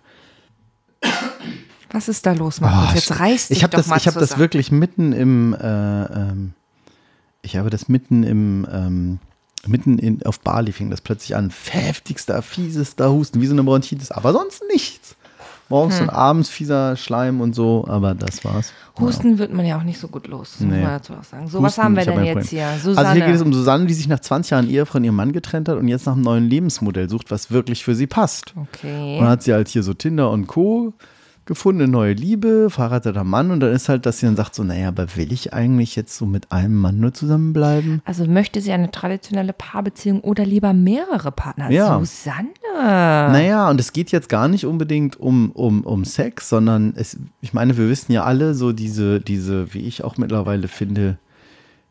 Was 1.92 2.08
ist 2.08 2.26
da 2.26 2.32
los, 2.32 2.60
Markus? 2.60 2.90
Ah, 2.90 2.94
Jetzt 2.94 3.20
reißt 3.20 3.50
ich 3.50 3.62
habe 3.62 3.70
doch 3.70 3.78
das, 3.78 3.86
mal 3.86 3.96
ich 3.96 4.06
habe 4.06 4.18
das 4.18 4.38
wirklich 4.38 4.70
mitten 4.70 5.12
im, 5.12 5.54
äh, 5.54 6.04
ähm, 6.04 6.52
ich 7.42 7.56
habe 7.56 7.70
das 7.70 7.88
mitten 7.88 8.22
im, 8.22 8.66
ähm, 8.70 9.18
mitten 9.66 9.98
in, 9.98 10.24
auf 10.24 10.40
Bali 10.40 10.72
fing 10.72 10.90
das 10.90 11.00
plötzlich 11.00 11.36
an. 11.36 11.52
Heftigster, 11.70 12.42
fiesester 12.42 13.10
Husten, 13.12 13.40
wie 13.40 13.46
so 13.46 13.54
eine 13.54 13.62
Bronchitis, 13.62 14.10
aber 14.10 14.32
sonst 14.32 14.62
nichts. 14.72 15.16
Morgens 15.68 15.96
Hm. 15.98 16.04
und 16.04 16.10
abends 16.14 16.48
fieser 16.48 16.94
Schleim 16.96 17.40
und 17.40 17.54
so, 17.54 17.84
aber 17.88 18.14
das 18.14 18.44
war's. 18.44 18.72
Husten 19.00 19.38
wird 19.38 19.52
man 19.52 19.66
ja 19.66 19.76
auch 19.78 19.82
nicht 19.82 19.98
so 19.98 20.06
gut 20.08 20.26
los, 20.28 20.56
muss 20.60 20.70
Nee. 20.72 20.80
man 20.82 20.90
dazu 20.92 21.12
auch 21.14 21.24
sagen. 21.24 21.48
So, 21.48 21.60
was 21.62 21.72
Husten, 21.72 21.82
haben 21.82 21.96
wir 21.96 22.02
hab 22.06 22.14
denn 22.14 22.24
jetzt 22.24 22.48
Problem. 22.50 22.66
hier? 22.70 22.78
Susanne. 22.80 22.98
Also 23.08 23.18
hier 23.18 23.26
geht 23.26 23.34
es 23.34 23.42
um 23.42 23.52
Susanne, 23.52 23.86
die 23.86 23.94
sich 23.94 24.06
nach 24.08 24.20
20 24.20 24.50
Jahren 24.52 24.70
Ehe 24.70 24.86
von 24.86 25.02
ihrem 25.02 25.16
Mann 25.16 25.32
getrennt 25.32 25.68
hat 25.68 25.76
und 25.76 25.88
jetzt 25.88 26.06
nach 26.06 26.12
einem 26.14 26.22
neuen 26.22 26.48
Lebensmodell 26.48 27.08
sucht, 27.10 27.30
was 27.30 27.50
wirklich 27.50 27.82
für 27.84 27.94
sie 27.94 28.06
passt. 28.06 28.54
okay. 28.56 29.14
Und 29.16 29.22
dann 29.22 29.30
hat 29.30 29.42
sie 29.42 29.52
halt 29.52 29.68
hier 29.68 29.82
so 29.82 29.92
Tinder 29.92 30.30
und 30.30 30.46
Co. 30.46 30.92
gefunden, 31.46 31.90
neue 31.90 32.12
Liebe, 32.12 32.68
verheirateter 32.70 33.24
Mann 33.24 33.50
und 33.50 33.60
dann 33.60 33.72
ist 33.72 33.88
halt, 33.88 34.04
dass 34.04 34.18
sie 34.18 34.26
dann 34.26 34.36
sagt 34.36 34.54
so, 34.54 34.64
naja, 34.64 34.88
aber 34.88 35.16
will 35.16 35.32
ich 35.32 35.54
eigentlich 35.54 35.96
jetzt 35.96 36.16
so 36.16 36.26
mit 36.26 36.52
einem 36.52 36.74
Mann 36.74 37.00
nur 37.00 37.14
zusammenbleiben? 37.14 38.02
Also 38.04 38.26
möchte 38.26 38.60
sie 38.60 38.72
eine 38.72 38.90
traditionelle 38.90 39.52
Paarbeziehung 39.52 40.20
oder 40.20 40.44
lieber 40.44 40.72
mehrere 40.72 41.32
Partner? 41.32 41.70
Ja. 41.70 41.98
Susanne. 41.98 42.48
Naja, 42.74 43.70
und 43.70 43.80
es 43.80 43.92
geht 43.92 44.12
jetzt 44.12 44.28
gar 44.28 44.48
nicht 44.48 44.66
unbedingt 44.66 45.18
um, 45.18 45.52
um, 45.52 45.82
um 45.82 46.04
Sex, 46.04 46.48
sondern 46.48 46.92
es, 46.96 47.18
ich 47.40 47.54
meine, 47.54 47.78
wir 47.78 47.88
wissen 47.88 48.12
ja 48.12 48.24
alle 48.24 48.54
so 48.54 48.72
diese, 48.72 49.20
diese, 49.20 49.72
wie 49.72 49.86
ich 49.86 50.04
auch 50.04 50.18
mittlerweile 50.18 50.68
finde, 50.68 51.18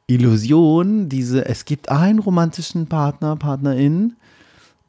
Illusion, 0.07 1.09
diese, 1.09 1.45
es 1.45 1.65
gibt 1.65 1.89
einen 1.89 2.19
romantischen 2.19 2.87
Partner, 2.87 3.35
Partnerin 3.35 4.13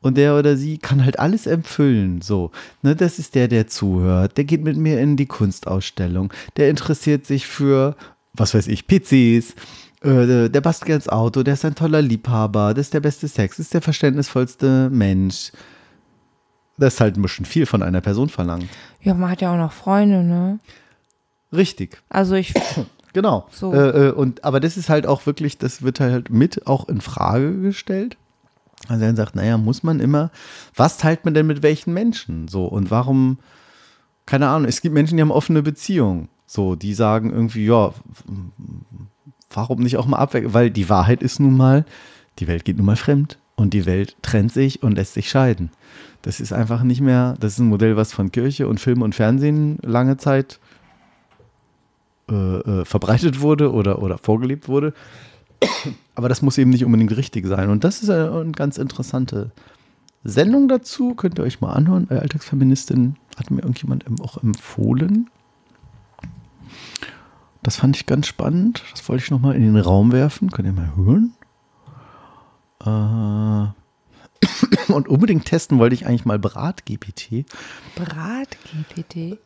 und 0.06 0.16
der 0.16 0.38
oder 0.38 0.56
sie 0.56 0.78
kann 0.78 1.04
halt 1.04 1.18
alles 1.18 1.46
erfüllen. 1.46 2.22
So, 2.22 2.52
ne, 2.82 2.94
das 2.94 3.18
ist 3.18 3.34
der, 3.34 3.48
der 3.48 3.66
zuhört, 3.66 4.36
der 4.36 4.44
geht 4.44 4.62
mit 4.62 4.76
mir 4.76 5.00
in 5.00 5.16
die 5.16 5.26
Kunstausstellung, 5.26 6.32
der 6.56 6.70
interessiert 6.70 7.26
sich 7.26 7.46
für, 7.46 7.96
was 8.32 8.54
weiß 8.54 8.68
ich, 8.68 8.86
PCs, 8.86 9.54
äh, 10.02 10.48
der 10.48 10.60
bastelt 10.60 10.94
ins 10.94 11.08
Auto, 11.08 11.42
der 11.42 11.54
ist 11.54 11.64
ein 11.64 11.74
toller 11.74 12.02
Liebhaber, 12.02 12.72
das 12.72 12.86
ist 12.86 12.94
der 12.94 13.00
beste 13.00 13.26
Sex, 13.26 13.56
das 13.56 13.66
ist 13.66 13.74
der 13.74 13.82
verständnisvollste 13.82 14.88
Mensch. 14.90 15.50
Das 16.78 16.94
ist 16.94 17.00
halt 17.00 17.16
ein 17.16 17.22
bisschen 17.22 17.46
viel 17.46 17.66
von 17.66 17.82
einer 17.82 18.02
Person 18.02 18.28
verlangt. 18.28 18.68
Ja, 19.00 19.14
man 19.14 19.30
hat 19.30 19.40
ja 19.40 19.52
auch 19.52 19.58
noch 19.58 19.72
Freunde, 19.72 20.22
ne? 20.22 20.60
Richtig. 21.52 22.02
Also 22.10 22.34
ich, 22.34 22.52
Genau. 23.16 23.46
So. 23.50 23.72
Äh, 23.72 24.08
äh, 24.08 24.10
und, 24.10 24.44
aber 24.44 24.60
das 24.60 24.76
ist 24.76 24.90
halt 24.90 25.06
auch 25.06 25.24
wirklich, 25.24 25.56
das 25.56 25.80
wird 25.80 26.00
halt 26.00 26.28
mit 26.28 26.66
auch 26.66 26.86
in 26.86 27.00
Frage 27.00 27.58
gestellt. 27.62 28.18
Also 28.88 29.04
er 29.04 29.16
sagt, 29.16 29.34
naja, 29.34 29.58
muss 29.58 29.82
man 29.82 30.00
immer, 30.00 30.30
was 30.74 30.98
teilt 30.98 31.24
man 31.24 31.34
denn 31.34 31.46
mit 31.46 31.62
welchen 31.62 31.94
Menschen? 31.94 32.48
So, 32.48 32.66
und 32.66 32.90
warum, 32.90 33.38
keine 34.26 34.48
Ahnung, 34.48 34.68
es 34.68 34.80
gibt 34.80 34.94
Menschen, 34.94 35.16
die 35.16 35.22
haben 35.22 35.30
offene 35.30 35.62
Beziehungen. 35.62 36.28
So, 36.46 36.76
die 36.76 36.94
sagen 36.94 37.32
irgendwie, 37.32 37.66
ja, 37.66 37.92
warum 39.50 39.80
nicht 39.80 39.96
auch 39.96 40.06
mal 40.06 40.18
abwechseln? 40.18 40.54
Weil 40.54 40.70
die 40.70 40.88
Wahrheit 40.88 41.22
ist 41.22 41.40
nun 41.40 41.56
mal, 41.56 41.84
die 42.38 42.46
Welt 42.46 42.64
geht 42.64 42.76
nun 42.76 42.86
mal 42.86 42.96
fremd 42.96 43.38
und 43.56 43.74
die 43.74 43.86
Welt 43.86 44.16
trennt 44.22 44.52
sich 44.52 44.82
und 44.82 44.94
lässt 44.94 45.14
sich 45.14 45.28
scheiden. 45.28 45.70
Das 46.22 46.40
ist 46.40 46.52
einfach 46.52 46.82
nicht 46.82 47.00
mehr, 47.00 47.34
das 47.40 47.54
ist 47.54 47.58
ein 47.60 47.68
Modell, 47.68 47.96
was 47.96 48.12
von 48.12 48.30
Kirche 48.30 48.68
und 48.68 48.78
Film 48.78 49.02
und 49.02 49.14
Fernsehen 49.14 49.78
lange 49.82 50.16
Zeit 50.18 50.60
äh, 52.30 52.34
äh, 52.34 52.84
verbreitet 52.84 53.40
wurde 53.40 53.72
oder, 53.72 54.02
oder 54.02 54.18
vorgelebt 54.18 54.68
wurde. 54.68 54.92
Aber 56.14 56.28
das 56.28 56.42
muss 56.42 56.58
eben 56.58 56.70
nicht 56.70 56.84
unbedingt 56.84 57.16
richtig 57.16 57.46
sein. 57.46 57.70
Und 57.70 57.84
das 57.84 58.02
ist 58.02 58.10
eine, 58.10 58.50
ganz 58.52 58.78
interessante 58.78 59.50
Sendung 60.24 60.68
dazu. 60.68 61.14
Könnt 61.14 61.38
ihr 61.38 61.44
euch 61.44 61.60
mal 61.60 61.72
anhören. 61.72 62.08
Äh, 62.10 62.18
Alltagsfeministin 62.18 63.16
hat 63.36 63.50
mir 63.50 63.60
irgendjemand 63.62 64.06
em- 64.06 64.20
auch 64.20 64.42
empfohlen. 64.42 65.30
Das 67.62 67.76
fand 67.76 67.96
ich 67.96 68.06
ganz 68.06 68.26
spannend. 68.26 68.82
Das 68.92 69.08
wollte 69.08 69.24
ich 69.24 69.30
nochmal 69.30 69.54
in 69.56 69.62
den 69.62 69.76
Raum 69.76 70.12
werfen. 70.12 70.50
Könnt 70.50 70.66
ihr 70.68 70.72
mal 70.72 70.92
hören. 70.96 71.32
Äh, 72.84 74.92
und 74.92 75.08
unbedingt 75.08 75.44
testen 75.46 75.78
wollte 75.78 75.94
ich 75.94 76.06
eigentlich 76.06 76.24
mal 76.24 76.38
Brat-GPT. 76.38 77.44
Brat-GPT. 77.96 79.38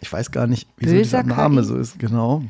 Ich 0.00 0.12
weiß 0.12 0.30
gar 0.30 0.46
nicht, 0.46 0.68
wieso 0.76 0.92
Böser 0.94 1.22
dieser 1.22 1.24
Name 1.36 1.62
so 1.64 1.76
ist, 1.76 1.98
genau. 1.98 2.42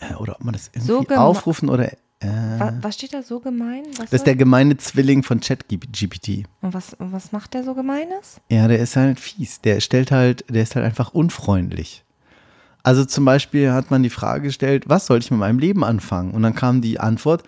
Äh, 0.00 0.14
Oder 0.14 0.36
ob 0.36 0.44
man 0.44 0.52
das 0.54 0.68
irgendwie 0.68 0.86
So 0.88 1.04
aufrufen 1.16 1.68
oder. 1.68 1.90
Äh, 2.22 2.60
Was, 2.60 2.74
was 2.80 2.94
steht 2.94 3.14
da 3.14 3.22
so 3.22 3.40
gemein? 3.40 3.82
Was 3.96 4.10
das 4.10 4.12
ist 4.20 4.26
der 4.26 4.36
gemeine 4.36 4.76
Zwilling 4.76 5.22
von 5.22 5.40
ChatGPT. 5.40 6.44
und 6.60 6.74
was, 6.74 6.96
was 6.98 7.32
macht 7.32 7.54
der 7.54 7.64
so 7.64 7.74
gemeines? 7.74 8.40
Ja, 8.50 8.68
der 8.68 8.78
ist 8.78 8.96
halt 8.96 9.18
fies. 9.20 9.60
Der 9.60 9.80
stellt 9.80 10.10
halt, 10.10 10.44
der 10.48 10.62
ist 10.62 10.76
halt 10.76 10.84
einfach 10.84 11.12
unfreundlich. 11.14 12.04
Also 12.82 13.04
zum 13.04 13.24
Beispiel 13.24 13.72
hat 13.72 13.90
man 13.90 14.02
die 14.02 14.10
Frage 14.10 14.44
gestellt, 14.44 14.84
was 14.88 15.06
soll 15.06 15.18
ich 15.18 15.30
mit 15.30 15.40
meinem 15.40 15.58
Leben 15.58 15.84
anfangen? 15.84 16.32
Und 16.32 16.42
dann 16.42 16.54
kam 16.54 16.80
die 16.80 16.98
Antwort, 16.98 17.44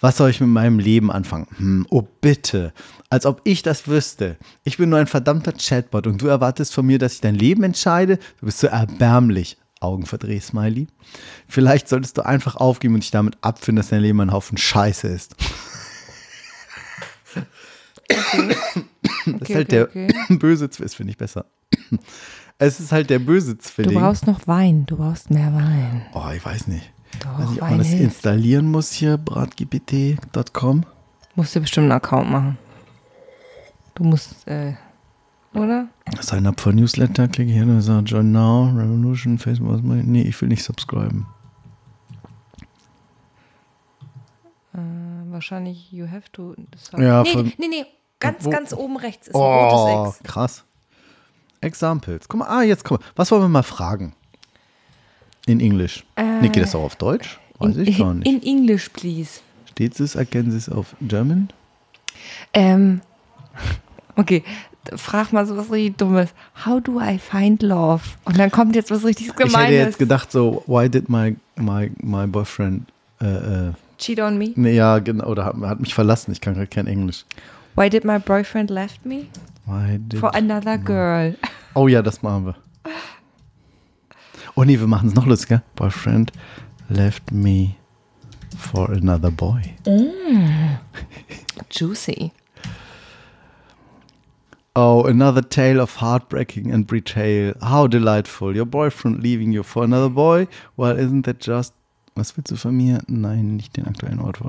was 0.00 0.16
soll 0.16 0.30
ich 0.30 0.40
mit 0.40 0.50
meinem 0.50 0.80
Leben 0.80 1.10
anfangen? 1.12 1.46
Hm, 1.56 1.86
oh 1.90 2.02
bitte, 2.20 2.72
als 3.08 3.24
ob 3.26 3.40
ich 3.44 3.62
das 3.62 3.86
wüsste. 3.86 4.36
Ich 4.64 4.76
bin 4.76 4.90
nur 4.90 4.98
ein 4.98 5.06
verdammter 5.06 5.52
Chatbot 5.52 6.06
und 6.06 6.20
du 6.20 6.26
erwartest 6.26 6.74
von 6.74 6.84
mir, 6.84 6.98
dass 6.98 7.14
ich 7.14 7.20
dein 7.20 7.36
Leben 7.36 7.62
entscheide? 7.62 8.18
Du 8.40 8.46
bist 8.46 8.58
so 8.58 8.66
erbärmlich. 8.66 9.56
Augenverdreh, 9.84 10.40
Smiley. 10.40 10.86
Vielleicht 11.48 11.88
solltest 11.88 12.18
du 12.18 12.26
einfach 12.26 12.56
aufgeben 12.56 12.94
und 12.94 13.02
dich 13.02 13.10
damit 13.10 13.36
abfinden, 13.42 13.76
dass 13.76 13.88
dein 13.90 14.00
Leben 14.00 14.20
ein 14.20 14.32
Haufen 14.32 14.58
Scheiße 14.58 15.06
ist. 15.08 15.36
Das 19.26 19.48
ist 19.48 19.54
halt 19.54 19.72
der 19.72 19.86
böse 20.28 20.68
Zwilling, 20.70 20.90
finde 20.92 21.10
ich 21.12 21.18
besser. 21.18 21.46
Es 22.58 22.80
ist 22.80 22.92
halt 22.92 23.10
der 23.10 23.18
böse 23.18 23.54
Du 23.54 23.60
Zwilling. 23.60 23.98
brauchst 23.98 24.26
noch 24.26 24.46
Wein. 24.46 24.86
Du 24.86 24.96
brauchst 24.96 25.30
mehr 25.30 25.52
Wein. 25.54 26.02
oh, 26.14 26.30
ich 26.34 26.44
weiß 26.44 26.66
nicht. 26.68 26.90
Doch, 27.20 27.38
weiß 27.38 27.50
nicht, 27.50 27.62
ob 27.62 27.68
man 27.70 27.78
das 27.78 27.86
hilft. 27.88 28.02
installieren 28.04 28.70
muss 28.70 28.92
hier, 28.92 29.16
bratgpt.com. 29.16 30.84
Musst 31.36 31.54
du 31.56 31.60
bestimmt 31.60 31.84
einen 31.84 31.92
Account 31.92 32.30
machen. 32.30 32.58
Du 33.94 34.04
musst, 34.04 34.46
äh, 34.46 34.74
oder? 35.54 35.88
Sign 36.20 36.46
up 36.46 36.60
for 36.60 36.72
Newsletter, 36.72 37.28
klicke 37.28 37.52
hier, 37.52 37.64
da 37.66 37.80
sagt 37.80 38.10
Join 38.10 38.30
Now, 38.32 38.64
Revolution, 38.76 39.38
Facebook, 39.38 39.72
was 39.72 39.82
mach 39.82 39.96
ich? 39.96 40.04
Nee, 40.04 40.22
ich 40.22 40.40
will 40.40 40.48
nicht 40.48 40.62
subscriben. 40.62 41.26
Äh, 44.74 44.78
wahrscheinlich 45.32 45.90
you 45.92 46.06
have 46.10 46.30
to. 46.32 46.54
Ja, 46.98 47.22
nee, 47.22 47.54
nee, 47.58 47.68
nee. 47.68 47.86
Ganz, 48.20 48.44
Wo- 48.44 48.50
ganz 48.50 48.72
oben 48.72 48.96
rechts 48.96 49.28
ist 49.28 49.34
ein 49.34 49.40
Oh, 49.40 49.68
rotes 49.68 50.16
X. 50.20 50.22
krass. 50.32 50.64
Examples. 51.60 52.28
Guck 52.28 52.40
mal, 52.40 52.46
ah, 52.48 52.62
jetzt 52.62 52.84
komm. 52.84 52.98
Was 53.16 53.30
wollen 53.30 53.42
wir 53.42 53.48
mal 53.48 53.62
fragen? 53.62 54.14
In 55.46 55.60
Englisch. 55.60 56.04
nee, 56.16 56.48
geht 56.48 56.62
das 56.62 56.74
auch 56.74 56.82
auf 56.84 56.96
Deutsch? 56.96 57.38
Weiß 57.58 57.76
ich 57.78 57.98
gar 57.98 58.14
nicht. 58.14 58.26
Äh, 58.26 58.30
In 58.30 58.42
English, 58.42 58.90
please. 58.90 59.40
Steht 59.70 59.98
es, 60.00 60.14
erkennen 60.14 60.50
Sie 60.50 60.56
es 60.58 60.68
auf 60.68 60.94
German? 61.00 61.48
Ähm, 62.52 63.00
okay, 64.16 64.42
frag 64.96 65.32
mal 65.32 65.46
so 65.46 65.56
was 65.56 65.70
richtig 65.70 65.96
Dummes. 65.98 66.30
How 66.66 66.80
do 66.80 67.00
I 67.00 67.18
find 67.18 67.62
love? 67.62 68.02
Und 68.24 68.38
dann 68.38 68.50
kommt 68.50 68.76
jetzt 68.76 68.90
was 68.90 69.04
richtig 69.04 69.28
Ich 69.28 69.32
hätte 69.34 69.44
Gemeines. 69.44 69.70
jetzt 69.72 69.98
gedacht 69.98 70.30
so, 70.32 70.62
why 70.66 70.88
did 70.88 71.08
my, 71.08 71.36
my, 71.56 71.90
my 72.02 72.26
boyfriend, 72.26 72.90
äh, 73.20 73.68
äh, 73.68 73.72
Cheat 73.98 74.20
on 74.20 74.36
me? 74.38 74.52
nee, 74.56 74.74
ja, 74.74 74.98
genau, 74.98 75.26
oder 75.26 75.44
hat, 75.44 75.56
hat 75.62 75.80
mich 75.80 75.94
verlassen, 75.94 76.32
ich 76.32 76.40
kann 76.40 76.54
gerade 76.54 76.66
kein 76.66 76.86
Englisch. 76.86 77.24
Why 77.76 77.88
did 77.90 78.04
my 78.04 78.18
boyfriend 78.18 78.70
left 78.70 79.04
me? 79.06 79.26
Why 79.66 79.98
did, 79.98 80.20
For 80.20 80.34
another 80.34 80.78
girl. 80.78 81.36
oh 81.74 81.88
ja, 81.88 82.02
das 82.02 82.22
machen 82.22 82.46
wir. 82.46 82.54
Oh 84.56 84.62
nee, 84.64 84.78
wir 84.78 84.86
machen 84.86 85.08
es 85.08 85.14
noch 85.14 85.26
lustiger. 85.26 85.62
Boyfriend 85.74 86.30
left 86.88 87.32
me 87.32 87.70
for 88.56 88.88
another 88.90 89.30
boy. 89.30 89.60
Juicy. 91.70 92.30
Oh, 94.76 95.04
another 95.04 95.40
tale 95.40 95.80
of 95.80 95.94
heartbreaking 95.96 96.72
and 96.72 96.84
betrayal. 96.84 97.54
How 97.62 97.86
delightful. 97.86 98.56
Your 98.56 98.64
boyfriend 98.64 99.22
leaving 99.22 99.52
you 99.52 99.62
for 99.62 99.84
another 99.84 100.08
boy. 100.08 100.48
Well, 100.76 100.98
isn't 100.98 101.22
that 101.26 101.38
just. 101.38 101.72
Was 102.16 102.36
willst 102.36 102.50
du 102.50 102.56
von 102.56 102.76
mir? 102.76 103.00
Nein, 103.08 103.56
nicht 103.56 103.76
den 103.76 103.86
aktuellen 103.86 104.20
Ort. 104.20 104.40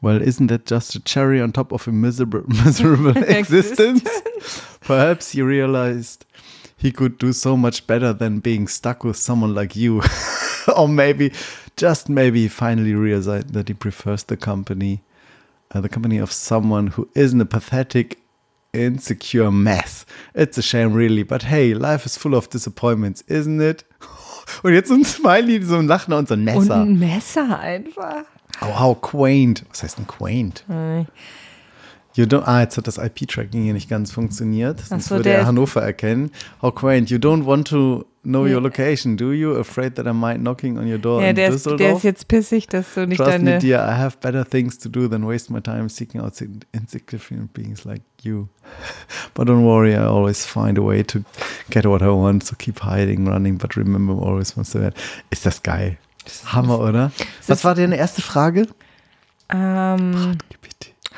Well, 0.00 0.20
isn't 0.20 0.48
that 0.48 0.66
just 0.66 0.96
a 0.96 1.00
cherry 1.00 1.40
on 1.40 1.52
top 1.52 1.72
of 1.72 1.86
a 1.86 1.92
miserable, 1.92 2.42
miserable 2.48 3.16
existence? 3.16 4.08
Perhaps 4.80 5.32
he 5.32 5.42
realized 5.42 6.24
he 6.76 6.90
could 6.90 7.18
do 7.18 7.32
so 7.32 7.56
much 7.56 7.86
better 7.86 8.12
than 8.12 8.40
being 8.40 8.66
stuck 8.66 9.04
with 9.04 9.16
someone 9.16 9.54
like 9.54 9.76
you. 9.76 10.02
or 10.76 10.88
maybe, 10.88 11.32
just 11.76 12.08
maybe, 12.08 12.42
he 12.42 12.48
finally 12.48 12.94
realized 12.94 13.52
that 13.54 13.68
he 13.68 13.74
prefers 13.74 14.24
the 14.24 14.36
company, 14.36 15.02
uh, 15.72 15.80
the 15.80 15.88
company 15.88 16.18
of 16.18 16.32
someone 16.32 16.88
who 16.88 17.08
isn't 17.14 17.40
a 17.40 17.46
pathetic 17.46 18.21
insecure 18.72 19.50
mess. 19.50 20.06
It's 20.34 20.56
a 20.58 20.62
shame, 20.62 20.92
really, 20.94 21.22
but 21.24 21.42
hey, 21.42 21.74
life 21.74 22.06
is 22.06 22.16
full 22.16 22.34
of 22.34 22.48
disappointments, 22.48 23.22
isn't 23.28 23.60
it? 23.60 23.84
Und 24.62 24.72
jetzt 24.74 24.88
so 24.88 24.94
ein 24.94 25.04
Smiley, 25.04 25.62
so 25.62 25.76
ein 25.76 25.86
Lachen 25.86 26.12
und 26.14 26.28
so 26.28 26.34
ein 26.34 26.40
Und 26.40 26.44
Messer. 26.46 26.82
ein 26.82 26.98
Messer 26.98 27.58
einfach. 27.60 28.24
Oh, 28.60 28.78
how 28.78 29.00
quaint. 29.00 29.64
Was 29.70 29.82
heißt 29.82 29.98
denn 29.98 30.06
quaint? 30.06 30.64
You 32.14 32.24
don't, 32.26 32.42
ah, 32.44 32.60
jetzt 32.60 32.76
hat 32.76 32.86
das 32.86 32.98
IP-Tracking 32.98 33.62
hier 33.62 33.72
nicht 33.72 33.88
ganz 33.88 34.12
funktioniert. 34.12 34.80
Sonst 34.80 35.06
so, 35.08 35.14
würde 35.14 35.30
der 35.30 35.38
er 35.38 35.46
Hannover 35.46 35.80
erkennen. 35.82 36.30
How 36.60 36.74
quaint. 36.74 37.08
You 37.10 37.16
don't 37.18 37.46
want 37.46 37.68
to 37.68 38.04
know 38.22 38.46
Ja. 38.46 38.56
your 38.56 38.60
location, 38.62 39.16
do 39.16 39.32
you? 39.32 39.56
Afraid 39.56 39.94
that 39.96 40.06
I 40.06 40.12
might 40.12 40.38
knocking 40.38 40.76
on 40.78 40.86
your 40.86 40.98
door 40.98 41.22
Ja, 41.22 41.30
in 41.30 41.36
der 41.36 41.48
ist, 41.48 41.64
der 41.64 41.72
Düsseldorf? 41.72 41.96
ist 41.98 42.04
jetzt 42.04 42.28
pissig, 42.28 42.66
dass 42.68 42.92
du 42.94 43.06
nicht 43.06 43.16
Trust 43.16 43.38
me, 43.38 43.44
deine. 43.46 43.58
dear, 43.60 43.78
I 43.88 43.96
have 43.98 44.18
better 44.20 44.44
things 44.48 44.78
to 44.78 44.88
do 44.90 45.08
than 45.08 45.26
waste 45.26 45.50
my 45.52 45.60
time 45.62 45.88
seeking 45.88 46.20
out 46.20 46.34
sig- 46.36 46.66
insignificant 46.72 47.52
beings 47.54 47.84
like 47.84 48.02
you. 48.22 48.46
But 49.34 49.48
don't 49.48 49.64
worry, 49.64 49.94
I 49.94 50.04
always 50.04 50.44
find 50.44 50.78
a 50.78 50.82
way 50.82 51.02
to 51.04 51.20
get 51.70 51.86
what 51.86 52.02
I 52.02 52.08
want, 52.08 52.44
so 52.44 52.54
keep 52.58 52.80
hiding, 52.80 53.26
running, 53.26 53.56
but 53.56 53.74
remember, 53.76 54.12
always 54.12 54.54
wants 54.56 54.72
to 54.72 54.80
win. 54.80 54.92
Ist 55.30 55.46
das 55.46 55.62
geil. 55.62 55.96
Hammer, 56.44 56.78
oder? 56.78 57.10
Was 57.48 57.64
war 57.64 57.74
deine 57.74 57.96
erste 57.96 58.20
Frage? 58.22 58.66
Ähm, 59.48 60.36
Bitte. 60.60 60.61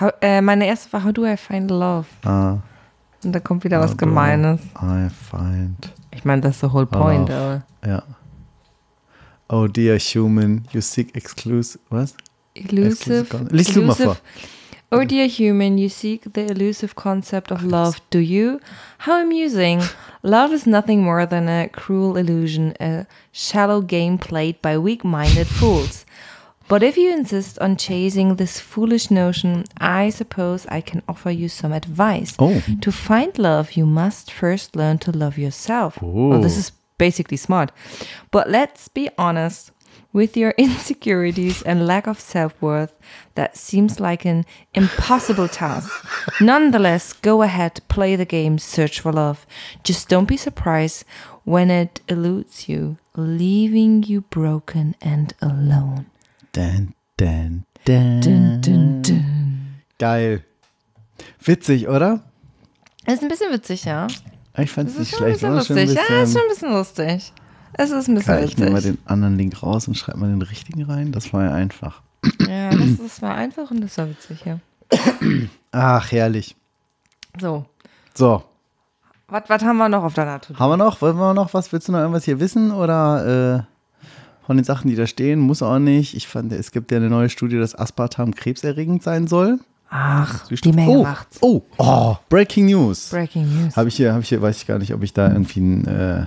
How, 0.00 0.10
äh, 0.20 0.40
meine 0.40 0.66
erste 0.66 0.92
war, 0.92 1.04
how 1.04 1.12
do 1.12 1.24
I 1.26 1.36
find 1.36 1.70
love? 1.70 2.06
Ah, 2.24 2.58
Und 3.24 3.32
da 3.32 3.40
kommt 3.40 3.64
wieder 3.64 3.78
how 3.78 3.84
was 3.84 3.96
Gemeines. 3.96 4.60
I 4.80 5.08
find. 5.08 5.92
Ich 6.10 6.24
meine, 6.24 6.46
ist 6.48 6.60
the 6.60 6.72
whole 6.72 6.86
point. 6.86 7.28
Love. 7.28 7.62
Aber 7.82 7.90
Ja. 7.90 8.02
Oh 9.48 9.66
dear 9.66 9.98
human, 9.98 10.64
you 10.72 10.80
seek 10.80 11.14
exclusive. 11.14 11.78
Was? 11.90 12.14
elusive. 12.54 13.26
Lies 13.50 13.72
du 13.72 13.82
mal 13.82 13.94
vor. 13.94 14.16
Oh 14.90 15.04
dear 15.04 15.26
human, 15.28 15.76
you 15.76 15.88
seek 15.88 16.22
the 16.34 16.46
elusive 16.46 16.94
concept 16.94 17.50
of 17.50 17.62
love, 17.62 17.96
do 18.10 18.18
you? 18.20 18.60
How 19.06 19.20
amusing. 19.22 19.82
Love 20.22 20.54
is 20.54 20.66
nothing 20.66 21.02
more 21.02 21.26
than 21.26 21.48
a 21.48 21.68
cruel 21.68 22.16
illusion, 22.16 22.74
a 22.80 23.06
shallow 23.32 23.82
game 23.82 24.18
played 24.18 24.62
by 24.62 24.78
weak 24.78 25.04
minded 25.04 25.46
fools. 25.48 26.06
But 26.68 26.82
if 26.82 26.96
you 26.96 27.12
insist 27.12 27.58
on 27.58 27.76
chasing 27.76 28.36
this 28.36 28.58
foolish 28.58 29.10
notion, 29.10 29.64
I 29.78 30.10
suppose 30.10 30.66
I 30.68 30.80
can 30.80 31.02
offer 31.08 31.30
you 31.30 31.48
some 31.48 31.72
advice. 31.72 32.34
Oh. 32.38 32.62
To 32.80 32.90
find 32.90 33.38
love, 33.38 33.72
you 33.72 33.84
must 33.86 34.32
first 34.32 34.74
learn 34.74 34.98
to 34.98 35.12
love 35.12 35.36
yourself. 35.36 36.00
Well, 36.00 36.40
this 36.40 36.56
is 36.56 36.72
basically 36.98 37.36
smart. 37.36 37.70
But 38.30 38.50
let's 38.50 38.88
be 38.88 39.08
honest. 39.18 39.70
With 40.12 40.36
your 40.36 40.50
insecurities 40.58 41.62
and 41.62 41.88
lack 41.88 42.06
of 42.06 42.20
self 42.20 42.60
worth, 42.62 42.94
that 43.34 43.56
seems 43.56 43.98
like 43.98 44.24
an 44.24 44.44
impossible 44.72 45.48
task. 45.48 45.90
Nonetheless, 46.40 47.12
go 47.12 47.42
ahead, 47.42 47.80
play 47.88 48.14
the 48.14 48.24
game, 48.24 48.58
search 48.58 49.00
for 49.00 49.12
love. 49.12 49.44
Just 49.82 50.08
don't 50.08 50.28
be 50.28 50.36
surprised 50.36 51.04
when 51.42 51.68
it 51.68 52.00
eludes 52.08 52.68
you, 52.68 52.96
leaving 53.16 54.04
you 54.04 54.20
broken 54.20 54.94
and 55.02 55.34
alone. 55.42 56.06
Dun, 56.54 56.94
dun, 57.16 57.64
dun. 58.62 59.74
Geil. 59.98 60.44
Witzig, 61.44 61.88
oder? 61.88 62.20
Es 63.04 63.14
ist 63.14 63.22
ein 63.22 63.28
bisschen 63.28 63.52
witzig, 63.52 63.84
ja. 63.84 64.06
Ich 64.56 64.70
fand 64.70 64.88
es 64.88 64.98
nicht 64.98 65.10
schon 65.16 65.24
ein 65.26 65.36
schlecht. 65.36 65.40
bisschen 65.40 65.54
lustig. 65.86 65.94
Ja, 66.08 66.22
es 66.22 66.28
ist 66.28 66.32
schon 66.34 66.42
ein 66.42 66.48
bisschen 66.48 66.72
lustig. 66.72 67.32
Es 67.72 67.90
ist 67.90 68.08
ein 68.08 68.14
bisschen 68.14 68.34
Geil, 68.36 68.44
ich 68.44 68.56
nehme 68.56 68.70
mal 68.70 68.76
witzig. 68.78 68.96
den 69.00 69.06
anderen 69.08 69.36
Link 69.36 69.62
raus 69.62 69.88
und 69.88 69.96
schreibe 69.96 70.18
mal 70.18 70.28
den 70.30 70.42
richtigen 70.42 70.84
rein. 70.84 71.10
Das 71.12 71.32
war 71.32 71.44
ja 71.44 71.52
einfach. 71.52 72.02
Ja, 72.48 72.70
das, 72.70 72.98
das 73.02 73.20
war 73.22 73.34
einfach 73.34 73.70
und 73.70 73.80
das 73.80 73.98
war 73.98 74.08
witzig, 74.08 74.44
ja. 74.44 74.58
Ach, 75.72 76.12
herrlich. 76.12 76.54
So, 77.40 77.64
So, 78.14 78.44
was 79.26 79.42
was 79.48 79.62
haben 79.64 79.76
wir 79.78 79.88
noch 79.88 80.04
auf 80.04 80.14
deiner 80.14 80.40
To-Do? 80.40 80.58
haben 80.58 80.70
wir 80.70 80.76
noch? 80.76 81.00
Wollen 81.02 81.16
wir 81.16 81.34
noch 81.34 81.52
was? 81.52 81.72
Willst 81.72 81.88
du 81.88 81.92
noch 81.92 81.98
irgendwas 81.98 82.24
hier 82.24 82.38
wissen? 82.38 82.70
Oder 82.70 83.66
äh, 83.66 83.73
von 84.46 84.56
den 84.56 84.64
Sachen, 84.64 84.88
die 84.88 84.96
da 84.96 85.06
stehen? 85.06 85.40
Muss 85.40 85.62
auch 85.62 85.78
nicht. 85.78 86.14
Ich 86.14 86.28
fand, 86.28 86.52
es 86.52 86.70
gibt 86.70 86.90
ja 86.90 86.98
eine 86.98 87.10
neue 87.10 87.28
Studie, 87.28 87.58
dass 87.58 87.74
Aspartam 87.74 88.34
krebserregend 88.34 89.02
sein 89.02 89.26
soll. 89.26 89.58
Ach, 89.88 90.48
die 90.48 90.72
Menge 90.72 90.90
oh, 90.90 91.02
macht's. 91.02 91.38
Oh, 91.40 91.62
oh, 91.78 92.16
Breaking 92.28 92.66
News. 92.66 93.10
Breaking 93.10 93.44
News. 93.44 93.76
Habe 93.76 93.88
ich 93.88 93.96
hier, 93.96 94.12
habe 94.12 94.22
ich 94.22 94.28
hier, 94.28 94.42
weiß 94.42 94.56
ich 94.56 94.66
gar 94.66 94.78
nicht, 94.78 94.92
ob 94.92 95.02
ich 95.02 95.12
da 95.12 95.30
irgendwie 95.30 95.60
einen, 95.60 95.86
äh, 95.86 96.26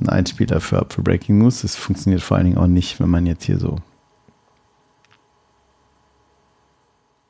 einen 0.00 0.08
Einspieler 0.08 0.60
für 0.60 0.76
habe 0.76 0.92
für 0.92 1.02
Breaking 1.02 1.38
News. 1.38 1.62
Das 1.62 1.74
funktioniert 1.74 2.22
vor 2.22 2.36
allen 2.36 2.46
Dingen 2.46 2.58
auch 2.58 2.66
nicht, 2.66 3.00
wenn 3.00 3.08
man 3.08 3.24
jetzt 3.26 3.44
hier 3.44 3.58
so. 3.58 3.78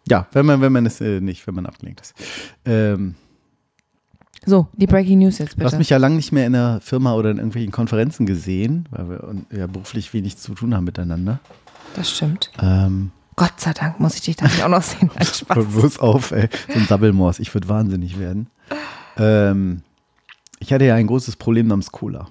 Ja, 0.08 0.26
wenn 0.32 0.44
man, 0.44 0.60
wenn 0.60 0.72
man 0.72 0.84
es 0.84 1.00
äh, 1.00 1.20
nicht, 1.20 1.46
wenn 1.46 1.54
man 1.54 1.66
abgelenkt 1.66 2.00
ist. 2.00 2.14
Ähm, 2.64 3.14
So, 4.46 4.68
die 4.74 4.86
Breaking 4.86 5.18
News 5.20 5.38
jetzt 5.38 5.54
du 5.58 5.64
hast 5.64 5.72
bitte. 5.72 5.78
mich 5.78 5.90
ja 5.90 5.96
lange 5.96 6.16
nicht 6.16 6.32
mehr 6.32 6.46
in 6.46 6.52
der 6.52 6.80
Firma 6.82 7.14
oder 7.14 7.30
in 7.30 7.38
irgendwelchen 7.38 7.72
Konferenzen 7.72 8.26
gesehen, 8.26 8.86
weil 8.90 9.08
wir 9.08 9.58
ja 9.58 9.66
beruflich 9.66 10.12
wenig 10.12 10.36
zu 10.36 10.54
tun 10.54 10.74
haben 10.74 10.84
miteinander. 10.84 11.40
Das 11.94 12.10
stimmt. 12.10 12.50
Ähm, 12.60 13.10
Gott 13.36 13.58
sei 13.58 13.72
Dank 13.72 14.00
muss 14.00 14.14
ich 14.14 14.22
dich 14.22 14.36
da 14.36 14.44
nicht 14.44 14.62
auch 14.62 14.68
noch 14.68 14.82
sehen. 14.82 15.10
Nein, 15.14 15.26
Spaß. 15.26 15.66
Bloß 15.66 15.98
auf, 15.98 16.30
ey. 16.32 16.48
So 16.68 16.78
ein 16.78 16.86
Sabbelmors. 16.86 17.38
Ich 17.40 17.52
würde 17.54 17.68
wahnsinnig 17.68 18.18
werden. 18.18 18.48
Ähm, 19.16 19.82
ich 20.58 20.72
hatte 20.72 20.84
ja 20.84 20.94
ein 20.94 21.06
großes 21.06 21.36
Problem 21.36 21.66
namens 21.66 21.90
Cola. 21.90 22.28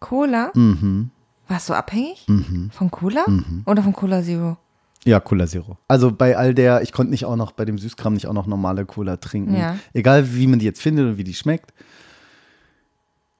Cola? 0.00 0.50
Mhm. 0.54 1.10
Warst 1.48 1.68
du 1.68 1.74
abhängig? 1.74 2.26
Von 2.70 2.90
Cola? 2.90 3.24
Oder 3.66 3.82
von 3.82 3.92
Cola 3.92 4.22
Zero? 4.22 4.56
Ja, 5.04 5.20
Cola 5.20 5.46
Zero. 5.46 5.76
Also 5.86 6.10
bei 6.12 6.36
all 6.36 6.54
der, 6.54 6.82
ich 6.82 6.92
konnte 6.92 7.10
nicht 7.10 7.24
auch 7.24 7.36
noch 7.36 7.52
bei 7.52 7.64
dem 7.64 7.78
Süßkram 7.78 8.14
nicht 8.14 8.26
auch 8.26 8.32
noch 8.32 8.46
normale 8.46 8.86
Cola 8.86 9.18
trinken. 9.18 9.56
Ja. 9.56 9.76
Egal 9.92 10.34
wie 10.34 10.46
man 10.46 10.58
die 10.58 10.64
jetzt 10.64 10.80
findet 10.80 11.06
und 11.06 11.18
wie 11.18 11.24
die 11.24 11.34
schmeckt. 11.34 11.72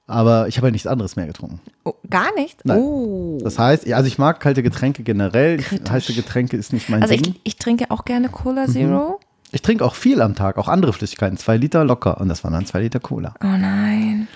Aber 0.07 0.47
ich 0.47 0.57
habe 0.57 0.67
ja 0.67 0.71
nichts 0.71 0.85
anderes 0.85 1.15
mehr 1.15 1.25
getrunken. 1.25 1.59
Oh, 1.83 1.93
gar 2.09 2.33
nicht? 2.35 2.63
Nein. 2.63 2.77
Oh. 2.79 3.39
Das 3.43 3.57
heißt, 3.57 3.91
also 3.91 4.07
ich 4.07 4.19
mag 4.19 4.39
kalte 4.39 4.61
Getränke 4.61 5.01
generell. 5.01 5.59
Ich, 5.59 5.65
Kritisch. 5.65 5.89
heiße 5.89 6.13
Getränke 6.13 6.57
ist 6.57 6.73
nicht 6.73 6.89
mein 6.89 7.01
also 7.01 7.15
Ding. 7.15 7.25
ich, 7.25 7.41
ich 7.43 7.55
trinke 7.57 7.89
auch 7.89 8.05
gerne 8.05 8.29
Cola 8.29 8.67
Zero. 8.67 9.19
Ich 9.51 9.63
trinke 9.63 9.83
auch 9.83 9.95
viel 9.95 10.21
am 10.21 10.35
Tag, 10.35 10.57
auch 10.57 10.67
andere 10.67 10.93
Flüssigkeiten. 10.93 11.37
Zwei 11.37 11.57
Liter 11.57 11.83
locker. 11.85 12.19
Und 12.21 12.29
das 12.29 12.43
waren 12.43 12.53
dann 12.53 12.65
zwei 12.67 12.81
Liter 12.81 12.99
Cola. 12.99 13.33
Oh 13.41 13.47
nein. 13.47 14.27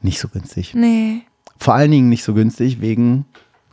Nicht 0.00 0.18
so 0.18 0.28
günstig. 0.28 0.74
Nee. 0.74 1.22
Vor 1.58 1.74
allen 1.74 1.90
Dingen 1.90 2.08
nicht 2.08 2.24
so 2.24 2.32
günstig 2.32 2.80
wegen, 2.80 3.26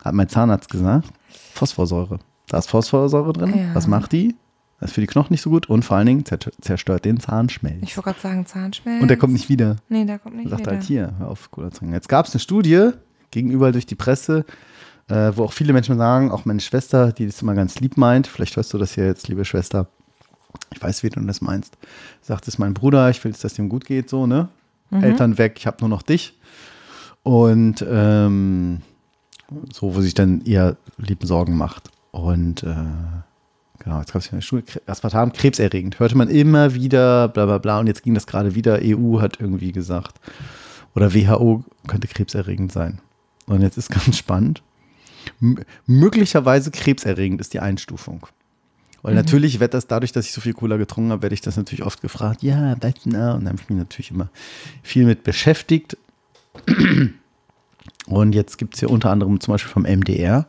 hat 0.03 0.13
mein 0.13 0.27
Zahnarzt 0.27 0.69
gesagt, 0.69 1.07
Phosphorsäure. 1.53 2.19
Da 2.51 2.57
ist 2.57 2.69
Phosphorsäure 2.69 3.31
drin. 3.31 3.53
Ja. 3.57 3.73
Was 3.73 3.87
macht 3.87 4.11
die? 4.11 4.35
Das 4.81 4.89
ist 4.89 4.95
für 4.95 5.01
die 5.01 5.07
Knochen 5.07 5.31
nicht 5.31 5.41
so 5.41 5.49
gut 5.49 5.69
und 5.69 5.85
vor 5.85 5.95
allen 5.95 6.07
Dingen 6.07 6.25
zerstört 6.59 7.05
den 7.05 7.17
Zahnschmelz. 7.17 7.77
Ich 7.81 7.95
wollte 7.95 8.09
gerade 8.09 8.19
sagen 8.19 8.45
Zahnschmelz. 8.45 9.01
Und 9.01 9.07
der 9.07 9.15
kommt 9.15 9.31
nicht 9.31 9.47
wieder. 9.47 9.77
Nee, 9.87 10.03
der 10.03 10.19
kommt 10.19 10.35
nicht 10.35 10.49
Sagt 10.49 10.63
wieder. 10.63 10.71
halt 10.71 10.83
hier, 10.83 11.13
hör 11.17 11.29
auf, 11.29 11.49
Cola 11.49 11.69
trinken. 11.69 11.93
Jetzt 11.93 12.09
gab 12.09 12.25
es 12.25 12.33
eine 12.33 12.41
Studie, 12.41 12.89
überall 13.33 13.71
durch 13.71 13.85
die 13.85 13.95
Presse, 13.95 14.43
äh, 15.07 15.31
wo 15.33 15.45
auch 15.45 15.53
viele 15.53 15.71
Menschen 15.71 15.97
sagen, 15.97 16.29
auch 16.29 16.43
meine 16.43 16.59
Schwester, 16.59 17.13
die 17.13 17.25
das 17.25 17.41
immer 17.41 17.53
ganz 17.53 17.79
lieb 17.79 17.95
meint, 17.95 18.27
vielleicht 18.27 18.57
hörst 18.57 18.73
du 18.73 18.77
das 18.77 18.95
hier 18.95 19.05
jetzt, 19.05 19.29
liebe 19.29 19.45
Schwester, 19.45 19.87
ich 20.73 20.81
weiß, 20.81 21.03
wie 21.03 21.09
du 21.09 21.21
das 21.21 21.39
meinst, 21.39 21.77
sagt 22.21 22.49
es 22.49 22.57
mein 22.57 22.73
Bruder, 22.73 23.09
ich 23.09 23.23
will, 23.23 23.31
dass 23.31 23.45
es 23.45 23.57
ihm 23.57 23.69
gut 23.69 23.85
geht, 23.85 24.09
so, 24.09 24.27
ne? 24.27 24.49
Eltern 24.91 25.37
weg, 25.37 25.53
ich 25.57 25.67
habe 25.67 25.77
nur 25.79 25.87
noch 25.87 26.01
dich. 26.01 26.37
Und 27.23 27.85
ähm, 27.87 28.81
so, 29.71 29.95
wo 29.95 30.01
sich 30.01 30.15
dann 30.15 30.41
ihr 30.41 30.75
lieben 30.97 31.25
Sorgen 31.25 31.55
macht. 31.55 31.89
Und 32.11 32.63
äh, 32.63 32.75
genau, 33.79 33.99
jetzt 33.99 34.13
gab 34.13 34.21
es 34.21 34.31
eine 34.31 34.41
Studie, 34.41 34.73
Aspartam, 34.85 35.33
krebserregend. 35.33 35.99
Hörte 35.99 36.17
man 36.17 36.29
immer 36.29 36.73
wieder, 36.73 37.29
bla 37.29 37.45
bla 37.45 37.57
bla. 37.57 37.79
Und 37.79 37.87
jetzt 37.87 38.03
ging 38.03 38.13
das 38.13 38.27
gerade 38.27 38.55
wieder. 38.55 38.79
EU 38.83 39.19
hat 39.21 39.39
irgendwie 39.39 39.71
gesagt, 39.71 40.19
oder 40.95 41.13
WHO 41.13 41.63
könnte 41.87 42.07
krebserregend 42.07 42.71
sein. 42.71 42.99
Und 43.45 43.61
jetzt 43.61 43.77
ist 43.77 43.89
ganz 43.91 44.17
spannend. 44.17 44.61
M 45.41 45.59
möglicherweise 45.85 46.71
krebserregend 46.71 47.41
ist 47.41 47.53
die 47.53 47.59
Einstufung. 47.59 48.27
Weil 49.03 49.15
natürlich 49.15 49.59
wird 49.59 49.73
das 49.73 49.87
dadurch, 49.87 50.11
dass 50.11 50.27
ich 50.27 50.31
so 50.31 50.41
viel 50.41 50.53
Cola 50.53 50.77
getrunken 50.77 51.11
habe, 51.11 51.23
werde 51.23 51.33
ich 51.33 51.41
das 51.41 51.57
natürlich 51.57 51.83
oft 51.83 52.01
gefragt. 52.01 52.43
Ja, 52.43 52.75
denn? 52.75 52.93
da? 53.05 53.33
Und 53.33 53.45
dann 53.45 53.53
habe 53.53 53.61
ich 53.61 53.69
mich 53.69 53.79
natürlich 53.79 54.11
immer 54.11 54.29
viel 54.83 55.05
mit 55.05 55.23
beschäftigt. 55.23 55.97
Und 58.05 58.35
jetzt 58.35 58.57
gibt 58.57 58.75
es 58.75 58.79
hier 58.79 58.89
unter 58.89 59.09
anderem 59.09 59.39
zum 59.39 59.53
Beispiel 59.53 59.71
vom 59.71 59.83
MDR 59.83 60.45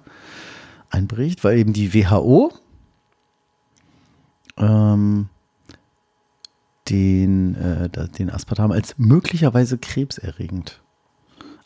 einen 0.93 1.09
Bericht, 1.09 1.43
weil 1.43 1.59
eben 1.59 1.73
die 1.73 1.95
WHO 1.95 2.53
ähm, 4.59 5.29
den, 6.89 7.55
äh, 7.55 7.89
den 7.89 8.31
Aspartam 8.31 8.73
als 8.73 8.95
möglicherweise 8.99 9.79
krebserregend 9.79 10.81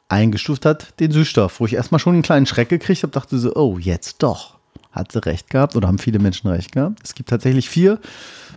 eingestuft 0.08 0.64
hat, 0.64 0.98
den 1.00 1.10
Süßstoff, 1.10 1.58
wo 1.60 1.66
ich 1.66 1.74
erstmal 1.74 1.98
schon 1.98 2.14
einen 2.14 2.22
kleinen 2.22 2.46
Schreck 2.46 2.68
gekriegt 2.68 3.02
habe, 3.02 3.12
dachte 3.12 3.38
so, 3.38 3.54
oh, 3.54 3.78
jetzt 3.78 4.22
doch. 4.22 4.56
Hat 4.92 5.12
sie 5.12 5.24
recht 5.24 5.50
gehabt 5.50 5.76
oder 5.76 5.88
haben 5.88 5.98
viele 5.98 6.18
Menschen 6.18 6.48
recht 6.48 6.72
gehabt. 6.72 7.00
Es 7.02 7.14
gibt 7.14 7.28
tatsächlich 7.28 7.68
vier 7.68 8.00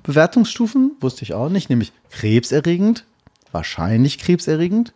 Bewertungsstufen, 0.03 0.93
wusste 1.01 1.23
ich 1.23 1.33
auch 1.33 1.49
nicht, 1.49 1.69
nämlich 1.69 1.91
krebserregend, 2.11 3.05
wahrscheinlich 3.51 4.19
krebserregend, 4.19 4.93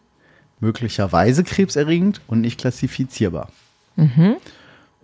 möglicherweise 0.59 1.43
krebserregend 1.43 2.21
und 2.27 2.41
nicht 2.41 2.59
klassifizierbar. 2.59 3.49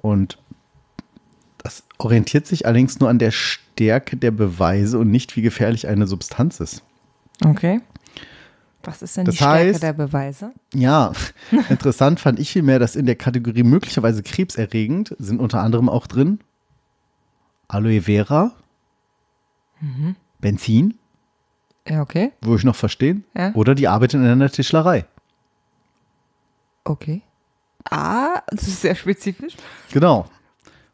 Und 0.02 0.38
Das 0.38 0.59
orientiert 2.00 2.48
sich 2.48 2.66
allerdings 2.66 3.00
nur 3.00 3.10
an 3.10 3.20
der 3.20 3.32
Stärke 3.32 4.18
der 4.18 4.32
Beweise 4.32 4.98
und 4.98 5.12
nicht, 5.12 5.36
wie 5.36 5.42
gefährlich 5.42 5.88
eine 5.88 6.08
Substanz 6.08 6.60
ist. 6.60 6.82
Okay. 7.46 7.82
Was 8.84 9.02
ist 9.02 9.18
denn 9.18 9.26
Das 9.26 9.36
die 9.36 9.44
Stärke 9.44 9.72
heißt- 9.76 9.82
der 9.82 9.94
Beweise? 9.94 10.52
Ja, 10.74 11.12
interessant 11.70 12.20
fand 12.20 12.40
ich 12.40 12.52
vielmehr, 12.52 12.80
dass 12.80 12.96
in 12.96 13.06
der 13.06 13.16
Kategorie 13.16 13.64
möglicherweise 13.64 14.24
krebserregend 14.24 15.16
sind 15.20 15.40
unter 15.40 15.62
anderem 15.62 15.90
auch 15.90 16.08
drin 16.08 16.40
Aloe 17.68 18.02
Vera, 18.02 18.54
Benzin, 20.40 20.98
Ja, 21.88 22.02
okay. 22.02 22.32
wo 22.42 22.56
ich 22.56 22.64
noch 22.64 22.76
verstehen, 22.76 23.26
Ja. 23.38 23.54
oder 23.54 23.76
die 23.76 23.88
Arbeit 23.88 24.14
in 24.14 24.26
einer 24.26 24.50
Tischlerei. 24.50 25.06
Okay. 26.84 27.22
Ah, 27.90 28.42
das 28.48 28.68
ist 28.68 28.82
sehr 28.82 28.96
spezifisch. 28.96 29.56
Genau. 29.92 30.26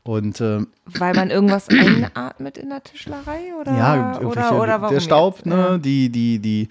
Und 0.05 0.39
ähm, 0.39 0.67
Weil 0.99 1.15
man 1.15 1.31
irgendwas 1.31 1.67
einatmet 1.69 2.59
in 2.59 2.69
der 2.69 2.83
Tischlerei? 2.83 3.55
Oder, 3.59 3.75
ja, 3.75 4.19
oder, 4.19 4.61
oder 4.61 4.81
warum 4.81 4.93
der 4.93 5.01
Staub, 5.01 5.37
jetzt? 5.37 5.47
ne, 5.47 5.79
die, 5.83 6.09
die, 6.09 6.37
die 6.39 6.69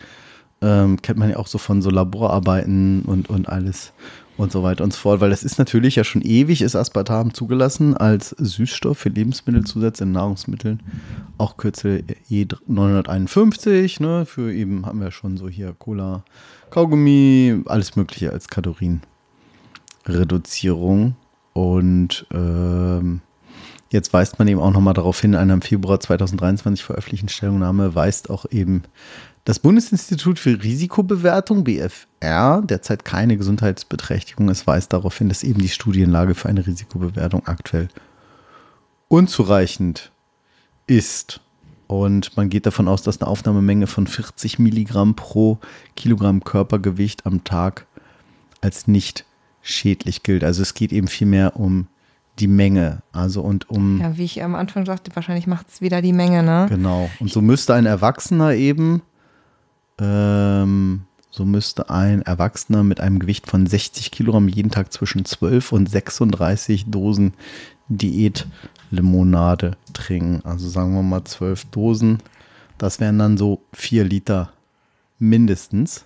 ähm, 0.62 1.02
kennt 1.02 1.19
man 1.19 1.31
ja 1.31 1.36
auch 1.36 1.48
so 1.48 1.59
von 1.59 1.82
so 1.82 1.90
Laborarbeiten 1.90 3.02
und, 3.02 3.28
und 3.28 3.48
alles 3.48 3.93
und 4.36 4.52
so 4.52 4.62
weiter 4.62 4.85
und 4.85 4.93
so 4.93 5.01
fort, 5.01 5.20
weil 5.20 5.31
das 5.31 5.43
ist 5.43 5.59
natürlich 5.59 5.97
ja 5.97 6.05
schon 6.05 6.23
ewig, 6.23 6.62
ist 6.62 6.77
Aspartam 6.77 7.35
zugelassen 7.35 7.97
als 7.97 8.31
Süßstoff 8.31 8.98
für 8.98 9.09
Lebensmittelzusatz 9.09 10.01
in 10.01 10.12
Nahrungsmitteln, 10.12 10.81
auch 11.36 11.56
Kürzel 11.56 12.05
E951, 12.31 14.01
ne, 14.02 14.27
für 14.27 14.52
eben 14.52 14.86
haben 14.86 15.01
wir 15.01 15.11
schon 15.11 15.36
so 15.36 15.48
hier 15.48 15.74
Cola, 15.78 16.23
Kaugummi, 16.70 17.62
alles 17.66 17.97
mögliche 17.97 18.31
als 18.32 18.47
Kalorienreduzierung 18.48 21.16
und 21.55 22.27
ähm, 22.33 23.23
Jetzt 23.95 24.13
weist 24.13 24.41
man 24.41 24.49
eben 24.49 24.59
auch 24.59 24.73
nochmal 24.73 24.95
darauf 24.95 25.21
hin, 25.21 25.35
in 25.35 25.39
einer 25.39 25.55
im 25.55 25.63
Februar 25.63 26.01
2023 26.01 26.85
veröffentlichten 26.85 27.29
Stellungnahme 27.29 27.95
weist 27.95 28.29
auch 28.29 28.45
eben 28.51 28.83
das 29.45 29.61
Bundesinstitut 29.61 30.41
für 30.41 30.65
Risikobewertung, 30.65 31.63
BFR, 31.63 32.63
derzeit 32.65 33.05
keine 33.05 33.37
Gesundheitsbeträchtigung. 33.37 34.49
Es 34.49 34.67
weist 34.67 34.93
darauf 34.93 35.17
hin, 35.17 35.29
dass 35.29 35.45
eben 35.45 35.61
die 35.61 35.69
Studienlage 35.69 36.35
für 36.35 36.49
eine 36.49 36.67
Risikobewertung 36.67 37.47
aktuell 37.47 37.87
unzureichend 39.07 40.11
ist. 40.89 41.41
Und 41.87 42.37
man 42.37 42.49
geht 42.49 42.67
davon 42.67 42.89
aus, 42.89 43.03
dass 43.03 43.21
eine 43.21 43.31
Aufnahmemenge 43.31 43.87
von 43.87 44.09
40 44.09 44.59
Milligramm 44.59 45.15
pro 45.15 45.61
Kilogramm 45.95 46.43
Körpergewicht 46.43 47.27
am 47.27 47.45
Tag 47.45 47.87
als 48.61 48.89
nicht 48.89 49.25
schädlich 49.65 50.23
gilt. 50.23 50.45
Also 50.45 50.62
es 50.62 50.74
geht 50.74 50.93
eben 50.93 51.09
vielmehr 51.09 51.57
um 51.59 51.89
die 52.39 52.47
Menge. 52.49 53.03
Also 53.12 53.41
und 53.43 53.69
um 53.70 54.01
Ja, 54.01 54.16
wie 54.16 54.24
ich 54.24 54.43
am 54.45 54.55
Anfang 54.55 54.85
sagte, 54.86 55.11
wahrscheinlich 55.16 55.47
macht 55.47 55.69
es 55.70 55.81
wieder 55.81 56.03
die 56.03 56.12
Menge, 56.12 56.43
ne? 56.43 56.66
Genau. 56.69 57.11
Und 57.19 57.32
so 57.32 57.41
müsste 57.41 57.74
ein 57.74 57.86
Erwachsener 57.86 58.53
eben, 58.55 59.03
ähm, 59.99 61.03
so 61.31 61.45
müsste 61.45 61.91
ein 61.91 62.23
Erwachsener 62.23 62.85
mit 62.85 63.01
einem 63.01 63.19
Gewicht 63.19 63.49
von 63.49 63.66
60 63.66 64.11
Kilogramm 64.11 64.49
jeden 64.49 64.70
Tag 64.70 64.93
zwischen 64.93 65.24
12 65.24 65.73
und 65.73 65.89
36 65.89 66.86
Dosen 66.91 67.32
Diätlimonade 67.89 69.77
trinken. 69.93 70.41
Also 70.45 70.69
sagen 70.69 70.95
wir 70.95 71.03
mal 71.03 71.24
12 71.24 71.66
Dosen. 71.66 72.19
Das 72.78 73.01
wären 73.01 73.19
dann 73.19 73.36
so 73.39 73.62
4 73.73 74.05
Liter 74.05 74.53
mindestens. 75.19 76.05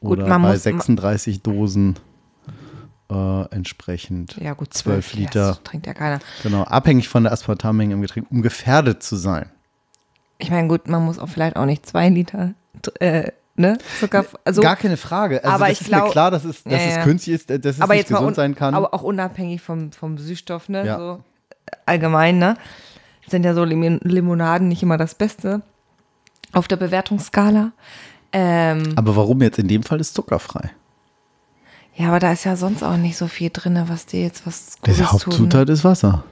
Gut, 0.00 0.18
Oder 0.18 0.28
man 0.28 0.42
bei 0.42 0.52
muss- 0.52 0.62
36 0.62 1.42
Dosen 1.42 1.96
äh, 3.10 3.54
entsprechend 3.54 4.36
Ja, 4.40 4.54
gut, 4.54 4.74
12 4.74 4.82
zwölf 5.06 5.14
Liter. 5.14 5.48
Das 5.48 5.62
trinkt 5.62 5.86
ja 5.86 5.94
keiner. 5.94 6.18
Genau, 6.42 6.62
abhängig 6.64 7.08
von 7.08 7.24
der 7.24 7.32
Aspartammenge 7.32 7.94
im 7.94 8.02
Getränk, 8.02 8.26
um 8.30 8.42
gefährdet 8.42 9.02
zu 9.02 9.16
sein. 9.16 9.50
Ich 10.38 10.50
meine, 10.50 10.68
gut, 10.68 10.88
man 10.88 11.04
muss 11.04 11.18
auch 11.18 11.28
vielleicht 11.28 11.56
auch 11.56 11.64
nicht 11.64 11.84
zwei 11.84 12.08
Liter 12.08 12.54
äh, 13.00 13.32
ne, 13.56 13.78
Zucker. 13.98 14.24
Also, 14.44 14.62
Gar 14.62 14.76
keine 14.76 14.96
Frage. 14.96 15.42
Also 15.42 15.54
aber 15.54 15.70
ich 15.70 15.80
ist 15.80 15.90
mir 15.90 16.08
klar, 16.10 16.30
dass 16.30 16.44
es, 16.44 16.62
dass 16.62 16.72
Ja, 16.72 16.78
es 16.78 16.96
ja. 16.96 17.02
künstlich 17.02 17.34
ist, 17.34 17.50
dass 17.50 17.58
es 17.76 17.80
aber 17.80 17.94
nicht 17.94 18.08
gesund 18.08 18.28
un, 18.28 18.34
sein 18.34 18.54
kann. 18.54 18.74
Aber 18.74 18.94
auch 18.94 19.02
unabhängig 19.02 19.60
vom, 19.60 19.92
vom 19.92 20.18
Süßstoff, 20.18 20.68
ne? 20.68 20.86
Ja. 20.86 20.98
So 20.98 21.24
allgemein, 21.86 22.38
ne? 22.38 22.56
Sind 23.26 23.44
ja 23.44 23.52
so 23.54 23.64
Lim 23.64 24.00
Limonaden 24.02 24.68
nicht 24.68 24.82
immer 24.82 24.96
das 24.96 25.14
Beste 25.14 25.62
auf 26.52 26.68
der 26.68 26.76
Bewertungsskala. 26.76 27.72
Ähm, 28.32 28.92
Aber 28.96 29.16
warum 29.16 29.42
jetzt 29.42 29.58
in 29.58 29.68
dem 29.68 29.82
Fall 29.82 30.00
ist 30.00 30.14
zuckerfrei? 30.14 30.70
Ja, 31.98 32.08
aber 32.08 32.20
da 32.20 32.32
ist 32.32 32.44
ja 32.44 32.56
sonst 32.56 32.82
auch 32.82 32.96
nicht 32.96 33.16
so 33.16 33.26
viel 33.26 33.50
drin, 33.52 33.78
was 33.88 34.06
dir 34.06 34.22
jetzt 34.22 34.46
was 34.46 34.76
Gutes 34.80 34.98
tut. 34.98 35.12
Hauptzutat 35.12 35.68
ist 35.68 35.84
Wasser. 35.84 36.24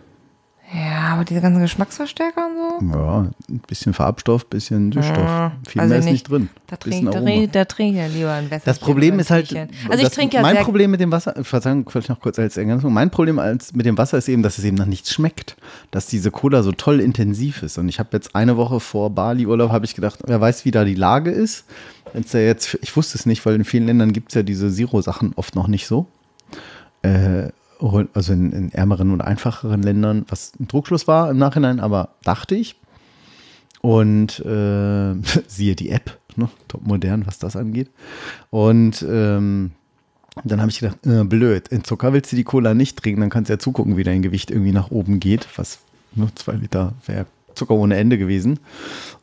Ja, 0.74 1.12
aber 1.14 1.24
diese 1.24 1.40
ganzen 1.40 1.60
Geschmacksverstärker 1.60 2.40
und 2.80 2.90
so. 2.92 2.98
Ja, 2.98 3.18
ein 3.48 3.60
bisschen 3.68 3.94
Farbstoff, 3.94 4.46
bisschen 4.46 4.90
Süßstoff. 4.90 5.52
Viel 5.68 5.80
also 5.80 5.90
mehr 5.90 5.98
ist 6.00 6.04
nicht- 6.06 6.28
drin. 6.28 6.48
Da 6.66 6.74
trinke 6.76 7.10
trink- 7.12 7.52
da 7.52 7.64
trink 7.66 7.92
ich 7.92 7.98
ja 8.00 8.06
lieber 8.08 8.32
ein 8.32 8.46
Wässerchen. 8.46 8.62
Das 8.64 8.80
Problem 8.80 9.14
ein 9.14 9.20
ist 9.20 9.30
halt. 9.30 9.48
Also 9.54 9.68
ich 9.98 10.02
das- 10.02 10.12
trinke 10.14 10.34
ja 10.36 10.42
mein 10.42 10.56
Problem 10.64 10.90
mit 10.90 10.98
dem 11.00 11.12
Wasser, 11.12 11.36
Verzeihung, 11.44 11.88
vielleicht 11.88 12.08
noch 12.08 12.18
kurz 12.18 12.40
als 12.40 12.56
Ergänzung, 12.56 12.92
mein 12.92 13.10
Problem 13.12 13.38
als, 13.38 13.74
mit 13.74 13.86
dem 13.86 13.96
Wasser 13.96 14.18
ist 14.18 14.28
eben, 14.28 14.42
dass 14.42 14.58
es 14.58 14.64
eben 14.64 14.76
nach 14.76 14.86
nichts 14.86 15.12
schmeckt, 15.14 15.56
dass 15.92 16.06
diese 16.06 16.32
Cola 16.32 16.64
so 16.64 16.72
toll 16.72 16.98
intensiv 16.98 17.62
ist. 17.62 17.78
Und 17.78 17.88
ich 17.88 18.00
habe 18.00 18.08
jetzt 18.14 18.34
eine 18.34 18.56
Woche 18.56 18.80
vor 18.80 19.10
Bali-Urlaub, 19.10 19.70
habe 19.70 19.84
ich 19.84 19.94
gedacht, 19.94 20.18
wer 20.26 20.40
weiß, 20.40 20.64
wie 20.64 20.72
da 20.72 20.84
die 20.84 20.96
Lage 20.96 21.30
ist. 21.30 21.64
Wenn's 22.16 22.32
ja 22.32 22.40
jetzt, 22.40 22.78
ich 22.80 22.96
wusste 22.96 23.18
es 23.18 23.26
nicht, 23.26 23.44
weil 23.44 23.56
in 23.56 23.66
vielen 23.66 23.84
Ländern 23.84 24.14
gibt 24.14 24.30
es 24.30 24.36
ja 24.36 24.42
diese 24.42 24.72
Zero-Sachen 24.72 25.34
oft 25.36 25.54
noch 25.54 25.68
nicht 25.68 25.86
so. 25.86 26.06
Äh, 27.02 27.50
also 28.14 28.32
in, 28.32 28.52
in 28.52 28.72
ärmeren 28.72 29.10
und 29.10 29.20
einfacheren 29.20 29.82
Ländern, 29.82 30.24
was 30.28 30.52
ein 30.58 30.66
Druckschluss 30.66 31.06
war 31.06 31.30
im 31.30 31.36
Nachhinein, 31.36 31.78
aber 31.78 32.14
dachte 32.24 32.54
ich. 32.54 32.80
Und 33.82 34.40
äh, 34.46 35.14
siehe 35.46 35.76
die 35.76 35.90
App, 35.90 36.18
ne? 36.36 36.48
top 36.68 36.86
modern, 36.86 37.26
was 37.26 37.38
das 37.38 37.54
angeht. 37.54 37.90
Und 38.48 39.04
ähm, 39.06 39.72
dann 40.42 40.62
habe 40.62 40.70
ich 40.70 40.78
gedacht, 40.78 41.06
äh, 41.06 41.22
blöd, 41.22 41.68
in 41.68 41.84
Zucker 41.84 42.14
willst 42.14 42.32
du 42.32 42.36
die 42.36 42.44
Cola 42.44 42.72
nicht 42.72 42.96
trinken, 42.96 43.20
dann 43.20 43.28
kannst 43.28 43.50
du 43.50 43.52
ja 43.52 43.58
zugucken, 43.58 43.98
wie 43.98 44.04
dein 44.04 44.22
Gewicht 44.22 44.50
irgendwie 44.50 44.72
nach 44.72 44.90
oben 44.90 45.20
geht, 45.20 45.46
was 45.58 45.80
nur 46.14 46.34
zwei 46.34 46.54
Liter 46.54 46.94
wäre 47.04 47.26
Zucker 47.56 47.74
ohne 47.74 47.96
Ende 47.96 48.18
gewesen. 48.18 48.60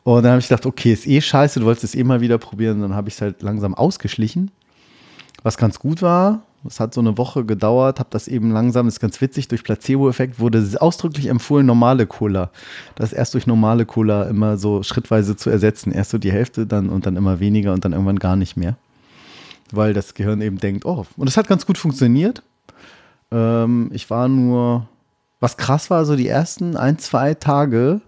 Und 0.02 0.22
dann 0.22 0.32
habe 0.32 0.40
ich 0.40 0.48
gedacht, 0.48 0.66
okay, 0.66 0.92
ist 0.92 1.06
eh 1.06 1.20
scheiße, 1.20 1.60
du 1.60 1.66
wolltest 1.66 1.84
es 1.84 1.94
eh 1.94 2.04
mal 2.04 2.20
wieder 2.20 2.38
probieren. 2.38 2.80
Dann 2.80 2.94
habe 2.94 3.08
ich 3.08 3.14
es 3.14 3.20
halt 3.20 3.42
langsam 3.42 3.74
ausgeschlichen, 3.74 4.50
was 5.42 5.56
ganz 5.56 5.78
gut 5.78 6.02
war. 6.02 6.42
Es 6.66 6.80
hat 6.80 6.94
so 6.94 7.00
eine 7.00 7.18
Woche 7.18 7.44
gedauert, 7.44 7.98
habe 7.98 8.08
das 8.10 8.26
eben 8.26 8.50
langsam, 8.50 8.88
ist 8.88 8.98
ganz 8.98 9.20
witzig, 9.20 9.48
durch 9.48 9.64
Placebo-Effekt 9.64 10.40
wurde 10.40 10.66
ausdrücklich 10.80 11.26
empfohlen, 11.26 11.66
normale 11.66 12.06
Cola. 12.06 12.50
Das 12.94 13.12
erst 13.12 13.34
durch 13.34 13.46
normale 13.46 13.84
Cola 13.84 14.24
immer 14.24 14.56
so 14.56 14.82
schrittweise 14.82 15.36
zu 15.36 15.50
ersetzen. 15.50 15.92
Erst 15.92 16.10
so 16.10 16.18
die 16.18 16.32
Hälfte 16.32 16.66
dann 16.66 16.88
und 16.88 17.06
dann 17.06 17.16
immer 17.16 17.38
weniger 17.38 17.72
und 17.74 17.84
dann 17.84 17.92
irgendwann 17.92 18.18
gar 18.18 18.36
nicht 18.36 18.56
mehr. 18.56 18.76
Weil 19.72 19.92
das 19.92 20.14
Gehirn 20.14 20.40
eben 20.40 20.58
denkt, 20.58 20.86
oh, 20.86 21.04
und 21.16 21.28
es 21.28 21.36
hat 21.36 21.48
ganz 21.48 21.66
gut 21.66 21.76
funktioniert. 21.76 22.42
Ähm, 23.30 23.90
ich 23.92 24.08
war 24.08 24.28
nur, 24.28 24.88
was 25.40 25.56
krass 25.56 25.90
war, 25.90 26.04
so 26.06 26.16
die 26.16 26.28
ersten 26.28 26.76
ein, 26.76 26.98
zwei 26.98 27.34
Tage 27.34 28.00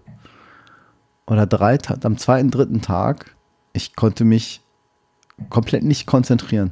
oder 1.27 1.45
drei, 1.45 1.77
am 2.03 2.17
zweiten, 2.17 2.51
dritten 2.51 2.81
Tag, 2.81 3.35
ich 3.73 3.95
konnte 3.95 4.25
mich 4.25 4.61
komplett 5.49 5.83
nicht 5.83 6.07
konzentrieren. 6.07 6.71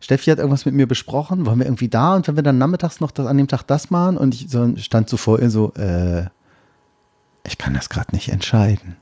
Steffi 0.00 0.30
hat 0.30 0.38
irgendwas 0.38 0.66
mit 0.66 0.74
mir 0.74 0.86
besprochen, 0.86 1.46
waren 1.46 1.58
wir 1.58 1.66
irgendwie 1.66 1.88
da 1.88 2.14
und 2.14 2.28
wenn 2.28 2.36
wir 2.36 2.42
dann 2.42 2.58
nachmittags 2.58 3.00
noch 3.00 3.10
das, 3.10 3.26
an 3.26 3.38
dem 3.38 3.48
Tag 3.48 3.62
das 3.62 3.90
machen 3.90 4.18
und 4.18 4.34
ich 4.34 4.50
so, 4.50 4.76
stand 4.76 5.08
so 5.08 5.16
vor 5.16 5.40
ihr 5.40 5.48
so, 5.48 5.72
äh, 5.74 6.26
ich 7.46 7.56
kann 7.56 7.72
das 7.72 7.88
gerade 7.88 8.14
nicht 8.14 8.28
entscheiden. 8.28 8.96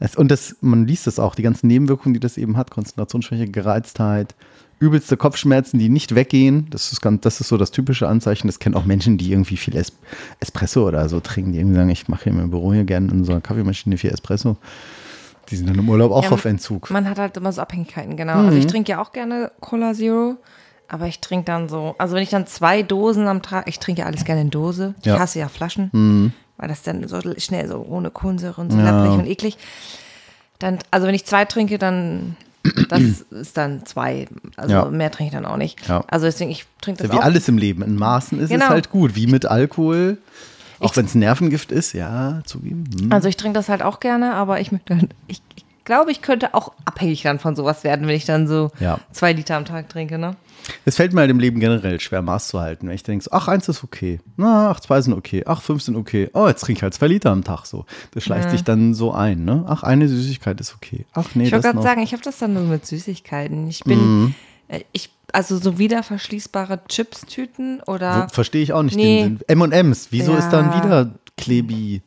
Es, 0.00 0.16
und 0.16 0.30
das, 0.30 0.56
man 0.60 0.86
liest 0.86 1.06
es 1.06 1.18
auch, 1.18 1.34
die 1.34 1.42
ganzen 1.42 1.66
Nebenwirkungen, 1.66 2.14
die 2.14 2.20
das 2.20 2.38
eben 2.38 2.56
hat, 2.56 2.70
Konzentrationsschwäche, 2.70 3.48
Gereiztheit, 3.48 4.34
übelste 4.80 5.16
Kopfschmerzen, 5.16 5.78
die 5.78 5.88
nicht 5.88 6.14
weggehen. 6.14 6.66
Das 6.70 6.92
ist, 6.92 7.00
ganz, 7.00 7.20
das 7.22 7.40
ist 7.40 7.48
so 7.48 7.56
das 7.56 7.70
typische 7.70 8.06
Anzeichen. 8.08 8.46
Das 8.46 8.58
kennen 8.58 8.74
auch 8.76 8.84
Menschen, 8.84 9.18
die 9.18 9.32
irgendwie 9.32 9.56
viel 9.56 9.76
es 9.76 9.92
Espresso 10.40 10.86
oder 10.86 11.08
so 11.08 11.20
trinken, 11.20 11.52
die 11.52 11.58
irgendwie 11.58 11.76
sagen, 11.76 11.90
ich 11.90 12.08
mache 12.08 12.24
hier 12.24 12.32
im 12.32 12.50
Büro 12.50 12.72
hier 12.72 12.84
gerne 12.84 13.10
in 13.10 13.24
so 13.24 13.32
einer 13.32 13.40
Kaffeemaschine 13.40 13.98
viel 13.98 14.10
Espresso. 14.10 14.56
Die 15.50 15.56
sind 15.56 15.68
dann 15.68 15.78
im 15.78 15.88
Urlaub 15.88 16.12
auch 16.12 16.24
Ja, 16.24 16.30
auf 16.30 16.44
Entzug. 16.44 16.90
Man 16.90 17.08
hat 17.08 17.18
halt 17.18 17.36
immer 17.36 17.52
so 17.52 17.60
Abhängigkeiten, 17.62 18.16
genau. 18.16 18.38
Mhm. 18.38 18.46
Also 18.46 18.58
ich 18.58 18.66
trinke 18.66 18.92
ja 18.92 19.00
auch 19.02 19.12
gerne 19.12 19.50
Cola 19.60 19.94
Zero, 19.94 20.36
aber 20.88 21.06
ich 21.06 21.20
trinke 21.20 21.46
dann 21.46 21.68
so, 21.68 21.94
also 21.98 22.14
wenn 22.14 22.22
ich 22.22 22.30
dann 22.30 22.46
zwei 22.46 22.82
Dosen 22.82 23.26
am 23.26 23.42
Tag, 23.42 23.66
ich 23.68 23.78
trinke 23.78 24.02
ja 24.02 24.06
alles 24.06 24.24
gerne 24.24 24.42
in 24.42 24.50
Dose. 24.50 24.94
Ich 25.00 25.06
Ja. 25.06 25.16
Mhm. 25.16 25.20
hasse 25.20 25.38
ja 25.38 25.48
Flaschen, 25.48 26.32
weil 26.58 26.68
das 26.68 26.82
dann 26.82 27.06
so 27.08 27.20
schnell 27.38 27.66
so 27.68 27.84
ohne 27.88 28.10
Kohlensäure 28.10 28.60
und 28.60 28.70
so 28.72 28.78
Ja. 28.78 29.10
und 29.12 29.26
eklig. 29.26 29.56
Dann, 30.58 30.78
also 30.90 31.06
wenn 31.06 31.14
ich 31.14 31.24
zwei 31.24 31.44
trinke, 31.44 31.78
dann 31.78 32.36
das 32.88 33.00
ist 33.30 33.56
dann 33.56 33.84
zwei. 33.86 34.26
Also 34.56 34.74
Ja. 34.74 34.84
mehr 34.86 35.10
trinke 35.10 35.28
ich 35.30 35.34
dann 35.40 35.44
auch 35.50 35.56
nicht. 35.56 35.86
Ja. 35.88 36.04
Also 36.08 36.26
deswegen, 36.26 36.50
ich 36.50 36.64
trinke 36.80 37.02
das 37.02 37.08
Ja, 37.10 37.14
wie 37.14 37.20
auch. 37.20 37.24
alles 37.24 37.48
im 37.48 37.58
Leben. 37.58 37.82
In 37.82 37.96
Maßen 37.96 38.38
ist 38.40 38.50
Genau. 38.50 38.64
es 38.66 38.70
halt 38.70 38.90
gut. 38.90 39.14
Wie 39.16 39.26
mit 39.26 39.46
Alkohol. 39.46 40.18
Auch 40.80 40.94
wenn 40.96 41.06
es 41.06 41.14
Nervengift 41.16 41.72
ist, 41.72 41.92
ja, 41.92 42.40
zugeben. 42.44 42.84
Hm. 43.00 43.12
Also 43.12 43.28
ich 43.28 43.36
trinke 43.36 43.58
das 43.58 43.68
halt 43.68 43.82
auch 43.82 43.98
gerne, 43.98 44.34
aber 44.34 44.60
ich 44.60 44.70
möchte, 44.70 44.96
ich, 45.26 45.42
ich 45.56 45.64
glaube, 45.84 46.12
ich 46.12 46.22
könnte 46.22 46.54
auch 46.54 46.70
abhängig 46.84 47.22
dann 47.22 47.40
von 47.40 47.56
sowas 47.56 47.82
werden, 47.82 48.06
wenn 48.06 48.14
ich 48.14 48.26
dann 48.26 48.46
so 48.46 48.70
Ja. 48.78 49.00
zwei 49.10 49.32
Liter 49.32 49.56
am 49.56 49.64
Tag 49.64 49.88
trinke, 49.88 50.18
ne? 50.18 50.36
Es 50.84 50.96
fällt 50.96 51.12
mir 51.12 51.20
halt 51.20 51.30
im 51.30 51.38
Leben 51.40 51.60
generell 51.60 51.98
schwer, 52.00 52.22
Maß 52.22 52.48
zu 52.48 52.60
halten. 52.60 52.88
Wenn 52.88 52.94
ich 52.94 53.02
denke, 53.02 53.24
so, 53.24 53.30
ach, 53.32 53.48
eins 53.48 53.68
ist 53.68 53.84
okay. 53.84 54.20
Na, 54.36 54.70
ach, 54.70 54.80
zwei 54.80 55.00
sind 55.00 55.12
okay. 55.14 55.42
Ach, 55.46 55.62
fünf 55.62 55.82
sind 55.82 55.96
okay. 55.96 56.30
Oh, 56.34 56.46
jetzt 56.48 56.60
trinke 56.60 56.78
ich 56.78 56.82
halt 56.82 56.94
zwei 56.94 57.08
Liter 57.08 57.30
am 57.30 57.44
Tag 57.44 57.66
so. 57.66 57.84
Das 58.12 58.24
schleicht 58.24 58.50
sich 58.50 58.64
dann 58.64 58.94
so 58.94 59.12
ein, 59.12 59.44
ne? 59.44 59.64
Ach, 59.68 59.82
eine 59.82 60.08
Süßigkeit 60.08 60.60
ist 60.60 60.74
okay. 60.74 61.04
Ach, 61.12 61.26
nee, 61.34 61.44
Ich 61.46 61.52
wollte 61.52 61.68
gerade 61.72 61.82
sagen, 61.82 62.02
ich 62.02 62.12
habe 62.12 62.22
das 62.22 62.38
dann 62.38 62.54
nur 62.54 62.64
mit 62.64 62.86
Süßigkeiten. 62.86 63.68
Ich 63.68 63.84
bin, 63.84 63.98
Mhm. 63.98 64.34
äh, 64.68 64.80
ich, 64.92 65.10
also 65.32 65.56
so 65.58 65.78
wieder 65.78 66.02
verschließbare 66.02 66.80
Chips-Tüten 66.88 67.80
oder 67.86 68.28
Verstehe 68.30 68.62
ich 68.62 68.72
auch 68.72 68.82
nicht 68.82 68.96
Nee. 68.96 69.22
den 69.24 69.38
Sinn. 69.38 69.48
M&M's, 69.48 70.08
wieso 70.10 70.32
Ja. 70.32 70.38
ist 70.38 70.50
dann 70.50 70.74
wieder 70.82 71.12
Klebi 71.36 72.02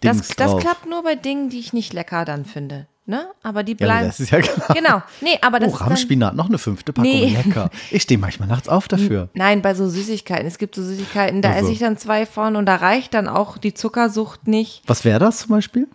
das, 0.00 0.28
das 0.36 0.56
klappt 0.58 0.86
nur 0.88 1.02
bei 1.02 1.14
Dingen, 1.14 1.48
die 1.48 1.58
ich 1.58 1.72
nicht 1.72 1.92
lecker 1.94 2.24
dann 2.26 2.44
finde. 2.44 2.86
Ne? 3.06 3.26
Aber 3.42 3.62
die 3.64 3.72
Ja, 3.72 3.76
bleiben. 3.86 4.06
das 4.06 4.18
ist 4.18 4.30
ja 4.30 4.40
klar. 4.40 4.74
genau. 4.74 5.02
Nee, 5.20 5.38
aber 5.42 5.60
das 5.60 5.72
Oh, 5.74 5.76
Rahmspinat, 5.76 6.34
noch 6.34 6.48
eine 6.48 6.56
fünfte 6.56 6.92
Packung, 6.94 7.10
Nee. 7.10 7.36
lecker. 7.44 7.68
Ich 7.90 8.02
stehe 8.02 8.16
manchmal 8.18 8.48
nachts 8.48 8.66
auf 8.68 8.88
dafür. 8.88 9.28
Nein, 9.34 9.60
bei 9.60 9.74
so 9.74 9.86
Süßigkeiten. 9.88 10.46
Es 10.46 10.56
gibt 10.56 10.74
so 10.74 10.82
Süßigkeiten, 10.82 11.42
da 11.42 11.50
Also. 11.50 11.64
esse 11.64 11.72
ich 11.72 11.78
dann 11.80 11.98
zwei 11.98 12.24
von 12.24 12.56
und 12.56 12.64
da 12.64 12.76
reicht 12.76 13.12
dann 13.12 13.28
auch 13.28 13.58
die 13.58 13.74
Zuckersucht 13.74 14.48
nicht. 14.48 14.82
Was 14.86 15.04
wäre 15.04 15.18
das 15.18 15.38
zum 15.40 15.50
Beispiel? 15.50 15.86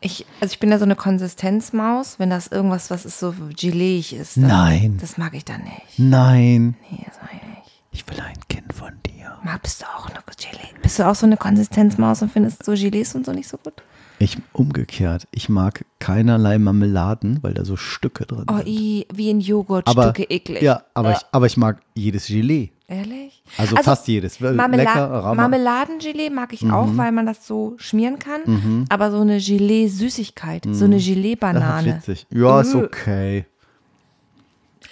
Ich, 0.00 0.26
also 0.40 0.52
ich 0.52 0.60
bin 0.60 0.70
ja 0.70 0.78
so 0.78 0.84
eine 0.84 0.94
Konsistenzmaus, 0.96 2.18
wenn 2.18 2.30
das 2.30 2.46
irgendwas, 2.48 2.90
was 2.90 3.04
ist 3.04 3.18
so 3.18 3.34
geleeig 3.58 4.12
ist. 4.12 4.36
Nein. 4.36 4.98
Das 5.00 5.18
mag 5.18 5.34
ich 5.34 5.44
dann 5.44 5.62
nicht. 5.64 5.98
Nein. 5.98 6.76
Nee, 6.90 7.04
das 7.06 7.16
mag 7.20 7.30
ich 7.34 7.48
nicht. 7.48 7.80
Ich 7.90 8.06
will 8.08 8.20
ein 8.20 8.34
Kind 8.48 8.72
von 8.72 8.92
dir. 9.06 9.38
Mag, 9.42 9.62
bist 9.62 9.82
du 9.82 9.86
auch 9.86 10.06
eine 10.08 10.18
Gelee? 10.38 10.68
Bist 10.82 10.98
du 10.98 11.08
auch 11.08 11.14
so 11.14 11.26
eine 11.26 11.36
Konsistenzmaus 11.36 12.22
und 12.22 12.30
findest 12.30 12.64
so 12.64 12.72
Gelees 12.72 13.14
und 13.14 13.26
so 13.26 13.32
nicht 13.32 13.48
so 13.48 13.56
gut? 13.56 13.74
Ich 14.18 14.38
umgekehrt. 14.52 15.26
Ich 15.32 15.48
mag 15.48 15.84
keinerlei 15.98 16.58
Marmeladen, 16.58 17.40
weil 17.42 17.52
da 17.54 17.64
so 17.64 17.76
Stücke 17.76 18.24
drin 18.26 18.44
Oh, 18.48 18.56
sind. 18.58 18.68
i, 18.68 19.06
wie 19.12 19.28
in 19.30 19.40
Joghurt, 19.40 19.86
aber, 19.88 20.04
Stücke 20.14 20.24
eklig. 20.30 20.62
Ja, 20.62 20.82
aber, 20.94 21.10
Äh, 21.10 21.12
ich, 21.14 21.18
aber 21.32 21.46
ich 21.46 21.56
mag 21.56 21.80
jedes 21.94 22.26
Gelee. 22.28 22.70
Ehrlich? 22.86 23.42
Also, 23.56 23.76
fast 23.76 24.06
jedes. 24.08 24.38
Marmela. 24.40 25.34
Marmeladengelee 25.34 26.30
mag 26.30 26.52
ich 26.52 26.70
auch, 26.70 26.86
Mhm. 26.86 26.96
weil 26.98 27.12
man 27.12 27.26
das 27.26 27.46
so 27.46 27.74
schmieren 27.78 28.18
kann. 28.18 28.86
Aber 28.90 29.10
so 29.10 29.20
eine 29.20 29.38
Gelee-Süßigkeit, 29.38 30.64
so 30.70 30.84
Mhm. 30.86 30.92
eine 30.92 30.96
Ach, 31.00 31.04
Gelee-Banane. 31.06 31.96
witzig. 31.96 32.26
Ja, 32.30 32.60
ist 32.60 32.74
okay. 32.74 33.46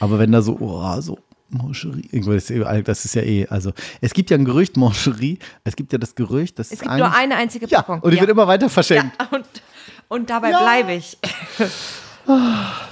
Aber 0.00 0.18
wenn 0.18 0.32
da 0.32 0.42
so, 0.42 0.56
oh, 0.58 1.00
so 1.00 1.18
Mancherie, 1.52 2.08
eh- 2.12 2.82
das 2.82 3.04
ist 3.04 3.14
ja 3.14 3.22
eh, 3.22 3.46
also 3.48 3.72
es 4.00 4.12
gibt 4.14 4.30
ja 4.30 4.36
ein 4.36 4.44
Gerücht, 4.44 4.76
Mancherie, 4.76 5.38
es 5.64 5.76
gibt 5.76 5.92
ja 5.92 5.98
das 5.98 6.14
Gerücht, 6.14 6.58
das 6.58 6.72
Es 6.72 6.80
gibt 6.80 6.96
nur 6.96 7.14
eine 7.14 7.36
einzige 7.36 7.66
ja, 7.66 7.78
Packung. 7.82 8.00
und 8.00 8.10
die 8.12 8.20
wird 8.20 8.30
immer 8.30 8.46
weiter 8.46 8.68
verschenkt. 8.68 9.14
Ja, 9.20 9.28
und, 9.36 9.44
und 10.08 10.30
dabei 10.30 10.50
Ja. 10.50 10.60
bleibe 10.62 10.92
ich. 10.94 11.18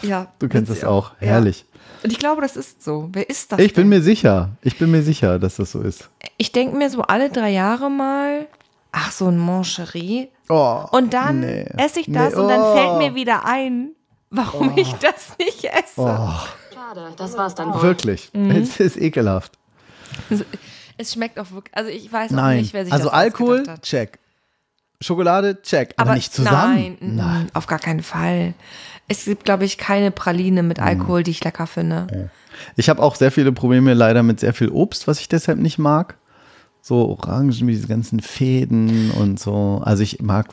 ja, 0.02 0.26
Du 0.38 0.48
kennst 0.48 0.70
das 0.70 0.84
auch, 0.84 1.12
Ja. 1.20 1.28
herrlich. 1.28 1.64
Und 2.02 2.10
ich 2.12 2.18
glaube, 2.18 2.40
das 2.40 2.56
ist 2.56 2.82
so. 2.82 3.10
Wer 3.12 3.28
ist 3.28 3.52
das? 3.52 3.58
Ich 3.60 3.74
bin 3.74 3.82
denn? 3.82 3.98
mir 3.98 4.02
sicher, 4.02 4.50
ich 4.62 4.78
bin 4.78 4.90
mir 4.90 5.02
sicher, 5.02 5.38
dass 5.38 5.56
das 5.56 5.72
so 5.72 5.82
ist. 5.82 6.08
Ich 6.38 6.50
denke 6.50 6.74
mir 6.76 6.88
so 6.88 7.02
alle 7.02 7.28
drei 7.28 7.50
Jahre 7.50 7.90
mal, 7.90 8.46
ach, 8.90 9.12
so 9.12 9.26
ein 9.28 9.36
Mancherie. 9.36 10.28
Oh, 10.48 10.84
Und 10.92 11.12
dann 11.12 11.40
nee. 11.40 11.66
esse 11.76 12.00
ich 12.00 12.06
das 12.10 12.34
Nee, 12.34 12.40
und 12.40 12.48
dann 12.48 12.60
oh. 12.60 12.74
fällt 12.74 12.98
mir 12.98 13.14
wieder 13.14 13.44
ein, 13.44 13.90
warum 14.30 14.72
ich 14.76 14.92
das 14.94 15.36
nicht 15.38 15.64
esse. 15.66 16.00
Schade, 16.90 17.12
das 17.16 17.36
war's 17.36 17.54
dann 17.54 17.72
wohl. 17.72 17.82
Wirklich, 17.82 18.30
Mhm. 18.32 18.50
es 18.50 18.80
ist 18.80 18.96
ekelhaft. 19.00 19.52
Es 20.98 21.12
schmeckt 21.12 21.38
auch 21.38 21.50
wirklich, 21.52 21.74
also 21.76 21.88
ich 21.90 22.12
weiß 22.12 22.32
auch 22.32 22.36
Nein, 22.36 22.58
nicht, 22.58 22.72
wer 22.74 22.84
sich 22.84 22.92
also 22.92 23.06
das 23.06 23.14
Alkohol, 23.14 23.64
hat. 23.66 23.82
check. 23.82 24.18
Schokolade, 25.00 25.62
check, 25.62 25.94
aber, 25.96 26.14
nicht 26.14 26.32
zusammen. 26.34 26.96
Nein, 27.00 27.46
mm, 27.46 27.56
auf 27.56 27.66
gar 27.66 27.78
keinen 27.78 28.02
Fall. 28.02 28.52
Es 29.08 29.24
gibt, 29.24 29.44
glaube 29.44 29.64
ich, 29.64 29.78
keine 29.78 30.10
Praline 30.10 30.62
Mhm. 30.62 30.68
mit 30.68 30.78
Alkohol, 30.80 31.22
die 31.22 31.30
ich 31.30 31.42
lecker 31.42 31.66
finde. 31.66 32.30
Ich 32.76 32.88
habe 32.90 33.02
auch 33.02 33.14
sehr 33.14 33.30
viele 33.32 33.52
Probleme 33.52 33.94
leider 33.94 34.22
mit 34.22 34.40
sehr 34.40 34.52
viel 34.52 34.68
Obst, 34.68 35.06
was 35.08 35.20
ich 35.20 35.28
deshalb 35.28 35.58
nicht 35.58 35.78
mag. 35.78 36.16
So 36.82 37.08
Orangen 37.08 37.48
mit 37.64 37.74
diesen 37.76 37.88
ganzen 37.88 38.20
Fäden 38.20 39.10
und 39.12 39.38
so. 39.40 39.80
Also 39.84 40.02
ich 40.02 40.20
mag, 40.20 40.48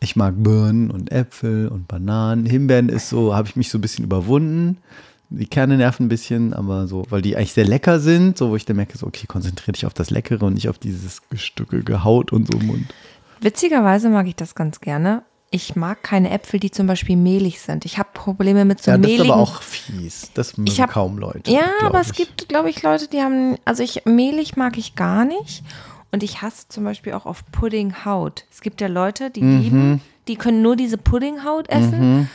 ich 0.00 0.16
mag 0.16 0.34
Birnen 0.36 0.90
und 0.90 1.12
Äpfel 1.12 1.68
und 1.68 1.86
Bananen. 1.86 2.46
Himbeeren 2.46 2.88
ist 2.88 3.08
so, 3.08 3.34
habe 3.34 3.48
ich 3.48 3.56
mich 3.56 3.68
so 3.70 3.78
ein 3.78 3.82
bisschen 3.82 4.04
überwunden. 4.04 4.78
Die 5.34 5.46
Kerne 5.46 5.76
nerven 5.76 6.06
ein 6.06 6.08
bisschen, 6.08 6.52
aber 6.52 6.86
so, 6.86 7.04
weil 7.10 7.22
die 7.22 7.36
eigentlich 7.36 7.52
sehr 7.54 7.64
lecker 7.64 8.00
sind, 8.00 8.36
so 8.36 8.50
wo 8.50 8.56
ich 8.56 8.64
dann 8.66 8.76
merke, 8.76 8.98
so, 8.98 9.06
okay, 9.06 9.26
konzentriere 9.26 9.72
dich 9.72 9.86
auf 9.86 9.94
das 9.94 10.10
Leckere 10.10 10.44
und 10.44 10.54
nicht 10.54 10.68
auf 10.68 10.78
dieses 10.78 11.28
gestückelte 11.30 12.04
Haut 12.04 12.32
und 12.32 12.52
so 12.52 12.58
im 12.58 12.66
Mund. 12.66 12.94
Witzigerweise 13.40 14.08
mag 14.08 14.26
ich 14.28 14.36
das 14.36 14.54
ganz 14.54 14.80
gerne. 14.80 15.22
Ich 15.50 15.76
mag 15.76 16.02
keine 16.02 16.30
Äpfel, 16.30 16.60
die 16.60 16.70
zum 16.70 16.86
Beispiel 16.86 17.16
mehlig 17.16 17.60
sind. 17.60 17.84
Ich 17.84 17.98
habe 17.98 18.08
Probleme 18.14 18.64
mit 18.64 18.82
so 18.82 18.90
ja, 18.90 18.96
das 18.96 19.06
ist 19.06 19.12
mehligen. 19.12 19.32
aber 19.32 19.42
auch 19.42 19.60
fies. 19.62 20.30
Das 20.34 20.56
mögen 20.56 20.70
hab- 20.80 20.90
kaum 20.90 21.18
Leute. 21.18 21.50
ja, 21.50 21.68
aber 21.82 22.00
es 22.00 22.10
ich. 22.10 22.16
gibt, 22.16 22.48
glaube 22.48 22.70
ich, 22.70 22.82
Leute, 22.82 23.08
die 23.08 23.20
haben, 23.20 23.56
also 23.64 23.82
ich, 23.82 24.02
mehlig 24.06 24.56
mag 24.56 24.78
ich 24.78 24.94
gar 24.94 25.24
nicht. 25.24 25.62
Und 26.10 26.22
ich 26.22 26.42
hasse 26.42 26.68
zum 26.68 26.84
Beispiel 26.84 27.14
auch 27.14 27.24
auf 27.26 27.42
Puddinghaut. 27.52 28.44
Es 28.50 28.60
gibt 28.60 28.80
ja 28.82 28.86
Leute, 28.86 29.30
die 29.30 29.42
Mhm. 29.42 29.60
lieben, 29.62 30.00
die 30.28 30.36
können 30.36 30.60
nur 30.62 30.76
diese 30.76 30.98
Puddinghaut 30.98 31.68
essen. 31.70 32.28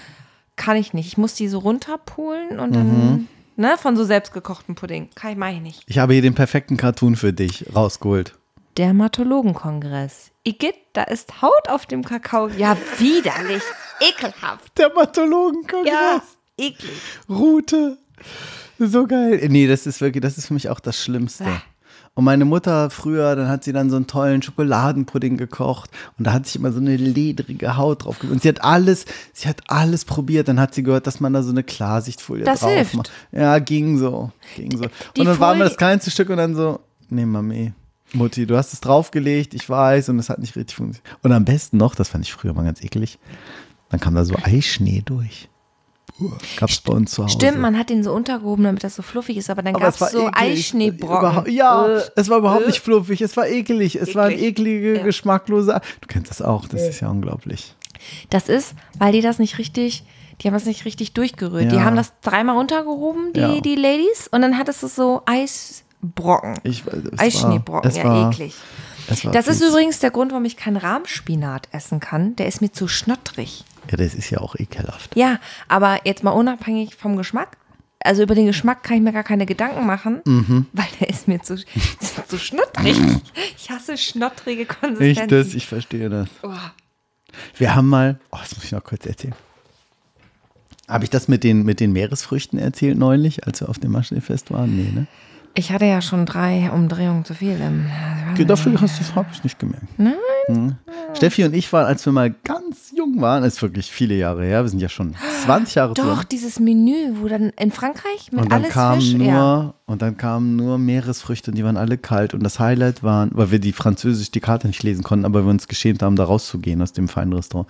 Kann 0.58 0.76
ich 0.76 0.94
nicht. 0.94 1.08
Ich 1.08 1.18
muss 1.18 1.34
die 1.36 1.48
so 1.48 1.60
runterpulen 1.60 2.60
und 2.60 2.72
Mhm. 2.72 2.74
dann, 2.74 3.28
ne, 3.56 3.78
von 3.78 3.96
so 3.96 4.04
selbstgekochten 4.04 4.76
Pudding. 4.76 5.10
Kann 5.16 5.32
ich, 5.32 5.38
mach 5.38 5.50
ich 5.52 5.62
nicht. 5.62 5.84
Ich 5.88 5.98
habe 6.00 6.12
hier 6.14 6.22
den 6.22 6.36
perfekten 6.36 6.76
Cartoon 6.76 7.16
für 7.16 7.32
dich 7.32 7.66
rausgeholt. 7.74 8.34
Dermatologenkongress. 8.78 10.32
Igitt, 10.44 10.76
da 10.94 11.04
ist 11.04 11.42
Haut 11.42 11.70
auf 11.70 11.86
dem 11.86 12.04
Kakao. 12.04 12.48
Ja, 12.50 12.78
widerlich. 13.00 13.64
Ekelhaft. 14.00 14.78
Dermatologenkongress. 14.78 15.92
Ja, 15.94 16.22
eklig. 16.58 16.92
Rute. 17.30 17.98
So 18.80 19.08
geil. 19.08 19.46
Nee, 19.50 19.68
das 19.68 19.88
ist 19.88 20.02
wirklich, 20.02 20.22
das 20.22 20.38
ist 20.38 20.48
für 20.48 20.54
mich 20.54 20.70
auch 20.70 20.80
das 20.80 21.02
Schlimmste. 21.02 21.46
Und 22.18 22.24
meine 22.24 22.46
Mutter 22.46 22.90
früher, 22.90 23.36
dann 23.36 23.48
hat 23.48 23.64
sie 23.64 23.74
dann 23.74 23.92
so 23.92 23.96
einen 23.96 24.08
tollen 24.08 24.42
Schokoladenpudding 24.42 25.38
gekocht 25.38 25.92
und 26.18 26.26
da 26.26 26.34
hat 26.34 26.48
sich 26.48 26.56
immer 26.56 26.72
so 26.72 26.80
eine 26.80 26.98
ledrige 26.98 27.78
Haut 27.78 28.06
drauf 28.06 28.18
gemacht. 28.18 28.34
Und 28.34 28.42
sie 28.42 28.50
hat 28.50 28.64
alles, 28.64 29.06
sie 29.34 29.48
hat 29.48 29.62
alles 29.68 30.04
probiert. 30.04 30.48
Dann 30.48 30.60
hat 30.60 30.74
sie 30.74 30.82
gehört, 30.82 31.06
dass 31.06 31.20
man 31.20 31.34
da 31.34 31.44
so 31.44 31.52
eine 31.52 31.62
Klarsichtfolie 31.62 32.44
Das 32.44 32.62
drauf 32.62 32.72
hilft. 32.72 32.96
macht. 32.96 33.12
Ja, 33.32 33.60
ging 33.60 34.00
so. 34.00 34.32
Ging 34.56 34.76
so. 34.76 34.86
Die 35.16 35.20
und 35.20 35.28
dann 35.28 35.40
war 35.40 35.54
mir 35.54 35.66
das 35.66 35.78
kleinste 35.78 36.10
Stück 36.10 36.32
und 36.32 36.38
dann 36.38 36.56
so, 36.56 36.80
nee, 37.08 37.24
Mami. 37.24 37.74
Mutti, 38.14 38.48
du 38.48 38.58
hast 38.58 38.74
es 38.74 38.82
draufgelegt, 38.82 39.54
ich 39.54 39.70
weiß, 39.70 40.10
und 40.10 40.18
es 40.18 40.30
hat 40.30 40.40
nicht 40.40 40.56
richtig 40.56 40.76
funktioniert. 40.76 41.20
Und 41.22 41.34
am 41.34 41.46
besten 41.46 41.78
noch, 41.78 41.94
das 41.94 42.10
fand 42.10 42.26
ich 42.26 42.34
früher 42.34 42.54
mal 42.56 42.66
ganz 42.66 42.82
eklig, 42.82 43.20
dann 43.90 44.00
kam 44.00 44.16
da 44.16 44.26
so 44.26 44.34
Eischnee 44.42 45.04
durch. 45.06 45.50
Gab 46.60 46.70
es 46.70 46.80
bei 46.80 46.94
uns 46.94 47.12
zu 47.12 47.24
Hause. 47.24 47.34
Stimmt, 47.34 47.60
man 47.60 47.78
hat 47.78 47.90
den 47.90 48.04
so 48.04 48.12
untergehoben, 48.12 48.64
damit 48.66 48.84
das 48.84 48.96
so 48.96 49.02
fluffig 49.04 49.38
ist, 49.38 49.50
aber 49.50 49.62
dann 49.62 49.74
gab 49.74 49.94
es 49.94 50.02
war 50.02 50.10
so. 50.10 50.30
Eischneebrocken. 50.34 51.52
Ja, 51.54 51.88
Äh, 51.88 52.02
es 52.16 52.30
war 52.30 52.40
überhaupt 52.40 52.64
äh. 52.64 52.68
nicht 52.68 52.80
fluffig, 52.80 53.22
es 53.22 53.38
war 53.38 53.48
eklig, 53.48 53.96
es 53.96 54.16
war 54.16 54.26
ein 54.26 54.32
Eklig. 54.32 54.48
eklige, 54.50 54.98
Ja. 54.98 55.04
geschmacklose. 55.04 55.80
Du 56.02 56.08
kennst 56.08 56.32
das 56.32 56.42
auch, 56.42 56.68
das 56.68 56.82
ist 56.82 57.00
ja 57.02 57.10
unglaublich. 57.10 57.76
Das 58.30 58.50
ist, 58.50 58.74
weil 58.98 59.12
die 59.12 59.22
das 59.22 59.38
nicht 59.40 59.58
richtig, 59.60 60.04
die 60.42 60.48
haben 60.48 60.54
das 60.54 60.66
nicht 60.66 60.86
richtig 60.86 61.14
durchgerührt. 61.14 61.72
Die 61.72 61.76
Ja. 61.76 61.84
haben 61.84 61.96
das 61.96 62.14
dreimal 62.22 62.56
runtergehoben, 62.58 63.34
die, 63.34 63.40
Ja. 63.40 63.60
die 63.62 63.76
Ladies, 63.76 64.28
und 64.32 64.42
dann 64.42 64.58
hattest 64.58 64.82
du 64.84 64.88
so 64.88 65.22
Eisbrocken. 65.26 66.56
Ich, 66.64 66.84
es 66.86 66.86
war- 66.88 67.20
Eischneebrocken, 67.20 67.90
es 67.90 67.98
ja, 67.98 68.04
war, 68.06 68.32
eklig. 68.32 68.56
War 69.24 69.32
Das 69.32 69.48
ist 69.48 69.62
übrigens 69.62 70.00
der 70.00 70.12
Grund, 70.12 70.32
warum 70.32 70.46
ich 70.46 70.58
keinen 70.58 70.78
Rahmspinat 70.78 71.70
essen 71.72 72.00
kann. 72.00 72.36
Der 72.36 72.48
ist 72.48 72.60
mir 72.62 72.72
zu 72.72 72.88
schnottrig. 72.88 73.64
Ja, 73.90 73.98
das 73.98 74.14
ist 74.14 74.30
ja 74.30 74.40
auch 74.40 74.56
ekelhaft. 74.56 75.16
Ja, 75.16 75.40
aber 75.68 76.00
jetzt 76.06 76.24
mal 76.24 76.32
unabhängig 76.32 76.96
vom 76.96 77.16
Geschmack. 77.18 77.58
Also 78.00 78.24
über 78.24 78.36
den 78.36 78.46
Geschmack 78.46 78.84
kann 78.84 78.98
ich 78.98 79.02
mir 79.04 79.12
gar 79.12 79.24
keine 79.24 79.46
Gedanken 79.46 79.86
machen, 79.86 80.22
Mhm. 80.26 80.66
weil 80.74 80.86
der 81.00 81.10
ist 81.10 81.28
mir 81.28 81.42
zu, 81.42 81.56
zu 82.28 82.38
schnottrig. 82.38 82.96
Ich 83.58 83.70
hasse 83.70 83.98
schnottrige 83.98 84.62
Ich, 84.64 84.68
Konsistenzen. 84.68 85.28
das, 85.30 85.54
ich 85.54 85.66
verstehe 85.68 86.10
das. 86.10 86.30
Oh. 86.44 86.54
Wir 87.58 87.76
haben 87.76 87.88
mal, 87.90 88.20
oh, 88.32 88.38
das 88.40 88.56
muss 88.56 88.64
ich 88.66 88.72
noch 88.72 88.84
kurz 88.84 89.06
erzählen. 89.06 89.36
Habe 90.88 91.04
ich 91.04 91.10
das 91.10 91.28
mit 91.28 91.44
den, 91.44 91.64
mit 91.64 91.80
den 91.82 91.92
Meeresfrüchten 91.92 92.58
erzählt 92.60 92.98
neulich, 92.98 93.46
als 93.46 93.60
wir 93.62 93.68
auf 93.68 93.78
dem 93.80 93.92
Maschinenfest 93.92 94.52
waren? 94.52 94.76
Nee, 94.78 94.92
ne? 94.92 95.08
Ich 95.58 95.72
hatte 95.72 95.86
ja 95.86 96.02
schon 96.02 96.28
drei 96.28 96.70
Umdrehungen 96.72 97.26
zu 97.26 97.34
viel. 97.34 97.60
Im, 97.60 97.88
Okay, 98.34 98.46
Dafür 98.46 98.80
hast 98.80 99.00
du 99.00 99.04
es, 99.04 99.16
habe 99.16 99.28
ich 99.34 99.44
nicht 99.44 99.58
gemerkt. 99.58 99.88
Nein. 99.98 100.14
Hm. 100.46 100.76
Steffi 101.16 101.44
und 101.44 101.56
ich 101.56 101.74
waren, 101.74 101.88
als 101.88 102.06
wir 102.06 102.14
mal 102.14 102.30
ganz 102.44 102.92
jung 102.96 103.20
waren, 103.20 103.42
das 103.42 103.56
ist 103.56 103.62
wirklich 103.64 103.92
viele 103.92 104.14
Jahre 104.14 104.46
her, 104.46 104.64
wir 104.64 104.70
sind 104.70 104.80
ja 104.80 104.90
schon 104.90 105.16
20 105.46 105.74
Jahre 105.74 105.94
Doch, 105.96 106.04
zusammen. 106.04 106.26
dieses 106.32 106.60
Menü, 106.60 107.14
wo 107.16 107.28
dann 107.28 107.50
in 107.58 107.72
Frankreich 107.72 108.32
mit 108.32 108.42
Und 108.42 108.52
dann 108.52 108.62
alles 108.62 108.74
kamen 108.74 109.02
Fisch. 109.02 109.14
nur, 109.16 109.28
ja. 109.28 109.74
und 109.88 110.04
dann 110.04 110.18
kamen 110.18 110.56
nur 110.56 110.78
Meeresfrüchte 110.78 111.50
und 111.50 111.58
die 111.58 111.64
waren 111.64 111.78
alle 111.78 111.98
kalt. 111.98 112.36
Und 112.36 112.44
das 112.44 112.60
Highlight 112.60 113.02
waren, 113.02 113.32
weil 113.34 113.50
wir 113.50 113.58
die 113.60 113.74
Französisch 113.74 114.30
die 114.30 114.40
Karte 114.40 114.68
nicht 114.68 114.84
lesen 114.84 115.04
konnten, 115.04 115.26
aber 115.26 115.44
wir 115.44 115.50
uns 115.50 115.68
geschämt 115.68 116.04
haben, 116.04 116.16
da 116.16 116.26
rauszugehen 116.26 116.80
aus 116.84 116.94
dem 116.94 117.08
feinen 117.08 117.34
Restaurant. 117.34 117.68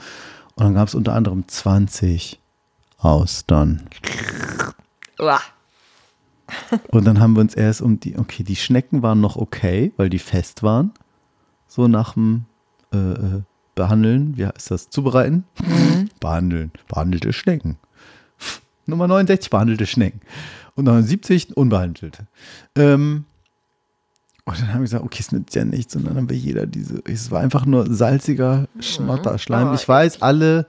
Und 0.56 0.66
dann 0.66 0.74
gab 0.74 0.90
es 0.90 0.96
unter 0.96 1.14
anderem 1.14 1.48
20 1.48 2.40
Austern. 2.98 3.88
Uah. 5.18 5.40
Und 6.90 7.06
dann 7.06 7.20
haben 7.20 7.36
wir 7.36 7.42
uns 7.42 7.56
erst 7.56 7.82
um 7.82 8.00
die, 8.00 8.18
okay, 8.18 8.44
die 8.44 8.56
Schnecken 8.56 9.02
waren 9.02 9.22
noch 9.22 9.36
okay, 9.36 9.92
weil 9.98 10.10
die 10.10 10.20
fest 10.20 10.64
waren. 10.64 10.92
So 11.68 11.88
nach 11.88 12.14
dem 12.14 12.46
äh, 12.94 12.98
äh, 12.98 13.42
behandeln, 13.76 14.38
wie 14.38 14.46
heißt 14.46 14.72
das, 14.72 14.90
zubereiten? 14.90 15.44
Mhm. 15.62 16.10
Behandeln, 16.20 16.72
behandelte 16.88 17.34
Schnecken. 17.34 17.78
Nummer 18.86 19.08
69, 19.08 19.50
behandelte 19.50 19.86
Schnecken. 19.86 20.22
Und 20.76 20.86
79, 20.86 21.56
unbehandelte. 21.56 22.28
Ähm, 22.76 23.26
und 24.46 24.62
dann 24.62 24.70
haben 24.70 24.80
wir 24.80 24.84
gesagt, 24.84 25.04
okay, 25.04 25.20
es 25.20 25.32
nützt 25.34 25.56
ja 25.56 25.66
nichts. 25.66 25.96
Und 25.96 26.08
dann 26.08 26.16
haben 26.16 26.30
wir 26.30 26.38
jeder 26.38 26.66
diese, 26.66 27.02
es 27.06 27.32
war 27.32 27.42
einfach 27.42 27.66
nur 27.66 27.94
salziger 27.94 28.68
Schnotterschleim. 28.80 29.70
Oh, 29.70 29.74
Ich 29.74 29.88
weiß, 29.88 30.22
alle, 30.22 30.66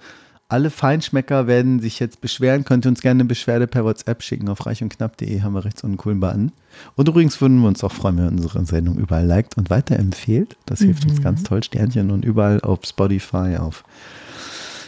alle 0.48 0.70
Feinschmecker 0.70 1.46
werden 1.46 1.78
sich 1.78 2.00
jetzt 2.00 2.22
beschweren. 2.22 2.64
Könnt 2.64 2.86
ihr 2.86 2.88
uns 2.88 3.02
gerne 3.02 3.20
eine 3.20 3.28
Beschwerde 3.28 3.66
per 3.66 3.84
WhatsApp 3.84 4.22
schicken. 4.22 4.48
Auf 4.48 4.64
reichundknapp.de 4.64 5.42
haben 5.42 5.52
wir 5.52 5.64
rechts 5.64 5.84
unten 5.84 5.92
einen 5.92 5.98
coolen 5.98 6.20
Button. 6.20 6.52
Und 6.96 7.06
übrigens 7.08 7.40
würden 7.42 7.60
wir 7.60 7.68
uns 7.68 7.84
auch 7.84 7.92
freuen, 7.92 8.16
wenn 8.16 8.24
ihr 8.24 8.30
unsere 8.30 8.64
Sendung 8.64 8.96
überall 8.96 9.26
liked 9.26 9.58
und 9.58 9.68
weiterempfehlt. 9.68 10.56
Das 10.64 10.80
hilft 10.80 11.04
uns 11.04 11.20
ganz 11.20 11.42
toll. 11.42 11.62
Sternchen 11.62 12.10
und 12.10 12.24
überall 12.24 12.62
auf 12.62 12.80
Spotify, 12.86 13.58
auf 13.58 13.84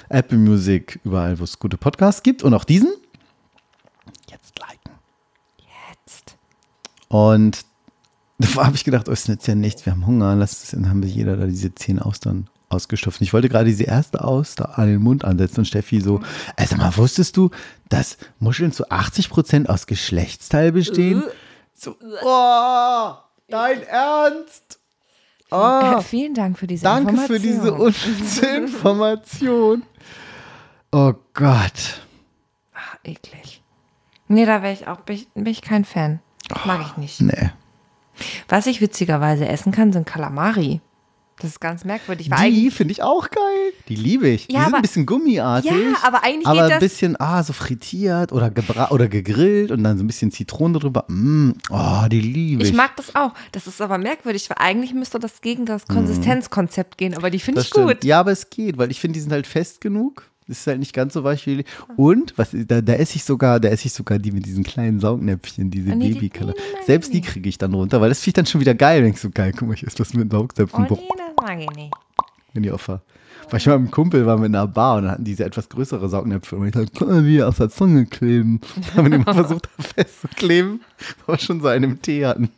Apple 0.09 0.39
Music, 0.39 0.99
überall, 1.05 1.39
wo 1.39 1.45
es 1.45 1.59
gute 1.59 1.77
Podcasts 1.77 2.23
gibt. 2.23 2.43
Und 2.43 2.55
auch 2.55 2.65
diesen. 2.65 2.95
Jetzt 4.31 4.59
liken. 4.59 4.99
Jetzt. 5.91 6.37
Und 7.09 7.67
da 8.39 8.65
habe 8.65 8.77
ich 8.77 8.85
gedacht, 8.85 9.11
oh, 9.11 9.13
es 9.13 9.29
nützt 9.29 9.47
ja 9.47 9.55
nichts, 9.55 9.85
wir 9.85 9.93
haben 9.93 10.07
Hunger, 10.07 10.35
lass 10.37 10.63
es, 10.63 10.71
dann 10.71 10.89
haben 10.89 11.03
wir 11.03 11.11
jeder 11.11 11.37
da 11.37 11.45
diese 11.45 11.75
zehn 11.75 11.99
Austern 11.99 12.49
ausgestopft. 12.71 13.21
Ich 13.21 13.33
wollte 13.33 13.49
gerade 13.49 13.67
diese 13.67 13.85
erste 13.85 14.23
Auster 14.25 14.79
an 14.79 14.87
den 14.89 15.03
Mund 15.03 15.25
ansetzen 15.25 15.61
und 15.61 15.65
Steffi 15.67 16.01
so, 16.01 16.21
sag 16.59 16.79
mal, 16.79 16.97
wusstest 16.97 17.37
du, 17.37 17.51
dass 17.89 18.17
Muscheln 18.39 18.73
zu 18.73 18.91
80 18.91 19.29
Prozent 19.31 19.69
aus 19.69 19.87
Geschlechtsteil 19.87 20.73
bestehen? 20.73 21.25
So, 21.75 21.97
oh, 22.23 23.13
dein 23.49 23.83
Ernst? 23.83 24.79
Äh, 25.51 25.55
Oh, 25.57 26.01
vielen 26.01 26.35
Dank 26.35 26.59
für 26.59 26.69
diese 26.69 26.85
danke 26.85 27.17
für 27.17 27.35
Information. 27.37 27.43
diese 27.43 27.73
unnütze 28.15 28.47
Information. 28.47 29.83
Oh 30.93 31.13
Gott. 31.35 32.01
Ach, 32.73 32.97
eklig. 33.03 33.61
Nee, 34.29 34.47
da 34.47 34.63
wäre 34.63 34.73
ich 34.73 34.87
auch, 34.87 35.01
bin 35.01 35.17
ich, 35.17 35.29
bin 35.35 35.47
ich 35.47 35.63
kein 35.63 35.85
Fan. 35.85 36.21
Mag 36.67 36.83
ich 36.87 36.97
nicht. 36.99 37.21
Nee. 37.21 37.51
Was 38.49 38.67
ich 38.67 38.81
witzigerweise 38.81 39.49
essen 39.49 39.73
kann, 39.73 39.93
sind 39.93 40.07
Kalamari. 40.07 40.81
Das 41.41 41.51
ist 41.53 41.61
ganz 41.61 41.85
merkwürdig. 41.85 42.31
Weil 42.31 42.51
Die 42.53 42.71
finde 42.71 42.93
ich 42.93 43.03
auch 43.03 43.31
geil. 43.31 43.73
Die 43.89 43.97
liebe 43.97 44.29
ich. 44.29 44.47
Die 44.49 44.55
Ja, 44.55 44.61
sind 44.61 44.69
aber- 44.69 44.77
ein 44.79 44.83
bisschen 44.83 45.07
gummiartig. 45.07 45.71
Ja, 45.71 45.77
aber 46.03 46.23
eigentlich 46.25 46.47
aber 46.47 46.65
geht 46.65 46.73
ein 46.73 46.81
bisschen, 46.81 47.19
ah, 47.21 47.43
so 47.43 47.53
frittiert 47.53 48.33
oder, 48.33 48.53
oder 48.91 49.09
gegrillt 49.09 49.71
und 49.71 49.83
dann 49.83 49.99
so 49.99 50.05
ein 50.05 50.07
bisschen 50.07 50.31
Zitrone 50.31 50.79
drüber. 50.79 51.05
Mm, 51.09 51.53
oh, 51.71 52.07
die 52.11 52.21
liebe 52.21 52.63
ich. 52.63 52.71
ich 52.71 52.75
mag 52.77 52.95
das 52.97 53.15
auch. 53.15 53.33
Das 53.53 53.67
ist 53.67 53.81
aber 53.81 53.99
merkwürdig, 53.99 54.49
weil 54.51 54.59
eigentlich 54.59 54.95
müsste 54.95 55.19
das 55.19 55.41
gegen 55.41 55.67
das 55.67 55.87
Konsistenzkonzept 55.87 56.99
gehen, 56.99 57.15
aber 57.15 57.31
die 57.31 57.39
finde 57.41 57.61
ich 57.63 57.71
gut. 57.71 57.85
stimmt. 57.85 58.05
Ja, 58.05 58.21
aber 58.21 58.33
es 58.33 58.51
geht, 58.51 58.79
weil 58.79 58.91
ich 58.91 59.01
finde, 59.01 59.15
die 59.15 59.21
sind 59.21 59.33
halt 59.33 59.47
fest 59.47 59.81
genug. 59.81 60.25
Das 60.49 60.59
ist 60.59 60.67
halt 60.67 60.81
nicht 60.81 60.93
ganz 60.93 61.15
so 61.15 61.23
weich 61.23 61.47
wie. 61.47 61.65
Und 61.97 62.35
was, 62.37 62.49
da, 62.53 62.81
da 62.81 62.95
esse 62.95 63.15
ich 63.17 63.23
sogar, 63.25 63.61
da 63.61 63.69
esse 63.69 63.87
ich 63.87 63.93
sogar 63.93 64.19
die 64.19 64.33
mit 64.33 64.47
diesen 64.47 64.65
kleinen 64.65 64.99
Saugnäpfchen, 64.99 65.71
diese 65.71 65.93
Ah, 65.93 65.95
nee, 65.95 66.09
die- 66.09 66.15
Babykalle. 66.15 66.55
nee, 66.57 66.85
Selbst 66.87 67.13
die 67.15 67.21
kriege 67.21 67.49
ich 67.49 67.57
dann 67.57 67.73
runter, 67.73 68.01
weil 68.01 68.09
das 68.09 68.19
finde 68.19 68.29
ich 68.31 68.35
dann 68.35 68.47
schon 68.47 68.61
wieder 68.61 68.75
geil. 68.75 69.05
Wenn 69.05 69.11
ich 69.13 69.21
so 69.21 69.31
geil, 69.33 69.53
guck 69.57 69.69
mal, 69.69 69.75
ich 69.75 69.87
esse 69.87 69.97
das 69.99 70.13
mit 70.13 70.27
Oh 70.35 70.39
Saugzäpfen. 70.39 70.83
nee, 70.83 70.89
mag 71.43 71.59
ich 71.61 71.71
nicht. 71.71 71.95
wenn 72.55 72.63
die 72.63 72.73
Opfer. 72.73 73.03
Weil 73.51 73.59
ich 73.59 73.67
mal 73.67 73.79
mit 73.79 73.87
einem 73.87 73.91
Kumpel 73.91 74.27
war 74.27 74.37
mit 74.37 74.47
einer 74.47 74.67
Bar 74.69 74.97
und 74.99 75.03
dann 75.05 75.13
hatten 75.13 75.25
diese 75.25 75.45
etwas 75.45 75.69
größere 75.69 76.09
Saugnäpfe 76.09 76.55
und 76.57 76.67
ich 76.67 76.73
dachte, 76.73 76.91
guck 76.97 77.09
mal, 77.09 77.25
wie 77.25 77.33
die 77.37 77.43
aus 77.43 77.57
der 77.57 77.69
Zunge 77.71 78.07
kleben. 78.07 78.61
Haben 78.97 79.11
wir 79.11 79.19
die 79.19 79.25
mal 79.25 79.35
versucht, 79.35 79.69
da 79.77 79.83
festzukleben, 79.83 80.81
weil 81.27 81.35
wir 81.37 81.41
schon 81.41 81.61
so 81.61 81.69
einen 81.69 81.85
im 81.93 82.03
Tee 82.03 82.25
hatten. 82.27 82.51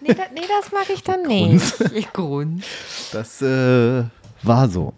Nee, 0.00 0.14
da, 0.14 0.22
nee 0.34 0.42
das 0.60 0.70
mag 0.72 0.86
ich 0.92 1.02
dann 1.02 1.22
nicht. 1.22 1.74
Ich 1.94 2.12
Grund. 2.12 2.64
Das 3.12 3.40
äh, 3.42 4.04
war 4.42 4.68
so. 4.68 4.92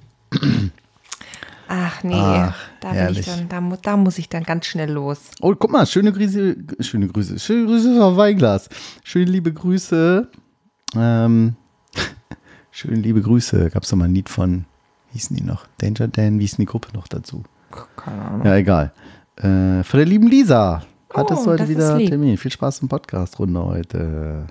Ach 1.70 2.02
nee, 2.02 2.14
Ach, 2.16 2.56
da, 2.80 2.92
bin 2.92 3.08
ich 3.14 3.26
dann, 3.26 3.48
da, 3.48 3.60
mu- 3.60 3.76
da 3.80 3.96
muss 3.98 4.16
ich 4.18 4.28
dann 4.30 4.42
ganz 4.42 4.64
schnell 4.66 4.90
los. 4.90 5.20
Oh, 5.42 5.54
guck 5.54 5.70
mal, 5.70 5.86
schöne 5.86 6.12
Grüße, 6.12 6.56
schöne 6.80 7.08
Grüße, 7.08 7.38
schöne 7.38 7.66
Grüße 7.66 7.94
Frau 7.96 8.16
Weiglas. 8.16 8.70
Schöne 9.04 9.26
liebe 9.30 9.52
Grüße. 9.52 10.28
Ähm, 10.96 11.56
schöne 12.78 12.96
liebe 12.96 13.20
Grüße. 13.20 13.70
Gab 13.70 13.82
es 13.82 13.88
doch 13.90 13.96
mal 13.96 14.04
ein 14.04 14.14
Lied 14.14 14.28
von, 14.28 14.64
wie 15.10 15.14
hießen 15.14 15.36
die 15.36 15.42
noch? 15.42 15.66
Danger 15.78 16.06
Dan, 16.08 16.38
wie 16.38 16.42
hieß 16.42 16.56
denn 16.56 16.66
die 16.66 16.70
Gruppe 16.70 16.88
noch 16.94 17.08
dazu? 17.08 17.42
Keine 17.96 18.22
Ahnung. 18.24 18.46
Ja, 18.46 18.54
egal. 18.56 18.92
Äh, 19.36 19.82
von 19.82 19.98
der 19.98 20.06
lieben 20.06 20.28
Lisa. 20.28 20.82
Hat 21.12 21.30
Oh, 21.30 21.34
es 21.34 21.46
heute 21.46 21.62
das 21.62 21.70
ist 21.70 21.76
wieder. 21.76 21.98
Termin. 21.98 22.36
Viel 22.36 22.52
Spaß 22.52 22.80
im 22.82 22.88
Podcast-Runde 22.88 23.64
heute. 23.64 24.46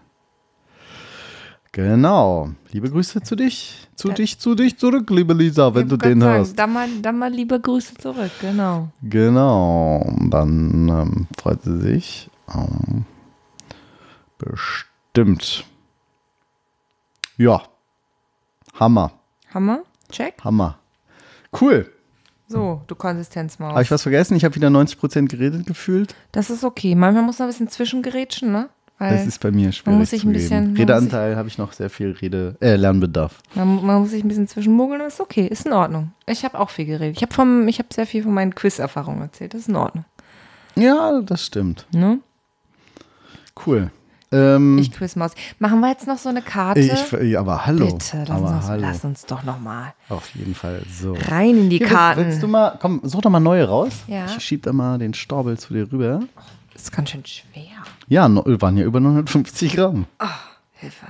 Genau. 1.71 2.49
Liebe 2.71 2.89
Grüße 2.89 3.21
zu 3.21 3.35
dich. 3.35 3.87
Zu 3.95 4.09
dich, 4.09 4.39
zu 4.39 4.55
dich 4.55 4.77
zurück, 4.77 5.09
liebe 5.09 5.33
Lisa, 5.33 5.73
wenn 5.73 5.87
du 5.87 5.95
den 5.97 6.19
sagen, 6.19 6.37
hörst. 6.37 6.57
Dann 6.59 6.73
mal, 6.73 6.87
dann 7.01 7.17
mal 7.19 7.31
liebe 7.31 7.59
Grüße 7.59 7.93
zurück, 7.95 8.31
genau. 8.41 8.89
Genau. 9.03 10.11
Dann 10.29 10.89
ähm, 10.89 11.27
freut 11.37 11.61
sie 11.63 11.79
sich. 11.79 12.29
Ähm, 12.53 13.05
bestimmt. 14.37 15.65
Ja. 17.37 17.61
Hammer. 18.79 19.11
Hammer? 19.53 19.83
Check. 20.11 20.35
Hammer. 20.43 20.77
Cool. 21.59 21.91
So, 22.47 22.81
du 22.87 22.95
Konsistenzmaus. 22.95 23.71
Habe 23.73 23.81
ich 23.83 23.91
was 23.91 24.03
vergessen? 24.03 24.35
Ich 24.37 24.45
habe 24.45 24.55
wieder 24.55 24.69
90% 24.69 25.27
geredet 25.27 25.65
gefühlt. 25.65 26.15
Das 26.31 26.49
ist 26.49 26.63
okay. 26.63 26.95
Manchmal 26.95 27.23
muss 27.23 27.39
man 27.39 27.47
ein 27.47 27.51
bisschen 27.51 27.67
zwischengerätschen, 27.69 28.51
ne? 28.51 28.69
Weil 28.99 29.11
Das 29.15 29.27
ist 29.27 29.39
bei 29.41 29.51
mir 29.51 29.71
schwierig. 29.73 29.99
muss 29.99 30.09
sich 30.09 30.23
ein 30.23 30.31
bisschen- 30.33 30.67
man 30.69 30.77
Redeanteil 30.77 31.35
habe 31.35 31.47
ich 31.49 31.57
noch 31.59 31.71
sehr 31.73 31.89
viel 31.89 32.11
Rede, 32.11 32.55
äh, 32.61 32.75
Lernbedarf. 32.77 33.41
man, 33.53 33.85
man 33.85 34.01
muss 34.01 34.09
sich 34.11 34.23
ein 34.23 34.27
bisschen 34.27 34.47
zwischenmogeln, 34.47 35.01
ist 35.01 35.19
okay, 35.21 35.45
ist 35.45 35.65
in 35.67 35.73
Ordnung. 35.73 36.13
Ich 36.25 36.43
habe 36.45 36.57
auch 36.59 36.71
viel 36.71 36.85
geredet. 36.85 37.15
Ich 37.17 37.21
habe 37.21 37.33
vom, 37.33 37.67
ich 37.67 37.77
habe 37.79 37.89
sehr 37.93 38.07
viel 38.07 38.23
von 38.23 38.33
meinen 38.33 38.55
Quiz-Erfahrungen 38.55 39.21
erzählt. 39.21 39.53
Das 39.53 39.61
ist 39.61 39.69
in 39.69 39.75
Ordnung. 39.75 40.05
Ja, 40.75 41.21
das 41.21 41.45
stimmt. 41.45 41.85
Ne? 41.91 42.19
Cool. 43.65 43.91
Ähm, 44.31 44.77
Ich 44.77 44.91
Quizmaus. 44.91 45.31
Machen 45.59 45.79
wir 45.79 45.89
jetzt 45.89 46.07
noch 46.07 46.17
so 46.17 46.29
eine 46.29 46.41
Karte? 46.41 46.79
ich, 46.81 47.11
ja, 47.31 47.39
aber 47.39 47.65
hallo. 47.65 47.85
Bitte, 47.85 48.17
lass, 48.19 48.29
aber 48.29 48.49
uns, 48.49 48.65
hallo. 48.67 48.81
lass 48.81 49.05
uns 49.05 49.25
doch 49.25 49.43
noch 49.43 49.59
mal 49.59 49.93
Auf 50.09 50.29
jeden 50.35 50.53
Fall 50.53 50.81
so. 50.91 51.13
rein 51.13 51.57
in 51.57 51.69
die 51.69 51.77
Hier, 51.77 51.87
Karten. 51.87 52.25
Willst 52.25 52.43
du 52.43 52.47
mal, 52.47 52.77
komm, 52.79 53.01
such 53.03 53.21
doch 53.21 53.29
mal 53.29 53.39
neue 53.39 53.67
raus. 53.67 53.91
Ja. 54.07 54.25
Ich 54.25 54.43
schieb 54.43 54.63
da 54.63 54.73
mal 54.73 54.97
den 54.97 55.13
Storbel 55.13 55.57
zu 55.57 55.73
dir 55.73 55.91
rüber. 55.91 56.21
Das 56.73 56.83
ist 56.83 56.91
ganz 56.91 57.09
schön 57.09 57.25
schwer. 57.25 57.63
Ja, 58.09 58.29
waren 58.61 58.77
ja 58.77 58.83
über 58.85 58.99
950 58.99 59.75
Gramm. 59.75 60.05
Hilfe. 60.73 61.07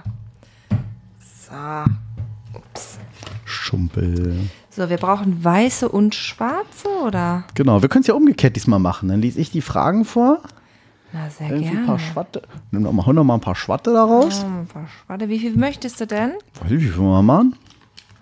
So. 1.19 1.53
Ups. 2.57 2.99
Schumpel. 3.45 4.47
So, 4.69 4.89
wir 4.89 4.97
brauchen 4.97 5.43
weiße 5.43 5.89
und 5.89 6.13
schwarze, 6.13 6.87
oder? 7.03 7.45
Genau, 7.55 7.81
wir 7.81 7.89
können 7.89 8.01
es 8.01 8.07
ja 8.07 8.13
umgekehrt 8.13 8.55
diesmal 8.55 8.79
machen. 8.79 9.09
Dann 9.09 9.21
lese 9.21 9.39
ich 9.39 9.49
die 9.51 9.61
Fragen 9.61 10.05
vor. 10.05 10.39
Na, 11.13 11.29
sehr 11.29 11.47
Irgendwie 11.47 11.63
gerne. 11.65 11.79
ein 11.79 11.85
paar 11.85 11.99
Schwatte. 11.99 12.41
Nimm 12.71 12.83
doch 12.83 12.91
mal, 12.91 13.05
hol 13.05 13.15
doch 13.15 13.23
mal 13.23 13.35
ein 13.35 13.41
paar 13.41 13.55
Schwatte 13.55 13.93
daraus. 13.93 14.43
Oh, 14.43 14.47
ein 14.47 14.67
paar 14.67 14.87
Warte, 15.07 15.29
wie 15.29 15.39
viel 15.39 15.55
möchtest 15.55 15.99
du 16.01 16.05
denn? 16.07 16.33
Weiß 16.61 16.71
ich, 16.71 16.81
wie 16.81 16.87
viel 16.89 16.99
wir 16.99 17.21
machen? 17.21 17.55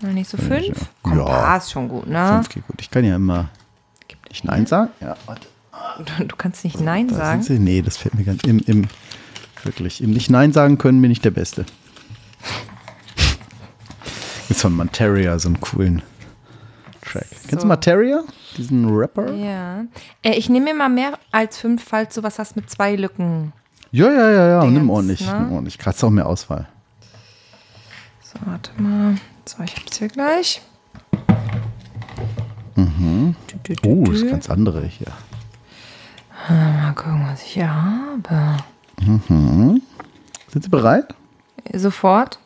Na, 0.01 0.09
Nicht 0.09 0.29
so 0.29 0.37
fünf? 0.37 0.67
Ja. 0.67 0.73
Komm, 1.01 1.17
Ja. 1.17 1.25
passt 1.25 1.71
schon 1.71 1.87
gut, 1.89 2.07
ne? 2.07 2.27
Fünf 2.33 2.49
geht 2.49 2.67
gut. 2.67 2.75
Ich 2.81 2.91
kann 2.91 3.03
ja 3.03 3.15
immer 3.15 3.49
nicht 4.29 4.45
Nein 4.45 4.65
sagen. 4.65 4.91
Ja, 5.01 5.15
warte. 5.25 5.47
Du 6.27 6.35
kannst 6.35 6.63
nicht 6.63 6.79
Nein 6.79 7.07
Da 7.07 7.15
sagen. 7.15 7.41
sie. 7.41 7.57
Nee, 7.57 7.81
das 7.81 7.97
fällt 7.97 8.15
mir 8.15 8.23
ganz. 8.25 8.43
Im, 8.43 8.59
im, 8.59 8.87
wirklich. 9.63 10.03
Im 10.03 10.11
Nicht 10.11 10.29
Nein 10.29 10.51
sagen 10.53 10.77
können 10.77 11.01
bin 11.01 11.09
ich 11.09 11.21
der 11.21 11.31
Beste. 11.31 11.65
Gibt 14.47 14.59
von 14.59 14.75
Materia 14.75 15.39
so 15.39 15.47
einen 15.49 15.59
coolen 15.59 16.01
Track. 17.05 17.27
Kennst 17.47 17.63
du 17.63 17.67
Materia? 17.67 18.23
Diesen 18.57 18.89
Rapper? 18.89 19.31
Ja. 19.33 19.85
Äh, 20.23 20.31
ich 20.33 20.49
nehme 20.49 20.65
mir 20.65 20.73
mal 20.75 20.89
mehr 20.89 21.17
als 21.31 21.57
fünf, 21.57 21.83
falls 21.83 22.15
du 22.15 22.23
was 22.23 22.39
hast 22.39 22.55
mit 22.55 22.69
zwei 22.69 22.95
Lücken. 22.95 23.53
Ja, 23.91 24.11
ja, 24.11 24.31
ja, 24.31 24.47
ja. 24.47 24.59
Dingens, 24.61 24.77
Nimm 24.79 24.89
ordentlich. 24.89 25.25
ne? 25.25 25.39
Nimm 25.41 25.51
ordentlich. 25.53 25.77
Kratzt 25.77 26.03
auch 26.03 26.09
mehr 26.09 26.25
Auswahl. 26.25 26.67
So, 28.21 28.39
warte 28.45 28.71
mal. 28.81 29.15
So, 29.45 29.63
ich 29.63 29.75
hab's 29.75 29.97
hier 29.97 30.07
gleich. 30.09 30.61
Mhm. 32.75 33.35
Du, 33.47 33.57
du, 33.63 33.73
du, 33.81 33.89
Oh, 33.89 34.03
das 34.11 34.21
ist 34.21 34.29
ganz 34.29 34.49
andere 34.49 34.83
hier. 34.85 35.07
Mal 36.49 36.93
gucken, 36.93 37.25
was 37.27 37.41
ich 37.43 37.53
hier 37.53 37.73
habe. 37.73 38.57
Sind 38.97 39.81
Sie 40.63 40.69
bereit? 40.69 41.13
Sofort. 41.73 42.39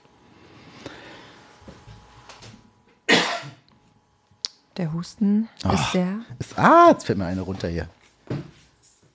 Der 4.79 4.93
Husten 4.93 5.49
ist 5.73 5.91
sehr. 5.91 6.21
Ist, 6.39 6.57
ah, 6.57 6.87
jetzt 6.91 7.05
fällt 7.05 7.17
mir 7.19 7.25
eine 7.25 7.41
runter 7.41 7.67
hier. 7.67 7.89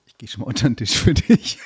Ich 0.05 0.15
gehe 0.15 0.29
schon 0.29 0.41
mal 0.41 0.45
unter 0.47 0.69
den 0.69 0.75
Tisch 0.77 0.95
für 0.95 1.15
dich. 1.15 1.57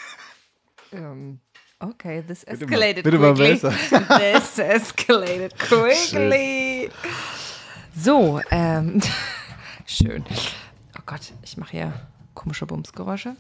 Ähm, 0.94 1.42
okay, 1.82 2.24
this 2.26 2.46
mal- 2.46 2.54
escalated 2.54 3.04
bitte 3.04 3.20
mal 3.20 3.34
quickly. 3.34 3.56
besser. 3.60 3.72
this 4.18 4.58
escalated 4.58 5.54
quickly. 5.60 6.90
So, 7.94 8.40
ähm, 8.52 9.02
schön. 9.86 10.24
Oh 10.98 11.02
Gott, 11.06 11.34
ich 11.44 11.58
mache 11.58 11.72
hier 11.72 11.94
komische 12.36 12.66
Bumsgeräusche. 12.66 13.36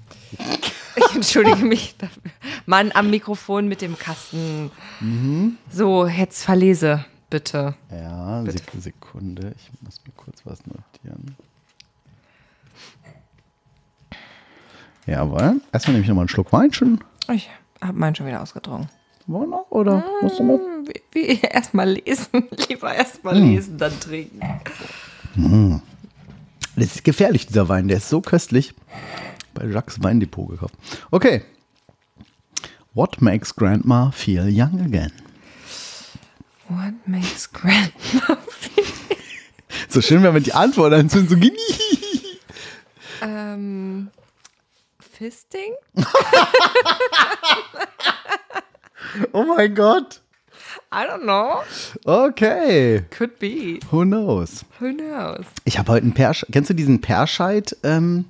Ich 0.97 1.15
entschuldige 1.15 1.63
mich 1.63 1.95
dafür. 1.97 2.21
Mann 2.65 2.91
am 2.91 3.09
Mikrofon 3.09 3.69
mit 3.69 3.81
dem 3.81 3.97
Kasten. 3.97 4.71
Mhm. 4.99 5.57
So, 5.71 6.05
jetzt 6.05 6.43
verlese. 6.43 7.05
Bitte. 7.29 7.75
Ja, 7.91 8.43
Sek 8.45 8.63
Sekunde. 8.77 9.53
Ich 9.55 9.69
muss 9.81 10.01
mir 10.05 10.13
kurz 10.15 10.45
was 10.45 10.59
notieren. 10.65 11.35
Jawohl. 15.05 15.61
Erstmal 15.71 15.93
nehme 15.93 16.03
ich 16.03 16.07
nochmal 16.09 16.23
einen 16.23 16.29
Schluck 16.29 16.51
Wein 16.53 16.71
schon. 16.73 17.03
Ich 17.31 17.49
habe 17.81 17.97
meinen 17.97 18.15
schon 18.15 18.27
wieder 18.27 18.41
ausgetrunken. 18.41 18.89
Wollen 19.27 19.49
wir 19.49 19.57
noch? 19.57 19.71
Oder 19.71 20.03
musst 20.21 20.39
du 20.39 20.43
noch? 20.43 20.59
Wie, 20.85 21.01
wie 21.11 21.39
erstmal 21.41 21.89
lesen. 21.91 22.47
Lieber 22.69 22.93
erstmal 22.93 23.37
lesen, 23.37 23.77
dann 23.77 23.97
trinken. 23.99 25.81
Das 26.75 26.95
ist 26.95 27.03
gefährlich, 27.03 27.47
dieser 27.47 27.69
Wein. 27.69 27.87
Der 27.87 27.97
ist 27.97 28.09
so 28.09 28.21
köstlich. 28.21 28.73
Bei 29.53 29.65
Jacques 29.65 30.01
Weindepot 30.03 30.49
gekauft. 30.49 30.75
Okay. 31.11 31.43
What 32.93 33.21
makes 33.21 33.55
Grandma 33.55 34.11
feel 34.11 34.47
young 34.47 34.81
again? 34.81 35.11
What 36.69 36.93
makes 37.07 37.51
grandma 37.51 38.37
So 39.89 40.01
schön, 40.01 40.21
wenn 40.23 40.33
man 40.33 40.43
die 40.43 40.53
Antwort 40.53 40.93
dann 40.93 41.09
so 41.09 41.21
genie. 41.21 41.57
ähm, 43.21 44.09
Fisting? 44.99 45.73
Oh 49.33 49.43
mein 49.43 49.73
Gott. 49.73 50.21
I 50.91 51.05
don't 51.05 51.23
know. 51.23 51.61
Okay. 52.05 53.03
Could 53.09 53.39
be. 53.39 53.79
Who 53.91 54.03
knows? 54.03 54.65
Who 54.79 54.93
knows? 54.93 55.45
Ich 55.65 55.77
habe 55.77 55.91
heute 55.91 56.03
einen 56.03 56.13
Persch. 56.13 56.45
Kennst 56.51 56.69
du 56.69 56.73
diesen 56.73 57.01
Perscheid 57.01 57.75
ähm, 57.83 58.25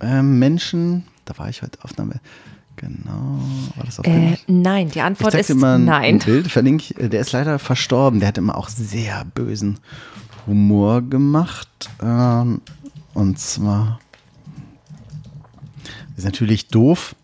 ähm, 0.00 0.38
Menschen? 0.38 1.06
Da 1.24 1.36
war 1.38 1.48
ich 1.48 1.62
heute 1.62 1.78
auf 1.82 1.98
einer. 1.98 2.20
Genau. 2.86 3.40
War 3.76 3.84
das 3.84 3.98
auf 3.98 4.06
Äh, 4.06 4.36
nein, 4.46 4.88
die 4.90 4.98
Ich 4.98 5.02
Antwort 5.02 5.32
zeig 5.32 5.40
ist 5.40 5.50
ein, 5.50 5.84
nein. 5.84 5.88
ein 5.88 6.18
Bild, 6.20 6.48
verlinke 6.50 6.82
ich. 6.84 6.98
Äh, 7.00 7.08
Der 7.08 7.20
ist 7.20 7.32
leider 7.32 7.58
verstorben. 7.58 8.20
Der 8.20 8.28
hat 8.28 8.38
immer 8.38 8.56
auch 8.56 8.68
sehr 8.68 9.24
bösen 9.34 9.78
Humor 10.46 11.02
gemacht. 11.02 11.90
Ähm, 12.02 12.60
und 13.14 13.38
zwar 13.38 13.98
ist 16.16 16.24
natürlich 16.24 16.68
doof, 16.68 17.14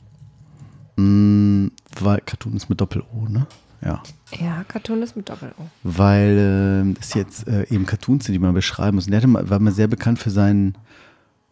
mh, 0.97 1.70
weil 2.01 2.20
Cartoon 2.20 2.56
ist 2.56 2.68
mit 2.68 2.80
Doppel-O, 2.80 3.28
ne? 3.28 3.47
Ja. 3.84 4.02
Ja, 4.40 4.64
Cartoon 4.68 5.02
ist 5.02 5.16
mit 5.16 5.28
Doppel-O. 5.28 5.62
Weil 5.82 6.86
äh, 6.90 6.94
das 6.98 7.14
jetzt 7.14 7.47
äh, 7.48 7.66
eben 7.68 7.84
Cartoons 7.86 8.24
sind, 8.24 8.32
die 8.32 8.39
man 8.39 8.55
beschreiben 8.55 8.94
muss. 8.97 9.06
Und 9.06 9.12
der 9.12 9.22
hatte 9.22 9.51
war 9.51 9.59
mal 9.59 9.72
sehr 9.72 9.89
bekannt 9.89 10.18
für 10.18 10.30
seinen 10.30 10.76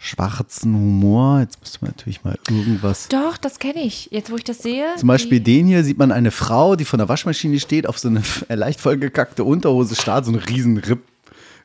schwarzen 0.02 0.74
Humor. 0.74 1.40
Jetzt 1.40 1.60
müsste 1.60 1.78
man 1.82 1.90
natürlich 1.90 2.24
mal 2.24 2.39
irgendwas. 2.48 3.09
Doch, 3.09 3.36
das 3.36 3.59
kenne 3.59 3.82
ich. 3.82 4.09
Jetzt, 4.10 4.32
wo 4.32 4.36
ich 4.36 4.44
das 4.44 4.59
sehe. 4.59 4.86
Zum 4.97 5.06
Beispiel 5.06 5.40
den 5.40 5.66
hier 5.66 5.85
sieht 5.85 5.98
man 5.98 6.10
eine 6.10 6.31
Frau, 6.31 6.74
die 6.74 6.86
vor 6.86 6.97
der 6.97 7.09
Waschmaschine 7.09 7.60
steht, 7.60 7.86
auf 7.86 7.98
so 7.98 8.09
eine 8.09 8.22
leicht 8.48 8.81
vollgekackte 8.81 9.44
Unterhose 9.44 9.94
starrt, 9.94 10.24
so 10.24 10.32
eine 10.32 10.48
riesen 10.48 10.78
Ripp, 10.78 11.02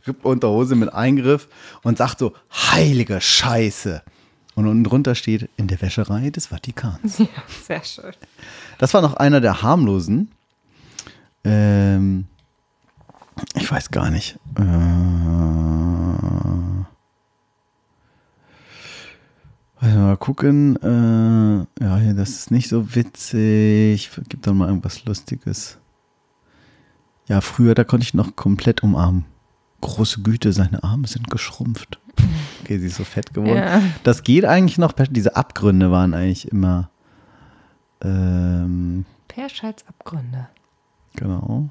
Ripp-Unterhose 0.05 0.75
mit 0.75 0.93
Eingriff 0.93 1.47
und 1.81 1.97
sagt 1.97 2.19
so, 2.19 2.33
heilige 2.51 3.21
Scheiße. 3.21 4.03
Und 4.55 4.67
unten 4.67 4.83
drunter 4.83 5.15
steht, 5.15 5.49
in 5.57 5.67
der 5.67 5.81
Wäscherei 5.81 6.29
des 6.29 6.47
Vatikans. 6.47 7.19
Ja, 7.19 7.27
sehr 7.65 7.83
schön. 7.83 8.13
Das 8.77 8.93
war 8.93 9.01
noch 9.01 9.15
einer 9.15 9.41
der 9.41 9.61
harmlosen. 9.61 10.29
Ähm, 11.45 12.25
ich 13.55 13.69
weiß 13.69 13.91
gar 13.91 14.09
nicht. 14.11 14.37
Äh, 14.57 15.94
Warte 19.85 19.99
mal 19.99 20.17
gucken. 20.17 20.77
Äh, 20.81 21.83
ja, 21.83 21.97
hier, 21.97 22.15
das 22.15 22.29
ist 22.31 22.51
nicht 22.51 22.69
so 22.69 22.95
witzig. 22.95 24.09
Gib 24.29 24.41
doch 24.41 24.53
mal 24.53 24.67
irgendwas 24.67 25.05
Lustiges. 25.05 25.77
Ja, 27.27 27.39
früher, 27.39 27.75
da 27.75 27.83
konnte 27.83 28.03
ich 28.03 28.15
noch 28.15 28.35
komplett 28.35 28.81
umarmen. 28.81 29.25
Große 29.81 30.23
Güte, 30.23 30.53
seine 30.53 30.83
Arme 30.83 31.07
sind 31.07 31.29
geschrumpft. 31.29 31.99
Okay, 32.63 32.79
sie 32.79 32.87
ist 32.87 32.95
so 32.95 33.03
fett 33.03 33.31
geworden. 33.31 33.57
Ja. 33.57 33.79
Das 34.01 34.23
geht 34.23 34.43
eigentlich 34.43 34.79
noch. 34.79 34.91
Diese 34.93 35.35
Abgründe 35.35 35.91
waren 35.91 36.15
eigentlich 36.15 36.51
immer. 36.51 36.89
Ähm, 38.01 39.05
Perscheids 39.27 39.85
Abgründe. 39.87 40.47
Genau. 41.15 41.69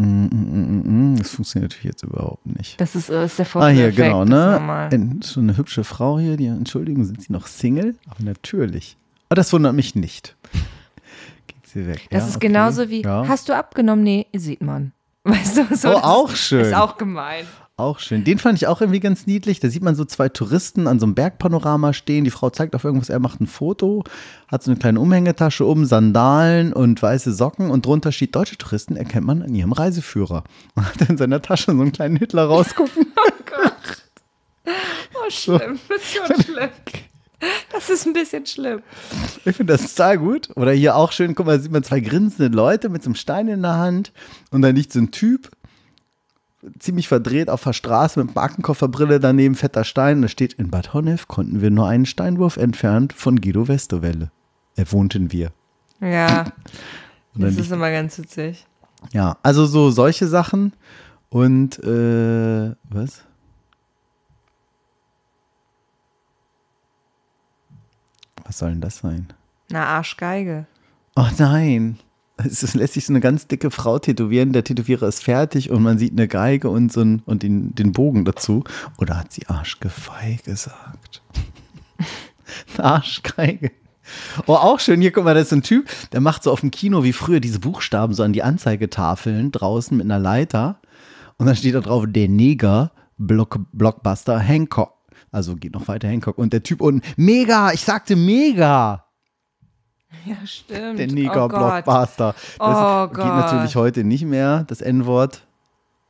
Mm, 0.00 0.24
mm, 0.30 1.12
mm, 1.12 1.16
Das 1.18 1.30
funktioniert 1.30 1.72
natürlich 1.72 1.92
jetzt 1.92 2.02
überhaupt 2.04 2.46
nicht. 2.46 2.80
Das 2.80 2.94
ist, 2.94 3.10
äh, 3.10 3.24
ist 3.26 3.38
der 3.38 3.44
Ah, 3.46 3.48
Vorführeffekt. 3.48 3.94
hier, 3.96 4.04
genau, 4.04 4.24
ne? 4.24 5.18
So 5.22 5.40
eine 5.40 5.56
hübsche 5.56 5.84
Frau 5.84 6.18
hier, 6.18 6.36
die, 6.36 6.46
Entschuldigung, 6.46 7.04
sind 7.04 7.22
Sie 7.22 7.32
noch 7.32 7.46
Single? 7.46 7.96
Aber 8.08 8.22
natürlich. 8.24 8.96
Aber 9.28 9.36
das 9.36 9.52
wundert 9.52 9.74
mich 9.74 9.94
nicht. 9.94 10.36
Geht 11.46 11.66
sie 11.66 11.86
weg. 11.86 12.06
Das 12.10 12.22
ja, 12.22 12.28
ist 12.30 12.36
okay. 12.36 12.46
genauso 12.48 12.88
wie, 12.88 13.02
Ja. 13.02 13.26
hast 13.28 13.48
du 13.48 13.54
abgenommen? 13.56 14.02
Nee, 14.02 14.26
sieht 14.34 14.62
man. 14.62 14.92
Weißt 15.24 15.58
du, 15.58 15.76
so, 15.76 15.90
Oh, 15.90 15.98
auch 15.98 16.30
schön. 16.34 16.62
Ist 16.64 16.74
auch 16.74 16.96
gemein. 16.96 17.44
Auch 17.80 17.98
schön. 17.98 18.24
Den 18.24 18.38
fand 18.38 18.58
ich 18.58 18.66
auch 18.66 18.82
irgendwie 18.82 19.00
ganz 19.00 19.26
niedlich. 19.26 19.58
Da 19.58 19.70
sieht 19.70 19.82
man 19.82 19.94
so 19.94 20.04
zwei 20.04 20.28
Touristen 20.28 20.86
an 20.86 21.00
so 21.00 21.06
einem 21.06 21.14
Bergpanorama 21.14 21.94
stehen. 21.94 22.24
Die 22.24 22.30
Frau 22.30 22.50
zeigt 22.50 22.74
auf 22.74 22.84
irgendwas, 22.84 23.08
er 23.08 23.20
macht 23.20 23.40
ein 23.40 23.46
Foto, 23.46 24.04
hat 24.48 24.62
so 24.62 24.70
eine 24.70 24.78
kleine 24.78 25.00
Umhängetasche 25.00 25.64
um, 25.64 25.86
Sandalen 25.86 26.74
und 26.74 27.00
weiße 27.00 27.32
Socken 27.32 27.70
und 27.70 27.86
drunter 27.86 28.12
steht, 28.12 28.36
deutsche 28.36 28.58
Touristen 28.58 28.96
erkennt 28.96 29.26
man 29.26 29.42
an 29.42 29.54
ihrem 29.54 29.72
Reiseführer. 29.72 30.44
Und 30.74 30.84
hat 30.84 31.08
in 31.08 31.16
seiner 31.16 31.40
Tasche 31.40 31.72
so 31.72 31.80
einen 31.80 31.92
kleinen 31.92 32.16
Hitler 32.16 32.44
rausgucken. 32.44 33.06
Oh, 35.14 35.30
schlimm. 35.30 35.78
Das 35.88 35.98
ist 36.02 36.14
schon 36.14 36.42
schlimm. 36.42 36.70
Das 37.72 37.88
ist 37.88 38.06
ein 38.06 38.12
bisschen 38.12 38.44
schlimm. 38.44 38.82
Ich 39.44 39.56
finde 39.56 39.72
das 39.72 39.94
total 39.94 40.18
gut. 40.18 40.50
Oder 40.56 40.72
hier 40.72 40.96
auch 40.96 41.12
schön, 41.12 41.34
guck 41.34 41.46
mal, 41.46 41.56
da 41.56 41.62
sieht 41.62 41.72
man 41.72 41.82
zwei 41.82 42.00
grinsende 42.00 42.54
Leute 42.54 42.90
mit 42.90 43.02
so 43.02 43.08
einem 43.08 43.14
Stein 43.14 43.48
in 43.48 43.62
der 43.62 43.76
Hand 43.76 44.12
und 44.50 44.62
da 44.62 44.68
liegt 44.68 44.92
so 44.92 44.98
ein 44.98 45.10
Typ, 45.10 45.50
ziemlich 46.78 47.08
verdreht 47.08 47.48
auf 47.48 47.64
der 47.64 47.72
Straße 47.72 48.22
mit 48.22 48.34
Markenkofferbrille 48.34 49.20
daneben, 49.20 49.54
fetter 49.54 49.84
Stein. 49.84 50.22
Da 50.22 50.28
steht, 50.28 50.52
in 50.54 50.70
Bad 50.70 50.94
Honnef 50.94 51.28
konnten 51.28 51.60
wir 51.60 51.70
nur 51.70 51.88
einen 51.88 52.06
Steinwurf 52.06 52.56
entfernt 52.56 53.12
von 53.12 53.40
Guido 53.40 53.68
Westerwelle. 53.68 54.30
Er 54.76 54.90
wohnten 54.92 55.32
wir. 55.32 55.52
Ja, 56.00 56.46
das 57.34 57.56
ist 57.56 57.70
immer 57.70 57.90
ganz 57.90 58.18
witzig. 58.18 58.66
ja, 59.12 59.36
also 59.42 59.66
so 59.66 59.90
solche 59.90 60.26
Sachen. 60.26 60.72
Und, 61.28 61.78
äh, 61.84 62.74
was? 62.88 63.24
Was 68.44 68.58
soll 68.58 68.70
denn 68.70 68.80
das 68.80 68.98
sein? 68.98 69.28
Na, 69.70 69.86
Arschgeige. 69.86 70.66
Oh 71.14 71.28
nein. 71.38 71.98
Es 72.44 72.74
lässt 72.74 72.94
sich 72.94 73.06
so 73.06 73.12
eine 73.12 73.20
ganz 73.20 73.46
dicke 73.46 73.70
Frau 73.70 73.98
tätowieren. 73.98 74.52
Der 74.52 74.64
Tätowierer 74.64 75.08
ist 75.08 75.24
fertig 75.24 75.70
und 75.70 75.82
man 75.82 75.98
sieht 75.98 76.12
eine 76.12 76.28
Geige 76.28 76.70
und, 76.70 76.92
so 76.92 77.00
ein, 77.00 77.22
und 77.26 77.42
den, 77.42 77.74
den 77.74 77.92
Bogen 77.92 78.24
dazu. 78.24 78.64
Oder 78.98 79.18
hat 79.18 79.32
sie 79.32 79.46
Arschgeweih 79.46 80.38
gesagt? 80.44 81.22
Arschgeige. 82.78 83.72
Oh, 84.46 84.54
auch 84.54 84.80
schön. 84.80 85.00
Hier, 85.00 85.12
guck 85.12 85.24
mal, 85.24 85.34
da 85.34 85.40
ist 85.40 85.52
ein 85.52 85.62
Typ, 85.62 85.88
der 86.12 86.20
macht 86.20 86.42
so 86.42 86.50
auf 86.50 86.60
dem 86.60 86.70
Kino 86.70 87.04
wie 87.04 87.12
früher 87.12 87.40
diese 87.40 87.60
Buchstaben 87.60 88.14
so 88.14 88.22
an 88.22 88.32
die 88.32 88.42
Anzeigetafeln 88.42 89.52
draußen 89.52 89.96
mit 89.96 90.04
einer 90.04 90.18
Leiter. 90.18 90.80
Und 91.36 91.46
dann 91.46 91.56
steht 91.56 91.74
da 91.74 91.80
drauf, 91.80 92.04
der 92.06 92.28
Neger, 92.28 92.92
Block, 93.18 93.58
Blockbuster, 93.72 94.38
Hancock. 94.38 94.94
Also 95.32 95.56
geht 95.56 95.74
noch 95.74 95.88
weiter 95.88 96.08
Hancock. 96.08 96.38
Und 96.38 96.52
der 96.52 96.62
Typ 96.62 96.80
unten, 96.80 97.02
mega, 97.16 97.72
ich 97.72 97.82
sagte 97.82 98.16
mega. 98.16 99.04
Ja, 100.26 100.36
stimmt. 100.44 100.98
Der 100.98 101.08
oh. 101.08 101.12
Neger-Blockbuster. 101.12 102.34
Das 102.34 102.58
Oh 102.58 103.06
geht 103.08 103.16
Gott. 103.16 103.26
natürlich 103.26 103.76
heute 103.76 104.04
nicht 104.04 104.24
mehr, 104.24 104.64
das 104.66 104.80
N-Wort. 104.80 105.46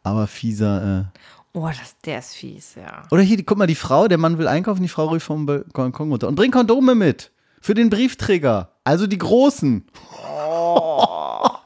Aber 0.03 0.27
fieser. 0.27 1.11
Äh. 1.13 1.19
Oh, 1.53 1.69
das, 1.69 1.97
der 2.05 2.21
ist 2.21 2.35
fies, 2.35 2.75
ja. 2.77 3.03
Oder 3.11 3.23
hier, 3.23 3.43
guck 3.45 3.59
mal, 3.59 3.67
die 3.67 3.75
Frau, 3.75 4.09
der 4.09 4.19
Mann 4.19 4.39
will 4.39 4.49
einkaufen, 4.49 4.83
die 4.83 4.89
Frau 4.89 5.07
ruft 5.09 5.27
vom 5.27 5.47
Balkon 5.47 6.11
runter. 6.11 6.29
Und 6.29 6.35
bring 6.35 6.51
Kondome 6.51 6.95
mit. 6.95 7.31
Für 7.61 7.75
den 7.75 7.91
Briefträger. 7.91 8.71
Also 8.85 9.07
die 9.07 9.19
großen. 9.19 9.85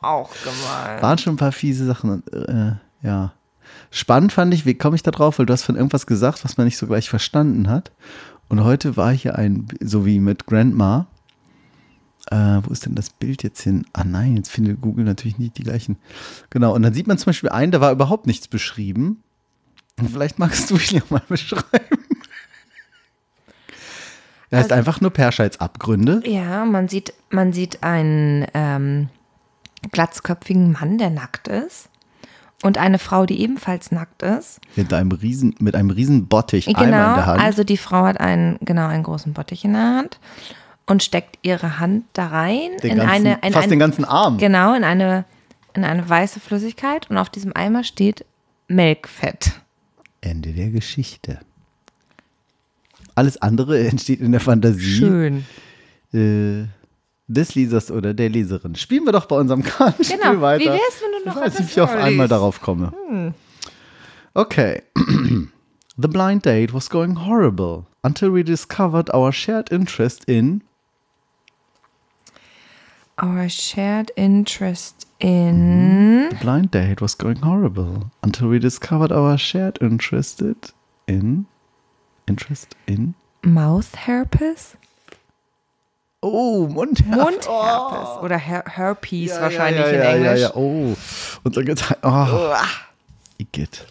Auch 0.02 0.30
gemein. 0.42 1.02
Waren 1.02 1.18
schon 1.18 1.34
ein 1.34 1.38
paar 1.38 1.52
fiese 1.52 1.86
Sachen. 1.86 2.26
Äh, 2.32 3.06
ja. 3.06 3.32
Spannend 3.90 4.32
fand 4.32 4.52
ich, 4.52 4.66
wie 4.66 4.74
komme 4.74 4.96
ich 4.96 5.04
da 5.04 5.12
drauf? 5.12 5.38
Weil 5.38 5.46
du 5.46 5.52
hast 5.52 5.62
von 5.62 5.76
irgendwas 5.76 6.06
gesagt, 6.06 6.44
was 6.44 6.56
man 6.56 6.66
nicht 6.66 6.78
so 6.78 6.86
gleich 6.88 7.08
verstanden 7.08 7.70
hat. 7.70 7.92
Und 8.48 8.64
heute 8.64 8.96
war 8.96 9.12
hier 9.12 9.36
ein, 9.36 9.68
so 9.80 10.04
wie 10.04 10.18
mit 10.18 10.46
Grandma. 10.46 11.06
Äh, 12.30 12.60
wo 12.62 12.72
ist 12.72 12.86
denn 12.86 12.94
das 12.94 13.10
Bild 13.10 13.42
jetzt 13.42 13.60
hin? 13.60 13.84
Ah 13.92 14.04
nein, 14.04 14.36
jetzt 14.36 14.50
findet 14.50 14.80
Google 14.80 15.04
natürlich 15.04 15.38
nicht 15.38 15.58
die 15.58 15.62
gleichen. 15.62 15.98
Genau, 16.50 16.74
und 16.74 16.82
dann 16.82 16.94
sieht 16.94 17.06
man 17.06 17.18
zum 17.18 17.26
Beispiel 17.26 17.50
einen, 17.50 17.70
da 17.72 17.80
war 17.80 17.92
überhaupt 17.92 18.26
nichts 18.26 18.48
beschrieben. 18.48 19.22
Und 20.00 20.10
vielleicht 20.10 20.38
magst 20.38 20.70
du 20.70 20.76
ihn 20.76 20.96
ja 20.96 21.02
mal 21.10 21.22
beschreiben. 21.28 21.98
Er 24.50 24.58
heißt 24.58 24.70
Also- 24.72 24.78
einfach 24.78 25.00
nur 25.00 25.10
Perscheids 25.10 25.60
Abgründe. 25.60 26.22
Ja, 26.24 26.64
man 26.64 26.88
sieht, 26.88 27.12
man 27.30 27.52
sieht 27.52 27.82
einen 27.82 28.46
ähm, 28.54 29.08
glatzköpfigen 29.92 30.72
Mann, 30.72 30.98
der 30.98 31.10
nackt 31.10 31.48
ist. 31.48 31.88
Und 32.62 32.78
eine 32.78 32.98
Frau, 32.98 33.26
die 33.26 33.40
ebenfalls 33.42 33.92
nackt 33.92 34.22
ist. 34.22 34.58
Mit 34.74 34.92
einem 34.94 35.12
riesen, 35.12 35.54
mit 35.58 35.74
einem 35.74 35.90
riesen 35.90 36.28
Bottich 36.28 36.68
Eimer 36.68 36.78
in 36.78 36.84
Genau, 36.92 37.14
der 37.16 37.26
Hand. 37.26 37.40
also 37.42 37.62
die 37.64 37.76
Frau 37.76 38.04
hat 38.04 38.18
einen, 38.20 38.58
genau, 38.62 38.86
einen 38.86 39.02
großen 39.02 39.34
Bottich 39.34 39.64
in 39.66 39.74
der 39.74 39.82
Hand 39.82 40.18
und 40.86 41.02
steckt 41.02 41.38
ihre 41.42 41.78
Hand 41.78 42.04
da 42.12 42.26
rein 42.28 42.70
Den 42.82 42.92
in 42.92 42.96
ganzen- 42.98 43.10
eine, 43.10 43.38
in 43.42 43.52
fast 43.52 43.64
ein, 43.64 43.70
den 43.70 43.78
ganzen 43.78 44.04
Arm. 44.04 44.38
Genau, 44.38 44.74
in 44.74 44.84
eine 44.84 45.24
in 45.74 45.84
eine 45.84 46.08
weiße 46.08 46.38
Flüssigkeit 46.38 47.10
und 47.10 47.18
auf 47.18 47.30
diesem 47.30 47.54
Eimer 47.56 47.82
steht 47.82 48.24
Melkfett. 48.68 49.60
Ende 50.20 50.52
der 50.52 50.70
Geschichte. 50.70 51.40
Alles 53.14 53.40
andere 53.42 53.78
entsteht 53.88 54.20
in 54.20 54.32
der 54.32 54.40
Fantasie 54.40 54.96
Schön. 54.98 55.44
äh, 56.12 56.66
des 57.26 57.54
Lesers 57.54 57.90
oder 57.90 58.14
der 58.14 58.28
Leserin. 58.28 58.74
Spielen 58.76 59.04
wir 59.04 59.12
doch 59.12 59.26
bei 59.26 59.36
unserem 59.36 59.62
Kartenspiel 59.62 60.18
Genau. 60.18 60.32
Wie 60.36 60.40
weiter. 60.40 60.64
wär's, 60.72 61.00
wenn 61.02 61.22
du 61.22 61.28
noch 61.30 61.36
ich 61.36 61.42
weiß 61.42 61.58
nicht, 61.58 61.68
wie 61.70 61.72
ich 61.72 61.80
auf 61.80 61.90
einmal 61.94 62.28
darauf 62.28 62.60
komme. 62.60 63.34
Okay. 64.34 64.82
The 65.96 66.08
blind 66.08 66.44
date 66.44 66.74
was 66.74 66.90
going 66.90 67.24
horrible 67.24 67.86
until 68.02 68.32
we 68.34 68.42
discovered 68.42 69.12
our 69.14 69.32
shared 69.32 69.70
interest 69.70 70.24
in 70.24 70.62
Our 73.24 73.48
shared 73.48 74.12
interest 74.16 75.06
in 75.18 76.28
The 76.28 76.36
blind 76.42 76.72
date 76.72 77.00
was 77.00 77.14
going 77.14 77.38
horrible 77.38 78.10
until 78.22 78.48
we 78.48 78.58
discovered 78.58 79.10
our 79.10 79.38
shared 79.38 79.78
interested 79.80 80.56
in 81.08 81.46
interest 82.28 82.76
in 82.86 83.14
Mouth-Herpes? 83.42 84.76
Oh, 86.22 86.68
Mundherpes. 86.68 87.16
Mundherpes. 87.16 88.22
Oder 88.22 88.36
Her 88.36 88.62
Herpes 88.66 89.30
Ja, 89.30 89.40
wahrscheinlich 89.40 89.86
ja, 89.86 89.92
ja, 89.92 90.10
in 90.10 90.16
Englisch. 90.16 90.40
Ja, 90.40 90.48
ja. 90.48 90.54
Oh, 90.54 90.94
unser 91.44 91.64
Geteil. 91.64 91.96
Oh. 92.02 92.54
Igitt. 93.38 93.86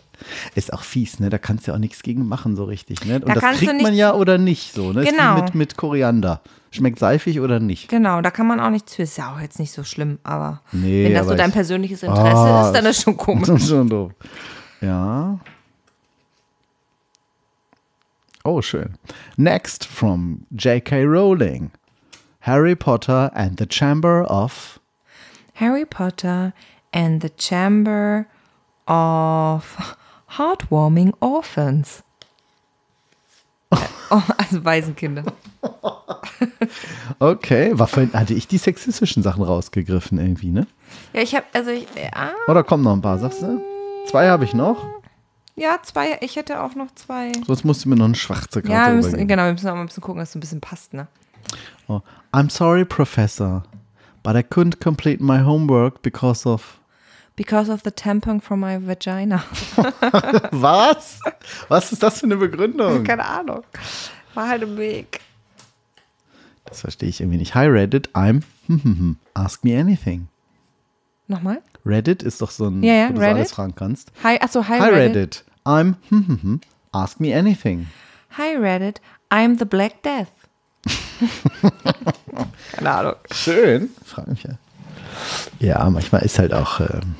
Ist 0.55 0.73
auch 0.73 0.83
fies, 0.83 1.19
ne? 1.19 1.29
Da 1.29 1.37
kannst 1.37 1.67
du 1.67 1.71
ja 1.71 1.75
auch 1.75 1.79
nichts 1.79 2.03
gegen 2.03 2.27
machen, 2.27 2.55
so 2.55 2.63
richtig, 2.65 3.03
ne? 3.05 3.15
Und 3.15 3.27
Da 3.29 3.35
das 3.35 3.57
kriegt 3.57 3.81
man 3.81 3.93
ja 3.93 4.13
oder 4.13 4.37
nicht 4.37 4.73
so, 4.73 4.91
ne? 4.93 5.01
Ist 5.01 5.07
wie 5.07 5.15
Genau. 5.17 5.35
Mit, 5.41 5.55
mit 5.55 5.77
Koriander. 5.77 6.41
Schmeckt 6.71 6.97
seifig 6.99 7.39
oder 7.39 7.59
nicht? 7.59 7.89
Genau, 7.89 8.21
da 8.21 8.31
kann 8.31 8.47
man 8.47 8.59
auch 8.59 8.69
nichts 8.71 8.95
für. 8.95 9.03
Ist 9.03 9.17
ja 9.17 9.33
auch 9.33 9.39
jetzt 9.39 9.59
nicht 9.59 9.71
so 9.71 9.83
schlimm, 9.83 10.17
aber 10.23 10.61
Nee, 10.71 11.05
wenn 11.05 11.13
das 11.13 11.21
aber 11.23 11.31
so 11.31 11.37
dein 11.37 11.49
ich- 11.49 11.55
persönliches 11.55 12.01
Interesse 12.03 12.35
Ah, 12.35 12.65
ist, 12.67 12.73
dann 12.73 12.85
ist 12.87 13.01
schon 13.03 13.15
komisch. 13.17 13.47
Das 13.47 13.61
ist 13.61 13.69
schon 13.69 13.89
doof. 13.89 14.11
Ja. 14.81 15.39
Oh, 18.43 18.61
schön. 18.61 18.95
Next 19.37 19.85
from 19.85 20.45
J.K. 20.51 21.03
Rowling. 21.05 21.71
Harry 22.41 22.75
Potter 22.75 23.31
and 23.35 23.57
the 23.59 23.65
Chamber 23.65 24.25
of. 24.29 24.79
Harry 25.55 25.85
Potter 25.85 26.51
and 26.91 27.21
the 27.21 27.29
Chamber 27.37 28.25
of 28.87 29.95
Heartwarming 30.37 31.13
Orphans. 31.19 32.03
Oh, 34.09 34.21
also 34.37 34.63
Waisenkinder. 34.63 35.23
Okay, 37.19 37.71
war 37.77 37.87
vorhin, 37.87 38.13
hatte 38.13 38.33
ich 38.33 38.47
die 38.47 38.57
sexistischen 38.57 39.23
Sachen 39.23 39.43
rausgegriffen 39.43 40.19
irgendwie, 40.19 40.49
ne? 40.51 40.67
Ja, 41.13 41.21
ich 41.21 41.33
habe, 41.35 41.45
also 41.53 41.71
ich, 41.71 41.87
ah, 42.13 42.31
Oder 42.47 42.63
kommen 42.63 42.83
noch 42.83 42.93
ein 42.93 43.01
paar, 43.01 43.17
sagst 43.17 43.41
du? 43.41 43.61
Zwei 44.07 44.27
habe 44.29 44.43
ich 44.43 44.53
noch. 44.53 44.85
ja, 45.55 45.79
zwei, 45.81 46.17
ich 46.21 46.35
hätte 46.35 46.61
auch 46.61 46.75
noch 46.75 46.93
zwei. 46.95 47.31
Sonst 47.47 47.63
musst 47.63 47.85
du 47.85 47.89
mir 47.89 47.95
noch 47.95 48.05
eine 48.05 48.15
schwarze 48.15 48.61
Karte 48.61 48.71
Ja, 48.73 48.87
wir 48.87 48.95
müssen, 48.95 49.27
genau, 49.27 49.45
wir 49.45 49.53
müssen 49.53 49.69
auch 49.69 49.75
mal 49.75 49.81
ein 49.81 49.87
bisschen 49.87 50.03
gucken, 50.03 50.19
dass 50.19 50.29
es 50.29 50.35
ein 50.35 50.41
bisschen 50.41 50.61
passt, 50.61 50.93
ne? 50.93 51.07
Oh. 51.87 52.01
I'm 52.31 52.49
sorry, 52.51 52.85
Professor, 52.85 53.63
but 54.21 54.35
I 54.35 54.39
couldn't 54.39 54.79
complete 54.79 55.23
my 55.23 55.39
homework 55.43 56.01
because 56.01 56.47
of. 56.47 56.79
Because 57.35 57.71
of 57.71 57.81
the 57.83 57.91
tampon 57.91 58.41
from 58.41 58.59
my 58.59 58.77
vagina. 58.77 59.43
Was? 60.51 61.19
Was 61.67 61.91
ist 61.91 62.03
das 62.03 62.19
für 62.19 62.25
eine 62.27 62.35
Begründung? 62.37 63.03
Keine 63.03 63.25
Ahnung. 63.25 63.63
War 64.35 64.49
halt 64.49 64.61
im 64.63 64.77
Weg. 64.77 65.19
Das 66.65 66.81
verstehe 66.81 67.09
ich 67.09 67.21
irgendwie 67.21 67.37
nicht. 67.39 67.55
Hi 67.55 67.65
Reddit, 67.67 68.09
I'm. 68.13 68.43
Ask 69.33 69.63
me 69.63 69.77
anything. 69.79 70.27
Nochmal? 71.27 71.61
Reddit 71.85 72.21
ist 72.23 72.41
doch 72.41 72.51
so 72.51 72.67
ein, 72.67 72.83
Ja, 72.83 72.93
ja, 72.93 73.09
wo 73.09 73.13
du 73.13 73.15
so 73.17 73.21
Reddit. 73.21 73.35
alles 73.37 73.51
fragen 73.51 73.75
kannst. 73.75 74.11
Hi, 74.23 74.37
achso, 74.39 74.67
hi, 74.67 74.79
Hi 74.79 74.89
Reddit. 74.89 75.15
Reddit, 75.15 75.43
I'm. 75.65 76.59
Ask 76.91 77.19
me 77.19 77.35
anything. 77.35 77.87
Hi 78.37 78.55
Reddit, 78.55 79.01
I'm 79.31 79.57
the 79.57 79.65
Black 79.65 80.03
Death. 80.03 80.27
Keine 82.73 82.91
Ahnung. 82.91 83.15
Schön. 83.31 83.89
Frag 84.05 84.27
mich 84.27 84.43
ja. 84.43 84.51
Ja, 85.59 85.89
manchmal 85.89 86.21
ist 86.23 86.39
halt 86.39 86.53
auch. 86.53 86.79
Ähm, 86.79 87.15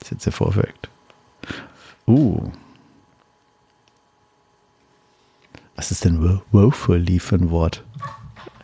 ist 0.00 0.10
jetzt 0.10 0.24
hervorwirkt. 0.26 0.88
Uh. 2.06 2.50
Was 5.76 5.90
ist 5.90 6.04
denn 6.04 6.22
wo- 6.22 6.42
woefully 6.52 7.18
für 7.18 7.36
ein 7.36 7.50
Wort? 7.50 7.84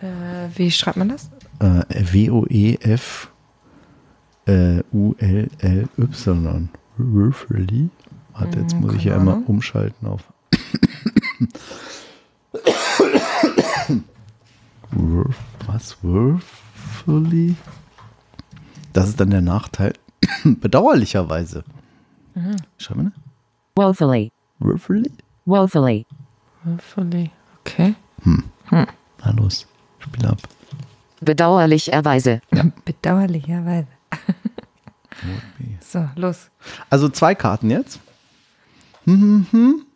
Äh, 0.00 0.48
wie 0.56 0.70
schreibt 0.70 0.96
man 0.98 1.08
das? 1.08 1.30
Äh, 1.60 1.82
W-O-E-F 2.12 3.30
äh, 4.46 4.82
U-L-L-Y. 4.92 6.68
Woefully? 6.96 7.90
Warte, 8.32 8.60
jetzt 8.60 8.74
muss 8.76 8.94
ich 8.94 9.04
ja 9.04 9.16
immer 9.16 9.42
umschalten 9.46 10.06
auf. 10.06 10.22
Was? 15.66 15.96
Woefully? 16.02 17.54
Das 18.98 19.10
ist 19.10 19.20
dann 19.20 19.30
der 19.30 19.42
Nachteil. 19.42 19.92
Bedauerlicherweise. 20.44 21.62
Schreiben 22.78 23.00
wir 23.00 23.04
ne? 23.04 23.12
woefully, 23.76 24.32
Woefully? 24.58 25.08
woefully, 25.44 26.04
Fully. 26.80 27.30
Okay. 27.60 27.94
Na 28.24 29.30
los, 29.36 29.68
spiel 30.00 30.26
ab. 30.26 30.38
bedauerlicherweise, 31.20 32.40
Bedauerlicherweise. 32.84 33.86
so, 35.80 36.08
los. 36.16 36.50
Also 36.90 37.08
zwei 37.08 37.36
Karten 37.36 37.70
jetzt. 37.70 38.00
Hm, 39.04 39.20
hm, 39.20 39.46
hm. 39.52 39.86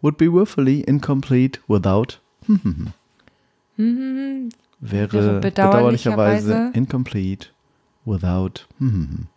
Would 0.00 0.16
be 0.16 0.32
woefully 0.32 0.80
incomplete 0.80 1.60
without. 1.68 2.18
Hm, 2.46 2.60
hm, 2.62 2.92
hm. 3.76 4.48
Wäre 4.80 5.12
Wäre 5.12 5.40
bedauerlicherweise 5.40 6.52
bedauerlicherweise- 6.54 6.74
incomplete 6.74 7.48
without. 8.08 8.66
Hm, 8.78 8.90
hm, 8.90 9.08
hm. 9.10 9.28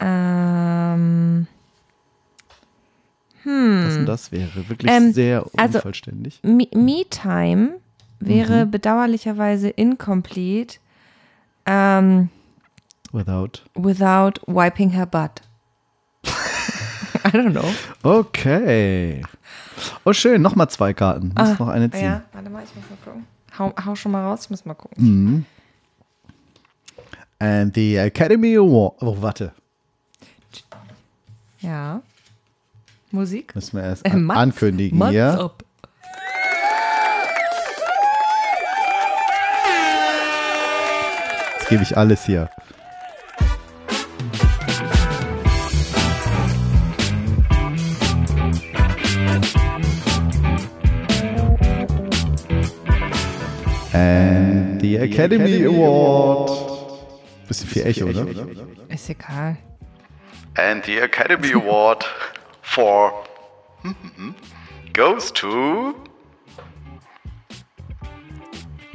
Ähm, 0.00 1.46
Was 3.86 3.94
denn 3.94 4.06
das 4.06 4.32
wäre? 4.32 4.68
Wirklich 4.68 4.90
Ähm, 4.90 5.12
sehr 5.12 5.44
also- 5.56 5.78
unvollständig. 5.78 6.40
Me- 6.42 6.68
Me-Time 6.74 7.78
wäre 8.20 8.66
bedauerlicherweise 8.66 9.68
incomplete 9.68 10.78
ähm, 11.66 12.28
Without. 13.12 13.62
without 13.74 14.40
wiping 14.46 14.90
her 14.90 15.06
butt. 15.06 15.42
I 17.24 17.28
don't 17.28 17.50
know. 17.52 17.68
Okay. 18.02 19.22
Oh, 20.04 20.12
schön. 20.12 20.40
Nochmal 20.42 20.68
zwei 20.70 20.92
Karten. 20.94 21.32
Muss 21.36 21.58
noch 21.58 21.68
eine 21.68 21.90
ziehen. 21.90 22.00
Ah, 22.00 22.04
Ja, 22.04 22.22
warte 22.32 22.50
mal, 22.50 22.62
ich 22.64 22.74
muss 22.74 22.84
mal 22.90 22.96
gucken. 23.04 23.26
Hau, 23.58 23.72
hau 23.84 23.94
schon 23.94 24.12
mal 24.12 24.24
raus, 24.24 24.44
ich 24.44 24.50
muss 24.50 24.64
mal 24.64 24.74
gucken. 24.74 25.44
And 27.42 27.72
the 27.74 27.96
Academy 27.98 28.54
Award. 28.54 28.94
Oh, 29.00 29.16
warte. 29.20 29.52
Ja. 31.60 32.00
Musik? 33.10 33.52
Müssen 33.56 33.78
wir 33.78 33.82
erst 33.82 34.06
Äh, 34.06 34.10
an 34.10 34.22
Mats- 34.22 34.38
ankündigen 34.38 34.96
Mats 34.96 35.10
hier. 35.10 35.40
ab. 35.40 35.64
Jetzt 41.58 41.68
gebe 41.68 41.82
ich 41.82 41.96
alles 41.96 42.24
hier. 42.26 42.48
And 53.94 54.80
the 54.80 54.96
Academy 54.96 55.64
Award. 55.64 56.71
Bisschen 57.60 57.68
viel 57.68 57.86
Echo, 57.86 58.06
ne? 58.06 58.66
Ist 58.88 59.08
egal. 59.10 59.56
And 60.56 60.84
the 60.84 60.98
Academy 61.00 61.52
Award 61.54 62.04
for 62.62 63.12
goes 64.92 65.32
to. 65.32 65.94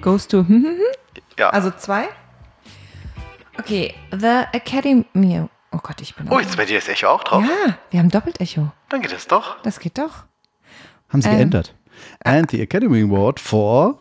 Goes 0.02 0.28
to. 0.28 0.46
Ja. 1.38 1.50
Also 1.50 1.72
zwei? 1.72 2.10
Okay, 3.60 3.94
The 4.12 4.44
Academy. 4.54 5.48
Oh 5.72 5.80
Gott, 5.82 6.00
ich 6.02 6.16
bin. 6.16 6.28
oh, 6.30 6.40
jetzt 6.40 6.56
bei 6.58 6.66
dir 6.66 6.78
ist 6.78 6.88
Echo 6.90 7.08
auch 7.08 7.24
drauf. 7.24 7.44
Ja, 7.44 7.78
wir 7.92 8.00
haben 8.00 8.10
Doppelt-Echo. 8.10 8.72
Dann 8.90 9.02
geht 9.02 9.12
es 9.12 9.28
doch. 9.28 9.62
Das 9.64 9.80
geht 9.80 9.98
doch. 9.98 10.24
Haben 11.10 11.22
sie 11.22 11.30
Ähm, 11.30 11.38
geändert. 11.38 11.74
And 12.24 12.50
the 12.52 12.62
Academy 12.62 13.02
Award 13.02 13.40
for 13.40 14.00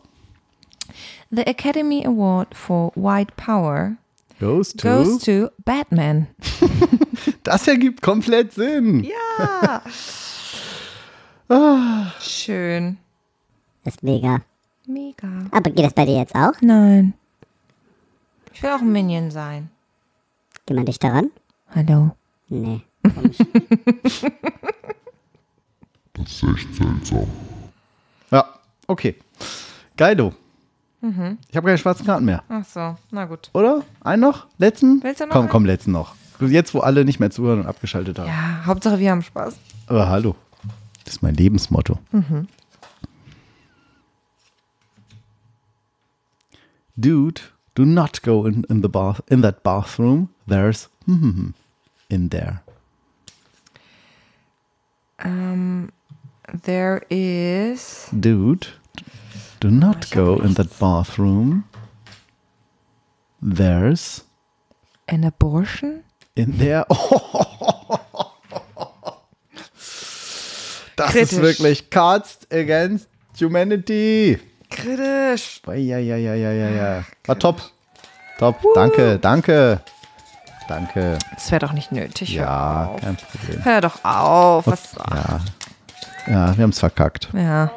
The 1.30 1.42
Academy 1.46 2.06
Award 2.06 2.54
for 2.54 2.92
White 2.94 3.32
Power 3.36 3.92
goes 4.40 4.72
to. 4.72 4.88
goes 4.88 5.18
to 5.24 5.50
Batman. 5.64 6.26
das 7.42 7.66
ergibt 7.68 8.02
komplett 8.02 8.52
Sinn. 8.52 9.04
Ja. 9.04 9.82
Schön. 12.20 12.98
ist 13.84 14.02
mega. 14.02 14.42
Mega. 14.86 15.28
Aber 15.50 15.70
geht 15.70 15.84
das 15.84 15.94
bei 15.94 16.04
dir 16.04 16.16
jetzt 16.18 16.34
auch? 16.34 16.60
Nein. 16.60 17.14
Ich 18.52 18.62
will 18.62 18.70
auch 18.70 18.80
ein 18.80 18.92
Minion 18.92 19.30
sein. 19.30 19.70
Geh 20.64 20.74
mal 20.74 20.84
dichter 20.84 21.12
ran. 21.12 21.30
Hallo. 21.74 22.16
Nee, 22.48 22.80
komm 23.02 23.24
ich. 23.30 23.38
Ja, 28.30 28.54
okay. 28.86 29.16
Geilo. 29.96 30.32
Mhm. 31.00 31.38
Ich 31.48 31.56
habe 31.56 31.66
keine 31.66 31.78
schwarzen 31.78 32.06
Karten 32.06 32.24
mehr, 32.24 32.42
Ach 32.48 32.64
so, 32.64 32.96
na 33.10 33.26
gut. 33.26 33.50
oder? 33.52 33.84
Einen 34.00 34.22
noch? 34.22 34.46
Letzten? 34.58 35.02
Willst 35.02 35.20
du 35.20 35.26
noch 35.26 35.32
Komm, 35.32 35.42
einen? 35.42 35.50
komm, 35.50 35.64
letzten 35.66 35.92
noch. 35.92 36.14
Jetzt, 36.40 36.74
wo 36.74 36.80
alle 36.80 37.04
nicht 37.04 37.18
mehr 37.20 37.30
zuhören 37.30 37.60
und 37.60 37.66
abgeschaltet 37.66 38.18
haben. 38.18 38.28
Ja, 38.28 38.64
Hauptsache 38.66 38.98
wir 38.98 39.10
haben 39.10 39.22
Spaß. 39.22 39.56
Aber 39.86 40.08
hallo. 40.08 40.34
Das 41.04 41.14
ist 41.14 41.22
mein 41.22 41.34
Lebensmotto. 41.34 41.98
Dude, 46.98 47.40
do 47.74 47.84
not 47.84 48.22
go 48.22 48.44
in, 48.46 48.64
in 48.64 48.82
the 48.82 48.88
bath 48.88 49.20
in 49.28 49.42
that 49.42 49.62
bathroom. 49.62 50.30
There's 50.46 50.88
in 51.06 51.54
there. 52.30 52.62
Um, 55.24 55.90
there 56.64 57.02
is. 57.10 58.08
Dude, 58.12 58.66
do 59.60 59.70
not 59.70 60.10
go 60.10 60.36
in 60.42 60.54
that 60.54 60.78
bathroom. 60.78 61.64
There's 63.42 64.24
An 65.08 65.24
abortion? 65.24 66.02
in 66.34 66.58
there. 66.58 66.84
Das 70.96 71.10
Kritisch. 71.10 71.32
ist 71.32 71.42
wirklich 71.42 71.90
Cards 71.90 72.38
Against 72.50 73.06
Humanity. 73.38 74.38
Kritisch. 74.70 75.60
Ja, 75.66 75.74
ja, 75.74 75.98
ja, 75.98 76.16
ja, 76.34 76.50
ja, 76.52 76.68
ja. 76.70 77.04
War 77.26 77.38
top. 77.38 77.60
Top. 78.38 78.56
Danke, 78.74 79.18
danke. 79.18 79.80
Danke. 80.68 81.18
Das 81.34 81.50
wäre 81.52 81.60
doch 81.60 81.72
nicht 81.72 81.92
nötig. 81.92 82.30
Ja, 82.30 82.46
Hör, 82.86 82.88
auf. 82.94 83.00
kein 83.02 83.16
Problem. 83.16 83.64
Hör 83.64 83.80
doch 83.82 84.04
auf. 84.04 84.66
Was? 84.66 84.94
Ja. 85.10 85.40
Ja, 86.28 86.56
wir 86.56 86.62
haben 86.62 86.70
es 86.70 86.78
verkackt. 86.78 87.28
Ja. 87.34 87.70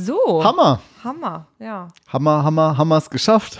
So. 0.00 0.42
Hammer. 0.42 0.80
Hammer, 1.04 1.46
ja. 1.58 1.88
Hammer, 2.08 2.42
Hammer, 2.42 2.76
Hammer 2.78 2.96
es 2.96 3.10
geschafft. 3.10 3.58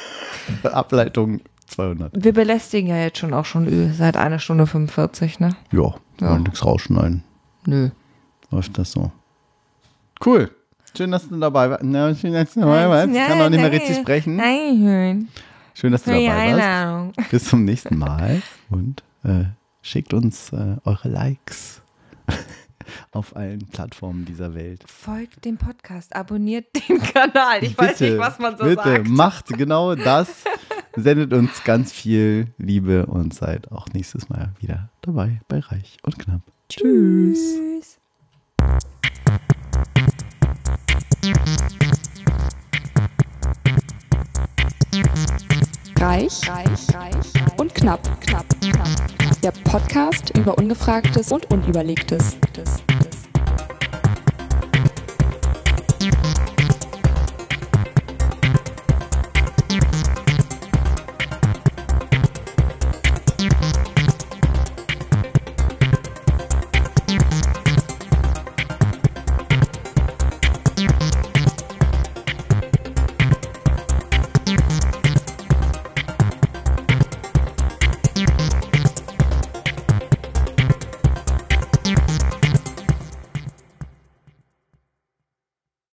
Ableitung 0.62 1.40
200. 1.66 2.12
Wir 2.14 2.32
belästigen 2.32 2.88
ja 2.88 2.96
jetzt 2.96 3.18
schon 3.18 3.34
auch 3.34 3.44
schon 3.44 3.92
seit 3.92 4.16
einer 4.16 4.38
Stunde 4.38 4.66
45, 4.66 5.40
ne? 5.40 5.50
Ja, 5.72 5.94
ja. 6.20 6.38
nichts 6.38 6.64
rausschneiden. 6.64 7.24
Nö. 7.66 7.90
Läuft 8.50 8.78
das 8.78 8.92
so. 8.92 9.10
Cool. 10.24 10.50
Schön, 10.96 11.10
dass 11.10 11.28
du 11.28 11.36
dabei 11.38 11.68
warst. 11.68 11.84
Na, 11.84 12.14
schön, 12.14 12.32
dass 12.32 12.54
du 12.54 12.60
dabei 12.60 12.88
warst. 12.88 13.14
Ich 13.14 13.26
kann 13.26 13.40
auch 13.40 13.50
nicht 13.50 13.60
mehr 13.60 13.72
richtig 13.72 13.96
sprechen. 13.96 14.36
Nein, 14.36 15.28
Schön, 15.74 15.92
dass 15.92 16.04
du 16.04 16.10
dabei 16.10 16.56
warst. 16.56 17.30
Bis 17.30 17.44
zum 17.44 17.64
nächsten 17.64 17.98
Mal 17.98 18.40
und 18.70 19.02
äh, 19.24 19.44
schickt 19.82 20.14
uns 20.14 20.52
äh, 20.52 20.76
eure 20.84 21.08
Likes 21.08 21.82
auf 23.12 23.36
allen 23.36 23.66
Plattformen 23.68 24.24
dieser 24.24 24.54
Welt. 24.54 24.84
Folgt 24.86 25.44
dem 25.44 25.56
Podcast, 25.56 26.14
abonniert 26.14 26.66
den 26.88 27.00
Kanal. 27.00 27.62
Ich 27.62 27.76
weiß 27.76 28.00
nicht, 28.00 28.18
was 28.18 28.38
man 28.38 28.56
so 28.56 28.64
bitte, 28.64 28.82
sagt. 28.82 29.08
macht 29.08 29.48
genau 29.48 29.94
das. 29.94 30.44
Sendet 30.98 31.32
uns 31.34 31.62
ganz 31.64 31.92
viel 31.92 32.54
Liebe 32.56 33.04
und 33.06 33.34
seid 33.34 33.70
auch 33.70 33.86
nächstes 33.92 34.30
Mal 34.30 34.52
wieder 34.60 34.88
dabei 35.02 35.40
bei 35.46 35.58
Reich 35.58 35.98
und 36.02 36.18
Knapp. 36.18 36.40
Tschüss. 36.70 37.38
Tschüss. 37.38 37.98
Reich, 45.98 46.48
reich, 46.48 46.94
reich 46.94 47.58
und 47.58 47.74
knapp, 47.74 48.02
knapp, 48.20 48.46
knapp. 48.60 49.25
Der 49.46 49.52
Podcast 49.52 50.36
über 50.36 50.58
Ungefragtes 50.58 51.30
und 51.30 51.48
Unüberlegtes. 51.52 52.36